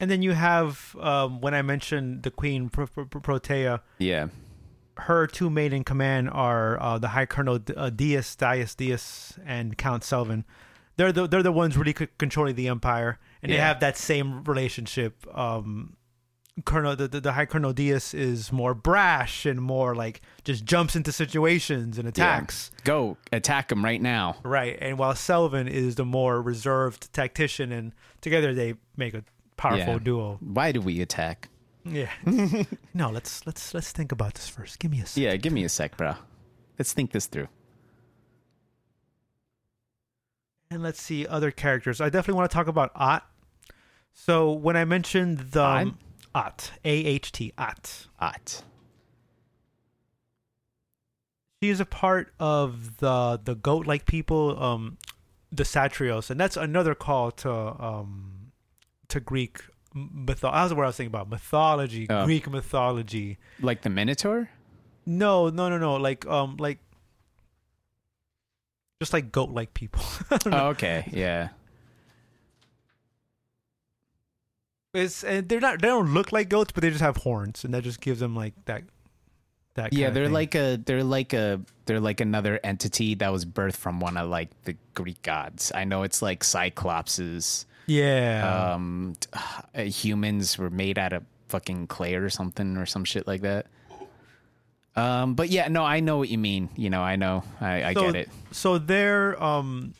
And 0.00 0.10
then 0.10 0.22
you 0.22 0.32
have 0.32 0.94
um, 1.00 1.40
when 1.40 1.54
I 1.54 1.62
mentioned 1.62 2.22
the 2.22 2.30
Queen 2.30 2.68
Pro- 2.68 2.86
Pro- 2.86 3.06
Pro- 3.06 3.20
Protea, 3.20 3.80
yeah. 3.98 4.28
her 4.96 5.26
two 5.26 5.50
main 5.50 5.72
in 5.72 5.82
command 5.84 6.30
are 6.30 6.80
uh, 6.80 6.98
the 6.98 7.08
High 7.08 7.26
Colonel 7.26 7.58
uh, 7.76 7.90
Diaz, 7.90 8.36
Dias 8.36 8.74
Diaz, 8.76 9.38
and 9.44 9.76
Count 9.76 10.04
Selvan. 10.04 10.44
They're 10.98 11.12
the 11.12 11.26
they're 11.26 11.42
the 11.42 11.52
ones 11.52 11.76
really 11.78 11.94
c- 11.98 12.08
controlling 12.18 12.56
the 12.56 12.68
empire, 12.68 13.18
and 13.42 13.50
they 13.50 13.56
have 13.56 13.80
that 13.80 13.96
same 13.96 14.44
relationship. 14.44 15.24
Um, 15.36 15.94
Colonel 16.64 16.96
the, 16.96 17.06
the 17.06 17.20
the 17.20 17.32
High 17.34 17.46
Colonel 17.46 17.72
Diaz 17.72 18.12
is 18.14 18.50
more 18.50 18.74
brash 18.74 19.46
and 19.46 19.62
more 19.62 19.94
like 19.94 20.20
just 20.42 20.64
jumps 20.64 20.96
into 20.96 21.12
situations 21.12 21.98
and 21.98 22.08
attacks. 22.08 22.72
Go 22.82 23.16
attack 23.32 23.70
him 23.70 23.84
right 23.84 24.02
now. 24.02 24.38
Right, 24.42 24.76
and 24.80 24.98
while 24.98 25.14
Selvan 25.14 25.68
is 25.70 25.94
the 25.94 26.04
more 26.04 26.42
reserved 26.42 27.12
tactician, 27.12 27.70
and 27.70 27.92
together 28.20 28.52
they 28.52 28.74
make 28.96 29.14
a 29.14 29.22
powerful 29.56 29.94
Yeah. 29.94 29.98
duo. 30.02 30.38
Why 30.40 30.72
do 30.72 30.80
we 30.80 31.00
attack? 31.00 31.48
Yeah. 31.84 32.10
no, 32.92 33.10
let's 33.10 33.46
let's 33.46 33.72
let's 33.72 33.92
think 33.92 34.10
about 34.10 34.34
this 34.34 34.48
first. 34.48 34.80
Give 34.80 34.90
me 34.90 35.00
a 35.00 35.06
second. 35.06 35.22
Yeah, 35.22 35.36
give 35.36 35.52
me 35.52 35.62
a 35.62 35.68
sec, 35.68 35.96
bro. 35.96 36.14
Let's 36.76 36.92
think 36.92 37.12
this 37.12 37.26
through. 37.26 37.46
And 40.70 40.82
let's 40.82 41.00
see 41.00 41.26
other 41.26 41.50
characters. 41.50 42.00
I 42.00 42.10
definitely 42.10 42.38
want 42.38 42.50
to 42.50 42.54
talk 42.54 42.66
about 42.66 42.92
Aht. 42.94 43.22
So 44.12 44.52
when 44.52 44.76
I 44.76 44.84
mentioned 44.84 45.38
the 45.52 45.64
um, 45.64 45.98
Aht, 46.34 46.72
A 46.84 46.90
H 47.06 47.32
T, 47.32 47.52
Aht, 47.56 48.06
Aht. 48.20 48.62
she 51.62 51.70
is 51.70 51.80
a 51.80 51.86
part 51.86 52.32
of 52.38 52.98
the 52.98 53.40
the 53.42 53.54
goat 53.54 53.86
like 53.86 54.06
people, 54.06 54.62
um, 54.62 54.98
the 55.50 55.62
Satyros, 55.62 56.30
and 56.30 56.38
that's 56.38 56.56
another 56.56 56.94
call 56.94 57.30
to 57.32 57.50
um 57.50 58.50
to 59.08 59.20
Greek 59.20 59.62
mythology. 59.94 60.58
That's 60.58 60.74
what 60.74 60.84
I 60.84 60.86
was 60.88 60.96
thinking 60.96 61.14
about 61.14 61.30
mythology, 61.30 62.06
Oh. 62.10 62.24
Greek 62.26 62.50
mythology. 62.50 63.38
Like 63.60 63.82
the 63.82 63.90
Minotaur? 63.90 64.50
No, 65.06 65.48
no, 65.48 65.68
no, 65.70 65.78
no. 65.78 65.96
Like 65.96 66.26
um, 66.26 66.56
like 66.58 66.78
just 69.00 69.12
like 69.12 69.30
goat 69.32 69.50
like 69.50 69.74
people. 69.74 70.02
Oh, 70.46 70.68
okay. 70.68 71.08
Yeah. 71.12 71.48
It's 74.94 75.22
and 75.22 75.48
they're 75.48 75.60
not 75.60 75.80
they 75.80 75.88
don't 75.88 76.12
look 76.14 76.32
like 76.32 76.48
goats, 76.48 76.72
but 76.72 76.82
they 76.82 76.88
just 76.90 77.02
have 77.02 77.18
horns, 77.18 77.64
and 77.64 77.74
that 77.74 77.84
just 77.84 78.00
gives 78.00 78.20
them 78.20 78.34
like 78.34 78.54
that. 78.64 78.82
That 79.74 79.92
Yeah, 79.92 80.10
they're 80.10 80.28
like 80.28 80.54
a 80.54 80.76
they're 80.84 81.04
like 81.04 81.34
a 81.34 81.60
they're 81.84 82.00
like 82.00 82.20
another 82.20 82.58
entity 82.64 83.14
that 83.16 83.30
was 83.30 83.44
birthed 83.44 83.76
from 83.76 84.00
one 84.00 84.16
of 84.16 84.28
like 84.28 84.48
the 84.64 84.76
Greek 84.94 85.22
gods. 85.22 85.70
I 85.74 85.84
know 85.84 86.02
it's 86.02 86.22
like 86.22 86.42
Cyclopses. 86.42 87.66
yeah, 87.86 88.72
Um 88.74 89.14
uh, 89.74 89.82
humans 89.82 90.58
were 90.58 90.70
made 90.70 90.98
out 90.98 91.12
of 91.12 91.22
fucking 91.48 91.86
clay 91.86 92.14
or 92.14 92.30
something 92.30 92.76
or 92.76 92.86
some 92.86 93.04
shit 93.04 93.26
like 93.26 93.42
that. 93.42 93.66
Um 94.98 95.34
but 95.34 95.48
yeah, 95.50 95.68
no, 95.68 95.84
I 95.84 96.00
know 96.00 96.18
what 96.18 96.28
you 96.28 96.38
mean. 96.38 96.68
You 96.76 96.90
know, 96.90 97.02
I 97.02 97.16
know. 97.16 97.44
I, 97.60 97.84
I 97.84 97.94
So- 97.94 98.02
get 98.06 98.14
it. 98.16 98.28
so 98.52 98.78
their 98.78 99.42
um, 99.42 99.94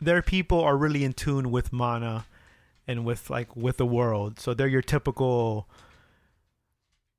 their 0.00 0.22
people 0.22 0.60
are 0.60 0.76
really 0.76 1.04
in 1.04 1.12
tune 1.12 1.50
with 1.50 1.72
mana, 1.72 2.26
and 2.88 3.04
with 3.04 3.30
like 3.30 3.54
with 3.56 3.76
the 3.76 3.86
world. 3.86 4.40
So 4.40 4.52
they're 4.54 4.68
your 4.68 4.82
typical. 4.82 5.68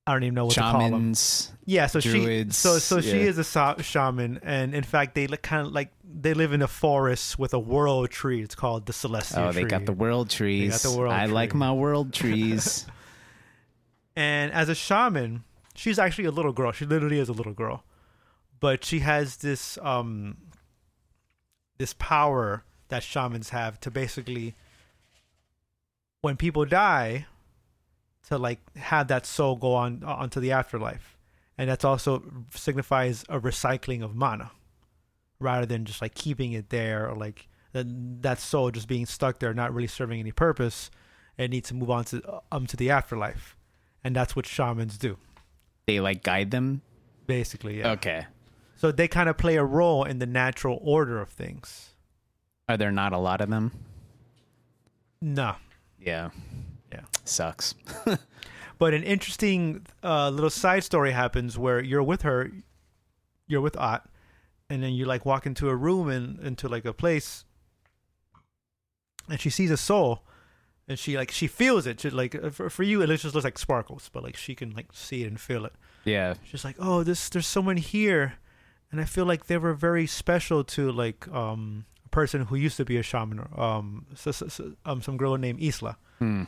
I 0.05 0.11
don't 0.11 0.23
even 0.23 0.33
know 0.35 0.45
what 0.47 0.55
to 0.55 0.59
call 0.59 0.89
them. 0.89 1.13
Yeah, 1.65 1.87
so 1.87 2.01
druids, 2.01 2.57
she 2.57 2.61
so 2.61 2.77
so 2.77 2.99
she 2.99 3.21
is 3.21 3.37
a 3.37 3.43
sa- 3.45 3.77
shaman, 3.81 4.37
and 4.43 4.75
in 4.75 4.83
fact 4.83 5.15
they 5.15 5.27
look 5.27 5.41
kind 5.43 5.65
of 5.65 5.71
like 5.71 5.93
they 6.03 6.33
live 6.33 6.51
in 6.51 6.61
a 6.61 6.67
forest 6.67 7.39
with 7.39 7.53
a 7.53 7.59
world 7.59 8.09
tree. 8.09 8.41
It's 8.41 8.53
called 8.53 8.85
the 8.85 8.91
celestial 8.91 9.43
Oh, 9.45 9.51
they 9.53 9.61
tree. 9.61 9.69
got 9.69 9.85
the 9.85 9.93
world 9.93 10.29
trees. 10.29 10.81
the 10.83 10.91
world 10.91 11.13
I 11.13 11.27
like 11.27 11.53
my 11.53 11.71
world 11.71 12.11
trees. 12.21 12.85
And 14.17 14.51
as 14.51 14.67
a 14.67 14.75
shaman, 14.75 15.45
she's 15.75 15.99
actually 15.99 16.25
a 16.25 16.31
little 16.31 16.53
girl. 16.53 16.71
She 16.71 16.85
literally 16.85 17.19
is 17.19 17.29
a 17.29 17.33
little 17.33 17.53
girl. 17.53 17.83
But 18.59 18.85
she 18.85 18.99
has 18.99 19.37
this 19.37 19.77
um 19.81 20.37
this 21.77 21.93
power 21.93 22.63
that 22.89 23.03
shamans 23.03 23.49
have 23.49 23.79
to 23.81 23.91
basically 23.91 24.55
when 26.21 26.37
people 26.37 26.65
die 26.65 27.25
to 28.27 28.37
like 28.37 28.59
have 28.77 29.07
that 29.09 29.25
soul 29.25 29.55
go 29.55 29.73
on 29.73 30.03
onto 30.03 30.39
the 30.39 30.51
afterlife. 30.51 31.17
And 31.57 31.69
that's 31.69 31.83
also 31.83 32.23
signifies 32.51 33.23
a 33.29 33.39
recycling 33.39 34.03
of 34.03 34.15
mana 34.15 34.51
rather 35.39 35.65
than 35.65 35.85
just 35.85 36.01
like 36.01 36.15
keeping 36.15 36.53
it 36.53 36.69
there 36.69 37.09
or 37.09 37.15
like 37.15 37.49
that 37.73 37.85
that 38.21 38.39
soul 38.39 38.71
just 38.71 38.87
being 38.87 39.05
stuck 39.05 39.39
there 39.39 39.53
not 39.53 39.73
really 39.73 39.87
serving 39.87 40.19
any 40.19 40.31
purpose. 40.31 40.89
It 41.37 41.49
needs 41.49 41.67
to 41.69 41.73
move 41.73 41.89
on 41.89 42.05
to 42.05 42.41
um 42.51 42.65
to 42.67 42.77
the 42.77 42.91
afterlife 42.91 43.57
and 44.03 44.15
that's 44.15 44.35
what 44.35 44.45
shamans 44.45 44.97
do 44.97 45.17
they 45.85 45.99
like 45.99 46.23
guide 46.23 46.51
them. 46.51 46.81
basically 47.27 47.79
yeah. 47.79 47.91
Okay. 47.91 48.25
so 48.75 48.91
they 48.91 49.07
kind 49.07 49.29
of 49.29 49.37
play 49.37 49.55
a 49.55 49.63
role 49.63 50.03
in 50.03 50.19
the 50.19 50.25
natural 50.25 50.79
order 50.81 51.21
of 51.21 51.29
things 51.29 51.91
Are 52.69 52.77
there 52.77 52.91
not 52.91 53.13
a 53.13 53.17
lot 53.17 53.41
of 53.41 53.49
them? 53.49 53.71
No. 55.21 55.55
Yeah. 55.99 56.29
Yeah. 56.91 57.01
Sucks. 57.23 57.75
But 58.79 58.93
an 58.93 59.03
interesting 59.03 59.85
uh, 60.03 60.29
little 60.29 60.49
side 60.49 60.83
story 60.83 61.11
happens 61.11 61.57
where 61.57 61.81
you're 61.81 62.03
with 62.03 62.23
her, 62.23 62.51
you're 63.47 63.61
with 63.61 63.77
Aht, 63.77 64.01
and 64.69 64.83
then 64.83 64.91
you 64.91 65.05
like 65.05 65.25
walk 65.25 65.45
into 65.45 65.69
a 65.69 65.75
room 65.75 66.09
and 66.09 66.37
into 66.39 66.67
like 66.67 66.83
a 66.83 66.91
place, 66.91 67.45
and 69.29 69.39
she 69.39 69.49
sees 69.49 69.71
a 69.71 69.77
soul, 69.77 70.25
and 70.93 70.99
she 70.99 71.17
like 71.17 71.31
she 71.31 71.47
feels 71.47 71.85
it. 71.87 71.99
She, 72.01 72.09
like 72.09 72.35
uh, 72.35 72.49
for, 72.51 72.69
for 72.69 72.83
you, 72.83 73.01
it 73.01 73.07
just 73.07 73.33
looks 73.35 73.43
like 73.43 73.57
sparkles, 73.59 74.09
but 74.13 74.23
like 74.23 74.37
she 74.37 74.53
can 74.55 74.71
like 74.71 74.87
see 74.93 75.23
it 75.23 75.27
and 75.27 75.39
feel 75.39 75.65
it. 75.65 75.73
Yeah. 76.05 76.35
She's 76.45 76.63
like, 76.63 76.77
oh, 76.79 77.03
this 77.03 77.29
there's 77.29 77.47
someone 77.47 77.77
here, 77.77 78.33
and 78.91 79.01
I 79.01 79.05
feel 79.05 79.25
like 79.25 79.47
they 79.47 79.57
were 79.57 79.73
very 79.73 80.07
special 80.07 80.63
to 80.75 80.91
like 80.91 81.27
um 81.29 81.85
a 82.05 82.09
person 82.09 82.45
who 82.45 82.55
used 82.55 82.77
to 82.77 82.85
be 82.85 82.97
a 82.97 83.03
shaman, 83.03 83.39
um, 83.57 84.05
so, 84.15 84.31
so, 84.31 84.47
so- 84.47 84.73
um 84.85 85.01
some 85.01 85.17
girl 85.17 85.37
named 85.37 85.59
Isla 85.61 85.97
Hmm. 86.19 86.43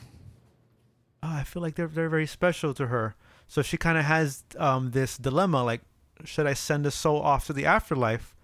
oh, 1.23 1.35
I 1.41 1.43
feel 1.43 1.61
like 1.61 1.75
they're 1.75 1.87
they're 1.95 2.09
very 2.09 2.27
special 2.27 2.73
to 2.75 2.87
her. 2.87 3.15
So 3.47 3.61
she 3.61 3.77
kind 3.77 3.97
of 3.97 4.05
has 4.05 4.43
um, 4.57 4.91
this 4.91 5.17
dilemma: 5.17 5.63
like, 5.63 5.81
should 6.23 6.47
I 6.47 6.53
send 6.53 6.85
the 6.85 6.91
soul 6.91 7.21
off 7.21 7.45
to 7.47 7.53
the 7.53 7.65
afterlife, 7.65 8.35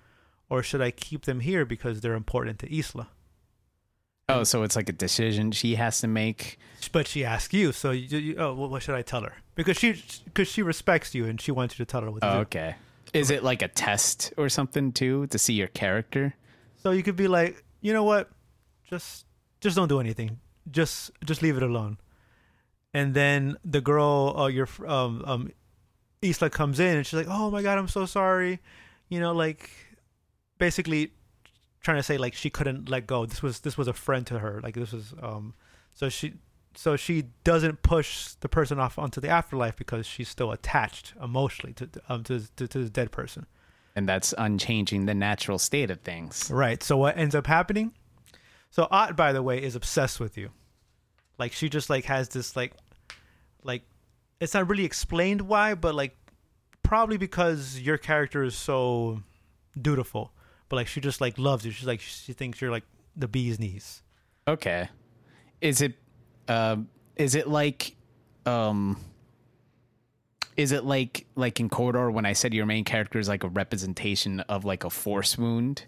or 0.50 0.64
should 0.64 0.82
I 0.82 0.92
keep 0.92 1.26
them 1.26 1.40
here 1.42 1.66
because 1.66 2.02
they're 2.02 2.14
important 2.26 2.60
to 2.60 2.68
Isla? 2.74 3.08
Oh, 4.40 4.44
so 4.44 4.64
it's 4.64 4.76
like 4.76 4.90
a 4.90 4.94
decision 4.94 5.52
she 5.52 5.76
has 5.76 6.02
to 6.02 6.08
make. 6.08 6.58
But 6.92 7.08
she 7.08 7.24
asks 7.24 7.54
you, 7.54 7.72
so 7.72 7.92
you, 7.92 8.18
you, 8.18 8.36
oh, 8.38 8.54
what 8.54 8.82
should 8.84 8.96
I 8.96 9.02
tell 9.02 9.22
her? 9.22 9.34
Because 9.56 9.78
she 9.78 10.02
because 10.26 10.48
she 10.48 10.62
respects 10.64 11.14
you 11.14 11.26
and 11.26 11.40
she 11.40 11.52
wants 11.52 11.78
you 11.78 11.86
to 11.86 11.90
tell 11.90 12.02
her 12.02 12.10
what 12.12 12.22
to 12.22 12.28
Oh, 12.30 12.34
do. 12.34 12.40
okay. 12.42 12.76
Is 13.14 13.30
it 13.30 13.44
like 13.44 13.62
a 13.62 13.68
test 13.68 14.34
or 14.38 14.50
something 14.50 14.92
too 14.92 15.28
to 15.28 15.38
see 15.38 15.54
your 15.54 15.68
character? 15.68 16.34
So 16.78 16.92
you 16.92 17.04
could 17.04 17.16
be 17.16 17.28
like, 17.28 17.64
you 17.82 17.94
know 17.94 18.04
what, 18.04 18.30
just 18.90 19.26
just 19.60 19.76
don't 19.76 19.88
do 19.90 20.00
anything. 20.00 20.40
Just 20.72 21.12
just 21.26 21.42
leave 21.42 21.58
it 21.58 21.64
alone. 21.64 21.98
And 22.94 23.14
then 23.14 23.58
the 23.64 23.82
girl, 23.82 24.34
uh, 24.38 24.48
your 24.48 24.68
um 24.88 25.24
um, 25.26 25.52
Isla 26.22 26.50
comes 26.50 26.80
in 26.80 26.98
and 26.98 27.06
she's 27.06 27.18
like, 27.18 27.28
oh 27.30 27.52
my 27.52 27.62
god, 27.62 27.78
I'm 27.78 27.88
so 27.88 28.06
sorry. 28.06 28.60
You 29.10 29.20
know, 29.20 29.34
like 29.34 29.70
basically 30.58 31.12
trying 31.82 31.98
to 31.98 32.04
say 32.04 32.18
like 32.18 32.34
she 32.34 32.50
couldn't 32.50 32.90
let 32.90 33.08
go. 33.08 33.26
This 33.26 33.42
was 33.42 33.60
this 33.62 33.78
was 33.78 33.88
a 33.88 33.94
friend 33.94 34.26
to 34.28 34.40
her. 34.40 34.60
Like 34.62 34.76
this 34.76 34.92
was 34.92 35.14
um, 35.22 35.54
so 35.94 36.10
she 36.10 36.34
so 36.76 36.96
she 36.96 37.26
doesn't 37.44 37.82
push 37.82 38.30
the 38.40 38.50
person 38.50 38.80
off 38.80 38.98
onto 38.98 39.20
the 39.20 39.30
afterlife 39.30 39.76
because 39.76 40.06
she's 40.06 40.30
still 40.30 40.52
attached 40.52 41.14
emotionally 41.22 41.74
to 41.74 41.90
um 42.10 42.24
to 42.24 42.42
to, 42.56 42.68
to 42.68 42.84
the 42.84 42.90
dead 42.90 43.12
person. 43.12 43.46
And 43.96 44.08
that's 44.08 44.34
unchanging 44.38 45.06
the 45.06 45.14
natural 45.14 45.60
state 45.60 45.92
of 45.92 46.00
things. 46.02 46.50
Right. 46.50 46.82
So 46.82 46.96
what 46.98 47.18
ends 47.18 47.36
up 47.36 47.48
happening? 47.48 47.92
So 48.70 48.88
Aht, 48.90 49.18
by 49.18 49.34
the 49.34 49.44
way, 49.44 49.62
is 49.62 49.76
obsessed 49.76 50.20
with 50.20 50.38
you. 50.38 50.52
Like 51.38 51.52
she 51.52 51.68
just 51.68 51.90
like 51.90 52.06
has 52.06 52.30
this 52.30 52.56
like, 52.56 52.74
like, 53.64 53.84
it's 54.40 54.54
not 54.54 54.70
really 54.70 54.86
explained 54.86 55.42
why, 55.42 55.74
but 55.74 55.94
like, 55.94 56.16
probably 56.84 57.18
because 57.18 57.80
your 57.80 57.98
character 57.98 58.44
is 58.44 58.56
so 58.56 59.22
dutiful. 59.80 60.32
But 60.72 60.78
like, 60.78 60.88
she 60.88 61.02
just 61.02 61.20
like 61.20 61.38
loves 61.38 61.66
you. 61.66 61.72
She's 61.74 61.86
like, 61.86 62.00
she 62.00 62.32
thinks 62.32 62.62
you're 62.62 62.72
like 62.72 62.86
the 63.18 63.28
bee's 63.28 63.60
knees. 63.60 64.02
Okay. 64.48 64.88
Is 65.60 65.82
it 65.82 65.96
um 66.48 66.88
is 67.18 67.36
it 67.36 67.46
like 67.50 67.94
um 68.46 68.98
is 70.56 70.72
it 70.72 70.86
like 70.86 71.26
like 71.36 71.60
in 71.60 71.68
Corridor 71.68 72.10
when 72.10 72.26
I 72.26 72.32
said 72.32 72.54
your 72.54 72.66
main 72.66 72.86
character 72.86 73.20
is 73.20 73.28
like 73.28 73.44
a 73.44 73.50
representation 73.50 74.40
of 74.40 74.64
like 74.64 74.86
a 74.86 74.90
force 74.90 75.38
wound? 75.38 75.84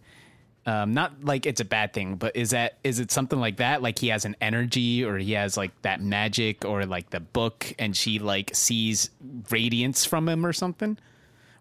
Um 0.65 0.93
not 0.93 1.23
like 1.23 1.45
it's 1.45 1.61
a 1.61 1.65
bad 1.65 1.93
thing, 1.93 2.17
but 2.17 2.35
is 2.35 2.49
that 2.49 2.77
is 2.83 2.99
it 2.99 3.09
something 3.09 3.39
like 3.39 3.55
that? 3.57 3.81
Like 3.81 3.97
he 3.97 4.09
has 4.09 4.25
an 4.25 4.35
energy 4.41 5.05
or 5.05 5.17
he 5.17 5.31
has 5.31 5.55
like 5.55 5.71
that 5.83 6.01
magic 6.01 6.65
or 6.65 6.85
like 6.85 7.09
the 7.09 7.21
book 7.21 7.73
and 7.79 7.95
she 7.95 8.19
like 8.19 8.51
sees 8.53 9.11
radiance 9.49 10.03
from 10.03 10.27
him 10.27 10.45
or 10.45 10.51
something? 10.51 10.97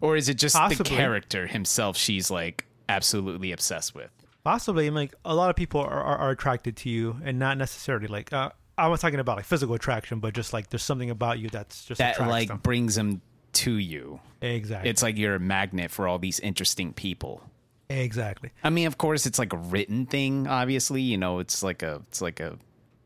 Or 0.01 0.17
is 0.17 0.27
it 0.27 0.33
just 0.33 0.57
the 0.77 0.83
character 0.83 1.47
himself 1.47 1.95
she's 1.95 2.29
like 2.29 2.65
absolutely 2.89 3.51
obsessed 3.51 3.93
with? 3.95 4.11
Possibly, 4.43 4.87
and 4.87 4.95
like 4.95 5.13
a 5.23 5.33
lot 5.33 5.49
of 5.49 5.55
people 5.55 5.81
are, 5.81 5.89
are, 6.01 6.17
are 6.17 6.29
attracted 6.31 6.75
to 6.77 6.89
you, 6.89 7.17
and 7.23 7.39
not 7.39 7.57
necessarily 7.57 8.07
like 8.07 8.33
uh, 8.33 8.51
I 8.77 8.87
was 8.87 8.99
talking 8.99 9.19
about 9.19 9.37
like 9.37 9.45
physical 9.45 9.75
attraction, 9.75 10.19
but 10.19 10.33
just 10.33 10.51
like 10.53 10.69
there's 10.69 10.83
something 10.83 11.09
about 11.09 11.39
you 11.39 11.49
that's 11.49 11.85
just 11.85 11.99
That 11.99 12.19
like 12.19 12.49
them. 12.49 12.57
brings 12.57 12.95
them 12.95 13.21
to 13.53 13.73
you. 13.77 14.19
exactly. 14.41 14.89
It's 14.89 15.01
like 15.03 15.17
you're 15.17 15.35
a 15.35 15.39
magnet 15.39 15.91
for 15.91 16.07
all 16.07 16.19
these 16.19 16.39
interesting 16.41 16.91
people. 16.91 17.41
exactly. 17.89 18.49
I 18.63 18.69
mean, 18.69 18.87
of 18.87 18.97
course, 18.97 19.25
it's 19.25 19.39
like 19.39 19.53
a 19.53 19.57
written 19.57 20.05
thing. 20.07 20.47
Obviously, 20.47 21.01
you 21.01 21.17
know, 21.17 21.39
it's 21.39 21.63
like 21.63 21.83
a 21.83 22.01
it's 22.07 22.21
like 22.21 22.39
a 22.39 22.57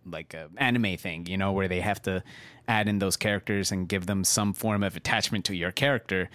like 0.06 0.34
a 0.34 0.50
anime 0.58 0.98
thing. 0.98 1.28
You 1.28 1.38
know, 1.38 1.52
where 1.52 1.68
they 1.68 1.82
have 1.82 2.02
to 2.04 2.24
add 2.68 2.88
in 2.88 2.98
those 3.00 3.16
characters 3.18 3.72
and 3.72 3.88
give 3.88 4.06
them 4.08 4.24
some 4.24 4.54
form 4.54 4.84
of 4.84 4.96
attachment 4.96 5.46
to 5.46 5.56
your 5.56 5.72
character. 5.72 6.30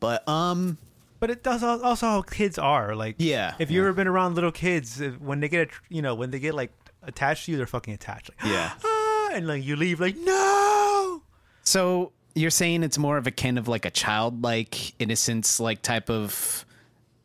But 0.00 0.28
um, 0.28 0.78
But 1.24 1.30
it 1.30 1.42
does 1.42 1.62
also 1.62 2.06
how 2.06 2.20
kids 2.20 2.58
are. 2.58 2.94
Like, 2.94 3.14
Yeah, 3.16 3.54
if 3.58 3.70
you've 3.70 3.82
ever 3.86 3.94
been 3.94 4.06
around 4.06 4.34
little 4.34 4.52
kids, 4.52 5.00
if, 5.00 5.18
when 5.22 5.40
they 5.40 5.48
get, 5.48 5.68
a, 5.70 5.72
you 5.88 6.02
know, 6.02 6.14
when 6.14 6.30
they 6.30 6.38
get 6.38 6.54
like 6.54 6.70
attached 7.02 7.46
to 7.46 7.50
you, 7.52 7.56
they're 7.56 7.66
fucking 7.66 7.94
attached. 7.94 8.28
Like, 8.42 8.52
Yeah. 8.52 8.72
"Ah," 8.84 9.30
and 9.32 9.46
like 9.46 9.64
you 9.64 9.74
leave, 9.74 10.00
like, 10.00 10.16
no. 10.18 11.22
so 11.62 12.12
you're 12.34 12.50
saying 12.50 12.82
it's 12.82 12.98
more 12.98 13.16
of 13.16 13.26
a 13.26 13.30
kind 13.30 13.56
of 13.58 13.68
like 13.68 13.86
a 13.86 13.90
childlike 13.90 14.92
innocence, 15.00 15.58
like 15.58 15.80
type 15.80 16.10
of, 16.10 16.66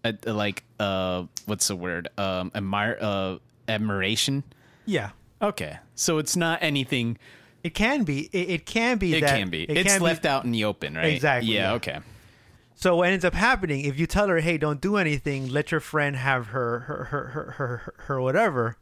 uh, 0.06 0.14
like 0.26 0.64
uh, 0.80 1.26
what's 1.46 1.68
the 1.68 1.76
word? 1.76 2.08
Um, 2.18 2.54
admire, 2.56 2.98
uh, 3.02 3.40
admiration. 3.68 4.46
Yeah, 4.86 5.10
Okay, 5.42 5.78
so 5.96 6.20
it's 6.20 6.38
not 6.38 6.60
anything. 6.64 7.18
it 7.66 7.74
can 7.74 8.06
be. 8.06 8.30
It, 8.32 8.50
it 8.50 8.66
can 8.66 8.98
be. 8.98 9.14
It 9.18 9.20
that, 9.20 9.38
can 9.38 9.50
be. 9.50 9.64
it 9.64 9.76
it's 9.76 9.90
can 9.92 10.00
be- 10.00 10.06
left 10.06 10.26
out 10.26 10.46
in 10.46 10.52
the 10.52 10.64
open, 10.64 10.96
right? 10.96 11.08
Exactly, 11.16 11.54
Yeah. 11.54 11.72
yeah. 11.72 11.74
Okay. 11.74 12.00
So 12.80 12.96
what 12.96 13.10
ends 13.10 13.26
up 13.26 13.34
happening 13.34 13.84
if 13.84 14.00
you 14.00 14.08
tell 14.08 14.30
her, 14.30 14.40
"Hey, 14.40 14.58
don't 14.58 14.80
do 14.80 14.96
anything. 14.96 15.50
Let 15.50 15.70
your 15.70 15.82
friend 15.82 16.16
have 16.16 16.48
her 16.48 16.80
her 16.80 17.04
her 17.04 17.26
her 17.28 17.52
her, 17.52 17.94
her, 18.06 18.22
whatever." 18.22 18.78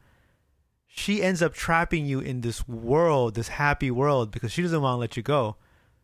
She 0.86 1.20
ends 1.20 1.42
up 1.42 1.52
trapping 1.52 2.06
you 2.06 2.20
in 2.20 2.42
this 2.42 2.68
world, 2.68 3.34
this 3.34 3.48
happy 3.48 3.90
world, 3.90 4.30
because 4.30 4.52
she 4.52 4.62
doesn't 4.62 4.80
want 4.80 4.94
to 4.94 4.98
let 4.98 5.16
you 5.16 5.24
go, 5.24 5.56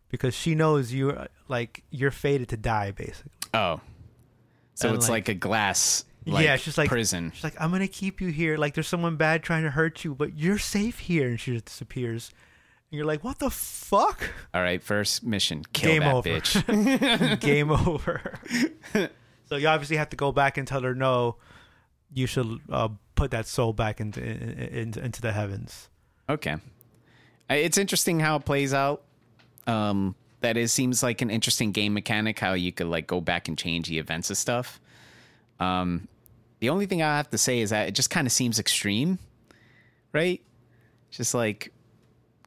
because 0.09 0.35
she 0.35 0.57
knows 0.57 0.93
you're 0.93 1.17
uh, 1.17 1.27
like 1.47 1.85
you're 1.91 2.11
fated 2.11 2.49
to 2.49 2.57
die, 2.57 2.91
basically. 2.91 3.31
Oh. 3.55 3.81
So 4.75 4.89
And, 4.89 4.97
it's 4.97 5.09
like- 5.09 5.29
like, 5.29 5.37
a 5.37 5.39
glass 5.39 6.05
like, 6.27 6.45
yeah, 6.45 6.57
she's 6.57 6.77
like 6.77 6.89
prison. 6.89 7.31
She's 7.33 7.45
like, 7.45 7.61
I'm 7.61 7.71
gonna 7.71 7.87
keep 7.87 8.21
you 8.21 8.29
here. 8.29 8.57
Like 8.57 8.75
there's 8.75 8.89
someone 8.89 9.15
bad 9.15 9.45
trying 9.45 9.63
to 9.63 9.71
hurt 9.71 10.03
you, 10.03 10.17
but 10.17 10.37
you're 10.37 10.59
safe 10.59 10.99
here. 10.99 11.29
And 11.29 11.39
she 11.39 11.53
just 11.53 11.67
disappears. 11.67 12.33
And 12.95 12.99
you're 13.01 13.09
like, 13.09 13.25
what 13.25 13.41
the 13.41 13.51
fuck? 13.51 14.31
All 14.55 14.63
right, 14.63 14.81
first 14.81 15.25
mission. 15.25 15.65
Kill 15.73 15.91
Game 15.91 16.03
that 16.03 16.15
over. 16.15 16.29
bitch. 16.29 17.41
Game 17.41 17.73
over. 17.73 18.39
so 19.47 19.57
you 19.57 19.67
obviously 19.67 19.97
have 19.97 20.11
to 20.11 20.17
go 20.17 20.31
back 20.31 20.57
and 20.59 20.69
tell 20.69 20.81
her, 20.83 20.95
no, 20.95 21.35
you 22.13 22.29
should 22.29 22.61
uh, 22.71 22.91
put 23.17 23.33
that 23.33 23.49
soul 23.49 23.73
back 23.73 24.01
into 24.01 24.23
in, 24.23 24.39
in, 24.93 24.99
into 25.01 25.21
the 25.21 25.33
heavens. 25.33 25.89
okay. 26.29 26.55
It's 27.51 27.79
interesting 27.79 28.21
how 28.21 28.37
it 28.37 28.45
plays 28.45 28.73
out. 28.73 29.03
Um 29.67 30.15
that 30.43 30.57
is 30.57 30.73
seems 30.73 31.03
like 31.03 31.21
an 31.21 31.31
interesting 31.31 31.73
game 31.73 31.95
mechanic 31.95 32.39
how 32.39 32.53
you 32.53 32.71
could 32.71 32.87
like 32.87 33.09
go 33.09 33.21
back 33.21 33.49
and 33.49 33.59
change 33.59 33.89
the 33.89 33.99
events 33.99 34.31
of 34.31 34.37
stuff. 34.37 34.81
Um 35.59 36.07
the 36.61 36.69
only 36.71 36.87
thing 36.87 37.03
I 37.03 37.17
have 37.17 37.31
to 37.31 37.39
say 37.39 37.59
is 37.59 37.71
that 37.71 37.89
it 37.89 37.97
just 37.97 38.09
kind 38.09 38.29
of 38.29 38.33
seems 38.33 38.61
extreme, 38.61 39.19
right? 40.13 40.41
Just 41.11 41.35
like 41.35 41.74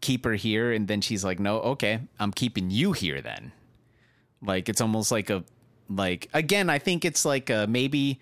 keep 0.01 0.25
her 0.25 0.33
here 0.33 0.71
and 0.71 0.87
then 0.87 1.01
she's 1.01 1.23
like, 1.23 1.39
"No, 1.39 1.59
okay, 1.59 1.99
I'm 2.19 2.31
keeping 2.31 2.69
you 2.71 2.91
here 2.91 3.21
then." 3.21 3.51
Like 4.41 4.69
it's 4.69 4.81
almost 4.81 5.11
like 5.11 5.29
a 5.29 5.43
like 5.89 6.29
again, 6.33 6.69
I 6.69 6.79
think 6.79 7.05
it's 7.05 7.25
like 7.25 7.49
a 7.49 7.65
maybe 7.67 8.19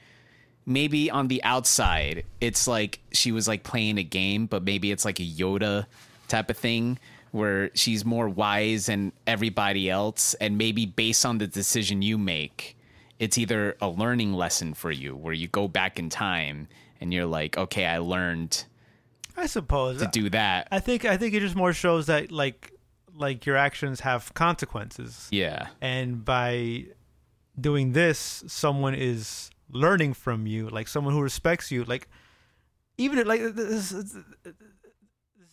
maybe 0.66 1.12
on 1.12 1.28
the 1.28 1.44
outside 1.44 2.26
it's 2.42 2.68
like 2.68 3.00
she 3.12 3.32
was 3.32 3.48
like 3.48 3.64
playing 3.64 3.98
a 3.98 4.04
game, 4.04 4.46
but 4.46 4.64
maybe 4.64 4.92
it's 4.92 5.06
like 5.06 5.20
a 5.20 5.24
Yoda 5.24 5.86
type 6.28 6.50
of 6.50 6.58
thing 6.58 6.98
where 7.32 7.70
she's 7.76 8.06
more 8.06 8.30
wise 8.30 8.86
than 8.86 9.12
everybody 9.28 9.90
else 9.90 10.34
and 10.36 10.58
maybe 10.58 10.86
based 10.86 11.26
on 11.26 11.38
the 11.38 11.48
decision 11.48 12.02
you 12.02 12.18
make, 12.18 12.78
it's 13.20 13.38
either 13.38 13.76
a 13.82 13.90
learning 13.90 14.34
lesson 14.34 14.74
for 14.74 14.90
you 14.90 15.16
where 15.16 15.34
you 15.34 15.48
go 15.48 15.68
back 15.68 16.00
in 16.00 16.10
time 16.10 16.68
and 17.02 17.14
you're 17.14 17.26
like, 17.26 17.58
"Okay, 17.58 17.86
I 17.86 17.98
learned 17.98 18.64
I 19.38 19.46
suppose. 19.48 20.00
to 20.00 20.08
do 20.08 20.30
that." 20.32 20.68
I 20.72 20.80
think 20.80 21.06
I 21.06 21.18
think 21.18 21.34
it 21.34 21.40
just 21.42 21.56
more 21.56 21.74
shows 21.74 22.08
that 22.08 22.32
like 22.32 22.72
like 23.18 23.46
your 23.46 23.56
actions 23.58 24.02
have 24.02 24.34
consequences. 24.34 25.28
Yeah. 25.32 25.68
and 25.82 26.24
by 26.26 26.86
doing 27.60 27.94
this 27.94 28.44
someone 28.48 28.94
is 28.94 29.50
learning 29.70 30.14
from 30.14 30.46
you 30.46 30.68
like 30.70 30.88
someone 30.88 31.14
who 31.14 31.22
respects 31.22 31.72
you 31.72 31.86
like 31.86 32.10
even 32.98 33.18
if, 33.18 33.26
like 33.26 33.42
this, 33.56 33.92
this 33.92 34.16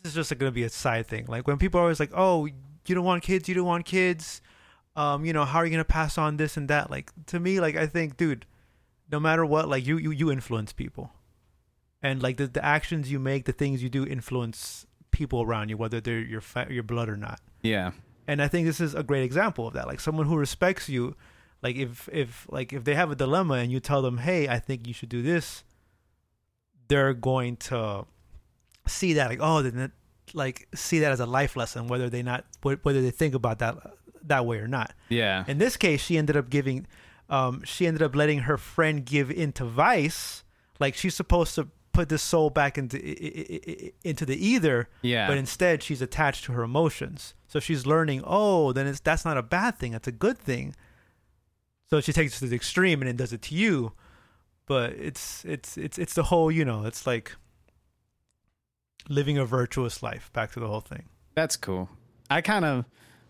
is 0.04 0.14
just 0.14 0.36
going 0.36 0.50
to 0.50 0.54
be 0.54 0.64
a 0.64 0.68
side 0.68 1.06
thing 1.06 1.24
like 1.28 1.46
when 1.46 1.58
people 1.58 1.78
are 1.78 1.84
always 1.84 2.00
like 2.00 2.10
oh 2.14 2.46
you 2.86 2.94
don't 2.94 3.04
want 3.04 3.22
kids 3.22 3.48
you 3.48 3.54
don't 3.54 3.66
want 3.66 3.84
kids 3.84 4.42
um 4.96 5.24
you 5.24 5.32
know 5.32 5.44
how 5.44 5.60
are 5.60 5.64
you 5.64 5.70
going 5.70 5.78
to 5.78 5.84
pass 5.84 6.18
on 6.18 6.36
this 6.36 6.56
and 6.56 6.68
that 6.68 6.90
like 6.90 7.12
to 7.26 7.38
me 7.38 7.60
like 7.60 7.76
i 7.76 7.86
think 7.86 8.16
dude 8.16 8.44
no 9.10 9.20
matter 9.20 9.46
what 9.46 9.68
like 9.68 9.86
you 9.86 9.96
you, 9.96 10.10
you 10.10 10.30
influence 10.30 10.72
people 10.72 11.12
and 12.02 12.22
like 12.22 12.36
the, 12.36 12.46
the 12.46 12.64
actions 12.64 13.10
you 13.10 13.18
make, 13.18 13.44
the 13.44 13.52
things 13.52 13.82
you 13.82 13.88
do 13.88 14.04
influence 14.04 14.86
people 15.10 15.42
around 15.42 15.68
you, 15.68 15.76
whether 15.76 16.00
they're 16.00 16.20
your 16.20 16.40
fa- 16.40 16.68
your 16.70 16.82
blood 16.82 17.08
or 17.08 17.16
not. 17.16 17.40
Yeah. 17.62 17.92
And 18.26 18.40
I 18.40 18.48
think 18.48 18.66
this 18.66 18.80
is 18.80 18.94
a 18.94 19.02
great 19.02 19.24
example 19.24 19.66
of 19.66 19.74
that. 19.74 19.86
Like 19.86 20.00
someone 20.00 20.26
who 20.26 20.36
respects 20.36 20.88
you, 20.88 21.16
like 21.62 21.76
if 21.76 22.08
if 22.12 22.46
like 22.50 22.72
if 22.72 22.84
they 22.84 22.94
have 22.94 23.10
a 23.10 23.16
dilemma 23.16 23.54
and 23.54 23.70
you 23.70 23.80
tell 23.80 24.02
them, 24.02 24.18
"Hey, 24.18 24.48
I 24.48 24.58
think 24.58 24.86
you 24.86 24.94
should 24.94 25.08
do 25.08 25.22
this," 25.22 25.64
they're 26.88 27.14
going 27.14 27.56
to 27.56 28.06
see 28.86 29.14
that 29.14 29.30
like, 29.30 29.38
oh, 29.40 29.62
then 29.62 29.92
like 30.34 30.68
see 30.74 31.00
that 31.00 31.12
as 31.12 31.20
a 31.20 31.26
life 31.26 31.56
lesson, 31.56 31.88
whether 31.88 32.08
they 32.08 32.22
not 32.22 32.44
whether 32.62 33.00
they 33.00 33.10
think 33.10 33.34
about 33.34 33.58
that 33.60 33.76
that 34.24 34.46
way 34.46 34.58
or 34.58 34.68
not. 34.68 34.92
Yeah. 35.08 35.44
In 35.46 35.58
this 35.58 35.76
case, 35.76 36.00
she 36.00 36.16
ended 36.16 36.36
up 36.36 36.48
giving, 36.48 36.86
um, 37.28 37.62
she 37.64 37.86
ended 37.86 38.02
up 38.02 38.14
letting 38.14 38.40
her 38.40 38.56
friend 38.56 39.04
give 39.04 39.30
into 39.30 39.64
vice. 39.64 40.44
Like 40.78 40.94
she's 40.94 41.14
supposed 41.14 41.54
to 41.56 41.68
put 41.92 42.08
this 42.08 42.22
soul 42.22 42.50
back 42.50 42.78
into 42.78 42.98
into 44.06 44.24
the 44.24 44.36
ether, 44.36 44.88
Yeah. 45.02 45.26
but 45.28 45.36
instead 45.38 45.82
she's 45.82 46.00
attached 46.02 46.44
to 46.44 46.52
her 46.52 46.62
emotions. 46.62 47.34
So 47.48 47.60
she's 47.60 47.86
learning. 47.86 48.22
Oh, 48.26 48.72
then 48.72 48.86
it's 48.86 49.00
that's 49.00 49.24
not 49.24 49.36
a 49.36 49.42
bad 49.42 49.78
thing. 49.78 49.92
That's 49.92 50.08
a 50.08 50.12
good 50.12 50.38
thing. 50.38 50.74
So 51.90 52.00
she 52.00 52.12
takes 52.12 52.36
it 52.36 52.38
to 52.40 52.46
the 52.48 52.56
extreme 52.56 53.02
and 53.02 53.08
then 53.08 53.16
does 53.16 53.32
it 53.32 53.42
to 53.42 53.54
you. 53.54 53.92
But 54.66 54.92
it's 54.92 55.44
it's 55.44 55.76
it's 55.76 55.98
it's 55.98 56.14
the 56.14 56.22
whole 56.24 56.50
you 56.50 56.64
know 56.64 56.84
it's 56.86 57.06
like 57.06 57.36
living 59.08 59.38
a 59.38 59.44
virtuous 59.44 60.02
life. 60.02 60.32
Back 60.32 60.52
to 60.52 60.60
the 60.60 60.68
whole 60.68 60.80
thing. 60.80 61.04
That's 61.34 61.56
cool. 61.56 61.88
I 62.30 62.40
kind 62.40 62.64
of, 62.64 62.84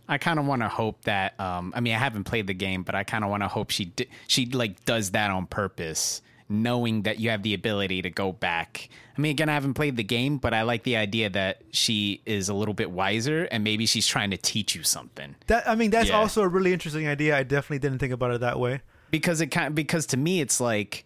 I 0.08 0.18
kind 0.18 0.38
of 0.38 0.46
want 0.46 0.62
to 0.62 0.68
hope 0.68 1.02
that. 1.04 1.38
Um, 1.40 1.72
I 1.74 1.80
mean, 1.80 1.94
I 1.94 1.98
haven't 1.98 2.24
played 2.24 2.46
the 2.46 2.54
game, 2.54 2.82
but 2.82 2.94
I 2.94 3.04
kind 3.04 3.24
of 3.24 3.30
want 3.30 3.42
to 3.42 3.48
hope 3.48 3.70
she 3.70 3.86
di- 3.86 4.08
she 4.28 4.46
like 4.46 4.84
does 4.84 5.12
that 5.12 5.30
on 5.30 5.46
purpose, 5.46 6.22
knowing 6.52 7.02
that 7.02 7.18
you 7.18 7.30
have 7.30 7.42
the 7.42 7.54
ability 7.54 8.02
to 8.02 8.10
go 8.10 8.30
back. 8.32 8.88
I 9.16 9.20
mean, 9.20 9.30
again, 9.30 9.48
I 9.48 9.54
haven't 9.54 9.74
played 9.74 9.96
the 9.96 10.04
game, 10.04 10.38
but 10.38 10.54
I 10.54 10.62
like 10.62 10.84
the 10.84 10.96
idea 10.96 11.28
that 11.30 11.62
she 11.72 12.20
is 12.26 12.48
a 12.48 12.54
little 12.54 12.74
bit 12.74 12.90
wiser, 12.90 13.44
and 13.50 13.64
maybe 13.64 13.86
she's 13.86 14.06
trying 14.06 14.30
to 14.30 14.36
teach 14.36 14.74
you 14.74 14.82
something. 14.84 15.34
That 15.48 15.68
I 15.68 15.74
mean 15.74 15.90
that's 15.90 16.08
Yeah. 16.10 16.18
also 16.18 16.42
a 16.42 16.48
really 16.48 16.72
interesting 16.72 17.08
idea. 17.08 17.36
I 17.36 17.42
definitely 17.42 17.78
didn't 17.80 17.98
think 17.98 18.12
about 18.12 18.30
it 18.32 18.40
that 18.40 18.58
way. 18.60 18.80
because 19.10 19.40
it 19.40 19.48
kind 19.48 19.74
because 19.74 20.06
to 20.06 20.16
me 20.16 20.40
it's 20.40 20.58
like 20.60 21.04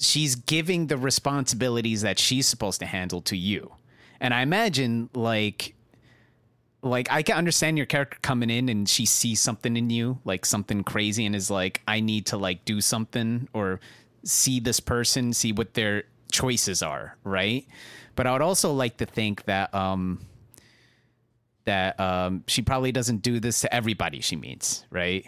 she's 0.00 0.34
giving 0.34 0.86
the 0.88 0.96
responsibilities 0.96 2.02
that 2.02 2.18
she's 2.18 2.46
supposed 2.46 2.80
to 2.80 2.86
handle 2.86 3.20
to 3.20 3.36
you 3.36 3.70
and 4.20 4.32
i 4.34 4.42
imagine 4.42 5.08
like 5.14 5.74
like 6.82 7.10
i 7.10 7.22
can 7.22 7.36
understand 7.36 7.76
your 7.76 7.86
character 7.86 8.16
coming 8.22 8.50
in 8.50 8.68
and 8.68 8.88
she 8.88 9.04
sees 9.06 9.40
something 9.40 9.76
in 9.76 9.90
you 9.90 10.18
like 10.24 10.46
something 10.46 10.82
crazy 10.84 11.26
and 11.26 11.34
is 11.34 11.50
like 11.50 11.80
i 11.88 11.98
need 12.00 12.26
to 12.26 12.36
like 12.36 12.64
do 12.64 12.80
something 12.80 13.48
or 13.52 13.80
see 14.24 14.60
this 14.60 14.80
person 14.80 15.32
see 15.32 15.52
what 15.52 15.74
their 15.74 16.04
choices 16.30 16.82
are 16.82 17.16
right? 17.24 17.66
But 18.14 18.26
i 18.26 18.32
would 18.32 18.42
also 18.42 18.72
like 18.72 18.96
to 18.98 19.06
think 19.06 19.44
that 19.44 19.72
um 19.74 20.20
that 21.64 21.98
um 22.00 22.44
she 22.46 22.62
probably 22.62 22.92
doesn't 22.92 23.22
do 23.22 23.40
this 23.40 23.60
to 23.60 23.74
everybody 23.74 24.20
she 24.20 24.36
meets 24.36 24.84
right? 24.90 25.26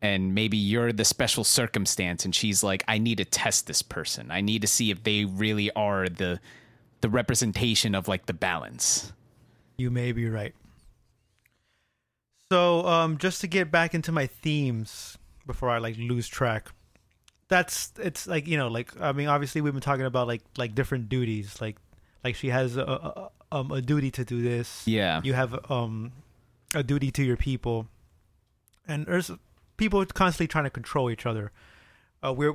And 0.00 0.32
maybe 0.32 0.56
you're 0.56 0.92
the 0.92 1.04
special 1.04 1.42
circumstance 1.42 2.24
and 2.24 2.34
she's 2.34 2.62
like 2.62 2.84
i 2.88 2.98
need 2.98 3.18
to 3.18 3.24
test 3.24 3.66
this 3.66 3.82
person. 3.82 4.30
I 4.30 4.40
need 4.40 4.62
to 4.62 4.68
see 4.68 4.90
if 4.90 5.02
they 5.02 5.24
really 5.24 5.70
are 5.72 6.08
the 6.08 6.40
the 7.00 7.08
representation 7.08 7.94
of 7.94 8.08
like 8.08 8.26
the 8.26 8.32
balance. 8.32 9.12
You 9.76 9.90
may 9.90 10.12
be 10.12 10.28
right. 10.28 10.54
So, 12.50 12.86
um, 12.86 13.18
just 13.18 13.40
to 13.42 13.46
get 13.46 13.70
back 13.70 13.94
into 13.94 14.10
my 14.10 14.26
themes 14.26 15.18
before 15.46 15.70
I 15.70 15.78
like 15.78 15.96
lose 15.98 16.26
track, 16.28 16.70
that's 17.48 17.92
it's 17.98 18.26
like 18.26 18.46
you 18.46 18.56
know, 18.56 18.68
like 18.68 18.92
I 19.00 19.12
mean, 19.12 19.28
obviously 19.28 19.60
we've 19.60 19.72
been 19.72 19.82
talking 19.82 20.04
about 20.06 20.26
like 20.26 20.42
like 20.56 20.74
different 20.74 21.08
duties, 21.08 21.60
like 21.60 21.76
like 22.24 22.34
she 22.34 22.48
has 22.48 22.76
a, 22.76 22.82
a 22.82 23.30
um 23.50 23.72
a 23.72 23.80
duty 23.80 24.10
to 24.12 24.24
do 24.24 24.42
this. 24.42 24.86
yeah 24.86 25.20
You 25.24 25.34
have 25.34 25.58
um 25.70 26.12
a 26.74 26.82
duty 26.82 27.10
to 27.12 27.22
your 27.22 27.36
people, 27.36 27.86
and 28.86 29.06
there's 29.06 29.30
people 29.78 30.04
constantly 30.06 30.48
trying 30.48 30.64
to 30.64 30.70
control 30.70 31.10
each 31.10 31.24
other. 31.26 31.50
Uh, 32.22 32.32
we're 32.32 32.54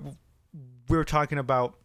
we're 0.88 1.04
talking 1.06 1.38
about 1.40 1.76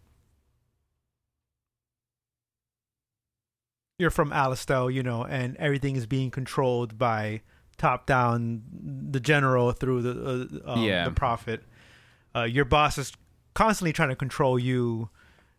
you're 3.99 4.11
from 4.11 4.31
Alistel, 4.31 4.93
you 4.93 5.03
know, 5.03 5.25
and 5.25 5.57
everything 5.57 5.97
is 5.97 6.07
being 6.07 6.31
controlled 6.31 6.99
by 6.99 7.41
top 7.79 8.07
down, 8.07 8.63
the 9.11 9.21
general 9.21 9.73
through 9.73 10.03
the 10.03 10.61
uh, 10.67 10.73
um, 10.73 10.85
Yeah. 10.85 11.05
the 11.05 11.11
prophet. 11.13 11.63
Uh, 12.41 12.45
your 12.45 12.65
boss 12.65 12.99
is 12.99 13.13
constantly 13.55 13.93
trying 13.93 14.09
to 14.11 14.17
control 14.17 14.59
you. 14.59 15.11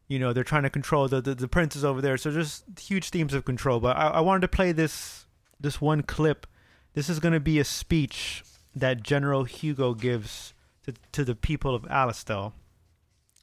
You 0.07 0.18
know, 0.19 0.34
they're 0.34 0.43
trying 0.43 0.64
to 0.64 0.69
control 0.69 1.07
the 1.07 1.22
the, 1.22 1.35
the 1.35 1.47
princes 1.47 1.84
over 1.85 2.01
there. 2.01 2.18
So 2.18 2.31
just 2.31 2.64
huge 2.80 3.10
themes 3.10 3.34
of 3.34 3.45
control. 3.45 3.80
But 3.80 3.97
I, 3.97 4.07
I 4.07 4.19
wanted 4.22 4.41
to 4.41 4.47
play 4.47 4.72
this 4.72 5.26
this 5.60 5.80
one 5.81 6.03
clip. 6.03 6.47
This 6.93 7.10
is 7.10 7.19
going 7.19 7.34
to 7.34 7.39
be 7.39 7.60
a 7.60 7.64
speech 7.64 8.43
that 8.76 9.03
General 9.03 9.43
Hugo 9.43 9.93
gives 9.93 10.53
to 10.85 10.93
to 11.11 11.23
the 11.23 11.35
people 11.35 11.76
of 11.76 11.84
Alistel, 11.84 12.53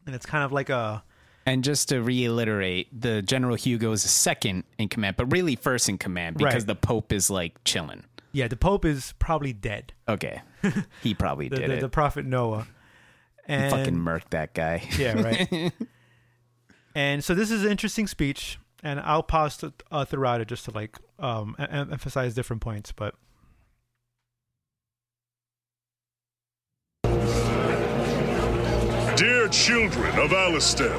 and 0.07 0.15
it's 0.15 0.27
kind 0.27 0.45
of 0.45 0.53
like 0.53 0.69
a 0.71 1.03
and 1.49 1.63
just 1.63 1.89
to 1.91 2.03
reiterate 2.03 2.89
the 3.01 3.23
general 3.23 3.55
hugo 3.55 3.93
is 3.93 4.03
second 4.03 4.65
in 4.79 4.89
command 4.89 5.17
but 5.17 5.31
really 5.31 5.55
first 5.55 5.89
in 5.89 5.97
command 5.97 6.37
because 6.37 6.55
Right. 6.63 6.67
the 6.67 6.75
pope 6.75 7.13
is 7.13 7.31
like 7.31 7.63
chilling 7.65 8.03
yeah. 8.33 8.49
The 8.49 8.57
Pope 8.57 8.85
is 8.85 9.15
probably 9.19 9.53
dead. 9.55 9.93
okay 10.09 10.43
he 11.03 11.15
probably 11.15 11.49
The 11.49 11.57
did 11.57 11.71
the, 11.71 11.75
it 11.77 11.81
the 11.81 11.89
prophet 11.89 12.27
Noah. 12.27 12.67
And 13.47 13.71
fucking 13.71 13.95
murked 13.97 14.31
that 14.31 14.55
guy 14.55 14.83
Yeah, 14.99 15.21
right. 15.23 15.73
and 16.95 17.23
so 17.23 17.35
this 17.35 17.51
is 17.51 17.65
an 17.65 17.71
interesting 17.71 18.07
speech, 18.07 18.59
and 18.83 18.99
I'll 19.01 19.23
pause 19.23 19.57
to, 19.59 19.73
uh, 19.91 20.05
throughout 20.05 20.41
it 20.41 20.49
just 20.49 20.65
to 20.67 20.71
like 20.73 20.97
um, 21.19 21.55
em- 21.59 21.69
em- 21.71 21.93
emphasize 21.93 22.35
different 22.35 22.61
points. 22.63 22.93
But 22.93 23.15
Dear 29.17 29.49
children 29.49 30.11
of 30.19 30.31
Alistel, 30.31 30.93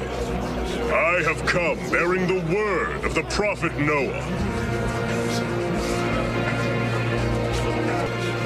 I 0.90 1.22
have 1.22 1.44
come 1.46 1.76
bearing 1.90 2.26
the 2.26 2.40
word 2.52 3.04
of 3.04 3.14
the 3.14 3.22
prophet 3.24 3.76
Noah. 3.78 4.24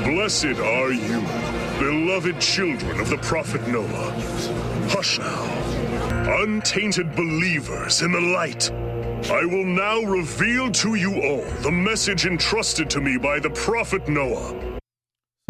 Blessed 0.04 0.58
are 0.58 0.92
you, 0.92 1.20
beloved 1.82 2.40
children 2.40 3.00
of 3.00 3.10
the 3.10 3.16
prophet 3.18 3.66
Noah. 3.66 4.12
Hush 4.90 5.18
now, 5.18 6.40
untainted 6.42 7.16
believers 7.16 8.02
in 8.02 8.12
the 8.12 8.20
light. 8.20 8.70
I 9.30 9.44
will 9.46 9.64
now 9.64 10.00
reveal 10.02 10.70
to 10.70 10.94
you 10.94 11.10
all 11.22 11.42
the 11.62 11.72
message 11.72 12.24
entrusted 12.24 12.88
to 12.90 13.00
me 13.00 13.16
by 13.18 13.40
the 13.40 13.50
prophet 13.50 14.09
Noah. 14.09 14.78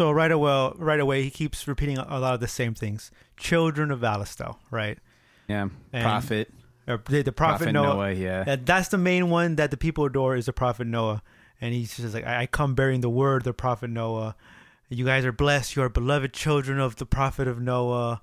so 0.01 0.09
right 0.11 0.31
away, 0.31 0.71
right 0.77 0.99
away, 0.99 1.21
he 1.21 1.29
keeps 1.29 1.67
repeating 1.67 1.99
a, 1.99 2.05
a 2.09 2.19
lot 2.19 2.33
of 2.33 2.39
the 2.39 2.47
same 2.47 2.73
things. 2.73 3.11
Children 3.37 3.91
of 3.91 3.99
Alistel, 3.99 4.57
right? 4.71 4.97
yeah 5.47 5.67
And- 5.91 6.03
prophet 6.03 6.51
Or 6.87 6.99
the, 7.07 7.21
the 7.21 7.31
prophet, 7.31 7.65
prophet 7.65 7.71
Noah. 7.73 7.93
noah, 7.95 8.11
yeah 8.11 8.43
That 8.43 8.65
that's 8.65 8.87
the 8.89 8.97
main 8.97 9.29
one 9.29 9.55
that 9.57 9.69
the 9.69 9.77
people 9.77 10.05
adore 10.05 10.35
is 10.35 10.47
the 10.47 10.53
prophet 10.53 10.87
Noah, 10.87 11.21
and 11.61 11.75
he's 11.75 11.95
just 11.95 12.15
like, 12.15 12.25
I 12.25 12.41
I 12.41 12.45
come 12.47 12.73
bearing 12.73 13.01
the 13.01 13.09
word 13.21 13.43
the 13.43 13.53
prophet 13.53 13.91
Noah. 13.91 14.35
You 14.89 15.05
guys 15.05 15.25
are 15.25 15.31
blessed. 15.31 15.75
You 15.75 15.81
are 15.83 15.89
beloved 15.89 16.33
children 16.33 16.79
of 16.79 16.97
the 16.97 17.05
prophet 17.05 17.47
of 17.47 17.59
Noah. 17.59 18.21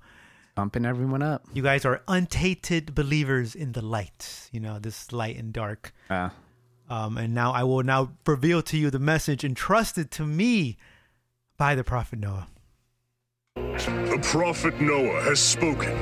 Bumping 0.55 0.85
everyone 0.85 1.21
up 1.23 1.43
You 1.53 1.63
guys 1.63 1.85
are 1.85 2.01
untainted 2.09 2.93
believers 2.93 3.55
in 3.55 3.71
the 3.71 3.81
light. 3.81 4.49
You 4.51 4.59
know 4.59 4.79
this 4.79 5.11
light 5.11 5.37
and 5.37 5.53
dark. 5.53 5.93
uh, 6.09 6.29
Um, 6.89 7.17
and 7.17 7.33
now 7.33 7.51
I 7.53 7.63
will 7.63 7.83
now 7.83 8.11
reveal 8.27 8.61
to 8.63 8.77
you 8.77 8.89
the 8.89 8.99
message 8.99 9.45
entrusted 9.45 10.11
to 10.11 10.25
me 10.25 10.77
by 11.57 11.73
the 11.75 11.83
prophet 11.85 12.19
Noah. 12.19 12.47
The 13.55 14.19
prophet 14.21 14.79
Noah 14.81 15.21
has 15.23 15.39
spoken. 15.39 15.93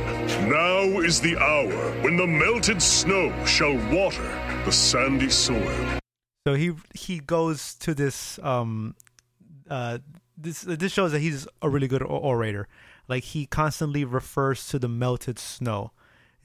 Now 0.50 1.00
is 1.02 1.22
the 1.22 1.38
hour 1.38 2.02
when 2.02 2.18
the 2.18 2.26
melted 2.28 2.82
snow 2.82 3.32
shall 3.46 3.76
water 3.96 4.24
the 4.66 4.72
sandy 4.72 5.30
soil. 5.30 6.00
So 6.48 6.56
he 6.56 6.74
he 6.96 7.20
goes 7.20 7.76
to 7.76 7.94
this 7.94 8.40
um 8.42 8.96
uh 9.70 10.00
this 10.42 10.62
this 10.62 10.92
shows 10.92 11.12
that 11.12 11.20
he's 11.20 11.48
a 11.62 11.70
really 11.70 11.88
good 11.88 12.04
orator. 12.04 12.68
Like 13.08 13.24
he 13.24 13.46
constantly 13.46 14.06
refers 14.06 14.68
to 14.70 14.80
the 14.80 14.88
melted 14.88 15.40
snow. 15.40 15.92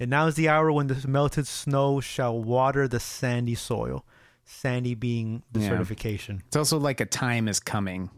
And 0.00 0.10
now 0.10 0.26
is 0.26 0.34
the 0.34 0.48
hour 0.48 0.72
when 0.72 0.88
the 0.88 1.06
melted 1.06 1.46
snow 1.46 2.00
shall 2.00 2.36
water 2.42 2.88
the 2.88 2.98
sandy 3.00 3.54
soil. 3.54 4.04
Sandy 4.44 4.94
being 4.94 5.42
the 5.52 5.60
Yeah. 5.60 5.70
desertification. 5.70 6.40
it's 6.46 6.56
also 6.56 6.78
like 6.78 7.00
a 7.00 7.06
time 7.06 7.48
is 7.48 7.60
coming 7.60 8.10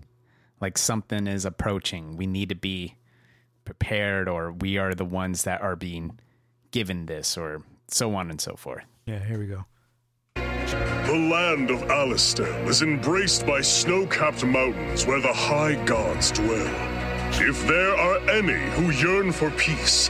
like 0.60 0.76
something 0.78 1.26
is 1.28 1.44
approaching 1.44 2.16
we 2.16 2.26
need 2.26 2.48
to 2.48 2.54
be 2.56 2.96
prepared 3.64 4.28
or 4.28 4.50
we 4.52 4.76
are 4.78 4.94
the 4.94 5.04
ones 5.04 5.44
that 5.44 5.60
are 5.60 5.76
being 5.76 6.18
given 6.72 7.06
this 7.06 7.36
or 7.38 7.62
so 7.88 8.14
on 8.14 8.28
and 8.30 8.40
so 8.40 8.56
forth 8.56 8.82
Yeah, 9.06 9.20
here 9.24 9.38
we 9.38 9.46
go. 9.46 9.66
The 11.06 11.16
land 11.30 11.70
of 11.70 11.80
Alistel 11.82 12.66
is 12.68 12.82
embraced 12.82 13.46
by 13.46 13.60
snow 13.60 14.06
capped 14.06 14.44
mountains 14.44 15.06
where 15.06 15.20
the 15.20 15.32
high 15.32 15.82
gods 15.84 16.30
dwell. 16.32 16.68
If 17.38 17.66
there 17.66 17.94
are 17.96 18.18
any 18.30 18.60
who 18.76 18.90
yearn 18.90 19.32
for 19.32 19.50
peace, 19.52 20.08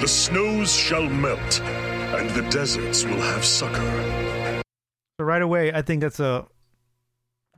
the 0.00 0.08
snows 0.08 0.74
shall 0.74 1.08
melt, 1.08 1.60
and 1.60 2.28
the 2.30 2.42
deserts 2.50 3.04
will 3.04 3.20
have 3.20 3.44
succor. 3.44 4.62
So 5.18 5.24
right 5.24 5.42
away, 5.42 5.72
I 5.72 5.82
think 5.82 6.00
that's 6.02 6.20
a 6.20 6.46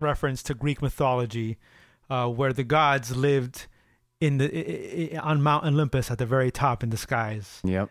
reference 0.00 0.42
to 0.44 0.54
Greek 0.54 0.82
mythology, 0.82 1.58
uh, 2.10 2.28
where 2.28 2.52
the 2.52 2.64
gods 2.64 3.16
lived 3.16 3.66
in 4.20 4.38
the 4.38 4.46
i- 4.46 5.16
i- 5.16 5.18
on 5.18 5.42
Mount 5.42 5.64
Olympus 5.66 6.10
at 6.10 6.18
the 6.18 6.26
very 6.26 6.50
top 6.50 6.82
in 6.82 6.90
the 6.90 6.96
skies, 6.96 7.60
Yep. 7.64 7.90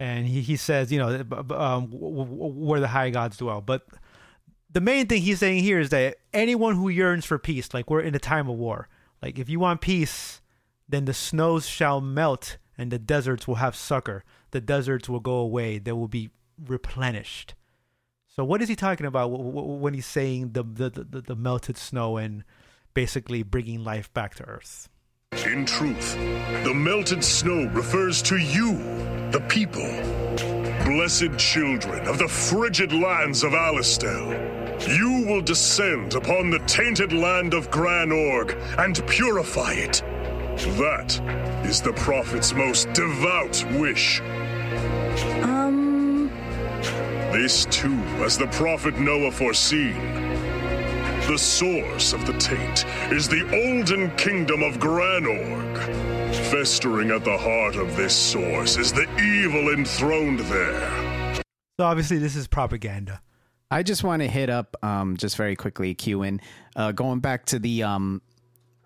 And 0.00 0.26
he, 0.26 0.40
he 0.40 0.56
says, 0.56 0.90
you 0.90 0.98
know, 0.98 1.22
b- 1.22 1.54
um, 1.54 1.88
where 1.90 2.80
the 2.80 2.88
high 2.88 3.10
gods 3.10 3.36
dwell. 3.36 3.60
But 3.60 3.86
the 4.72 4.80
main 4.80 5.06
thing 5.06 5.20
he's 5.20 5.38
saying 5.38 5.62
here 5.62 5.78
is 5.78 5.90
that 5.90 6.16
anyone 6.32 6.74
who 6.74 6.88
yearns 6.88 7.26
for 7.26 7.38
peace, 7.38 7.74
like 7.74 7.90
we're 7.90 8.00
in 8.00 8.14
a 8.14 8.18
time 8.18 8.48
of 8.48 8.56
war, 8.56 8.88
like 9.22 9.38
if 9.38 9.50
you 9.50 9.60
want 9.60 9.82
peace, 9.82 10.40
then 10.88 11.04
the 11.04 11.12
snows 11.12 11.66
shall 11.66 12.00
melt 12.00 12.56
and 12.78 12.90
the 12.90 12.98
deserts 12.98 13.46
will 13.46 13.56
have 13.56 13.76
succor. 13.76 14.24
The 14.52 14.60
deserts 14.62 15.06
will 15.06 15.20
go 15.20 15.34
away; 15.34 15.78
they 15.78 15.92
will 15.92 16.08
be 16.08 16.30
replenished. 16.58 17.54
So 18.26 18.42
what 18.42 18.62
is 18.62 18.68
he 18.68 18.76
talking 18.76 19.06
about 19.06 19.28
when 19.28 19.92
he's 19.92 20.06
saying 20.06 20.52
the 20.52 20.62
the, 20.62 20.88
the 20.88 21.20
the 21.20 21.36
melted 21.36 21.76
snow 21.76 22.16
and 22.16 22.42
basically 22.94 23.42
bringing 23.42 23.84
life 23.84 24.10
back 24.14 24.34
to 24.36 24.44
Earth? 24.44 24.88
In 25.46 25.64
truth, 25.64 26.16
the 26.64 26.74
melted 26.74 27.22
snow 27.22 27.66
refers 27.72 28.20
to 28.22 28.36
you, 28.36 28.74
the 29.30 29.40
people. 29.48 29.86
Blessed 30.84 31.38
children 31.38 32.06
of 32.08 32.18
the 32.18 32.26
frigid 32.26 32.92
lands 32.92 33.44
of 33.44 33.52
Alistel, 33.52 34.28
you 34.88 35.24
will 35.26 35.40
descend 35.40 36.14
upon 36.14 36.50
the 36.50 36.58
tainted 36.66 37.12
land 37.12 37.54
of 37.54 37.70
Granorg 37.70 38.60
and 38.78 39.06
purify 39.06 39.72
it. 39.72 40.02
That 40.78 41.20
is 41.64 41.80
the 41.80 41.92
prophet's 41.92 42.52
most 42.52 42.92
devout 42.92 43.64
wish. 43.78 44.20
Um, 45.42 46.28
This 47.32 47.66
too, 47.66 47.98
as 48.24 48.36
the 48.36 48.48
prophet 48.48 48.98
Noah 48.98 49.30
foreseen. 49.30 50.29
The 51.28 51.38
source 51.38 52.12
of 52.12 52.26
the 52.26 52.32
taint 52.38 52.84
is 53.12 53.28
the 53.28 53.42
olden 53.54 54.14
kingdom 54.16 54.62
of 54.62 54.78
Granorg. 54.78 55.76
Festering 56.50 57.10
at 57.10 57.24
the 57.24 57.38
heart 57.38 57.76
of 57.76 57.96
this 57.96 58.14
source 58.14 58.76
is 58.76 58.92
the 58.92 59.06
evil 59.20 59.72
enthroned 59.72 60.40
there. 60.40 61.40
So 61.78 61.86
obviously 61.86 62.18
this 62.18 62.36
is 62.36 62.46
propaganda. 62.46 63.20
I 63.70 63.82
just 63.84 64.02
want 64.02 64.22
to 64.22 64.28
hit 64.28 64.50
up 64.50 64.76
um, 64.82 65.16
just 65.16 65.36
very 65.36 65.54
quickly, 65.54 65.94
Q 65.94 66.38
uh, 66.74 66.92
going 66.92 67.20
back 67.20 67.46
to 67.46 67.58
the 67.58 67.84
um, 67.84 68.22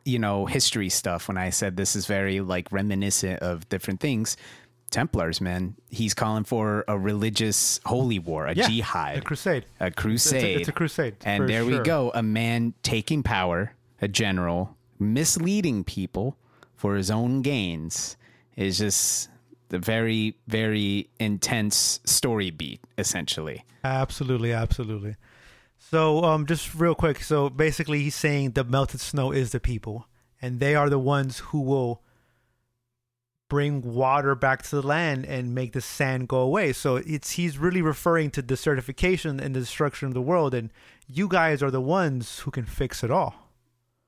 you 0.05 0.19
know 0.19 0.45
history 0.45 0.91
stuff. 0.91 1.29
When 1.29 1.39
I 1.39 1.51
said 1.51 1.77
this 1.77 1.97
is 1.97 2.07
very 2.07 2.41
like 2.41 2.71
reminiscent 2.71 3.41
of 3.41 3.69
different 3.69 4.01
things, 4.01 4.37
Templars, 4.95 5.41
man, 5.41 5.75
he's 5.91 6.15
calling 6.15 6.45
for 6.45 6.85
a 6.87 6.97
religious 6.97 7.81
holy 7.85 8.19
war, 8.21 8.47
a 8.47 8.55
Yeah, 8.55 8.69
jihad, 8.69 9.19
a 9.19 9.21
crusade. 9.21 9.65
a 9.81 9.91
crusade. 9.91 10.61
it's 10.61 10.69
a 10.69 10.73
crusade, 10.73 11.17
and 11.25 11.49
there 11.49 11.65
we 11.67 11.79
go, 11.81 12.13
a 12.15 12.23
man 12.23 12.75
taking 12.83 13.23
power, 13.25 13.73
a 14.01 14.07
general 14.09 14.77
misleading 15.01 15.83
people 15.85 16.37
for 16.77 16.95
his 16.95 17.11
own 17.11 17.43
gains 17.43 18.17
is 18.57 18.79
just 18.79 19.29
the 19.71 19.79
very 19.81 20.37
very 20.47 21.09
intense 21.19 21.99
story 22.05 22.51
beat, 22.51 22.81
essentially. 22.97 23.65
Absolutely, 23.83 24.53
absolutely. 24.53 25.17
So, 25.77 26.25
um, 26.25 26.47
just 26.47 26.75
real 26.75 26.95
quick. 26.95 27.23
So 27.23 27.51
basically, 27.51 28.03
he's 28.05 28.15
saying 28.15 28.53
the 28.53 28.63
melted 28.65 29.01
snow 29.01 29.33
is 29.33 29.51
the 29.51 29.61
people, 29.61 30.07
and 30.41 30.61
they 30.61 30.75
are 30.77 30.89
the 30.89 30.99
ones 31.01 31.39
who 31.51 31.61
will 31.61 32.01
bring 33.49 33.83
water 33.83 34.35
back 34.35 34.63
to 34.63 34.77
the 34.77 34.87
land 34.87 35.27
and 35.27 35.55
make 35.55 35.73
the 35.73 35.81
sand 35.81 36.29
go 36.29 36.39
away. 36.39 36.73
So 36.73 36.97
it's 36.97 37.33
he's 37.33 37.59
really 37.59 37.83
referring 37.83 38.31
to 38.33 38.43
desertification 38.43 39.41
and 39.41 39.55
the 39.55 39.61
destruction 39.61 40.09
of 40.09 40.15
the 40.15 40.23
world, 40.23 40.55
and 40.55 40.71
you 41.07 41.29
guys 41.29 41.63
are 41.63 41.71
the 41.71 41.81
ones 41.81 42.41
who 42.41 42.51
can 42.51 42.65
fix 42.65 43.05
it 43.05 43.11
all. 43.11 43.35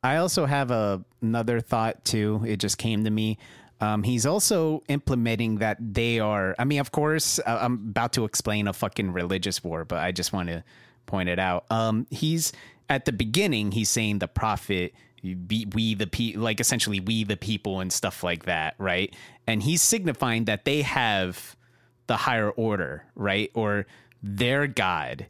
I 0.02 0.16
also 0.16 0.46
have 0.46 0.70
a, 0.70 1.04
another 1.20 1.60
thought 1.60 2.04
too. 2.04 2.42
It 2.46 2.58
just 2.58 2.78
came 2.78 3.04
to 3.04 3.10
me. 3.10 3.38
Um, 3.80 4.02
he's 4.02 4.24
also 4.24 4.82
implementing 4.88 5.56
that 5.56 5.76
they 5.80 6.18
are. 6.18 6.54
I 6.58 6.64
mean, 6.64 6.80
of 6.80 6.92
course, 6.92 7.38
uh, 7.40 7.58
I'm 7.60 7.74
about 7.90 8.14
to 8.14 8.24
explain 8.24 8.68
a 8.68 8.72
fucking 8.72 9.12
religious 9.12 9.62
war, 9.62 9.84
but 9.84 9.98
I 9.98 10.12
just 10.12 10.32
want 10.32 10.48
to 10.48 10.64
point 11.04 11.28
it 11.28 11.38
out. 11.38 11.66
Um, 11.70 12.06
he's 12.10 12.52
at 12.88 13.04
the 13.04 13.12
beginning. 13.12 13.72
He's 13.72 13.88
saying 13.88 14.18
the 14.18 14.28
prophet, 14.28 14.94
be, 15.46 15.66
we 15.72 15.94
the 15.94 16.06
pe, 16.06 16.34
like 16.34 16.60
essentially 16.60 17.00
we 17.00 17.24
the 17.24 17.36
people 17.36 17.80
and 17.80 17.92
stuff 17.92 18.22
like 18.22 18.44
that, 18.44 18.74
right? 18.78 19.14
And 19.46 19.62
he's 19.62 19.82
signifying 19.82 20.44
that 20.46 20.64
they 20.64 20.82
have 20.82 21.56
the 22.06 22.16
higher 22.16 22.50
order, 22.50 23.04
right? 23.14 23.50
Or 23.54 23.86
their 24.22 24.66
God 24.66 25.26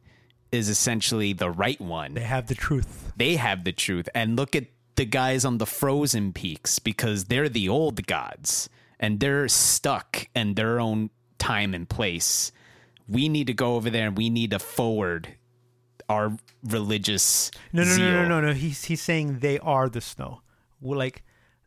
is 0.53 0.69
essentially 0.69 1.33
the 1.33 1.51
right 1.51 1.81
one 1.81 2.15
They 2.15 2.21
have 2.23 2.47
the 2.47 2.55
truth. 2.55 3.13
they 3.17 3.37
have 3.37 3.65
the 3.65 3.73
truth. 3.73 4.09
And 4.15 4.37
look 4.37 4.55
at 4.55 4.67
the 4.97 5.05
guys 5.05 5.45
on 5.45 5.59
the 5.59 5.67
frozen 5.67 6.33
peaks 6.33 6.79
because 6.79 7.27
they're 7.27 7.49
the 7.49 7.69
old 7.69 8.07
gods 8.07 8.69
and 8.99 9.21
they're 9.21 9.49
stuck 9.49 10.29
in 10.35 10.55
their 10.55 10.81
own 10.81 11.11
time 11.39 11.75
and 11.75 11.89
place. 11.89 12.53
We 13.09 13.29
need 13.29 13.47
to 13.49 13.55
go 13.55 13.77
over 13.77 13.91
there 13.91 14.09
and 14.09 14.17
we 14.17 14.31
need 14.31 14.51
to 14.53 14.59
forward 14.59 15.29
our 16.09 16.37
religious 16.65 17.51
No, 17.73 17.83
no, 17.85 17.91
zeal. 17.91 18.05
no, 18.07 18.23
no, 18.23 18.41
no, 18.41 18.49
no. 18.49 18.53
He's 18.55 18.85
he's 18.85 19.03
saying 19.03 19.41
they 19.41 19.59
are 19.59 19.89
the 19.89 20.01
snow. 20.01 20.43
Well, 20.81 20.99
like 20.99 21.23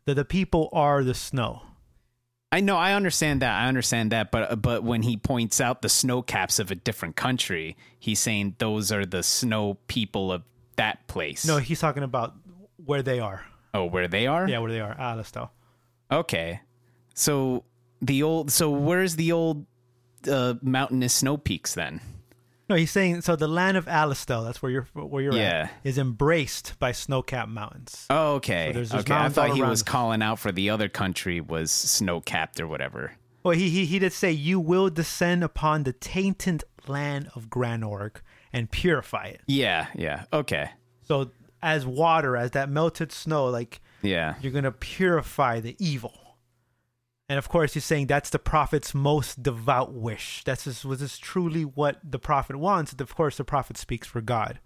the 0.06 0.14
the 0.14 0.24
people 0.24 0.68
are 0.72 1.02
the 1.04 1.14
snow. 1.14 1.62
I 2.52 2.60
know, 2.60 2.76
I 2.76 2.94
understand 2.94 3.42
that. 3.42 3.52
I 3.60 3.68
understand 3.68 4.10
that, 4.12 4.30
but 4.32 4.60
but 4.60 4.82
when 4.82 5.02
he 5.02 5.16
points 5.16 5.60
out 5.60 5.82
the 5.82 5.88
snow 5.88 6.20
caps 6.22 6.58
of 6.58 6.70
a 6.70 6.74
different 6.74 7.14
country, 7.16 7.76
he's 7.98 8.18
saying 8.18 8.56
those 8.58 8.90
are 8.90 9.06
the 9.06 9.22
snow 9.22 9.74
people 9.86 10.32
of 10.32 10.42
that 10.76 11.06
place. 11.06 11.46
No, 11.46 11.58
he's 11.58 11.78
talking 11.80 12.02
about 12.02 12.34
where 12.84 13.02
they 13.02 13.20
are. 13.20 13.44
oh, 13.74 13.84
where 13.84 14.08
they 14.08 14.26
are? 14.26 14.48
Yeah, 14.48 14.58
where 14.58 14.72
they 14.72 14.80
are. 14.80 14.94
Alistel. 14.96 15.50
Okay. 16.10 16.60
So 17.14 17.64
the 18.02 18.22
old 18.24 18.50
so 18.50 18.70
where's 18.70 19.14
the 19.16 19.30
old 19.30 19.66
uh, 20.28 20.54
mountainous 20.62 21.14
snow 21.14 21.36
peaks 21.36 21.74
then? 21.74 22.00
No, 22.70 22.76
he's 22.76 22.90
saying 22.92 23.22
so. 23.22 23.34
The 23.36 23.48
land 23.48 23.76
of 23.76 23.86
Alistel, 23.86 24.44
that's 24.44 24.62
where 24.62 24.70
you're 24.70 24.86
where 24.94 25.22
you're 25.22 25.34
Yeah. 25.34 25.64
at, 25.64 25.72
is 25.84 25.98
embraced 25.98 26.78
by 26.78 26.92
snow-capped 26.92 27.50
mountains. 27.50 28.06
Oh, 28.08 28.34
okay. 28.36 28.68
So 28.68 28.72
there's- 28.74 28.88
there's 28.90 29.02
okay. 29.04 29.14
I 29.14 29.28
thought 29.28 29.54
he 29.56 29.62
was 29.62 29.82
calling 29.82 30.22
out 30.22 30.38
for 30.38 30.52
the 30.52 30.70
other 30.70 30.88
country 30.88 31.40
was 31.40 31.72
snow 31.72 32.20
capped 32.20 32.60
or 32.60 32.68
whatever. 32.68 33.14
Well, 33.42 33.54
he, 33.56 33.68
he 33.70 33.86
he 33.86 33.98
did 33.98 34.12
say, 34.12 34.30
"You 34.30 34.60
will 34.60 34.88
descend 34.88 35.42
upon 35.42 35.82
the 35.82 35.92
tainted 35.92 36.62
land 36.86 37.28
of 37.34 37.48
Granorg 37.50 38.16
and 38.52 38.70
purify 38.70 39.24
it." 39.26 39.40
Yeah, 39.46 39.86
yeah. 39.96 40.24
Okay. 40.32 40.70
So, 41.02 41.32
as 41.62 41.84
water, 41.84 42.36
as 42.36 42.52
that 42.52 42.68
melted 42.68 43.10
snow, 43.12 43.46
like 43.46 43.80
Yeah. 44.02 44.34
you're 44.40 44.52
gonna 44.52 44.70
purify 44.70 45.58
the 45.58 45.74
evil. 45.78 46.29
And 47.30 47.38
of 47.38 47.48
course, 47.48 47.74
he's 47.74 47.84
saying 47.84 48.08
that's 48.08 48.30
the 48.30 48.40
prophet's 48.40 48.92
most 48.92 49.40
devout 49.40 49.92
wish. 49.92 50.42
That's 50.42 50.64
just, 50.64 50.84
was 50.84 50.98
this 50.98 51.16
truly 51.16 51.62
what 51.62 52.00
the 52.02 52.18
prophet 52.18 52.56
wants? 52.56 52.92
Of 52.92 53.14
course, 53.14 53.36
the 53.36 53.44
prophet 53.44 53.76
speaks 53.76 54.08
for 54.08 54.20
God. 54.20 54.58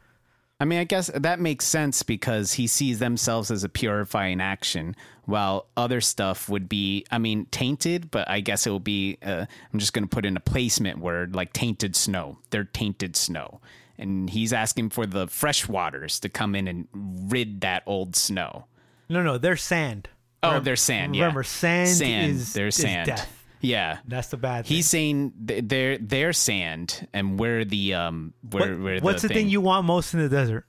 I 0.59 0.65
mean, 0.65 0.79
I 0.79 0.85
guess 0.85 1.11
that 1.15 1.41
makes 1.41 1.67
sense 1.67 2.03
because 2.03 2.55
he 2.55 2.67
sees 2.67 3.01
themselves 3.01 3.51
as 3.51 3.65
a 3.65 3.69
purifying 3.69 4.41
action, 4.41 4.97
while 5.27 5.67
other 5.77 6.01
stuff 6.01 6.49
would 6.49 6.67
be, 6.67 7.05
I 7.11 7.19
mean, 7.19 7.45
tainted, 7.51 8.11
but 8.11 8.31
I 8.31 8.41
guess 8.41 8.67
it 8.67 8.71
will 8.71 8.81
be, 8.81 9.19
uh, 9.23 9.45
I'm 9.71 9.79
just 9.79 9.93
going 9.93 10.05
to 10.05 10.09
put 10.09 10.25
in 10.25 10.35
a 10.35 10.41
placement 10.41 11.01
word 11.01 11.37
like 11.37 11.53
tainted 11.53 11.95
snow. 11.95 12.39
They're 12.49 12.65
tainted 12.65 13.15
snow. 13.15 13.61
And 13.99 14.31
he's 14.31 14.55
asking 14.55 14.89
for 14.89 15.05
the 15.05 15.27
fresh 15.27 15.69
waters 15.69 16.19
to 16.21 16.31
come 16.31 16.55
in 16.55 16.67
and 16.67 16.89
rid 16.95 17.61
that 17.61 17.83
old 17.85 18.17
snow. 18.17 18.65
No, 19.11 19.23
no, 19.23 19.37
they're 19.37 19.55
sand. 19.55 20.09
Oh, 20.45 20.49
Remember- 20.49 20.65
they're 20.65 20.77
sand. 20.77 21.15
Yeah. 21.17 21.23
Remember, 21.23 21.43
sand, 21.43 21.89
sand. 21.91 22.33
is 22.33 22.53
they're 22.53 22.67
is 22.69 22.77
sand. 22.77 23.07
death. 23.09 23.31
Yeah. 23.61 23.99
That's 24.07 24.29
the 24.29 24.37
bad 24.37 24.67
thing. 24.67 24.77
He's 24.77 24.87
saying 24.89 25.33
th- 25.47 25.65
they're 25.67 25.99
they're 25.99 26.33
sand, 26.35 27.09
and 27.13 27.39
we're 27.41 27.65
the 27.65 27.95
um 27.95 28.35
where 28.51 28.71
What- 28.75 28.81
where 28.83 29.01
what's 29.01 29.23
the, 29.23 29.29
thing 29.29 29.49
you 29.49 29.61
want 29.61 29.87
most 29.87 30.15
in 30.15 30.21
the 30.21 30.29
desert? 30.29 30.67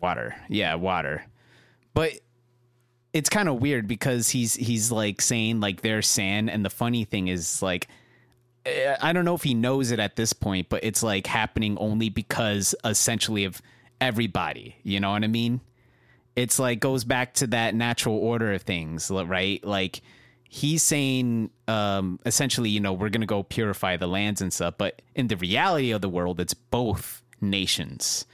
water 0.00 0.34
yeah 0.48 0.76
water 0.76 1.22
but 1.92 2.12
it's 3.12 3.28
kind 3.28 3.50
of 3.50 3.56
weird 3.60 3.86
because 3.86 4.30
he's 4.30 4.54
he's 4.54 4.90
like 4.90 5.20
saying 5.20 5.60
like 5.60 5.82
they're 5.82 6.00
sand 6.00 6.48
and 6.48 6.64
the 6.64 6.70
funny 6.70 7.04
thing 7.04 7.28
is 7.28 7.60
like 7.60 7.86
eh, 8.64 8.96
i 9.02 9.12
don't 9.12 9.26
know 9.26 9.34
if 9.34 9.42
he 9.42 9.52
knows 9.52 9.90
it 9.90 9.98
at 9.98 10.16
this 10.16 10.32
point 10.32 10.70
but 10.70 10.82
it's 10.84 11.02
like 11.02 11.26
happening 11.26 11.76
only 11.76 12.08
because 12.08 12.74
essentially 12.82 13.44
of 13.44 13.60
everybody 14.00 14.74
you 14.84 15.00
know 15.00 15.10
what 15.10 15.22
i 15.22 15.26
mean 15.26 15.60
it's 16.36 16.58
like 16.58 16.80
goes 16.80 17.04
back 17.04 17.34
to 17.34 17.46
that 17.48 17.74
natural 17.74 18.16
order 18.16 18.52
of 18.52 18.62
things 18.62 19.10
right 19.10 19.64
like 19.64 20.00
he's 20.48 20.82
saying 20.82 21.50
um 21.68 22.18
essentially 22.26 22.70
you 22.70 22.80
know 22.80 22.92
we're 22.92 23.08
gonna 23.08 23.26
go 23.26 23.42
purify 23.42 23.96
the 23.96 24.06
lands 24.06 24.40
and 24.40 24.52
stuff 24.52 24.74
but 24.78 25.00
in 25.14 25.28
the 25.28 25.36
reality 25.36 25.90
of 25.92 26.00
the 26.00 26.08
world 26.08 26.40
it's 26.40 26.54
both 26.54 27.22
nations 27.40 28.26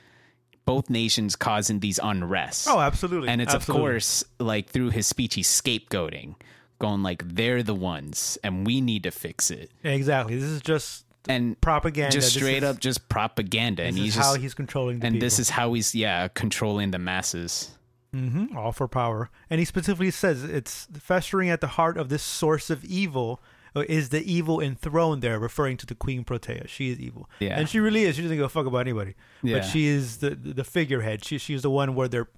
both 0.65 0.91
nations 0.91 1.37
causing 1.37 1.79
these 1.79 2.01
unrest. 2.03 2.67
Oh, 2.69 2.81
absolutely. 2.81 3.29
And 3.29 3.41
it's 3.41 3.55
Absolutely. 3.55 3.81
of 3.85 3.89
course 3.93 4.25
like 4.41 4.69
through 4.69 4.91
his 4.91 5.07
speech 5.07 5.35
he's 5.37 5.47
scapegoating, 5.47 6.35
going 6.81 7.05
like 7.05 7.23
they're 7.25 7.63
the 7.63 7.73
ones 7.73 8.37
and 8.43 8.67
we 8.67 8.81
need 8.81 9.05
to 9.05 9.13
fix 9.13 9.53
it. 9.53 9.71
Exactly. 9.85 10.35
This 10.35 10.43
is 10.51 10.61
just 10.61 11.05
and 11.29 11.61
propaganda. 11.61 12.11
just 12.11 12.35
This 12.35 12.43
straight 12.43 12.65
is- 12.65 12.69
up 12.69 12.81
just 12.81 13.09
propaganda, 13.09 13.83
This 13.85 13.89
and 13.91 13.99
is 13.99 14.05
he's 14.07 14.15
how 14.17 14.33
just 14.33 14.41
he's 14.41 14.55
controlling 14.55 14.99
the 14.99 15.07
and 15.07 15.15
people. 15.15 15.27
this 15.27 15.39
is 15.39 15.51
how 15.51 15.73
he's 15.73 15.95
yeah 15.95 16.27
controlling 16.27 16.91
the 16.91 16.99
masses. 16.99 17.71
Hmm 18.17 18.57
all 18.57 18.73
for 18.73 18.89
power. 18.89 19.31
And 19.51 19.59
he 19.59 19.65
specifically 19.65 20.11
says 20.11 20.43
it's 20.45 20.89
festering 20.99 21.51
at 21.51 21.61
the 21.61 21.67
heart 21.69 21.97
of 21.97 22.09
this 22.09 22.23
source 22.23 22.71
of 22.71 22.85
evil 22.85 23.41
is 23.89 24.09
the 24.09 24.23
evil 24.25 24.59
enthroned 24.61 25.21
there, 25.23 25.39
referring 25.39 25.77
to 25.77 25.85
the 25.85 25.95
Queen 25.95 26.25
Protea. 26.25 26.67
She 26.67 26.91
is 26.91 26.99
evil, 26.99 27.29
Yeah. 27.41 27.59
and 27.59 27.69
she 27.69 27.79
really 27.79 28.05
is. 28.05 28.17
She 28.17 28.23
doesn't 28.23 28.37
give 28.39 28.47
a 28.47 28.49
fuck 28.49 28.65
about 28.65 28.79
anybody. 28.79 29.15
Yeah. 29.43 29.59
But 29.59 29.65
she 29.67 29.87
is 29.87 30.17
the 30.19 30.31
the 30.31 30.65
figurehead. 30.65 31.25
She 31.25 31.37
she's 31.39 31.61
the 31.63 31.71
one 31.71 31.95
where 31.95 32.09
they're 32.09 32.29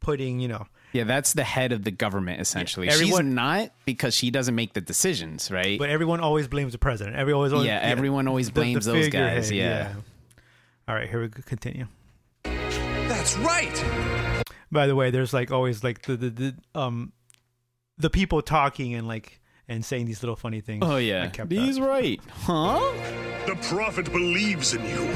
putting 0.00 0.38
you 0.38 0.46
know 0.48 0.66
Yeah, 0.92 1.02
that's 1.04 1.32
the 1.32 1.42
head 1.44 1.72
of 1.72 1.82
the 1.82 1.90
government 1.90 2.40
essentially. 2.40 2.88
everyone- 2.88 3.24
She's 3.26 3.34
not 3.34 3.70
because 3.86 4.14
she 4.14 4.30
doesn't 4.30 4.54
make 4.54 4.74
the 4.74 4.80
decisions, 4.82 5.50
right? 5.50 5.78
But 5.78 5.88
everyone 5.90 6.20
always 6.20 6.46
blames 6.46 6.72
the 6.72 6.78
president. 6.78 7.16
Every 7.16 7.32
always, 7.32 7.52
always 7.52 7.66
yeah, 7.66 7.80
everyone 7.82 8.28
always 8.28 8.46
the- 8.48 8.52
the 8.52 8.60
blames 8.60 8.84
those 8.84 9.08
guys. 9.08 9.48
figurehead, 9.48 9.94
Yeah. 9.96 10.00
All 10.86 10.94
right, 10.94 11.08
here 11.08 11.22
we 11.22 11.28
go. 11.28 11.42
Continue. 11.46 11.86
That's 13.24 13.38
right. 13.38 14.44
By 14.70 14.86
the 14.86 14.94
way, 14.94 15.10
there's 15.10 15.32
like 15.32 15.50
always 15.50 15.82
like 15.82 16.02
the 16.02 16.14
the, 16.14 16.28
the 16.28 16.54
um 16.74 17.14
the 17.96 18.10
people 18.10 18.42
talking 18.42 18.92
and 18.92 19.08
like 19.08 19.40
and 19.66 19.82
saying 19.82 20.04
these 20.04 20.22
little 20.22 20.36
funny 20.36 20.60
things. 20.60 20.84
Oh 20.84 20.98
yeah, 20.98 21.26
kept 21.28 21.50
he's 21.50 21.76
that. 21.76 21.88
right, 21.88 22.20
huh? 22.28 22.80
The 23.46 23.56
prophet 23.70 24.12
believes 24.12 24.74
in 24.74 24.84
you. 24.84 25.06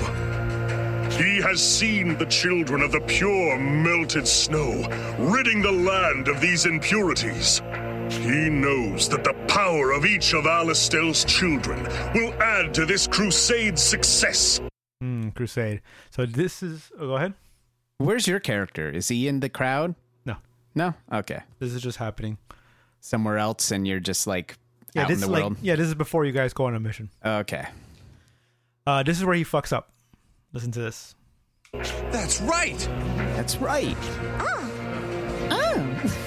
He 1.23 1.37
has 1.43 1.63
seen 1.63 2.17
the 2.17 2.25
children 2.25 2.81
of 2.81 2.93
the 2.93 3.01
pure 3.03 3.59
melted 3.59 4.27
snow, 4.27 4.89
ridding 5.19 5.61
the 5.61 5.73
land 5.73 6.29
of 6.29 6.41
these 6.41 6.65
impurities. 6.65 7.61
He 8.09 8.49
knows 8.49 9.07
that 9.11 9.23
the 9.23 9.35
power 9.49 9.93
of 9.93 10.07
each 10.07 10.33
of 10.33 10.45
Alistel's 10.45 11.27
children 11.27 11.83
will 12.15 12.33
add 12.43 12.73
to 12.73 12.87
this 12.87 13.07
crusade's 13.07 13.83
success. 13.83 14.63
Mm, 15.05 15.35
Crusade. 15.35 15.83
So 16.09 16.25
this 16.25 16.63
is. 16.63 16.91
Oh, 16.99 17.09
go 17.09 17.17
ahead. 17.17 17.35
Where's 17.99 18.27
your 18.29 18.39
character? 18.41 18.89
Is 18.89 19.09
he 19.09 19.27
in 19.27 19.41
the 19.41 19.49
crowd? 19.49 19.95
No, 20.25 20.37
No. 20.75 20.95
Okay, 21.13 21.41
this 21.59 21.73
is 21.75 21.83
just 21.83 21.99
happening. 21.99 22.39
somewhere 23.01 23.39
else, 23.39 23.71
and 23.73 23.87
you're 23.89 24.01
just 24.01 24.27
like 24.27 24.57
Yeah, 24.95 25.03
out 25.03 25.09
this 25.09 25.23
in 25.23 25.31
the 25.31 25.37
is 25.37 25.43
like 25.45 25.53
yeah, 25.63 25.75
this 25.77 25.87
is 25.89 25.95
before 25.95 26.25
you 26.25 26.33
guys 26.33 26.53
go 26.53 26.67
on 26.67 26.75
a 26.75 26.81
mission. 26.81 27.11
Okay. 27.25 27.67
Uh, 28.87 29.03
this 29.03 29.19
is 29.19 29.25
where 29.25 29.35
he 29.35 29.45
fucks 29.45 29.73
up. 29.73 29.91
Listen 30.53 30.71
to 30.73 30.81
this. 30.81 31.15
That's 31.73 32.41
right. 32.41 32.79
That's 33.37 33.57
right. 33.57 33.97
Oh. 34.41 34.55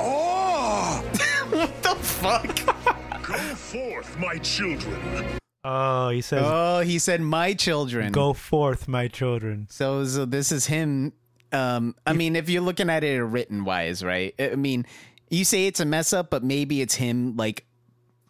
Oh. 0.00 1.04
Oh, 1.04 1.04
What 1.50 1.82
the 1.82 1.94
fuck? 1.96 3.22
Go 3.22 3.34
forth, 3.54 4.18
my 4.18 4.36
children. 4.38 5.26
Oh, 5.70 6.08
he 6.08 6.22
says, 6.22 6.42
oh, 6.46 6.80
he 6.80 6.98
said 6.98 7.20
my 7.20 7.52
children. 7.52 8.10
"Go 8.10 8.32
forth, 8.32 8.88
my 8.88 9.06
children." 9.06 9.66
So, 9.68 10.02
so 10.06 10.24
this 10.24 10.50
is 10.50 10.64
him. 10.64 11.12
Um, 11.52 11.94
I 12.06 12.14
mean, 12.14 12.36
if 12.36 12.48
you're 12.48 12.62
looking 12.62 12.88
at 12.88 13.04
it 13.04 13.22
written 13.22 13.66
wise, 13.66 14.02
right? 14.02 14.34
I 14.38 14.54
mean, 14.54 14.86
you 15.28 15.44
say 15.44 15.66
it's 15.66 15.80
a 15.80 15.84
mess 15.84 16.14
up, 16.14 16.30
but 16.30 16.42
maybe 16.42 16.80
it's 16.80 16.94
him 16.94 17.36
like 17.36 17.66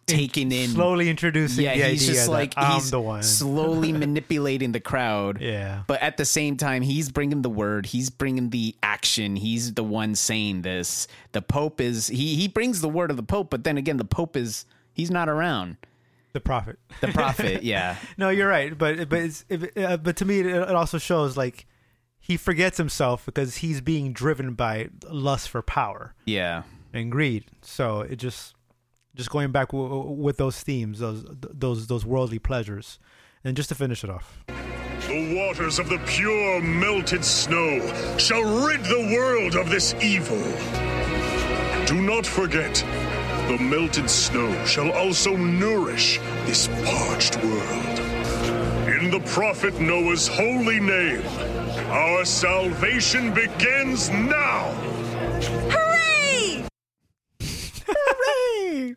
taking 0.05 0.51
in. 0.51 0.71
Slowly 0.71 1.09
introducing 1.09 1.63
yeah, 1.63 1.75
he's 1.75 2.05
just 2.05 2.27
like 2.27 2.53
I'm 2.57 2.73
he's 2.73 2.91
the 2.91 2.99
one. 2.99 3.23
slowly 3.23 3.93
manipulating 4.05 4.73
the 4.73 4.79
crowd. 4.81 5.39
Yeah. 5.39 5.83
But 5.87 6.01
at 6.01 6.17
the 6.17 6.25
same 6.25 6.57
time, 6.57 6.81
he's 6.81 7.09
bringing 7.09 7.41
the 7.41 7.49
word. 7.49 7.85
He's 7.85 8.09
bringing 8.09 8.49
the 8.49 8.75
action. 8.83 9.37
He's 9.37 9.73
the 9.73 9.83
one 9.83 10.15
saying 10.15 10.63
this. 10.63 11.07
The 11.31 11.41
Pope 11.41 11.79
is 11.79 12.07
he. 12.07 12.35
He 12.35 12.49
brings 12.49 12.81
the 12.81 12.89
word 12.89 13.11
of 13.11 13.17
the 13.17 13.23
Pope, 13.23 13.49
but 13.49 13.63
then 13.63 13.77
again, 13.77 13.95
the 13.95 14.03
Pope 14.03 14.35
is 14.35 14.65
he's 14.91 15.09
not 15.09 15.29
around. 15.29 15.77
The 16.39 16.43
prophet. 16.45 16.79
The 17.01 17.07
prophet, 17.09 17.63
yeah. 17.73 17.95
No, 18.17 18.29
you're 18.29 18.47
right, 18.49 18.77
but 18.77 19.09
but 19.09 19.19
it's, 19.19 19.45
it, 19.49 19.77
uh, 19.77 19.97
but 19.97 20.15
to 20.17 20.25
me, 20.25 20.39
it, 20.39 20.47
it 20.47 20.75
also 20.75 20.97
shows 20.97 21.37
like 21.37 21.65
he 22.19 22.37
forgets 22.37 22.77
himself 22.77 23.25
because 23.25 23.57
he's 23.57 23.81
being 23.81 24.13
driven 24.13 24.53
by 24.53 24.89
lust 25.09 25.49
for 25.49 25.61
power 25.61 26.13
Yeah. 26.25 26.63
and 26.93 27.11
greed. 27.11 27.45
So 27.61 28.01
it 28.01 28.17
just 28.17 28.55
just 29.15 29.29
going 29.31 29.51
back 29.51 29.69
w- 29.69 29.89
w- 29.89 30.11
with 30.11 30.37
those 30.37 30.61
themes, 30.61 30.99
those 30.99 31.25
those 31.29 31.87
those 31.87 32.05
worldly 32.05 32.39
pleasures, 32.39 32.99
and 33.43 33.57
just 33.57 33.69
to 33.69 33.75
finish 33.75 34.03
it 34.03 34.09
off. 34.09 34.43
The 35.07 35.35
waters 35.35 35.79
of 35.79 35.89
the 35.89 35.97
pure 36.05 36.61
melted 36.61 37.25
snow 37.25 37.79
shall 38.17 38.43
rid 38.67 38.81
the 38.83 39.11
world 39.15 39.55
of 39.55 39.69
this 39.69 39.95
evil. 40.01 40.37
Do 41.87 41.99
not 42.01 42.25
forget, 42.25 42.83
the 43.49 43.57
melted 43.57 44.07
snow 44.09 44.63
shall 44.65 44.91
also 44.91 45.35
nourish 45.35 46.19
this 46.45 46.67
parched 46.85 47.35
world. 47.43 47.99
In 48.87 49.09
the 49.09 49.21
prophet 49.25 49.79
Noah's 49.81 50.27
holy 50.27 50.79
name, 50.79 51.23
our 51.89 52.25
salvation 52.25 53.33
begins 53.33 54.09
now. 54.11 54.69
Hooray! 55.71 56.65
Hooray! 57.87 58.95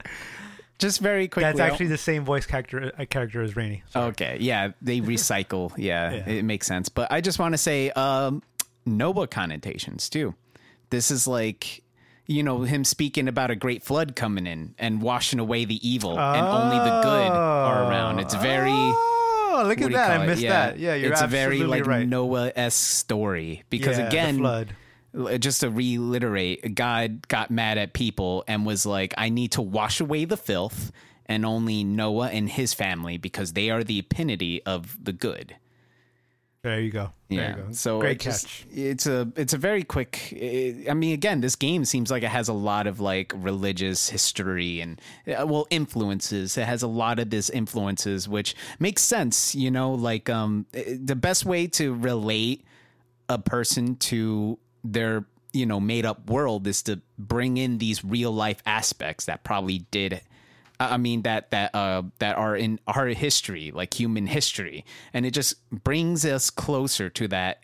Just 0.79 1.01
very 1.01 1.29
quickly. 1.29 1.45
That's 1.51 1.61
actually 1.61 1.87
the 1.87 1.97
same 1.99 2.24
voice 2.24 2.45
character 2.45 2.93
uh, 2.99 3.05
character 3.07 3.41
as 3.43 3.55
Raynie. 3.55 3.83
Okay, 3.97 4.37
yeah, 4.41 4.73
they 4.83 5.01
recycle. 5.01 5.73
Yeah, 5.79 6.12
Yeah. 6.12 6.29
it 6.29 6.45
makes 6.45 6.66
sense. 6.66 6.89
But 6.91 7.11
I 7.11 7.20
just 7.23 7.39
want 7.39 7.55
to 7.55 7.59
say, 7.59 7.91
um, 7.93 8.43
Noah 8.85 9.29
connotations 9.29 10.11
too. 10.11 10.35
This 10.91 11.11
is 11.11 11.27
like, 11.27 11.82
you 12.27 12.43
know, 12.43 12.62
him 12.62 12.85
speaking 12.85 13.28
about 13.28 13.51
a 13.51 13.57
great 13.57 13.82
flood 13.82 14.15
coming 14.16 14.47
in 14.47 14.74
and 14.78 15.03
washing 15.03 15.39
away 15.39 15.65
the 15.65 15.86
evil, 15.89 16.19
and 16.19 16.47
only 16.47 16.78
the 16.78 17.01
good 17.03 17.31
are 17.32 17.90
around. 17.90 18.19
It's 18.20 18.35
very. 18.35 18.70
Oh, 19.55 19.65
look 19.66 19.81
at 19.82 19.93
that! 19.93 20.20
I 20.20 20.27
missed 20.27 20.43
that. 20.43 20.78
Yeah, 20.78 20.94
you're 20.94 21.12
it's 21.12 21.20
a 21.20 21.27
very 21.27 21.59
like 21.61 21.86
right. 21.86 22.09
Noah 22.09 22.53
esque 22.57 22.78
story 22.99 23.65
because 23.70 23.99
Yeah, 23.99 24.05
the 24.05 24.09
again, 24.09 24.39
flood. 24.39 24.77
just 25.40 25.61
to 25.61 25.70
reiterate, 25.70 26.74
God 26.74 27.28
got 27.28 27.51
mad 27.51 27.77
at 27.77 27.93
people 27.93 28.44
and 28.49 28.65
was 28.65 28.86
like, 28.86 29.12
"I 29.19 29.28
need 29.28 29.53
to 29.53 29.62
wash 29.62 30.01
away 30.01 30.24
the 30.24 30.36
filth." 30.39 30.90
And 31.27 31.47
only 31.47 31.85
Noah 31.85 32.28
and 32.28 32.49
his 32.49 32.74
family, 32.74 33.16
because 33.16 33.53
they 33.53 33.70
are 33.70 33.85
the 33.85 34.01
epitome 34.01 34.61
of 34.66 35.03
the 35.03 35.12
good. 35.12 35.57
There 36.63 36.79
you 36.81 36.93
go. 36.93 37.11
There 37.29 37.41
Yeah. 37.41 37.57
you 37.57 37.63
go. 37.65 37.73
So 37.73 37.99
great 38.01 38.13
it 38.13 38.21
just- 38.21 38.47
catch. 38.47 38.67
it's 38.73 39.07
a 39.07 39.29
it's 39.35 39.53
a 39.53 39.59
very 39.59 39.83
quick. 39.83 40.33
i 40.41 40.85
I 40.89 40.95
mean, 40.95 41.13
again, 41.13 41.41
this 41.41 41.57
game 41.57 41.85
seems 41.85 42.09
like 42.09 42.23
it 42.23 42.29
has 42.29 42.49
a 42.49 42.53
lot 42.53 42.87
of 42.87 43.01
like 43.01 43.33
religious 43.37 44.09
history 44.11 44.81
and 44.81 45.01
uh, 45.27 45.45
well 45.45 45.67
influences. 45.71 46.57
It 46.57 46.67
has 46.67 46.83
a 46.83 46.87
lot 46.87 47.19
of 47.19 47.31
this 47.31 47.51
influences, 47.51 48.29
which 48.29 48.55
makes 48.79 49.03
sense. 49.03 49.57
You 49.57 49.73
know, 49.73 49.93
like 49.93 50.31
um, 50.31 50.67
the 50.73 51.17
best 51.17 51.45
way 51.45 51.67
to 51.69 51.95
relate 51.95 52.65
a 53.29 53.39
person 53.41 53.97
to 53.97 54.57
their 54.85 55.25
you 55.53 55.67
know 55.67 55.81
made 55.81 56.07
up 56.07 56.31
world 56.31 56.69
is 56.69 56.81
to 56.85 57.01
bring 57.19 57.57
in 57.57 57.79
these 57.79 58.05
real 58.05 58.31
life 58.31 58.63
aspects 58.67 59.25
that 59.25 59.43
probably 59.43 59.81
did 59.91 60.21
I 60.91 60.97
mean 60.97 61.23
that 61.23 61.51
that 61.51 61.75
uh 61.75 62.03
that 62.19 62.37
are 62.37 62.57
in 62.57 62.81
our 62.87 63.07
history, 63.09 63.71
like 63.73 63.99
human 63.99 64.27
history, 64.27 64.85
and 65.13 65.25
it 65.27 65.33
just 65.33 65.55
brings 65.71 66.25
us 66.25 66.51
closer 66.51 67.11
to 67.11 67.29
that. 67.29 67.61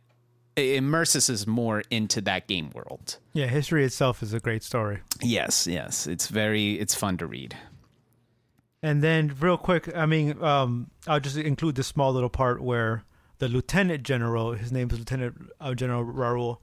It 0.57 0.75
immerses 0.77 1.31
us 1.31 1.47
more 1.47 1.85
into 1.89 2.21
that 2.23 2.49
game 2.49 2.71
world. 2.75 3.19
Yeah, 3.33 3.47
history 3.47 3.85
itself 3.85 4.23
is 4.23 4.35
a 4.35 4.41
great 4.41 4.65
story. 4.65 4.99
Yes, 5.23 5.67
yes, 5.69 6.07
it's 6.07 6.29
very 6.29 6.75
it's 6.75 6.95
fun 6.95 7.17
to 7.19 7.27
read. 7.27 7.57
And 8.83 9.03
then, 9.03 9.35
real 9.41 9.57
quick, 9.57 9.95
I 9.97 10.07
mean, 10.07 10.41
um, 10.43 10.91
I'll 11.07 11.21
just 11.21 11.37
include 11.37 11.75
this 11.75 11.89
small 11.89 12.13
little 12.13 12.29
part 12.29 12.63
where 12.63 13.03
the 13.39 13.49
lieutenant 13.49 14.05
general, 14.05 14.53
his 14.53 14.71
name 14.71 14.89
is 14.91 14.99
Lieutenant 14.99 15.51
uh, 15.61 15.75
General 15.75 16.05
Raul. 16.05 16.59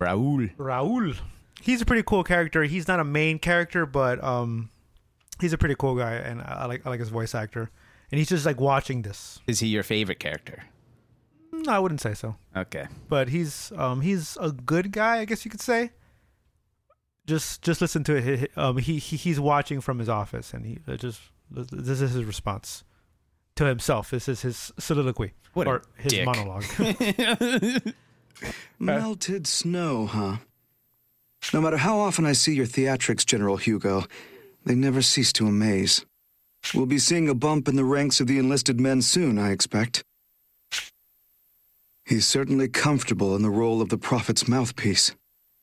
Raul, 0.00 0.54
Raul. 0.56 1.16
He's 1.60 1.82
a 1.82 1.84
pretty 1.84 2.04
cool 2.04 2.22
character. 2.22 2.62
He's 2.62 2.86
not 2.86 3.00
a 3.00 3.04
main 3.04 3.40
character, 3.40 3.86
but 3.86 4.22
um, 4.22 4.70
he's 5.40 5.52
a 5.52 5.58
pretty 5.58 5.74
cool 5.78 5.94
guy, 5.96 6.14
and 6.14 6.40
I 6.42 6.62
I 6.62 6.64
like 6.66 6.86
I 6.86 6.90
like 6.90 7.00
his 7.00 7.08
voice 7.10 7.34
actor. 7.34 7.70
And 8.10 8.18
he's 8.18 8.28
just 8.30 8.46
like 8.46 8.58
watching 8.58 9.02
this. 9.02 9.38
is 9.46 9.60
he 9.60 9.68
your 9.68 9.82
favorite 9.82 10.18
character? 10.18 10.64
Mm, 11.52 11.68
I 11.68 11.78
wouldn't 11.78 12.00
say 12.00 12.14
so, 12.14 12.36
Okay, 12.56 12.86
but 13.08 13.28
he's 13.28 13.70
um 13.76 14.00
he's 14.00 14.36
a 14.40 14.50
good 14.52 14.92
guy, 14.92 15.18
I 15.18 15.24
guess 15.26 15.44
you 15.44 15.50
could 15.50 15.60
say. 15.60 15.90
Just 17.26 17.60
just 17.60 17.80
listen 17.82 18.04
to 18.04 18.16
it. 18.16 18.24
He- 18.24 18.36
he- 18.36 18.48
Um, 18.56 18.78
he, 18.78 18.98
he 18.98 19.16
he's 19.16 19.38
watching 19.38 19.80
from 19.82 19.98
his 19.98 20.08
office, 20.08 20.54
and 20.54 20.64
he 20.64 20.78
uh, 20.88 20.96
just 20.96 21.20
this 21.50 22.00
is 22.00 22.12
his 22.12 22.24
response 22.24 22.84
to 23.56 23.64
himself. 23.66 24.10
This 24.10 24.28
is 24.28 24.40
his 24.42 24.72
soliloquy 24.78 25.34
What 25.52 25.66
or 25.66 25.82
his 25.96 26.12
dick. 26.12 26.24
monologue. 26.24 26.64
Melted 28.78 29.46
snow, 29.46 30.06
huh? 30.06 30.36
No 31.52 31.60
matter 31.60 31.76
how 31.78 31.98
often 31.98 32.24
I 32.26 32.32
see 32.32 32.54
your 32.54 32.66
theatrics, 32.66 33.24
General 33.26 33.56
Hugo, 33.56 34.04
they 34.68 34.74
never 34.74 35.00
cease 35.00 35.32
to 35.32 35.46
amaze. 35.46 36.04
We'll 36.74 36.84
be 36.84 36.98
seeing 36.98 37.26
a 37.28 37.34
bump 37.34 37.68
in 37.68 37.76
the 37.76 37.86
ranks 37.86 38.20
of 38.20 38.26
the 38.26 38.38
enlisted 38.38 38.78
men 38.78 39.00
soon, 39.00 39.38
I 39.38 39.50
expect. 39.50 40.04
He's 42.04 42.26
certainly 42.26 42.68
comfortable 42.68 43.34
in 43.34 43.40
the 43.40 43.50
role 43.50 43.80
of 43.80 43.88
the 43.88 43.96
prophet's 43.96 44.46
mouthpiece. 44.46 45.14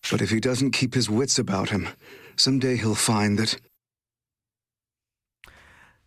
But 0.10 0.24
if 0.24 0.32
he 0.32 0.40
doesn't 0.40 0.72
keep 0.72 0.96
his 0.96 1.08
wits 1.08 1.38
about 1.38 1.70
him, 1.70 1.90
someday 2.36 2.78
he'll 2.78 2.96
find 2.96 3.38
that 3.38 3.58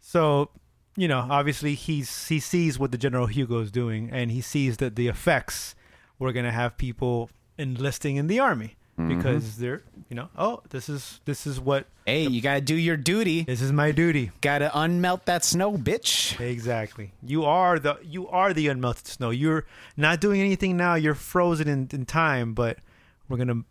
So 0.01 0.51
you 0.97 1.07
know, 1.07 1.25
obviously 1.31 1.75
he's 1.75 2.27
he 2.27 2.41
sees 2.41 2.81
what 2.81 2.91
the 2.91 2.99
General 2.99 3.27
Hugo 3.27 3.61
is 3.61 3.70
doing, 3.70 4.11
and 4.11 4.33
he 4.33 4.41
sees 4.41 4.79
that 4.79 4.97
the 4.97 5.07
effects 5.07 5.77
we're 6.19 6.33
gonna 6.33 6.51
have 6.51 6.77
people 6.77 7.31
enlisting 7.57 8.16
in 8.16 8.27
the 8.27 8.41
army 8.41 8.78
because 9.07 9.59
they're, 9.59 9.83
you 10.09 10.16
know, 10.16 10.29
oh, 10.37 10.61
this 10.70 10.89
is 10.89 11.20
this 11.25 11.47
is 11.47 11.61
what 11.61 11.87
Hey, 12.05 12.27
you 12.27 12.41
gotta 12.41 12.61
do 12.61 12.75
your 12.75 12.97
duty. 12.97 13.43
this 13.45 13.61
is 13.62 13.70
my 13.73 13.93
duty. 13.93 14.33
Gotta 14.41 14.70
unmelt 14.75 15.25
that 15.27 15.45
snow, 15.45 15.77
bitch. 15.77 16.39
Exactly. 16.41 17.12
You 17.23 17.45
are 17.45 17.79
the 17.79 17.99
you 18.03 18.27
are 18.29 18.53
the 18.53 18.66
unmelted 18.66 19.07
snow. 19.07 19.31
You're 19.31 19.65
not 19.97 20.20
doing 20.20 20.41
anything 20.41 20.77
now. 20.77 20.95
You're 20.95 21.15
frozen 21.15 21.69
in, 21.69 21.89
in 21.93 22.07
time, 22.07 22.55
but 22.55 22.79
we're 23.29 23.37
gonna 23.39 23.62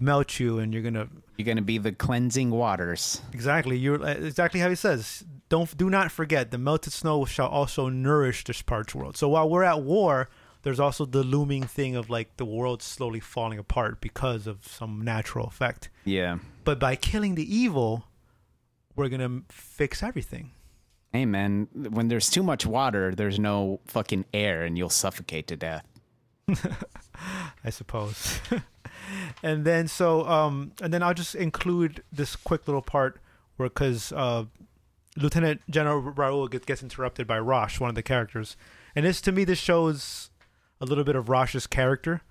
melt 0.00 0.38
you, 0.38 0.58
and 0.58 0.72
you're 0.72 0.82
gonna 0.82 1.08
You're 1.36 1.46
gonna 1.46 1.62
be 1.62 1.78
the 1.78 1.92
cleansing 1.92 2.50
waters. 2.50 3.20
exactly. 3.32 3.76
You're 3.78 4.02
uh, 4.02 4.12
exactly 4.14 4.60
how 4.60 4.68
he 4.68 4.74
says. 4.76 5.24
Don't 5.48 5.76
do 5.76 5.88
not 5.90 6.10
forget 6.12 6.50
the 6.50 6.58
melted 6.58 6.92
snow 6.92 7.24
shall 7.24 7.48
also 7.48 7.88
nourish 7.88 8.44
this 8.44 8.62
parched 8.62 8.94
world. 8.94 9.16
So 9.16 9.28
while 9.28 9.48
we're 9.48 9.62
at 9.64 9.82
war, 9.82 10.28
there's 10.66 10.80
also 10.80 11.04
the 11.04 11.22
looming 11.22 11.62
thing 11.62 11.94
of 11.94 12.10
like 12.10 12.38
the 12.38 12.44
world 12.44 12.82
slowly 12.82 13.20
falling 13.20 13.56
apart 13.56 14.00
because 14.00 14.48
of 14.48 14.66
some 14.66 15.00
natural 15.04 15.46
effect. 15.46 15.90
Yeah. 16.04 16.38
But 16.64 16.80
by 16.80 16.96
killing 16.96 17.36
the 17.36 17.56
evil, 17.56 18.08
we're 18.96 19.08
gonna 19.08 19.42
fix 19.48 20.02
everything. 20.02 20.50
Hey 21.12 21.24
man, 21.24 21.68
when 21.72 22.08
there's 22.08 22.28
too 22.28 22.42
much 22.42 22.66
water, 22.66 23.14
there's 23.14 23.38
no 23.38 23.78
fucking 23.86 24.24
air 24.34 24.64
and 24.64 24.76
you'll 24.76 24.88
suffocate 24.88 25.46
to 25.46 25.56
death. 25.56 25.86
I 27.64 27.70
suppose. 27.70 28.40
and 29.44 29.64
then 29.64 29.86
so 29.86 30.26
um 30.26 30.72
and 30.82 30.92
then 30.92 31.00
I'll 31.00 31.14
just 31.14 31.36
include 31.36 32.02
this 32.10 32.34
quick 32.34 32.66
little 32.66 32.82
part 32.82 33.20
where 33.54 33.68
because 33.68 34.10
uh 34.10 34.46
Lieutenant 35.16 35.60
General 35.70 36.02
Raul 36.02 36.50
gets, 36.50 36.66
gets 36.66 36.82
interrupted 36.82 37.28
by 37.28 37.38
Rosch, 37.38 37.78
one 37.78 37.88
of 37.88 37.94
the 37.94 38.02
characters, 38.02 38.56
and 38.96 39.06
this 39.06 39.20
to 39.20 39.30
me 39.30 39.44
this 39.44 39.60
shows 39.60 40.30
a 40.80 40.84
little 40.84 41.04
bit 41.04 41.16
of 41.16 41.28
Rosch's 41.28 41.66
character. 41.66 42.22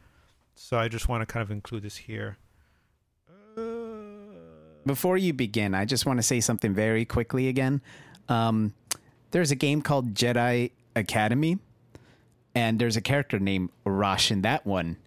So 0.56 0.78
I 0.78 0.88
just 0.88 1.10
want 1.10 1.22
to 1.22 1.26
kind 1.26 1.42
of 1.42 1.52
include 1.52 1.84
this 1.84 1.98
here. 1.98 2.38
Before 4.86 5.18
you 5.18 5.34
begin, 5.34 5.74
I 5.74 5.86
just 5.86 6.06
want 6.06 6.20
to 6.20 6.24
say 6.24 6.40
something 6.40 6.74
very 6.74 7.06
quickly 7.06 7.48
again. 7.48 7.82
Um, 8.30 8.74
there's 9.32 9.52
a 9.52 9.56
game 9.56 9.82
called 9.82 10.14
Jedi 10.14 10.72
Academy, 10.96 11.58
and 12.54 12.80
there's 12.80 12.96
a 12.96 13.02
character 13.02 13.40
named 13.40 13.70
Rosh 13.84 14.32
in 14.32 14.44
that 14.44 14.66
one. 14.66 14.98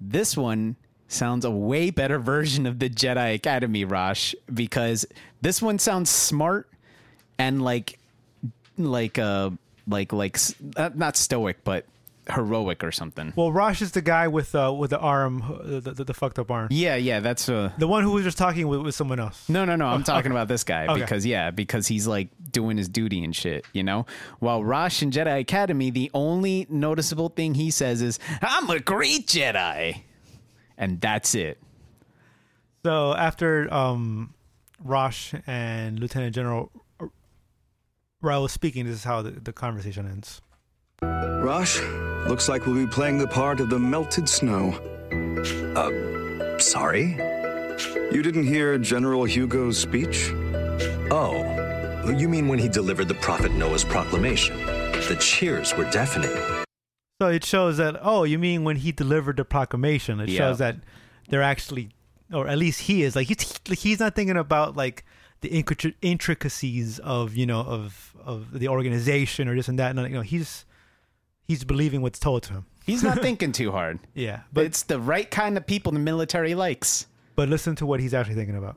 This 0.00 0.36
one 0.36 0.76
sounds 1.08 1.44
a 1.44 1.50
way 1.50 1.90
better 1.90 2.18
version 2.18 2.66
of 2.66 2.78
the 2.78 2.90
Jedi 2.90 3.34
Academy 3.34 3.84
Rosh 3.84 4.34
because 4.52 5.06
this 5.40 5.62
one 5.62 5.78
sounds 5.78 6.10
smart 6.10 6.68
and 7.38 7.62
like 7.62 7.98
like 8.76 9.18
uh 9.18 9.50
like 9.86 10.12
like 10.12 10.38
uh, 10.76 10.90
not 10.94 11.16
stoic 11.16 11.62
but 11.64 11.86
heroic 12.32 12.82
or 12.82 12.90
something. 12.92 13.32
Well, 13.36 13.52
Rosch 13.52 13.82
is 13.82 13.92
the 13.92 14.00
guy 14.02 14.28
with 14.28 14.54
uh 14.54 14.72
with 14.72 14.90
the 14.90 14.98
arm, 14.98 15.42
uh, 15.42 15.80
the, 15.80 15.92
the, 15.92 16.04
the 16.04 16.14
fucked 16.14 16.38
up 16.38 16.50
arm, 16.50 16.68
Yeah, 16.70 16.96
yeah, 16.96 17.20
that's 17.20 17.48
uh 17.48 17.72
the 17.78 17.86
one 17.86 18.02
who 18.02 18.12
was 18.12 18.24
just 18.24 18.38
talking 18.38 18.66
with, 18.68 18.80
with 18.80 18.94
someone 18.94 19.20
else. 19.20 19.48
No, 19.48 19.64
no, 19.64 19.76
no. 19.76 19.86
I'm 19.86 20.04
talking 20.04 20.30
about 20.30 20.48
this 20.48 20.64
guy 20.64 20.86
Okay. 20.88 21.00
because 21.00 21.26
yeah, 21.26 21.50
because 21.50 21.86
he's 21.86 22.06
like 22.06 22.28
doing 22.50 22.76
his 22.76 22.88
duty 22.88 23.22
and 23.24 23.34
shit, 23.34 23.66
you 23.72 23.82
know. 23.82 24.06
While 24.38 24.64
Rosh 24.64 25.02
in 25.02 25.10
Jedi 25.10 25.40
Academy, 25.40 25.90
the 25.90 26.10
only 26.14 26.66
noticeable 26.70 27.28
thing 27.28 27.54
he 27.54 27.70
says 27.70 28.00
is, 28.02 28.18
"I'm 28.42 28.68
a 28.70 28.80
great 28.80 29.26
Jedi," 29.26 30.02
and 30.78 31.00
that's 31.00 31.34
it. 31.34 31.58
So 32.84 33.14
after 33.14 33.72
um, 33.72 34.34
Rosch 34.82 35.34
and 35.46 35.98
Lieutenant 35.98 36.34
General 36.34 36.70
Raul 38.22 38.48
speaking, 38.48 38.86
this 38.86 38.96
is 38.96 39.04
how 39.04 39.22
the, 39.22 39.32
the 39.32 39.52
conversation 39.52 40.06
ends. 40.06 40.40
Rosch, 41.42 41.80
looks 42.26 42.48
like 42.48 42.66
we'll 42.66 42.74
be 42.76 42.86
playing 42.86 43.18
the 43.18 43.26
part 43.26 43.60
of 43.60 43.68
the 43.68 43.78
melted 43.78 44.28
snow. 44.28 44.72
Uh, 45.76 46.58
Sorry? 46.58 47.12
You 48.12 48.22
didn't 48.22 48.46
hear 48.46 48.78
General 48.78 49.24
Hugo's 49.24 49.78
speech? 49.78 50.30
Oh, 51.10 52.12
you 52.16 52.28
mean 52.28 52.48
when 52.48 52.58
he 52.58 52.68
delivered 52.68 53.08
the 53.08 53.14
Prophet 53.14 53.52
Noah's 53.52 53.84
proclamation? 53.84 54.56
The 54.64 55.16
cheers 55.20 55.74
were 55.76 55.90
deafening. 55.90 56.30
So 57.20 57.28
it 57.28 57.44
shows 57.44 57.76
that 57.76 57.96
oh, 58.02 58.24
you 58.24 58.38
mean 58.38 58.64
when 58.64 58.76
he 58.76 58.90
delivered 58.92 59.36
the 59.36 59.44
proclamation? 59.44 60.20
It 60.20 60.30
Yeah. 60.30 60.38
shows 60.38 60.58
that 60.58 60.76
they're 61.28 61.42
actually, 61.42 61.90
or 62.32 62.48
at 62.48 62.56
least 62.58 62.82
he 62.82 63.02
is 63.02 63.14
like 63.14 63.28
he's 63.28 63.60
he's 63.78 64.00
not 64.00 64.14
thinking 64.14 64.36
about 64.36 64.76
like 64.76 65.04
the 65.42 65.50
intric- 65.50 65.94
intricacies 66.02 66.98
of 67.00 67.34
you 67.36 67.46
know 67.46 67.60
of 67.60 68.14
of 68.24 68.58
the 68.58 68.68
organization 68.68 69.46
or 69.48 69.54
this 69.54 69.68
and 69.68 69.78
that. 69.78 69.94
No, 69.94 70.04
you 70.04 70.10
know, 70.14 70.22
he's 70.22 70.64
he's 71.46 71.64
believing 71.64 72.02
what's 72.02 72.18
told 72.18 72.42
to 72.44 72.52
him. 72.54 72.66
He's 72.86 73.02
not 73.02 73.18
thinking 73.22 73.52
too 73.52 73.70
hard. 73.72 73.98
Yeah, 74.14 74.40
But 74.52 74.54
but 74.54 74.64
it's 74.66 74.82
the 74.82 75.00
right 75.00 75.30
kind 75.30 75.56
of 75.56 75.66
people 75.66 75.92
the 75.92 75.98
military 75.98 76.54
likes. 76.54 77.06
but 77.36 77.48
listen 77.48 77.74
to 77.76 77.86
what 77.86 78.00
he's 78.00 78.14
actually 78.14 78.34
thinking 78.36 78.56
about. 78.56 78.76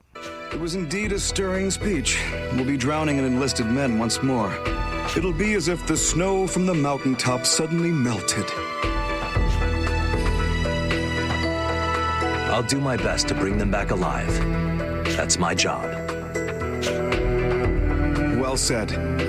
It 0.54 0.60
was 0.60 0.76
indeed 0.76 1.12
a 1.12 1.20
stirring 1.20 1.70
speech. 1.72 2.18
We'll 2.54 2.66
be 2.66 2.78
drowning 2.78 3.18
in 3.18 3.26
enlisted 3.26 3.66
men 3.68 4.00
once 4.00 4.24
more. 4.24 4.52
It'll 5.16 5.34
be 5.34 5.54
as 5.56 5.68
if 5.68 5.86
the 5.88 5.98
snow 5.98 6.48
from 6.48 6.66
the 6.66 6.74
mountaintop 6.74 7.46
suddenly 7.46 7.92
melted. 7.92 8.46
I'll 12.50 12.64
do 12.64 12.80
my 12.80 12.98
best 12.98 13.28
to 13.28 13.36
bring 13.36 13.58
them 13.58 13.70
back 13.72 13.92
alive. 13.92 14.28
That's 15.16 15.38
my 15.38 15.54
job. 15.54 15.84
Well 18.40 18.58
said. 18.58 19.27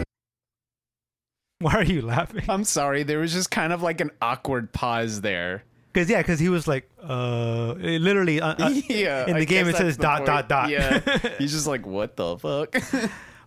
Why 1.61 1.75
are 1.75 1.83
you 1.85 2.03
laughing? 2.03 2.45
I'm 2.49 2.63
sorry, 2.65 3.03
there 3.03 3.19
was 3.19 3.33
just 3.33 3.51
kind 3.51 3.73
of 3.73 3.83
like 3.83 4.01
an 4.01 4.13
awkward 4.23 4.73
pause 4.73 5.23
there. 5.23 5.65
Because 5.93 6.09
yeah, 6.09 6.19
because 6.19 6.39
he 6.39 6.49
was 6.49 6.69
like, 6.69 6.89
uh, 7.03 7.75
it 7.81 8.01
literally, 8.01 8.41
uh, 8.41 8.55
uh, 8.59 8.69
yeah, 8.89 9.27
in 9.27 9.35
I 9.35 9.41
the 9.41 9.47
game 9.47 9.67
it 9.67 9.75
says 9.75 9.97
dot 9.97 10.19
point. 10.19 10.27
dot 10.27 10.49
dot. 10.49 10.69
Yeah, 10.71 11.01
he's 11.39 11.51
just 11.53 11.67
like, 11.67 11.85
what 11.85 12.17
the 12.17 12.37
fuck? 12.39 12.77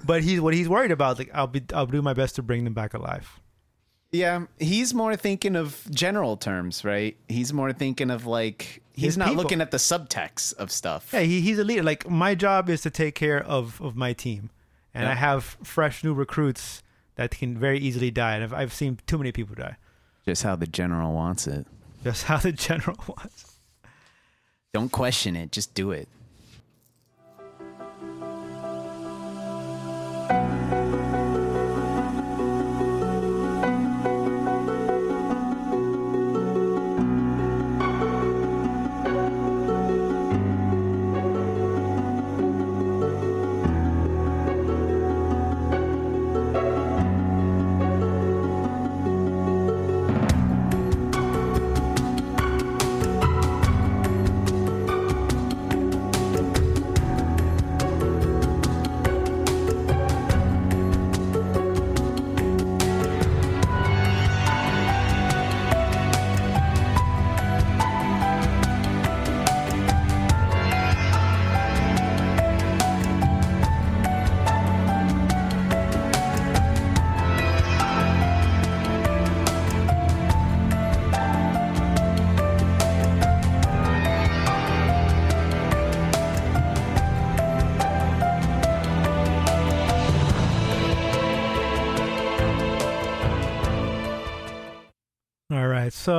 but 0.06 0.24
he's 0.24 0.42
what 0.42 0.54
he's 0.54 0.68
worried 0.68 0.92
about. 0.92 1.20
Like, 1.20 1.30
I'll 1.34 1.48
be, 1.48 1.64
I'll 1.74 1.86
do 1.86 2.02
my 2.02 2.14
best 2.14 2.36
to 2.36 2.42
bring 2.44 2.66
them 2.66 2.74
back 2.74 2.94
alive. 2.94 3.40
Yeah, 4.12 4.48
he's 4.60 4.94
more 4.94 5.16
thinking 5.16 5.56
of 5.56 5.82
general 5.90 6.36
terms, 6.36 6.84
right? 6.84 7.16
He's 7.30 7.54
more 7.54 7.72
thinking 7.72 8.12
of 8.12 8.26
like 8.26 8.84
he's 8.94 9.06
His 9.06 9.18
not 9.18 9.30
people. 9.30 9.44
looking 9.44 9.62
at 9.62 9.72
the 9.72 9.78
subtext 9.78 10.54
of 10.56 10.70
stuff. 10.70 11.12
Yeah, 11.14 11.22
he, 11.22 11.40
he's 11.40 11.60
a 11.60 11.64
leader. 11.64 11.84
Like 11.84 12.10
my 12.10 12.36
job 12.36 12.70
is 12.70 12.82
to 12.82 12.90
take 12.90 13.16
care 13.16 13.42
of 13.42 13.82
of 13.82 13.96
my 13.96 14.12
team, 14.12 14.50
and 14.94 15.06
Yeah. 15.06 15.12
I 15.12 15.14
have 15.14 15.56
fresh 15.64 16.04
new 16.04 16.14
recruits 16.14 16.84
that 17.16 17.32
can 17.32 17.58
very 17.58 17.80
easily 17.80 18.12
die. 18.12 18.36
And 18.36 18.44
I've, 18.44 18.54
I've 18.54 18.74
seen 18.74 19.00
too 19.08 19.18
many 19.18 19.32
people 19.32 19.56
die. 19.56 19.78
Just 20.26 20.44
how 20.44 20.56
the 20.56 20.68
general 20.68 21.14
wants 21.14 21.48
it. 21.48 21.66
Just 22.04 22.26
how 22.26 22.38
the 22.38 22.52
general 22.68 22.98
wants. 23.08 23.58
Don't 24.74 24.92
question 24.92 25.36
it, 25.36 25.52
just 25.52 25.74
do 25.74 25.92
it. 25.92 26.08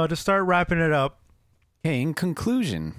So 0.02 0.08
to 0.08 0.16
start 0.16 0.44
wrapping 0.44 0.80
it 0.80 0.92
up, 0.92 1.20
Okay, 1.84 2.00
in 2.00 2.12
conclusion, 2.14 2.94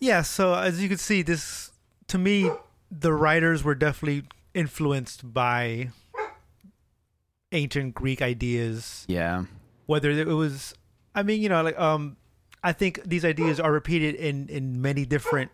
yeah. 0.00 0.22
So 0.22 0.54
as 0.54 0.82
you 0.82 0.88
can 0.88 0.96
see, 0.98 1.20
this 1.22 1.72
to 2.08 2.16
me, 2.16 2.50
the 2.90 3.12
writers 3.12 3.62
were 3.64 3.74
definitely 3.74 4.24
influenced 4.54 5.32
by 5.34 5.90
ancient 7.52 7.94
Greek 7.94 8.22
ideas. 8.22 9.04
Yeah. 9.08 9.44
Whether 9.86 10.10
it 10.10 10.26
was, 10.26 10.74
I 11.14 11.22
mean, 11.22 11.42
you 11.42 11.48
know, 11.48 11.62
like 11.62 11.78
um, 11.78 12.16
I 12.62 12.72
think 12.72 13.00
these 13.04 13.24
ideas 13.24 13.60
are 13.60 13.72
repeated 13.72 14.14
in 14.14 14.48
in 14.48 14.80
many 14.80 15.04
different 15.04 15.50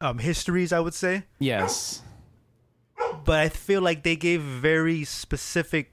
um 0.00 0.18
histories. 0.18 0.72
I 0.72 0.80
would 0.80 0.94
say, 0.94 1.24
Yes. 1.38 2.02
but 3.24 3.38
I 3.38 3.48
feel 3.48 3.82
like 3.82 4.02
they 4.02 4.16
gave 4.16 4.40
very 4.42 5.04
specific 5.04 5.92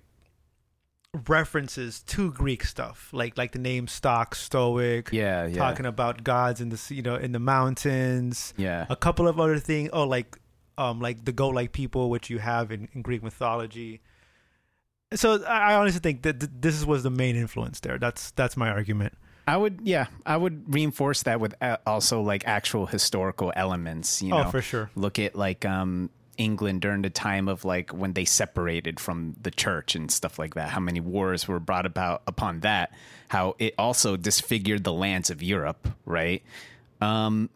references 1.28 2.02
to 2.04 2.32
Greek 2.32 2.64
stuff, 2.66 3.10
like 3.12 3.38
like 3.38 3.52
the 3.52 3.60
name 3.60 3.88
Stocke, 3.88 4.36
stoic. 4.36 5.10
Yeah. 5.12 5.48
Yeah. 5.48 5.58
talking 5.58 5.86
about 5.86 6.24
gods 6.24 6.62
in 6.62 6.70
the 6.70 6.82
you 6.90 7.02
know 7.02 7.16
in 7.16 7.32
the 7.32 7.40
mountains. 7.40 8.54
Yeah. 8.58 8.86
a 8.90 8.96
couple 8.96 9.28
of 9.28 9.40
other 9.40 9.60
things. 9.60 9.90
Oh, 9.94 10.04
like 10.06 10.38
um 10.78 11.00
like 11.00 11.26
the 11.26 11.32
goat 11.32 11.56
like 11.56 11.72
people, 11.72 12.10
which 12.10 12.30
you 12.30 12.40
have 12.40 12.72
in, 12.72 12.88
in 12.94 13.02
Greek 13.02 13.24
mythology. 13.24 14.02
So 15.14 15.44
I 15.46 15.76
honestly 15.76 16.02
think 16.02 16.24
that 16.24 16.40
th- 16.42 16.52
this 16.60 16.84
was 16.86 17.04
the 17.04 17.10
main 17.10 17.36
influence 17.36 17.80
there. 17.80 17.98
That's 17.98 18.32
that's 18.32 18.58
my 18.58 18.70
argument. 18.70 19.14
I 19.50 19.56
would, 19.56 19.80
yeah, 19.86 20.08
I 20.26 20.36
would 20.36 20.74
reinforce 20.74 21.24
that 21.24 21.40
with 21.40 21.56
uh, 21.62 21.78
also 21.88 22.20
like 22.20 22.46
actual 22.46 22.86
historical 22.86 23.54
elements. 23.56 24.22
You 24.22 24.34
Oh, 24.34 24.44
know, 24.44 24.50
for 24.52 24.62
sure. 24.62 24.92
Look 24.96 25.20
at 25.20 25.38
like 25.38 25.64
um, 25.64 26.10
England 26.38 26.82
during 26.82 27.02
the 27.02 27.10
time 27.10 27.48
of 27.48 27.66
like 27.66 27.92
when 27.92 28.14
they 28.14 28.26
separated 28.26 29.00
from 29.00 29.36
the 29.42 29.52
church 29.52 29.96
and 29.96 30.12
stuff 30.12 30.40
like 30.40 30.56
that. 30.56 30.70
How 30.70 30.80
many 30.80 31.00
wars 31.00 31.48
were 31.48 31.60
brought 31.60 31.86
about 31.86 32.22
upon 32.28 32.62
that? 32.62 32.94
How 33.30 33.56
it 33.60 33.74
also 33.78 34.18
disfigured 34.18 34.84
the 34.84 34.94
lands 34.94 35.30
of 35.30 35.44
Europe, 35.44 35.88
right? 36.06 36.44
Um, 37.02 37.50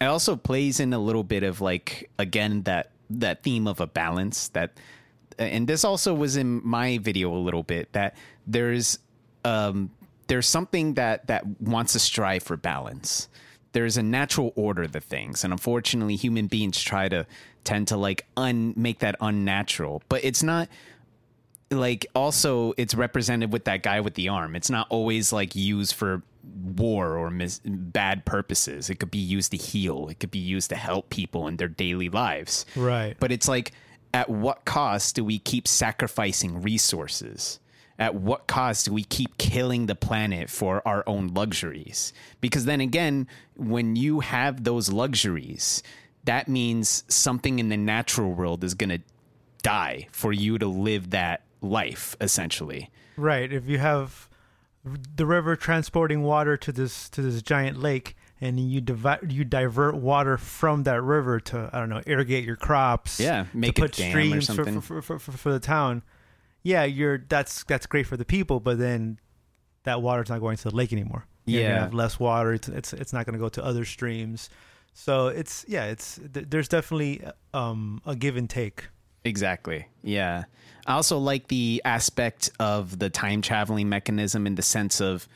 it 0.00 0.04
also 0.04 0.36
plays 0.36 0.80
in 0.80 0.92
a 0.92 0.98
little 0.98 1.24
bit 1.24 1.42
of 1.42 1.60
like 1.60 2.10
again 2.18 2.62
that 2.62 2.90
that 3.10 3.42
theme 3.42 3.66
of 3.66 3.80
a 3.80 3.86
balance 3.86 4.48
that 4.48 4.72
and 5.38 5.66
this 5.68 5.84
also 5.84 6.14
was 6.14 6.36
in 6.36 6.60
my 6.66 6.98
video 6.98 7.32
a 7.32 7.38
little 7.38 7.62
bit 7.62 7.92
that 7.92 8.14
there's 8.46 8.98
um 9.44 9.90
there's 10.26 10.46
something 10.46 10.94
that 10.94 11.26
that 11.28 11.46
wants 11.60 11.92
to 11.92 11.98
strive 11.98 12.42
for 12.42 12.56
balance 12.56 13.28
there's 13.72 13.96
a 13.96 14.02
natural 14.02 14.52
order 14.56 14.86
to 14.86 15.00
things 15.00 15.44
and 15.44 15.52
unfortunately 15.52 16.16
human 16.16 16.46
beings 16.46 16.82
try 16.82 17.08
to 17.08 17.26
tend 17.66 17.88
to 17.88 17.96
like 17.98 18.24
un 18.36 18.72
make 18.76 19.00
that 19.00 19.16
unnatural. 19.20 20.02
But 20.08 20.24
it's 20.24 20.42
not 20.42 20.68
like 21.70 22.06
also 22.14 22.72
it's 22.78 22.94
represented 22.94 23.52
with 23.52 23.64
that 23.64 23.82
guy 23.82 24.00
with 24.00 24.14
the 24.14 24.28
arm. 24.28 24.56
It's 24.56 24.70
not 24.70 24.86
always 24.88 25.32
like 25.32 25.54
used 25.54 25.94
for 25.94 26.22
war 26.76 27.16
or 27.16 27.30
mis- 27.30 27.60
bad 27.64 28.24
purposes. 28.24 28.88
It 28.88 28.96
could 29.00 29.10
be 29.10 29.18
used 29.18 29.50
to 29.50 29.56
heal. 29.56 30.08
It 30.08 30.20
could 30.20 30.30
be 30.30 30.38
used 30.38 30.70
to 30.70 30.76
help 30.76 31.10
people 31.10 31.48
in 31.48 31.56
their 31.56 31.68
daily 31.68 32.08
lives. 32.08 32.64
Right. 32.76 33.16
but 33.18 33.32
it's 33.32 33.48
like 33.48 33.72
at 34.14 34.30
what 34.30 34.64
cost 34.64 35.16
do 35.16 35.24
we 35.24 35.38
keep 35.38 35.68
sacrificing 35.68 36.62
resources? 36.62 37.58
At 37.98 38.14
what 38.14 38.46
cost 38.46 38.84
do 38.84 38.92
we 38.92 39.04
keep 39.04 39.36
killing 39.38 39.86
the 39.86 39.94
planet 39.94 40.50
for 40.50 40.86
our 40.86 41.02
own 41.06 41.28
luxuries? 41.28 42.12
Because 42.40 42.64
then 42.64 42.80
again 42.80 43.26
when 43.56 43.96
you 43.96 44.20
have 44.20 44.64
those 44.64 44.92
luxuries 44.92 45.82
that 46.26 46.46
means 46.48 47.02
something 47.08 47.58
in 47.58 47.68
the 47.70 47.76
natural 47.76 48.32
world 48.32 48.62
is 48.62 48.74
going 48.74 48.90
to 48.90 49.00
die 49.62 50.06
for 50.12 50.32
you 50.32 50.58
to 50.58 50.66
live 50.66 51.10
that 51.10 51.42
life 51.60 52.14
essentially 52.20 52.90
Right. 53.16 53.50
If 53.50 53.66
you 53.66 53.78
have 53.78 54.28
the 55.16 55.24
river 55.26 55.56
transporting 55.56 56.22
water 56.22 56.56
to 56.58 56.70
this 56.70 57.08
to 57.08 57.22
this 57.22 57.40
giant 57.42 57.78
lake, 57.80 58.14
and 58.40 58.60
you 58.60 58.80
divi- 58.82 59.26
you 59.28 59.42
divert 59.44 59.94
water 59.96 60.36
from 60.36 60.82
that 60.82 61.00
river 61.02 61.40
to 61.40 61.70
I 61.72 61.80
don't 61.80 61.88
know 61.88 62.02
irrigate 62.06 62.44
your 62.44 62.56
crops. 62.56 63.18
Yeah, 63.18 63.44
to 63.50 63.56
make 63.56 63.78
a 63.78 63.82
put 63.82 63.94
streams 63.94 64.46
for, 64.46 64.52
something. 64.54 64.80
for, 64.82 65.00
for, 65.02 65.18
for, 65.18 65.32
for 65.32 65.52
the 65.52 65.60
town. 65.60 66.02
Yeah, 66.62 66.84
you're 66.84 67.24
that's 67.26 67.64
that's 67.64 67.86
great 67.86 68.06
for 68.06 68.16
the 68.18 68.24
people, 68.26 68.60
but 68.60 68.78
then 68.78 69.18
that 69.84 70.02
water's 70.02 70.28
not 70.28 70.40
going 70.40 70.58
to 70.58 70.64
the 70.68 70.76
lake 70.76 70.92
anymore. 70.92 71.26
You're 71.46 71.62
Yeah. 71.62 71.80
have 71.80 71.94
less 71.94 72.20
water. 72.20 72.52
It's 72.52 72.68
it's 72.68 72.92
it's 72.92 73.12
not 73.14 73.24
going 73.24 73.32
to 73.32 73.40
go 73.40 73.48
to 73.48 73.64
other 73.64 73.86
streams. 73.86 74.50
So 74.98 75.28
it's 75.28 75.64
yeah, 75.68 75.84
it's 75.84 76.18
there's 76.22 76.68
definitely 76.68 77.22
um 77.52 78.00
a 78.06 78.16
give 78.16 78.38
and 78.38 78.48
take. 78.48 78.88
Exactly. 79.26 79.86
Yeah. 80.02 80.44
I 80.86 80.94
also 80.94 81.18
like 81.18 81.48
the 81.48 81.82
aspect 81.84 82.50
of 82.58 82.98
the 82.98 83.10
time 83.10 83.42
traveling 83.42 83.90
mechanism 83.90 84.46
in 84.46 84.54
the 84.54 84.62
sense 84.62 85.00
of, 85.00 85.28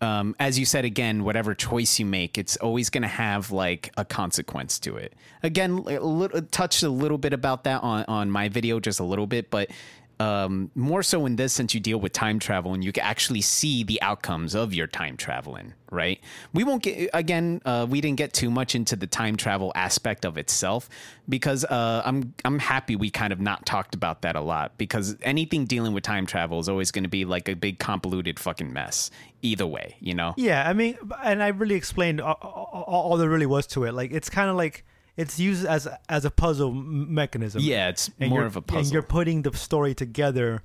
um, 0.00 0.34
as 0.40 0.58
you 0.58 0.64
said 0.64 0.84
again, 0.84 1.22
whatever 1.22 1.54
choice 1.54 1.98
you 2.00 2.06
make, 2.06 2.38
it's 2.38 2.56
always 2.56 2.90
going 2.90 3.02
to 3.02 3.08
have 3.08 3.52
like 3.52 3.92
a 3.96 4.04
consequence 4.04 4.78
to 4.80 4.96
it. 4.96 5.12
Again, 5.42 5.72
a 5.86 6.00
little, 6.00 6.42
touched 6.42 6.82
a 6.82 6.88
little 6.88 7.18
bit 7.18 7.34
about 7.34 7.64
that 7.64 7.82
on, 7.82 8.04
on 8.08 8.30
my 8.30 8.48
video, 8.48 8.80
just 8.80 8.98
a 8.98 9.04
little 9.04 9.26
bit, 9.26 9.50
but 9.50 9.70
um, 10.18 10.70
more 10.74 11.02
so 11.02 11.26
in 11.26 11.36
this 11.36 11.52
since 11.52 11.74
you 11.74 11.80
deal 11.80 11.98
with 11.98 12.12
time 12.12 12.38
travel 12.38 12.72
and 12.72 12.82
you 12.82 12.90
can 12.90 13.04
actually 13.04 13.42
see 13.42 13.84
the 13.84 14.00
outcomes 14.00 14.54
of 14.54 14.72
your 14.72 14.86
time 14.86 15.16
traveling, 15.16 15.74
right? 15.90 16.20
We 16.54 16.64
won't 16.64 16.82
get 16.82 17.10
again. 17.12 17.60
Uh, 17.66 17.86
we 17.88 18.00
didn't 18.00 18.16
get 18.16 18.32
too 18.32 18.50
much 18.50 18.74
into 18.74 18.96
the 18.96 19.06
time 19.06 19.36
travel 19.36 19.72
aspect 19.74 20.24
of 20.24 20.38
itself 20.38 20.88
because 21.28 21.64
uh, 21.66 22.02
I'm 22.04 22.32
I'm 22.44 22.58
happy 22.58 22.96
we 22.96 23.10
kind 23.10 23.32
of 23.32 23.40
not 23.40 23.66
talked 23.66 23.94
about 23.94 24.22
that 24.22 24.36
a 24.36 24.40
lot 24.40 24.78
because 24.78 25.16
anything 25.20 25.66
dealing 25.66 25.92
with 25.92 26.02
time 26.02 26.24
travel 26.24 26.58
is 26.60 26.68
always 26.68 26.90
going 26.90 27.04
to 27.04 27.10
be 27.10 27.26
like 27.26 27.48
a 27.48 27.54
big 27.54 27.78
convoluted 27.78 28.38
fucking 28.38 28.72
mess. 28.72 29.10
Either 29.42 29.66
way, 29.66 29.96
you 30.00 30.14
know. 30.14 30.34
Yeah, 30.38 30.68
I 30.68 30.72
mean, 30.72 30.96
and 31.22 31.42
I 31.42 31.48
really 31.48 31.74
explained 31.74 32.20
all, 32.22 32.38
all, 32.40 32.84
all 32.86 33.16
there 33.18 33.28
really 33.28 33.46
was 33.46 33.66
to 33.68 33.84
it. 33.84 33.92
Like 33.92 34.12
it's 34.12 34.30
kind 34.30 34.48
of 34.48 34.56
like 34.56 34.84
it's 35.16 35.38
used 35.40 35.64
as 35.66 35.88
as 36.08 36.24
a 36.24 36.30
puzzle 36.30 36.72
mechanism. 36.72 37.62
Yeah, 37.62 37.88
it's 37.88 38.10
and 38.20 38.30
more 38.30 38.44
of 38.44 38.56
a 38.56 38.62
puzzle. 38.62 38.80
And 38.82 38.92
you're 38.92 39.02
putting 39.02 39.42
the 39.42 39.56
story 39.56 39.94
together 39.94 40.62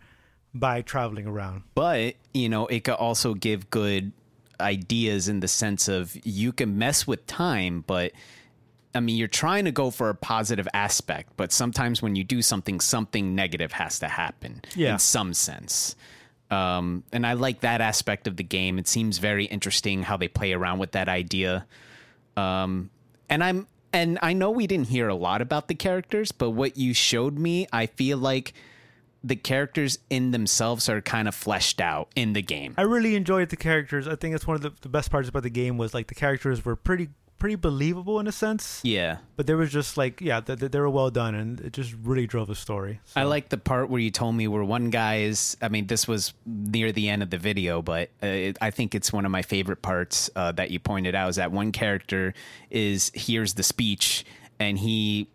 by 0.53 0.81
traveling 0.81 1.27
around. 1.27 1.63
but 1.75 2.15
you 2.33 2.49
know 2.49 2.67
it 2.67 2.83
could 2.83 2.95
also 2.95 3.33
give 3.33 3.69
good 3.69 4.11
ideas 4.59 5.27
in 5.29 5.39
the 5.39 5.47
sense 5.47 5.87
of 5.87 6.15
you 6.25 6.51
can 6.51 6.77
mess 6.77 7.07
with 7.07 7.25
time 7.25 7.83
but 7.87 8.11
i 8.93 8.99
mean 8.99 9.15
you're 9.17 9.27
trying 9.27 9.65
to 9.65 9.71
go 9.71 9.89
for 9.89 10.09
a 10.09 10.13
positive 10.13 10.67
aspect 10.73 11.31
but 11.37 11.51
sometimes 11.51 12.01
when 12.01 12.15
you 12.15 12.23
do 12.23 12.41
something 12.43 12.79
something 12.81 13.33
negative 13.33 13.71
has 13.71 13.97
to 13.99 14.07
happen 14.07 14.61
Yeah. 14.75 14.93
in 14.93 14.99
some 14.99 15.33
sense 15.33 15.95
um, 16.51 17.03
and 17.13 17.25
i 17.25 17.33
like 17.33 17.61
that 17.61 17.79
aspect 17.81 18.27
of 18.27 18.35
the 18.35 18.43
game 18.43 18.77
it 18.77 18.87
seems 18.87 19.17
very 19.17 19.45
interesting 19.45 20.03
how 20.03 20.17
they 20.17 20.27
play 20.27 20.51
around 20.53 20.77
with 20.79 20.91
that 20.91 21.07
idea 21.09 21.65
um, 22.37 22.89
and 23.29 23.43
i'm 23.43 23.67
and 23.93 24.17
i 24.21 24.33
know 24.33 24.51
we 24.51 24.67
didn't 24.67 24.87
hear 24.87 25.07
a 25.07 25.15
lot 25.15 25.41
about 25.41 25.67
the 25.67 25.75
characters 25.75 26.31
but 26.31 26.51
what 26.51 26.77
you 26.77 26.93
showed 26.93 27.37
me 27.37 27.67
i 27.71 27.85
feel 27.85 28.17
like 28.17 28.53
the 29.23 29.35
characters 29.35 29.99
in 30.09 30.31
themselves 30.31 30.89
are 30.89 31.01
kind 31.01 31.27
of 31.27 31.35
fleshed 31.35 31.79
out 31.79 32.09
in 32.15 32.33
the 32.33 32.41
game. 32.41 32.73
I 32.77 32.83
really 32.83 33.15
enjoyed 33.15 33.49
the 33.49 33.55
characters. 33.55 34.07
I 34.07 34.15
think 34.15 34.35
it's 34.35 34.47
one 34.47 34.55
of 34.55 34.61
the, 34.61 34.71
the 34.81 34.89
best 34.89 35.11
parts 35.11 35.29
about 35.29 35.43
the 35.43 35.49
game 35.49 35.77
was 35.77 35.93
like 35.93 36.07
the 36.07 36.15
characters 36.15 36.65
were 36.65 36.75
pretty 36.75 37.09
pretty 37.41 37.55
believable 37.55 38.19
in 38.19 38.27
a 38.27 38.31
sense. 38.31 38.81
Yeah. 38.83 39.17
But 39.35 39.47
they 39.47 39.55
were 39.55 39.65
just 39.65 39.97
like 39.97 40.21
yeah, 40.21 40.41
they, 40.41 40.53
they 40.53 40.79
were 40.79 40.91
well 40.91 41.09
done 41.09 41.33
and 41.33 41.59
it 41.59 41.73
just 41.73 41.95
really 42.03 42.27
drove 42.27 42.47
the 42.47 42.55
story. 42.55 42.99
So- 43.05 43.19
I 43.19 43.23
like 43.23 43.49
the 43.49 43.57
part 43.57 43.89
where 43.89 43.99
you 43.99 44.11
told 44.11 44.35
me 44.35 44.47
where 44.47 44.63
one 44.63 44.91
guy 44.91 45.21
is. 45.21 45.57
I 45.59 45.67
mean, 45.67 45.87
this 45.87 46.07
was 46.07 46.35
near 46.45 46.91
the 46.91 47.09
end 47.09 47.23
of 47.23 47.31
the 47.31 47.39
video, 47.39 47.81
but 47.81 48.11
uh, 48.21 48.27
it, 48.27 48.57
I 48.61 48.69
think 48.69 48.93
it's 48.93 49.11
one 49.11 49.25
of 49.25 49.31
my 49.31 49.41
favorite 49.41 49.81
parts 49.81 50.29
uh, 50.35 50.51
that 50.51 50.69
you 50.69 50.79
pointed 50.79 51.15
out 51.15 51.29
is 51.29 51.37
that 51.37 51.51
one 51.51 51.71
character 51.71 52.35
is 52.69 53.11
hears 53.15 53.55
the 53.55 53.63
speech 53.63 54.23
and 54.59 54.77
he 54.77 55.27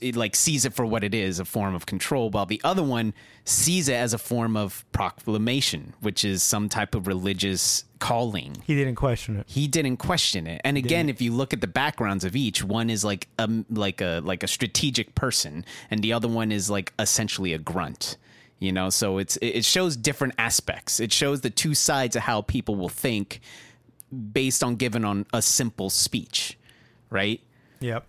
it, 0.00 0.16
like 0.16 0.34
sees 0.36 0.64
it 0.64 0.74
for 0.74 0.84
what 0.84 1.04
it 1.04 1.14
is, 1.14 1.38
a 1.40 1.44
form 1.44 1.74
of 1.74 1.86
control, 1.86 2.30
while 2.30 2.46
the 2.46 2.60
other 2.64 2.82
one 2.82 3.14
sees 3.44 3.88
it 3.88 3.94
as 3.94 4.12
a 4.12 4.18
form 4.18 4.56
of 4.56 4.84
proclamation, 4.92 5.94
which 6.00 6.24
is 6.24 6.42
some 6.42 6.68
type 6.68 6.94
of 6.94 7.06
religious 7.06 7.84
calling. 7.98 8.56
he 8.64 8.74
didn't 8.74 8.94
question 8.94 9.36
it. 9.36 9.44
he 9.48 9.68
didn't 9.68 9.98
question 9.98 10.46
it. 10.46 10.60
And 10.64 10.76
again, 10.76 11.08
if 11.08 11.20
you 11.20 11.32
look 11.32 11.52
at 11.52 11.60
the 11.60 11.66
backgrounds 11.66 12.24
of 12.24 12.34
each, 12.34 12.62
one 12.64 12.90
is 12.90 13.04
like 13.04 13.28
a 13.38 13.48
like 13.70 14.00
a 14.00 14.20
like 14.24 14.42
a 14.42 14.48
strategic 14.48 15.14
person, 15.14 15.64
and 15.90 16.02
the 16.02 16.12
other 16.12 16.28
one 16.28 16.50
is 16.52 16.70
like 16.70 16.92
essentially 16.98 17.52
a 17.52 17.58
grunt. 17.58 18.16
You 18.58 18.72
know, 18.72 18.90
so 18.90 19.18
it's 19.18 19.36
it 19.38 19.48
it 19.48 19.64
shows 19.64 19.96
different 19.96 20.34
aspects. 20.38 21.00
It 21.00 21.12
shows 21.12 21.40
the 21.40 21.50
two 21.50 21.74
sides 21.74 22.16
of 22.16 22.22
how 22.22 22.42
people 22.42 22.76
will 22.76 22.90
think 22.90 23.40
based 24.32 24.64
on 24.64 24.76
given 24.76 25.04
on 25.04 25.24
a 25.32 25.40
simple 25.40 25.88
speech, 25.88 26.58
right? 27.10 27.40
Yep. 27.80 28.06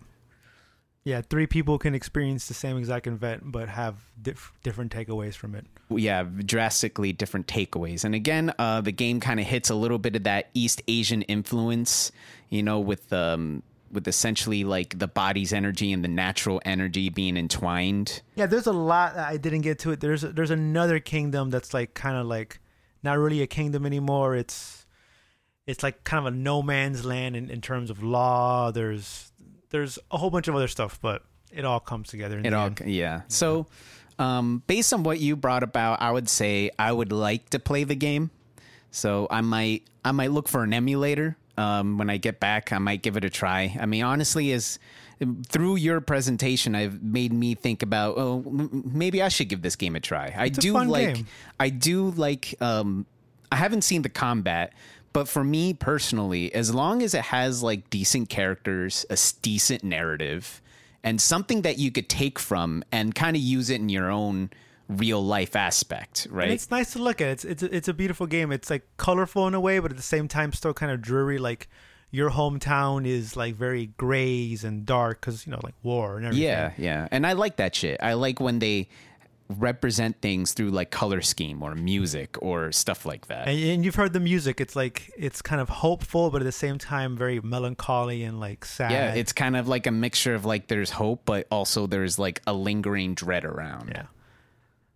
Yeah, 1.04 1.20
three 1.20 1.48
people 1.48 1.78
can 1.78 1.94
experience 1.94 2.46
the 2.46 2.54
same 2.54 2.76
exact 2.76 3.08
event 3.08 3.42
but 3.50 3.68
have 3.68 3.96
dif- 4.20 4.52
different 4.62 4.92
takeaways 4.92 5.34
from 5.34 5.54
it. 5.56 5.66
yeah, 5.90 6.22
drastically 6.22 7.12
different 7.12 7.48
takeaways. 7.48 8.04
And 8.04 8.14
again, 8.14 8.54
uh, 8.58 8.80
the 8.82 8.92
game 8.92 9.18
kind 9.18 9.40
of 9.40 9.46
hits 9.46 9.68
a 9.68 9.74
little 9.74 9.98
bit 9.98 10.14
of 10.14 10.24
that 10.24 10.50
East 10.54 10.80
Asian 10.86 11.22
influence, 11.22 12.12
you 12.50 12.62
know, 12.62 12.78
with 12.78 13.12
um, 13.12 13.62
with 13.90 14.06
essentially 14.08 14.64
like 14.64 14.98
the 14.98 15.08
body's 15.08 15.52
energy 15.52 15.92
and 15.92 16.04
the 16.04 16.08
natural 16.08 16.62
energy 16.64 17.08
being 17.10 17.36
entwined. 17.36 18.22
Yeah, 18.36 18.46
there's 18.46 18.66
a 18.66 18.72
lot 18.72 19.14
that 19.16 19.28
I 19.28 19.36
didn't 19.36 19.62
get 19.62 19.80
to 19.80 19.90
it. 19.90 20.00
There's 20.00 20.22
there's 20.22 20.50
another 20.50 21.00
kingdom 21.00 21.50
that's 21.50 21.74
like 21.74 21.94
kind 21.94 22.16
of 22.16 22.26
like 22.26 22.60
not 23.02 23.18
really 23.18 23.42
a 23.42 23.46
kingdom 23.48 23.84
anymore. 23.84 24.36
It's 24.36 24.86
it's 25.66 25.82
like 25.82 26.04
kind 26.04 26.26
of 26.26 26.32
a 26.32 26.36
no 26.36 26.62
man's 26.62 27.04
land 27.04 27.36
in, 27.36 27.50
in 27.50 27.60
terms 27.60 27.90
of 27.90 28.02
law. 28.02 28.70
There's 28.70 29.31
there's 29.72 29.98
a 30.10 30.16
whole 30.18 30.30
bunch 30.30 30.46
of 30.48 30.54
other 30.54 30.68
stuff, 30.68 30.98
but 31.02 31.22
it 31.52 31.64
all 31.64 31.80
comes 31.80 32.08
together. 32.08 32.38
In 32.38 32.46
It 32.46 32.50
the 32.50 32.56
all, 32.56 32.66
end. 32.66 32.82
yeah. 32.86 33.22
So, 33.28 33.66
Um, 34.18 34.62
based 34.66 34.92
on 34.92 35.02
what 35.02 35.18
you 35.20 35.34
brought 35.36 35.62
about, 35.64 36.00
I 36.00 36.10
would 36.12 36.28
say 36.28 36.70
I 36.78 36.92
would 36.92 37.10
like 37.12 37.50
to 37.50 37.58
play 37.58 37.82
the 37.84 37.96
game. 37.96 38.30
So 38.90 39.26
I 39.30 39.40
might 39.40 39.82
I 40.04 40.12
might 40.12 40.30
look 40.30 40.48
for 40.48 40.62
an 40.62 40.72
emulator. 40.74 41.36
Um, 41.56 41.98
when 41.98 42.08
I 42.10 42.16
get 42.18 42.38
back, 42.40 42.72
I 42.72 42.78
might 42.78 43.02
give 43.02 43.16
it 43.16 43.24
a 43.24 43.30
try. 43.30 43.76
I 43.80 43.86
mean, 43.86 44.02
honestly, 44.04 44.52
as 44.52 44.78
through 45.48 45.76
your 45.76 46.00
presentation, 46.00 46.74
I've 46.74 47.02
made 47.02 47.32
me 47.32 47.54
think 47.54 47.82
about 47.82 48.16
oh 48.18 48.42
m- 48.46 48.90
maybe 48.92 49.22
I 49.22 49.28
should 49.28 49.48
give 49.48 49.62
this 49.62 49.76
game 49.76 49.96
a 49.96 50.00
try. 50.00 50.34
I 50.36 50.48
do 50.50 50.72
like 50.74 51.14
game. 51.14 51.26
I 51.58 51.70
do 51.70 52.10
like 52.10 52.54
um 52.60 53.06
I 53.50 53.56
haven't 53.56 53.82
seen 53.82 54.02
the 54.02 54.08
combat, 54.10 54.72
but 55.12 55.28
for 55.28 55.44
me 55.44 55.74
personally, 55.74 56.54
as 56.54 56.74
long 56.74 57.02
as 57.02 57.14
it 57.14 57.22
has 57.22 57.62
like 57.62 57.90
decent 57.90 58.28
characters, 58.28 59.04
a 59.10 59.18
decent 59.42 59.84
narrative, 59.84 60.60
and 61.04 61.20
something 61.20 61.62
that 61.62 61.78
you 61.78 61.90
could 61.90 62.08
take 62.08 62.38
from 62.38 62.84
and 62.92 63.14
kind 63.14 63.36
of 63.36 63.42
use 63.42 63.70
it 63.70 63.80
in 63.80 63.88
your 63.88 64.10
own 64.10 64.50
real 64.88 65.24
life 65.24 65.56
aspect, 65.56 66.26
right? 66.30 66.44
And 66.44 66.52
it's 66.52 66.70
nice 66.70 66.92
to 66.92 66.98
look 66.98 67.20
at. 67.20 67.28
It's 67.28 67.44
it's 67.44 67.62
a, 67.62 67.76
it's 67.76 67.88
a 67.88 67.94
beautiful 67.94 68.26
game. 68.26 68.52
It's 68.52 68.70
like 68.70 68.86
colorful 68.96 69.46
in 69.48 69.54
a 69.54 69.60
way, 69.60 69.78
but 69.78 69.90
at 69.90 69.96
the 69.96 70.02
same 70.02 70.28
time 70.28 70.52
still 70.52 70.74
kind 70.74 70.92
of 70.92 71.00
dreary. 71.00 71.38
Like 71.38 71.68
your 72.10 72.30
hometown 72.30 73.06
is 73.06 73.36
like 73.36 73.54
very 73.54 73.86
grays 73.86 74.64
and 74.64 74.84
dark 74.86 75.20
because 75.20 75.46
you 75.46 75.52
know 75.52 75.60
like 75.62 75.74
war 75.82 76.16
and 76.16 76.26
everything. 76.26 76.44
Yeah, 76.44 76.72
yeah. 76.76 77.08
And 77.10 77.26
I 77.26 77.32
like 77.32 77.56
that 77.56 77.74
shit. 77.74 77.98
I 78.02 78.14
like 78.14 78.40
when 78.40 78.58
they 78.58 78.88
represent 79.60 80.20
things 80.20 80.52
through 80.52 80.70
like 80.70 80.90
color 80.90 81.20
scheme 81.20 81.62
or 81.62 81.74
music 81.74 82.36
or 82.40 82.72
stuff 82.72 83.04
like 83.04 83.26
that. 83.26 83.48
And, 83.48 83.58
and 83.58 83.84
you've 83.84 83.94
heard 83.94 84.12
the 84.12 84.20
music. 84.20 84.60
It's 84.60 84.76
like 84.76 85.12
it's 85.16 85.42
kind 85.42 85.60
of 85.60 85.68
hopeful, 85.68 86.30
but 86.30 86.42
at 86.42 86.44
the 86.44 86.52
same 86.52 86.78
time 86.78 87.16
very 87.16 87.40
melancholy 87.40 88.22
and 88.22 88.40
like 88.40 88.64
sad. 88.64 88.92
yeah, 88.92 89.14
it's 89.14 89.32
kind 89.32 89.56
of 89.56 89.68
like 89.68 89.86
a 89.86 89.90
mixture 89.90 90.34
of 90.34 90.44
like 90.44 90.68
there's 90.68 90.90
hope, 90.90 91.22
but 91.24 91.46
also 91.50 91.86
there's 91.86 92.18
like 92.18 92.40
a 92.46 92.52
lingering 92.52 93.14
dread 93.14 93.44
around. 93.44 93.90
Yeah. 93.94 94.06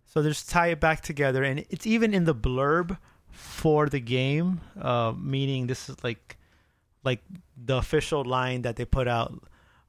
So 0.05 0.23
just 0.23 0.49
tie 0.49 0.67
it 0.67 0.79
back 0.79 1.01
together, 1.01 1.43
and 1.43 1.65
it's 1.69 1.85
even 1.85 2.13
in 2.13 2.23
the 2.23 2.33
blurb 2.33 2.97
for 3.29 3.87
the 3.87 3.99
game, 3.99 4.61
uh, 4.81 5.13
meaning 5.15 5.67
this 5.67 5.89
is 5.89 5.95
like, 6.03 6.37
like 7.03 7.21
the 7.55 7.77
official 7.77 8.23
line 8.25 8.63
that 8.63 8.77
they 8.77 8.85
put 8.85 9.07
out, 9.07 9.33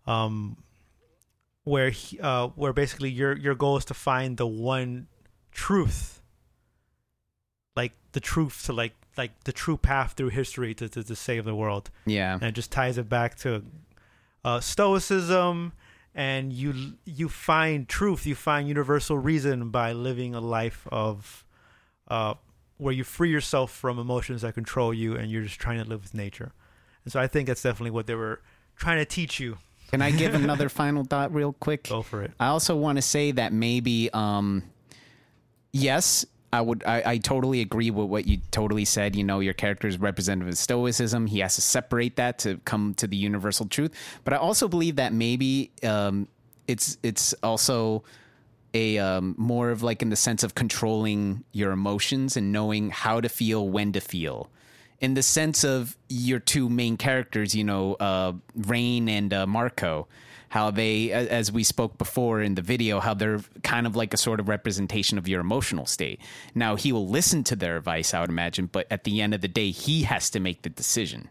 um, 0.07 0.59
where 1.69 1.91
he, 1.91 2.19
uh, 2.21 2.49
where 2.49 2.73
basically 2.73 3.11
your 3.11 3.37
your 3.37 3.55
goal 3.55 3.77
is 3.77 3.85
to 3.87 3.95
find 3.95 4.37
the 4.37 4.47
one 4.47 5.07
truth, 5.53 6.23
like 7.77 7.93
the 8.13 8.21
truth 8.21 8.65
to 8.67 8.73
like 8.73 8.95
like 9.17 9.45
the 9.45 9.53
true 9.53 9.77
path 9.77 10.15
through 10.17 10.31
history 10.31 10.75
to 10.75 10.89
to, 10.89 11.03
to 11.05 11.15
save 11.15 11.45
the 11.45 11.55
world. 11.55 11.91
Yeah. 12.07 12.35
and 12.35 12.45
it 12.45 12.53
just 12.53 12.73
ties 12.73 12.99
it 12.99 13.09
back 13.09 13.37
to 13.39 13.65
uh, 14.45 14.61
stoicism 14.61 15.73
and 16.15 16.53
you 16.53 16.95
you 17.05 17.29
find 17.29 17.89
truth 17.89 18.27
you 18.27 18.35
find 18.35 18.67
universal 18.67 19.19
reason 19.19 19.71
by 19.71 19.93
living 19.93 20.35
a 20.35 20.41
life 20.41 20.87
of 20.91 21.45
uh, 22.09 22.35
where 22.79 22.95
you 22.95 23.05
free 23.05 23.31
yourself 23.31 23.71
from 23.71 23.99
emotions 23.99 24.43
that 24.43 24.55
control 24.55 24.95
you 24.95 25.15
and 25.15 25.31
you're 25.31 25.43
just 25.43 25.61
trying 25.61 25.83
to 25.83 25.89
live 25.89 26.03
with 26.03 26.15
nature. 26.15 26.53
And 27.05 27.13
so 27.13 27.21
i 27.21 27.27
think 27.27 27.47
that's 27.49 27.63
definitely 27.63 27.91
what 27.91 28.07
they 28.07 28.15
were 28.15 28.41
trying 28.77 28.99
to 28.99 29.05
teach 29.05 29.39
you 29.41 29.59
Can 29.91 30.03
I 30.03 30.11
give 30.11 30.35
another 30.43 30.69
final 30.69 31.05
thought 31.05 31.35
real 31.35 31.53
quick? 31.53 31.89
go 31.89 32.03
for 32.03 32.23
it 32.23 32.33
I 32.39 32.49
also 32.49 32.77
want 32.77 32.97
to 32.97 33.03
say 33.03 33.33
that 33.33 33.53
maybe, 33.53 34.11
um, 34.13 34.63
yes, 35.73 36.25
I 36.53 36.63
would. 36.63 36.83
I, 36.87 37.03
I 37.05 37.19
totally 37.19 37.61
agree 37.61 37.91
with 37.91 38.09
what 38.09 38.27
you 38.27 38.39
totally 38.51 38.87
said. 38.87 39.15
You 39.15 39.25
know, 39.25 39.41
your 39.41 39.53
character 39.53 39.87
is 39.87 39.99
representative 39.99 40.49
of 40.53 40.59
stoicism. 40.59 41.27
He 41.27 41.41
has 41.41 41.57
to 41.57 41.61
separate 41.61 42.17
that 42.17 42.39
to 42.41 42.59
come 42.65 42.95
to 42.95 43.07
the 43.07 43.19
universal 43.19 43.67
truth. 43.67 43.93
But 44.25 44.33
I 44.33 44.39
also 44.39 44.67
believe 44.67 44.97
that 44.97 45.13
maybe 45.13 45.71
um, 45.83 46.27
it's 46.67 46.97
it's 47.03 47.35
also 47.43 48.03
a 48.73 48.99
um, 48.99 49.35
more 49.37 49.71
of 49.71 49.83
like 49.83 50.01
in 50.01 50.09
the 50.09 50.17
sense 50.17 50.43
of 50.43 50.55
controlling 50.55 51.45
your 51.53 51.73
emotions 51.73 52.37
and 52.37 52.51
knowing 52.51 52.91
how 52.91 53.21
to 53.21 53.29
feel 53.29 53.69
when 53.69 53.93
to 53.93 54.01
feel 54.01 54.51
in 55.01 55.15
the 55.15 55.23
sense 55.23 55.65
of 55.65 55.97
your 56.09 56.39
two 56.39 56.69
main 56.69 56.97
characters 56.97 57.55
you 57.55 57.65
know 57.65 57.95
uh, 57.95 58.33
rain 58.55 59.09
and 59.09 59.33
uh, 59.33 59.47
marco 59.47 60.07
how 60.51 60.71
they 60.71 61.13
as 61.13 61.53
we 61.53 61.63
spoke 61.63 61.99
before 61.99 62.41
in 62.41 62.55
the 62.55 62.63
video 62.63 63.01
how 63.01 63.15
they're 63.15 63.41
kind 63.63 63.87
of 63.87 63.95
like 63.97 64.15
a 64.15 64.17
sort 64.17 64.41
of 64.41 64.49
representation 64.49 65.19
of 65.19 65.29
your 65.29 65.41
emotional 65.41 65.87
state. 65.87 66.21
Now 66.55 66.75
he 66.77 66.93
will 66.93 67.07
listen 67.07 67.45
to 67.45 67.57
their 67.57 67.77
advice 67.77 68.15
i 68.15 68.21
would 68.21 68.31
imagine 68.31 68.67
but 68.67 68.87
at 68.91 69.05
the 69.05 69.21
end 69.21 69.35
of 69.35 69.41
the 69.41 69.49
day 69.49 69.71
he 69.71 70.03
has 70.03 70.31
to 70.31 70.41
make 70.41 70.63
the 70.63 70.71
decision. 70.71 71.29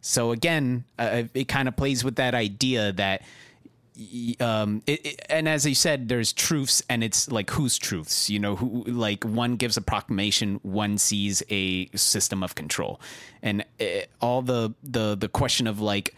So 0.00 0.30
again 0.30 0.84
uh, 0.98 1.24
it 1.34 1.48
kind 1.48 1.68
of 1.68 1.76
plays 1.76 2.04
with 2.04 2.16
that 2.16 2.34
idea 2.34 2.92
that 2.92 3.22
um 4.40 4.82
it, 4.86 5.04
it- 5.06 5.20
and 5.28 5.48
as 5.48 5.66
you 5.66 5.74
said 5.74 6.08
there's 6.08 6.32
truths 6.32 6.82
and 6.88 7.04
it's 7.04 7.30
like 7.30 7.50
whose 7.50 7.78
truths? 7.78 8.30
You 8.30 8.38
know 8.38 8.56
who 8.56 8.84
like 8.84 9.24
one 9.24 9.56
gives 9.56 9.76
a 9.76 9.82
proclamation 9.82 10.58
one 10.62 10.98
sees 10.98 11.42
a 11.50 11.86
system 11.94 12.42
of 12.42 12.54
control. 12.54 13.00
And 13.42 13.64
uh 13.80 13.84
all 14.20 14.42
the 14.42 14.74
the 14.82 15.16
the 15.16 15.28
question 15.28 15.66
of 15.66 15.80
like 15.80 16.14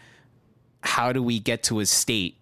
how 0.81 1.11
do 1.13 1.21
we 1.23 1.39
get 1.39 1.63
to 1.63 1.79
a 1.79 1.85
state 1.85 2.37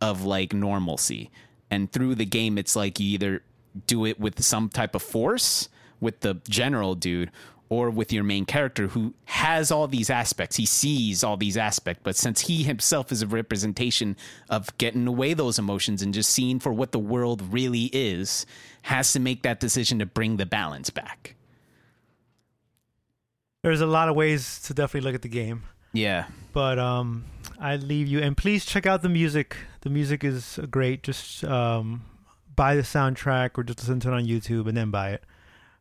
of 0.00 0.24
like 0.24 0.52
normalcy? 0.52 1.30
And 1.70 1.90
through 1.92 2.14
the 2.16 2.26
game 2.26 2.58
it's 2.58 2.74
like 2.74 2.98
you 3.00 3.08
either 3.14 3.42
do 3.86 4.04
it 4.06 4.18
with 4.18 4.42
some 4.42 4.68
type 4.68 4.94
of 4.94 5.02
force 5.02 5.68
with 6.00 6.20
the 6.20 6.40
general 6.48 6.94
dude 6.94 7.30
or 7.70 7.88
with 7.88 8.12
your 8.12 8.24
main 8.24 8.44
character 8.44 8.88
who 8.88 9.14
has 9.24 9.70
all 9.70 9.86
these 9.88 10.10
aspects. 10.10 10.56
He 10.56 10.66
sees 10.66 11.24
all 11.24 11.38
these 11.38 11.56
aspects 11.56 12.02
but 12.04 12.16
since 12.16 12.42
he 12.42 12.62
himself 12.64 13.10
is 13.10 13.22
a 13.22 13.26
representation 13.26 14.16
of 14.50 14.76
getting 14.76 15.06
away 15.06 15.32
those 15.32 15.58
emotions 15.58 16.02
and 16.02 16.12
just 16.12 16.30
seeing 16.30 16.58
for 16.60 16.72
what 16.72 16.92
the 16.92 16.98
world 16.98 17.40
really 17.52 17.84
is 17.92 18.44
has 18.82 19.12
to 19.14 19.20
make 19.20 19.42
that 19.42 19.60
decision 19.60 20.00
to 20.00 20.06
bring 20.06 20.36
the 20.36 20.46
balance 20.46 20.90
back. 20.90 21.36
There's 23.62 23.80
a 23.80 23.86
lot 23.86 24.08
of 24.08 24.16
ways 24.16 24.60
to 24.62 24.74
definitely 24.74 25.08
look 25.08 25.14
at 25.14 25.22
the 25.22 25.28
game. 25.28 25.62
Yeah. 25.92 26.26
But 26.52 26.78
um 26.78 27.24
i 27.58 27.76
leave 27.76 28.08
you 28.08 28.20
and 28.20 28.36
please 28.36 28.64
check 28.64 28.84
out 28.84 29.02
the 29.02 29.08
music. 29.08 29.56
The 29.82 29.90
music 29.90 30.24
is 30.24 30.58
great. 30.70 31.02
Just 31.04 31.44
um 31.44 32.02
buy 32.56 32.74
the 32.74 32.82
soundtrack 32.82 33.56
or 33.56 33.62
just 33.62 33.78
listen 33.78 34.00
to 34.00 34.08
it 34.08 34.14
on 34.14 34.26
youtube 34.26 34.68
and 34.68 34.76
then 34.76 34.90
buy 34.90 35.12
it 35.12 35.24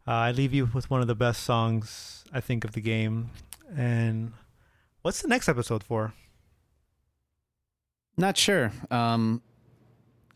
uh, 0.10 0.27
i 0.27 0.31
leave 0.31 0.53
you 0.53 0.65
with 0.73 0.90
one 0.90 1.02
of 1.02 1.07
the 1.07 1.15
best 1.15 1.44
songs 1.44 2.23
i 2.34 2.40
think 2.41 2.65
of 2.65 2.72
the 2.73 2.81
game 2.81 3.30
and 3.77 4.34
what's 5.03 5.22
the 5.22 5.27
next 5.27 5.48
episode 5.48 5.84
for 5.84 6.14
Not 8.18 8.36
sure. 8.38 8.72
Um, 8.91 9.41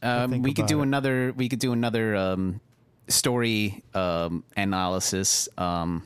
um, 0.01 0.41
we 0.41 0.53
could 0.53 0.67
do 0.67 0.79
it. 0.79 0.83
another. 0.83 1.33
We 1.35 1.49
could 1.49 1.59
do 1.59 1.73
another 1.73 2.15
um, 2.15 2.61
story 3.09 3.83
um, 3.93 4.43
analysis. 4.55 5.49
Um, 5.57 6.03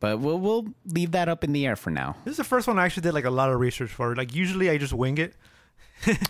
but 0.00 0.20
we'll 0.20 0.38
we'll 0.38 0.66
leave 0.86 1.10
that 1.12 1.28
up 1.28 1.44
in 1.44 1.52
the 1.52 1.66
air 1.66 1.76
for 1.76 1.90
now. 1.90 2.16
this 2.24 2.32
is 2.32 2.36
the 2.38 2.44
first 2.44 2.66
one 2.66 2.78
i 2.78 2.84
actually 2.86 3.02
did 3.02 3.12
like 3.12 3.26
a 3.26 3.30
lot 3.40 3.50
of 3.52 3.60
research 3.60 3.90
for 3.92 4.14
like 4.16 4.34
usually 4.34 4.70
i 4.70 4.78
just 4.78 4.94
wing 4.94 5.18
it 5.18 5.34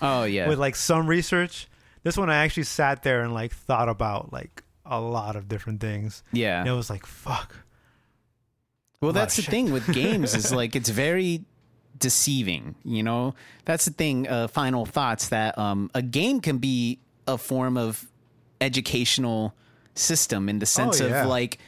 Oh 0.03 0.25
yeah. 0.37 0.49
with 0.49 0.59
like 0.59 0.75
some 0.75 1.07
research 1.07 1.69
this 2.03 2.17
one 2.17 2.29
i 2.29 2.43
actually 2.45 2.65
sat 2.65 3.05
there 3.05 3.23
and 3.23 3.33
like 3.33 3.53
thought 3.55 3.89
about 3.89 4.33
like 4.33 4.65
a 4.91 5.01
lot 5.01 5.37
of 5.37 5.49
different 5.49 5.81
things 5.81 6.23
yeah. 6.33 6.61
and 6.61 6.69
it 6.69 6.73
was 6.73 6.91
like 6.91 7.07
fuck 7.07 7.55
Well, 9.01 9.13
that's 9.13 9.37
the 9.37 9.43
shit. 9.43 9.51
thing 9.51 9.73
with 9.73 9.87
games 9.95 10.35
is 10.35 10.53
like 10.53 10.77
it's 10.77 10.91
very 10.91 11.45
deceiving. 11.99 12.75
You 12.85 13.03
know, 13.03 13.35
that's 13.65 13.85
the 13.87 13.93
thing. 13.93 14.29
Uh, 14.29 14.49
final 14.49 14.85
thoughts 14.85 15.29
that 15.29 15.57
um, 15.59 15.91
a 15.95 16.03
game 16.03 16.41
can 16.41 16.59
be 16.59 16.99
a 17.27 17.39
form 17.39 17.77
of 17.79 18.07
educational 18.61 19.55
system 19.95 20.49
in 20.49 20.59
the 20.59 20.67
sense 20.67 21.01
Oh, 21.01 21.07
yeah. 21.07 21.23
of 21.23 21.29
like 21.29 21.59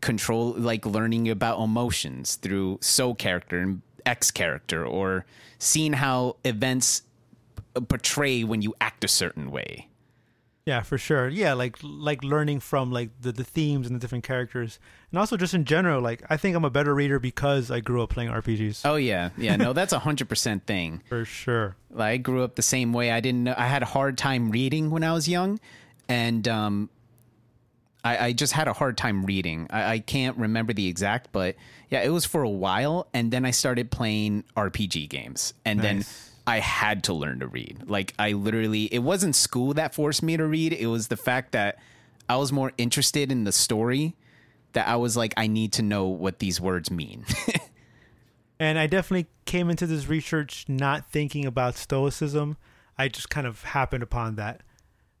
control, 0.00 0.52
like 0.56 0.86
learning 0.86 1.28
about 1.28 1.60
emotions 1.60 2.36
through 2.36 2.78
so 2.80 3.12
character 3.14 3.58
and 3.58 3.82
X 4.06 4.30
character, 4.30 4.84
or 4.86 5.26
seeing 5.58 5.92
how 5.92 6.36
events 6.44 7.02
portray 7.88 8.42
when 8.44 8.62
you 8.62 8.74
act 8.80 9.04
a 9.04 9.08
certain 9.08 9.50
way. 9.50 9.86
Yeah, 10.66 10.82
for 10.82 10.98
sure. 10.98 11.28
Yeah, 11.28 11.54
like 11.54 11.76
like 11.82 12.22
learning 12.22 12.60
from 12.60 12.92
like 12.92 13.10
the, 13.20 13.32
the 13.32 13.44
themes 13.44 13.86
and 13.86 13.96
the 13.96 14.00
different 14.00 14.24
characters, 14.24 14.78
and 15.10 15.18
also 15.18 15.36
just 15.36 15.54
in 15.54 15.64
general. 15.64 16.00
Like 16.02 16.22
I 16.28 16.36
think 16.36 16.54
I'm 16.54 16.64
a 16.64 16.70
better 16.70 16.94
reader 16.94 17.18
because 17.18 17.70
I 17.70 17.80
grew 17.80 18.02
up 18.02 18.10
playing 18.10 18.30
RPGs. 18.30 18.82
Oh 18.84 18.96
yeah, 18.96 19.30
yeah. 19.38 19.56
No, 19.56 19.72
that's 19.74 19.92
a 19.92 19.98
hundred 19.98 20.28
percent 20.28 20.66
thing. 20.66 21.02
For 21.08 21.24
sure. 21.24 21.76
Like, 21.90 22.10
I 22.12 22.16
grew 22.18 22.44
up 22.44 22.56
the 22.56 22.62
same 22.62 22.92
way. 22.92 23.10
I 23.10 23.20
didn't 23.20 23.44
know. 23.44 23.54
I 23.56 23.66
had 23.66 23.82
a 23.82 23.86
hard 23.86 24.18
time 24.18 24.50
reading 24.50 24.90
when 24.90 25.02
I 25.02 25.12
was 25.12 25.28
young, 25.28 25.58
and 26.08 26.46
um, 26.46 26.90
I, 28.04 28.26
I 28.26 28.32
just 28.32 28.52
had 28.52 28.68
a 28.68 28.72
hard 28.72 28.96
time 28.96 29.24
reading. 29.24 29.66
I, 29.70 29.92
I 29.94 29.98
can't 29.98 30.36
remember 30.36 30.72
the 30.72 30.86
exact, 30.88 31.32
but 31.32 31.56
yeah, 31.88 32.02
it 32.02 32.10
was 32.10 32.24
for 32.24 32.42
a 32.42 32.48
while, 32.50 33.08
and 33.12 33.32
then 33.32 33.44
I 33.44 33.50
started 33.50 33.90
playing 33.90 34.44
RPG 34.56 35.08
games, 35.08 35.54
and 35.64 35.80
then 35.80 35.96
Nice. 35.96 36.29
I 36.50 36.58
had 36.58 37.04
to 37.04 37.12
learn 37.12 37.40
to 37.40 37.46
read. 37.46 37.84
Like, 37.86 38.12
I 38.18 38.32
literally, 38.32 38.84
it 38.92 38.98
wasn't 39.00 39.34
school 39.36 39.74
that 39.74 39.94
forced 39.94 40.22
me 40.22 40.36
to 40.36 40.44
read. 40.44 40.72
It 40.72 40.88
was 40.88 41.08
the 41.08 41.16
fact 41.16 41.52
that 41.52 41.78
I 42.28 42.36
was 42.36 42.50
more 42.52 42.72
interested 42.76 43.30
in 43.30 43.44
the 43.44 43.52
story. 43.52 44.16
That 44.72 44.88
I 44.88 44.96
was 44.96 45.16
like, 45.16 45.34
I 45.36 45.46
need 45.46 45.72
to 45.74 45.82
know 45.82 46.06
what 46.06 46.38
these 46.38 46.60
words 46.60 46.90
mean. 46.90 47.24
And 48.58 48.78
I 48.78 48.86
definitely 48.86 49.26
came 49.46 49.70
into 49.70 49.86
this 49.86 50.06
research 50.06 50.66
not 50.68 51.10
thinking 51.10 51.46
about 51.46 51.76
stoicism. 51.76 52.58
I 52.98 53.08
just 53.08 53.30
kind 53.30 53.46
of 53.46 53.62
happened 53.62 54.02
upon 54.02 54.34
that. 54.36 54.60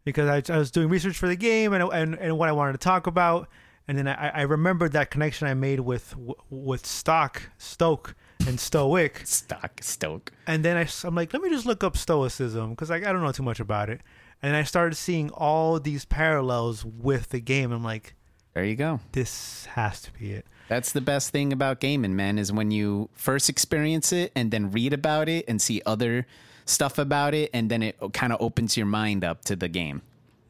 because 0.04 0.28
I, 0.28 0.52
I 0.54 0.58
was 0.58 0.70
doing 0.70 0.88
research 0.88 1.16
for 1.16 1.28
the 1.28 1.36
game 1.36 1.72
and, 1.72 1.82
and 1.92 2.14
and 2.16 2.38
what 2.38 2.48
I 2.48 2.52
wanted 2.52 2.72
to 2.72 2.78
talk 2.78 3.06
about, 3.06 3.48
and 3.88 3.96
then 3.96 4.08
I, 4.08 4.28
I 4.28 4.42
remembered 4.42 4.92
that 4.92 5.10
connection 5.10 5.48
I 5.48 5.54
made 5.54 5.80
with 5.80 6.14
with 6.50 6.84
Stocke 6.86 7.50
Stoke 7.58 8.14
and 8.46 8.58
Stoic, 8.58 9.22
Stocke 9.24 9.80
Stoke. 9.82 10.32
and 10.46 10.64
then 10.64 10.76
I, 10.76 10.88
am 11.06 11.14
like, 11.14 11.32
let 11.32 11.42
me 11.42 11.50
just 11.50 11.66
look 11.66 11.84
up 11.84 11.96
Stoicism 11.96 12.70
because 12.70 12.90
like, 12.90 13.04
I 13.04 13.12
don't 13.12 13.22
know 13.22 13.32
too 13.32 13.42
much 13.42 13.60
about 13.60 13.88
it, 13.90 14.00
and 14.42 14.56
I 14.56 14.62
started 14.64 14.94
seeing 14.96 15.30
all 15.30 15.78
these 15.78 16.04
parallels 16.04 16.84
with 16.84 17.28
the 17.30 17.40
game. 17.40 17.72
I'm 17.72 17.84
like, 17.84 18.14
There 18.54 18.64
you 18.64 18.76
go. 18.76 19.00
this 19.12 19.66
has 19.66 20.00
to 20.02 20.12
be 20.12 20.32
it. 20.32 20.46
That's 20.68 20.92
the 20.92 21.00
best 21.00 21.30
thing 21.30 21.52
about 21.52 21.80
gaming, 21.80 22.14
man, 22.14 22.38
is 22.38 22.52
when 22.52 22.70
you 22.70 23.08
first 23.12 23.48
experience 23.48 24.12
it 24.12 24.30
and 24.36 24.50
then 24.50 24.70
read 24.70 24.92
about 24.92 25.28
it 25.28 25.44
and 25.48 25.60
see 25.60 25.82
other 25.84 26.26
stuff 26.64 26.96
about 26.98 27.34
it, 27.34 27.50
and 27.52 27.70
then 27.70 27.82
it 27.82 27.96
kind 28.12 28.32
of 28.32 28.40
opens 28.40 28.76
your 28.76 28.86
mind 28.86 29.24
up 29.24 29.44
to 29.46 29.56
the 29.56 29.68
game. 29.68 30.02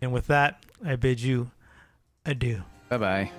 And 0.02 0.12
with 0.12 0.26
that, 0.28 0.62
I 0.84 0.96
bid 0.96 1.20
you 1.20 1.50
adieu. 2.26 2.62
Bye 2.88 2.98
bye. 2.98 3.30